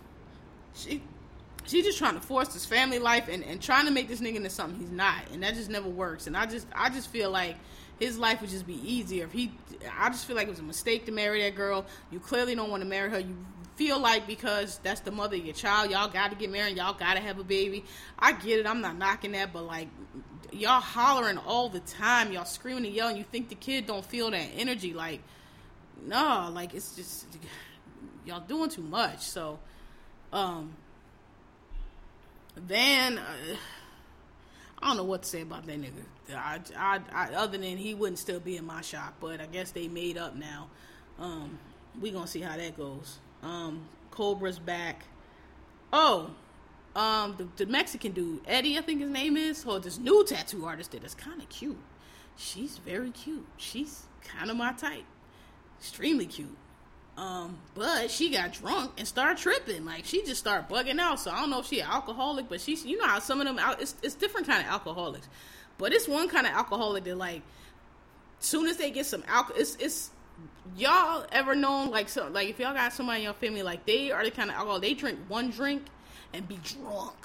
she, 0.76 1.02
she's 1.68 1.86
just 1.86 1.98
trying 1.98 2.16
to 2.16 2.22
force 2.22 2.54
his 2.54 2.66
family 2.66 3.00
life 3.00 3.28
and 3.30 3.44
and 3.44 3.62
trying 3.62 3.86
to 3.86 3.92
make 3.92 4.08
this 4.08 4.22
nigga 4.22 4.36
into 4.36 4.50
something 4.50 4.80
he's 4.80 4.92
not, 4.92 5.22
and 5.32 5.44
that 5.44 5.56
just 5.56 5.70
never 5.70 5.90
works. 5.90 6.28
And 6.28 6.36
I 6.36 6.46
just 6.46 6.68
I 6.76 6.90
just 6.90 7.10
feel 7.10 7.30
like 7.30 7.56
his 8.00 8.18
life 8.18 8.42
would 8.42 8.50
just 8.50 8.68
be 8.68 8.74
easier 8.74 9.24
if 9.24 9.32
he 9.32 9.50
i 9.98 10.10
just 10.10 10.26
feel 10.26 10.36
like 10.36 10.48
it 10.48 10.50
was 10.50 10.60
a 10.60 10.64
mistake 10.64 11.06
to 11.06 11.12
marry 11.12 11.42
that 11.44 11.56
girl. 11.56 11.86
You 12.12 12.20
clearly 12.20 12.56
don't 12.56 12.70
want 12.70 12.84
to 12.84 12.90
marry 12.90 13.10
her. 13.10 13.20
You 13.20 13.36
feel 13.76 14.00
like 14.00 14.26
because 14.28 14.80
that's 14.84 15.02
the 15.02 15.12
mother 15.12 15.36
of 15.36 15.46
your 15.46 15.54
child 15.54 15.92
y'all 15.92 16.08
gotta 16.08 16.36
get 16.36 16.50
married 16.50 16.78
y'all 16.78 16.94
gotta 16.94 17.20
have 17.20 17.40
a 17.40 17.44
baby. 17.44 17.84
I 18.18 18.32
get 18.32 18.60
it 18.60 18.66
i'm 18.66 18.80
not 18.80 18.98
knocking 18.98 19.34
that 19.34 19.52
but 19.52 19.64
like 19.64 19.90
y'all 20.54 20.80
hollering 20.80 21.38
all 21.38 21.68
the 21.68 21.82
time 21.82 22.32
y'all 22.32 22.46
screaming 22.46 22.86
and 22.86 22.96
yelling 22.96 23.18
you 23.18 23.24
think 23.24 23.50
the 23.50 23.56
kid 23.56 23.86
don't 23.86 24.06
feel 24.06 24.32
that 24.32 24.48
energy 24.56 24.94
like 24.94 25.22
no 26.06 26.50
like 26.54 26.74
it's 26.74 26.96
just 26.96 27.26
y'all 28.26 28.42
doing 28.42 28.70
too 28.70 28.82
much. 28.82 29.22
So 29.22 29.60
um 30.34 30.74
then 32.56 33.18
uh, 33.18 33.56
I 34.82 34.88
don't 34.88 34.98
know 34.98 35.04
what 35.04 35.24
to 35.24 35.30
say 35.30 35.42
about 35.42 35.66
that 35.66 35.82
nigga. 35.82 36.04
I, 36.34 36.60
I, 36.78 37.00
I, 37.12 37.34
other 37.34 37.58
than 37.58 37.78
he 37.78 37.94
wouldn't 37.94 38.20
still 38.20 38.40
be 38.40 38.58
in 38.58 38.66
my 38.66 38.82
shop, 38.82 39.16
but 39.20 39.42
I 39.42 39.46
guess 39.46 39.72
they 39.72 39.88
made 39.88 40.18
up 40.18 40.36
now. 40.36 40.70
Um, 41.20 41.60
we 42.00 42.12
gonna 42.12 42.28
see 42.28 42.42
how 42.42 42.58
that 42.58 42.78
goes. 42.78 43.20
Um, 43.42 43.88
Cobra's 44.12 44.60
back. 44.60 45.06
Oh, 45.94 46.32
um, 46.96 47.36
the, 47.38 47.66
the, 47.66 47.72
Mexican 47.72 48.12
dude, 48.12 48.42
Eddie, 48.48 48.78
I 48.78 48.82
think 48.82 49.02
his 49.02 49.10
name 49.10 49.38
is, 49.38 49.66
or 49.66 49.80
this 49.80 49.98
new 49.98 50.26
tattoo 50.26 50.66
artist 50.66 50.92
that 50.92 51.04
is 51.04 51.14
kind 51.14 51.42
of 51.42 51.50
cute. 51.50 51.78
She's 52.38 52.78
very 52.78 53.12
cute. 53.12 53.46
She's 53.58 54.04
kind 54.24 54.50
of 54.50 54.58
my 54.58 54.74
type. 54.74 55.04
Extremely 55.80 56.26
cute. 56.26 56.56
Um, 57.18 57.58
but 57.76 58.12
she 58.12 58.30
got 58.30 58.52
drunk 58.52 58.92
and 58.98 59.08
started 59.08 59.38
tripping. 59.38 59.86
Like 59.86 60.06
she 60.06 60.24
just 60.24 60.40
started 60.42 60.68
bugging 60.68 61.00
out. 61.00 61.20
So 61.20 61.32
I 61.32 61.40
don't 61.40 61.50
know 61.50 61.60
if 61.60 61.68
she 61.68 61.80
an 61.80 61.90
alcoholic, 61.90 62.50
but 62.50 62.60
she's 62.60 62.86
you 62.86 62.98
know 62.98 63.08
how 63.08 63.20
some 63.20 63.40
of 63.40 63.48
them 63.48 63.58
out 63.58 63.82
it's 63.82 63.96
it's 64.04 64.16
different 64.16 64.48
kind 64.48 64.66
of 64.66 64.72
alcoholics. 64.72 65.30
But 65.78 65.94
it's 65.94 66.08
one 66.08 66.30
kind 66.30 66.46
of 66.46 66.54
alcoholic 66.54 67.04
that 67.06 67.18
like, 67.18 67.42
soon 68.40 68.68
as 68.68 68.78
they 68.78 68.92
get 68.92 69.06
some 69.06 69.24
alcohol, 69.28 69.62
it's 69.62 69.76
it's 69.80 70.10
y'all 70.76 71.26
ever 71.32 71.56
known 71.56 71.90
like 71.90 72.10
so 72.10 72.28
like 72.28 72.50
if 72.50 72.60
y'all 72.60 72.74
got 72.74 72.92
somebody 72.92 73.20
in 73.20 73.24
your 73.24 73.34
family 73.34 73.64
like 73.64 73.86
they 73.86 74.12
are 74.12 74.24
the 74.24 74.32
kind 74.32 74.50
of 74.50 74.56
alcohol 74.58 74.80
they 74.80 74.94
drink 74.94 75.18
one 75.30 75.50
drink 75.50 75.84
and 76.34 76.48
be 76.48 76.60
drunk 76.64 77.16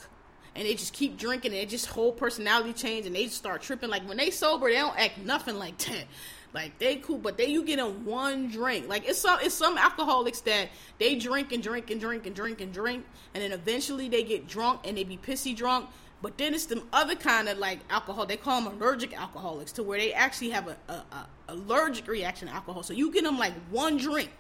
and 0.55 0.67
they 0.67 0.75
just 0.75 0.93
keep 0.93 1.17
drinking 1.17 1.51
and 1.53 1.61
they 1.61 1.67
just 1.67 1.87
whole 1.87 2.13
personality 2.13 2.73
change 2.73 3.07
and 3.07 3.17
they 3.17 3.25
just 3.25 3.37
start 3.37 3.63
tripping 3.63 3.91
like 3.91 4.07
when 4.07 4.17
they 4.17 4.31
sober 4.31 4.69
they 4.69 4.77
don't 4.77 4.97
act 4.99 5.19
nothing 5.19 5.59
like 5.59 5.77
that 5.79 6.05
like 6.53 6.77
they 6.79 6.97
cool 6.97 7.19
but 7.19 7.37
they 7.37 7.47
you 7.47 7.63
get 7.63 7.77
them 7.77 8.05
one 8.05 8.49
drink 8.49 8.89
like 8.89 9.09
it's 9.09 9.19
some 9.19 9.39
it's 9.41 9.55
some 9.55 9.79
alcoholics 9.79 10.41
that 10.41 10.69
they 10.99 11.15
drink 11.15 11.53
and 11.53 11.63
drink 11.63 11.91
and 11.91 12.01
drink 12.01 12.27
and 12.27 12.35
drink 12.35 12.61
and 12.61 12.73
drink 12.73 13.05
and 13.35 13.43
then 13.43 13.53
eventually 13.53 14.09
they 14.09 14.23
get 14.23 14.49
drunk 14.49 14.81
and 14.85 14.97
they 14.97 15.05
be 15.05 15.17
pissy 15.17 15.55
drunk 15.55 15.89
but 16.23 16.37
then 16.37 16.55
it's 16.55 16.67
the 16.67 16.83
other 16.93 17.15
kind 17.15 17.49
of 17.49 17.59
like 17.59 17.81
alcohol. 17.89 18.27
They 18.27 18.37
call 18.37 18.63
them 18.63 18.75
allergic 18.75 19.19
alcoholics, 19.19 19.73
to 19.73 19.83
where 19.83 19.99
they 19.99 20.13
actually 20.13 20.51
have 20.51 20.69
a, 20.69 20.77
a, 20.89 20.93
a 20.93 21.29
allergic 21.49 22.07
reaction 22.09 22.49
to 22.49 22.55
alcohol. 22.55 22.83
So 22.83 22.93
you 22.93 23.11
get 23.11 23.25
them 23.25 23.39
like 23.39 23.55
one 23.71 23.97
drink, 23.97 24.31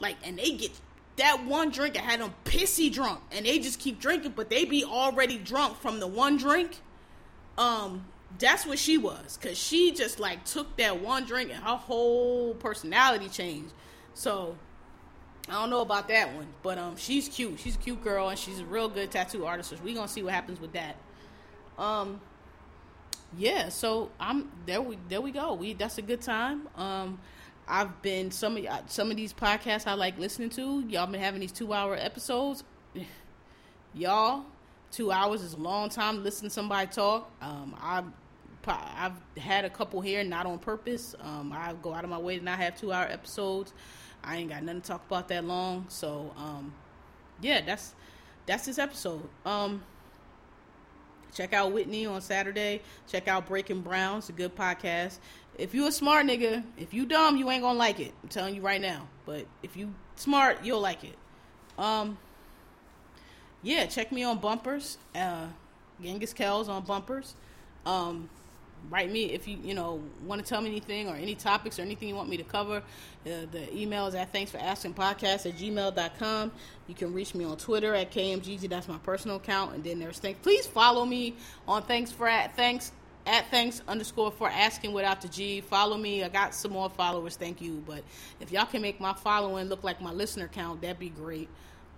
like, 0.00 0.16
and 0.24 0.38
they 0.38 0.52
get 0.52 0.72
that 1.16 1.44
one 1.46 1.70
drink 1.70 1.96
and 1.96 2.04
had 2.04 2.20
them 2.20 2.34
pissy 2.44 2.92
drunk, 2.92 3.20
and 3.30 3.46
they 3.46 3.58
just 3.58 3.78
keep 3.78 4.00
drinking, 4.00 4.32
but 4.34 4.50
they 4.50 4.64
be 4.64 4.84
already 4.84 5.38
drunk 5.38 5.76
from 5.76 6.00
the 6.00 6.08
one 6.08 6.36
drink. 6.36 6.80
Um, 7.56 8.06
that's 8.38 8.66
what 8.66 8.78
she 8.78 8.98
was, 8.98 9.38
cause 9.40 9.58
she 9.58 9.92
just 9.92 10.20
like 10.20 10.44
took 10.44 10.76
that 10.76 11.00
one 11.00 11.24
drink 11.24 11.50
and 11.50 11.62
her 11.62 11.76
whole 11.76 12.54
personality 12.54 13.28
changed. 13.28 13.72
So 14.14 14.56
I 15.48 15.52
don't 15.52 15.70
know 15.70 15.80
about 15.80 16.08
that 16.08 16.34
one, 16.34 16.46
but 16.62 16.78
um, 16.78 16.96
she's 16.96 17.28
cute. 17.28 17.58
She's 17.58 17.74
a 17.74 17.78
cute 17.78 18.02
girl, 18.02 18.28
and 18.28 18.38
she's 18.38 18.60
a 18.60 18.64
real 18.64 18.88
good 18.88 19.10
tattoo 19.10 19.44
artist. 19.44 19.70
So 19.70 19.76
we 19.82 19.94
gonna 19.94 20.08
see 20.08 20.22
what 20.22 20.32
happens 20.32 20.60
with 20.60 20.72
that. 20.72 20.96
Um, 21.78 22.20
yeah, 23.36 23.68
so 23.68 24.10
I'm 24.20 24.50
there. 24.66 24.80
We 24.80 24.98
there 25.08 25.20
we 25.20 25.32
go. 25.32 25.54
We 25.54 25.72
that's 25.74 25.98
a 25.98 26.02
good 26.02 26.20
time. 26.20 26.68
Um, 26.76 27.18
I've 27.66 28.02
been 28.02 28.30
some 28.30 28.56
of 28.56 28.66
some 28.86 29.10
of 29.10 29.16
these 29.16 29.32
podcasts 29.32 29.86
I 29.86 29.94
like 29.94 30.18
listening 30.18 30.50
to. 30.50 30.84
Y'all 30.88 31.06
been 31.06 31.20
having 31.20 31.40
these 31.40 31.52
two 31.52 31.72
hour 31.72 31.96
episodes. 31.96 32.62
Y'all, 33.94 34.44
two 34.90 35.10
hours 35.10 35.42
is 35.42 35.54
a 35.54 35.58
long 35.58 35.88
time 35.88 36.16
to 36.16 36.22
listen 36.22 36.44
to 36.44 36.50
somebody 36.50 36.90
talk. 36.90 37.30
Um, 37.40 37.76
I 37.80 38.02
I've 38.66 39.20
had 39.36 39.64
a 39.64 39.70
couple 39.70 40.00
here, 40.00 40.22
not 40.24 40.46
on 40.46 40.58
purpose. 40.58 41.14
Um, 41.20 41.52
I 41.52 41.74
go 41.82 41.92
out 41.92 42.04
of 42.04 42.10
my 42.10 42.18
way 42.18 42.38
to 42.38 42.44
not 42.44 42.58
have 42.58 42.78
two 42.78 42.92
hour 42.92 43.04
episodes. 43.04 43.72
I 44.24 44.36
ain't 44.36 44.50
got 44.50 44.62
nothing 44.62 44.82
to 44.82 44.88
talk 44.88 45.04
about 45.06 45.28
that 45.28 45.44
long. 45.44 45.86
So, 45.88 46.32
um, 46.36 46.74
yeah, 47.40 47.60
that's 47.60 47.94
that's 48.46 48.66
this 48.66 48.78
episode. 48.78 49.28
Um, 49.44 49.82
Check 51.34 51.54
out 51.54 51.72
Whitney 51.72 52.04
on 52.04 52.20
Saturday. 52.20 52.82
Check 53.08 53.26
out 53.26 53.46
Breaking 53.46 53.80
Brown. 53.80 54.18
It's 54.18 54.28
a 54.28 54.32
good 54.32 54.54
podcast. 54.54 55.18
If 55.58 55.74
you 55.74 55.86
a 55.86 55.92
smart 55.92 56.26
nigga, 56.26 56.62
if 56.76 56.92
you 56.92 57.06
dumb, 57.06 57.36
you 57.36 57.50
ain't 57.50 57.62
gonna 57.62 57.78
like 57.78 58.00
it. 58.00 58.12
I'm 58.22 58.28
telling 58.28 58.54
you 58.54 58.60
right 58.60 58.80
now. 58.80 59.08
But 59.24 59.46
if 59.62 59.76
you 59.76 59.94
smart, 60.16 60.62
you'll 60.62 60.80
like 60.80 61.04
it. 61.04 61.16
Um, 61.78 62.18
yeah, 63.62 63.86
check 63.86 64.12
me 64.12 64.22
on 64.24 64.38
Bumpers. 64.38 64.98
Uh, 65.14 65.46
Genghis 66.02 66.34
Kellz 66.34 66.68
on 66.68 66.84
Bumpers. 66.84 67.34
Um, 67.86 68.28
write 68.90 69.10
me 69.10 69.26
if 69.26 69.46
you 69.46 69.58
you 69.62 69.74
know 69.74 70.02
want 70.24 70.44
to 70.44 70.48
tell 70.48 70.60
me 70.60 70.68
anything 70.68 71.08
or 71.08 71.14
any 71.14 71.34
topics 71.34 71.78
or 71.78 71.82
anything 71.82 72.08
you 72.08 72.14
want 72.14 72.28
me 72.28 72.36
to 72.36 72.44
cover 72.44 72.78
uh, 72.78 73.30
the 73.50 73.68
email 73.74 74.06
is 74.06 74.14
at 74.14 74.32
thanks 74.32 74.50
for 74.50 74.58
asking 74.58 74.92
podcast 74.92 75.46
at 75.46 75.56
gmail.com 75.56 76.50
you 76.88 76.94
can 76.94 77.12
reach 77.12 77.34
me 77.34 77.44
on 77.44 77.56
twitter 77.56 77.94
at 77.94 78.10
kmgg 78.10 78.68
that's 78.68 78.88
my 78.88 78.98
personal 78.98 79.36
account 79.36 79.74
and 79.74 79.84
then 79.84 79.98
there's 79.98 80.18
thanks 80.18 80.38
please 80.42 80.66
follow 80.66 81.04
me 81.04 81.34
on 81.66 81.82
thanks 81.82 82.10
for 82.10 82.28
at 82.28 82.54
thanks 82.56 82.92
at 83.26 83.48
thanks 83.50 83.82
underscore 83.86 84.32
for 84.32 84.48
asking 84.48 84.92
without 84.92 85.20
the 85.20 85.28
G. 85.28 85.60
Follow 85.60 85.96
me. 85.96 86.24
I 86.24 86.28
got 86.28 86.54
some 86.54 86.72
more 86.72 86.90
followers. 86.90 87.36
Thank 87.36 87.60
you. 87.60 87.82
But 87.86 88.02
if 88.40 88.50
y'all 88.50 88.66
can 88.66 88.82
make 88.82 89.00
my 89.00 89.12
following 89.12 89.68
look 89.68 89.84
like 89.84 90.00
my 90.00 90.10
listener 90.10 90.48
count, 90.48 90.82
that'd 90.82 90.98
be 90.98 91.10
great. 91.10 91.48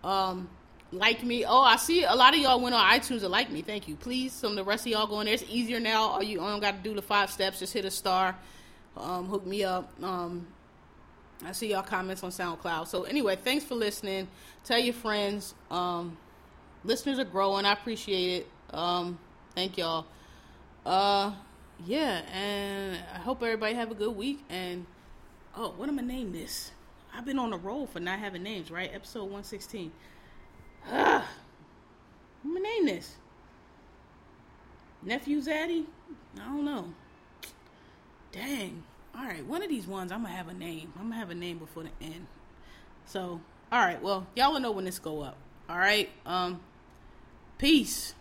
Um, 0.03 0.49
like 0.95 1.23
me. 1.23 1.45
Oh, 1.45 1.61
I 1.61 1.77
see 1.77 2.05
a 2.05 2.15
lot 2.15 2.35
of 2.35 2.41
y'all 2.41 2.61
went 2.61 2.75
on 2.75 2.81
iTunes 2.91 3.23
and 3.23 3.31
like 3.31 3.51
me. 3.51 3.63
Thank 3.63 3.89
you. 3.89 3.97
Please, 3.97 4.33
some 4.33 4.53
of 4.53 4.57
the 4.57 4.65
rest 4.65 4.87
of 4.87 4.93
y'all 4.93 5.07
going 5.07 5.27
there. 5.27 5.35
It's 5.35 5.45
easier 5.49 5.81
now. 5.81 6.03
All 6.05 6.23
you 6.23 6.39
don't 6.39 6.61
got 6.61 6.77
to 6.77 6.89
do 6.89 6.95
the 6.95 7.03
five 7.03 7.31
steps. 7.31 7.59
Just 7.59 7.73
hit 7.73 7.85
a 7.85 7.91
star. 7.91 8.37
Um, 8.97 9.27
hook 9.27 9.47
me 9.47 9.65
up. 9.65 9.91
Um, 10.03 10.47
I 11.45 11.53
see 11.53 11.71
y'all 11.71 11.83
comments 11.83 12.23
on 12.23 12.31
SoundCloud. 12.31 12.87
So 12.87 13.03
anyway, 13.05 13.37
thanks 13.37 13.65
for 13.65 13.75
listening. 13.75 14.29
Tell 14.65 14.79
your 14.79 14.95
friends. 14.95 15.55
Um, 15.71 16.17
listeners 16.85 17.19
are 17.19 17.25
growing. 17.25 17.67
I 17.67 17.73
appreciate 17.73 18.43
it. 18.43 18.49
Um, 18.77 19.19
thank 19.55 19.77
y'all. 19.77 20.07
Uh, 20.87 21.33
yeah, 21.85 22.23
and 22.33 22.99
I 23.15 23.19
hope 23.19 23.43
everybody 23.43 23.75
have 23.75 23.91
a 23.91 23.95
good 23.95 24.17
week. 24.17 24.45
And 24.49 24.87
Oh, 25.57 25.73
what 25.77 25.89
am 25.89 26.01
I 26.01 26.03
name 26.03 26.33
this? 26.33 26.73
I've 27.17 27.25
been 27.25 27.39
on 27.39 27.53
a 27.53 27.57
roll 27.57 27.87
for 27.87 28.01
not 28.01 28.19
having 28.19 28.43
names, 28.43 28.73
right? 28.73 28.91
Episode 28.93 29.23
116. 29.23 29.93
Ah, 29.93 30.14
what 30.91 31.25
am 32.45 32.55
gonna 32.55 32.61
name 32.61 32.87
this? 32.87 33.17
Nephew 35.03 35.41
Zaddy? 35.41 35.85
I 36.37 36.45
don't 36.45 36.65
know. 36.65 36.93
Dang. 38.33 38.83
All 39.17 39.25
right, 39.25 39.47
one 39.47 39.63
of 39.63 39.69
these 39.69 39.87
ones 39.87 40.11
I'm 40.11 40.23
gonna 40.23 40.35
have 40.35 40.49
a 40.49 40.55
name. 40.55 40.93
I'm 40.97 41.09
gonna 41.11 41.21
have 41.21 41.31
a 41.31 41.35
name 41.35 41.59
before 41.59 41.85
the 41.85 42.05
end. 42.05 42.27
So, 43.07 43.41
all 43.71 43.85
right. 43.85 44.03
Well, 44.03 44.27
y'all 44.35 44.53
will 44.53 44.61
know 44.61 44.73
when 44.73 44.85
this 44.85 44.99
go 44.99 45.21
up. 45.23 45.37
All 45.69 45.79
right. 45.79 46.11
Um. 46.27 46.61
Peace. 47.59 48.15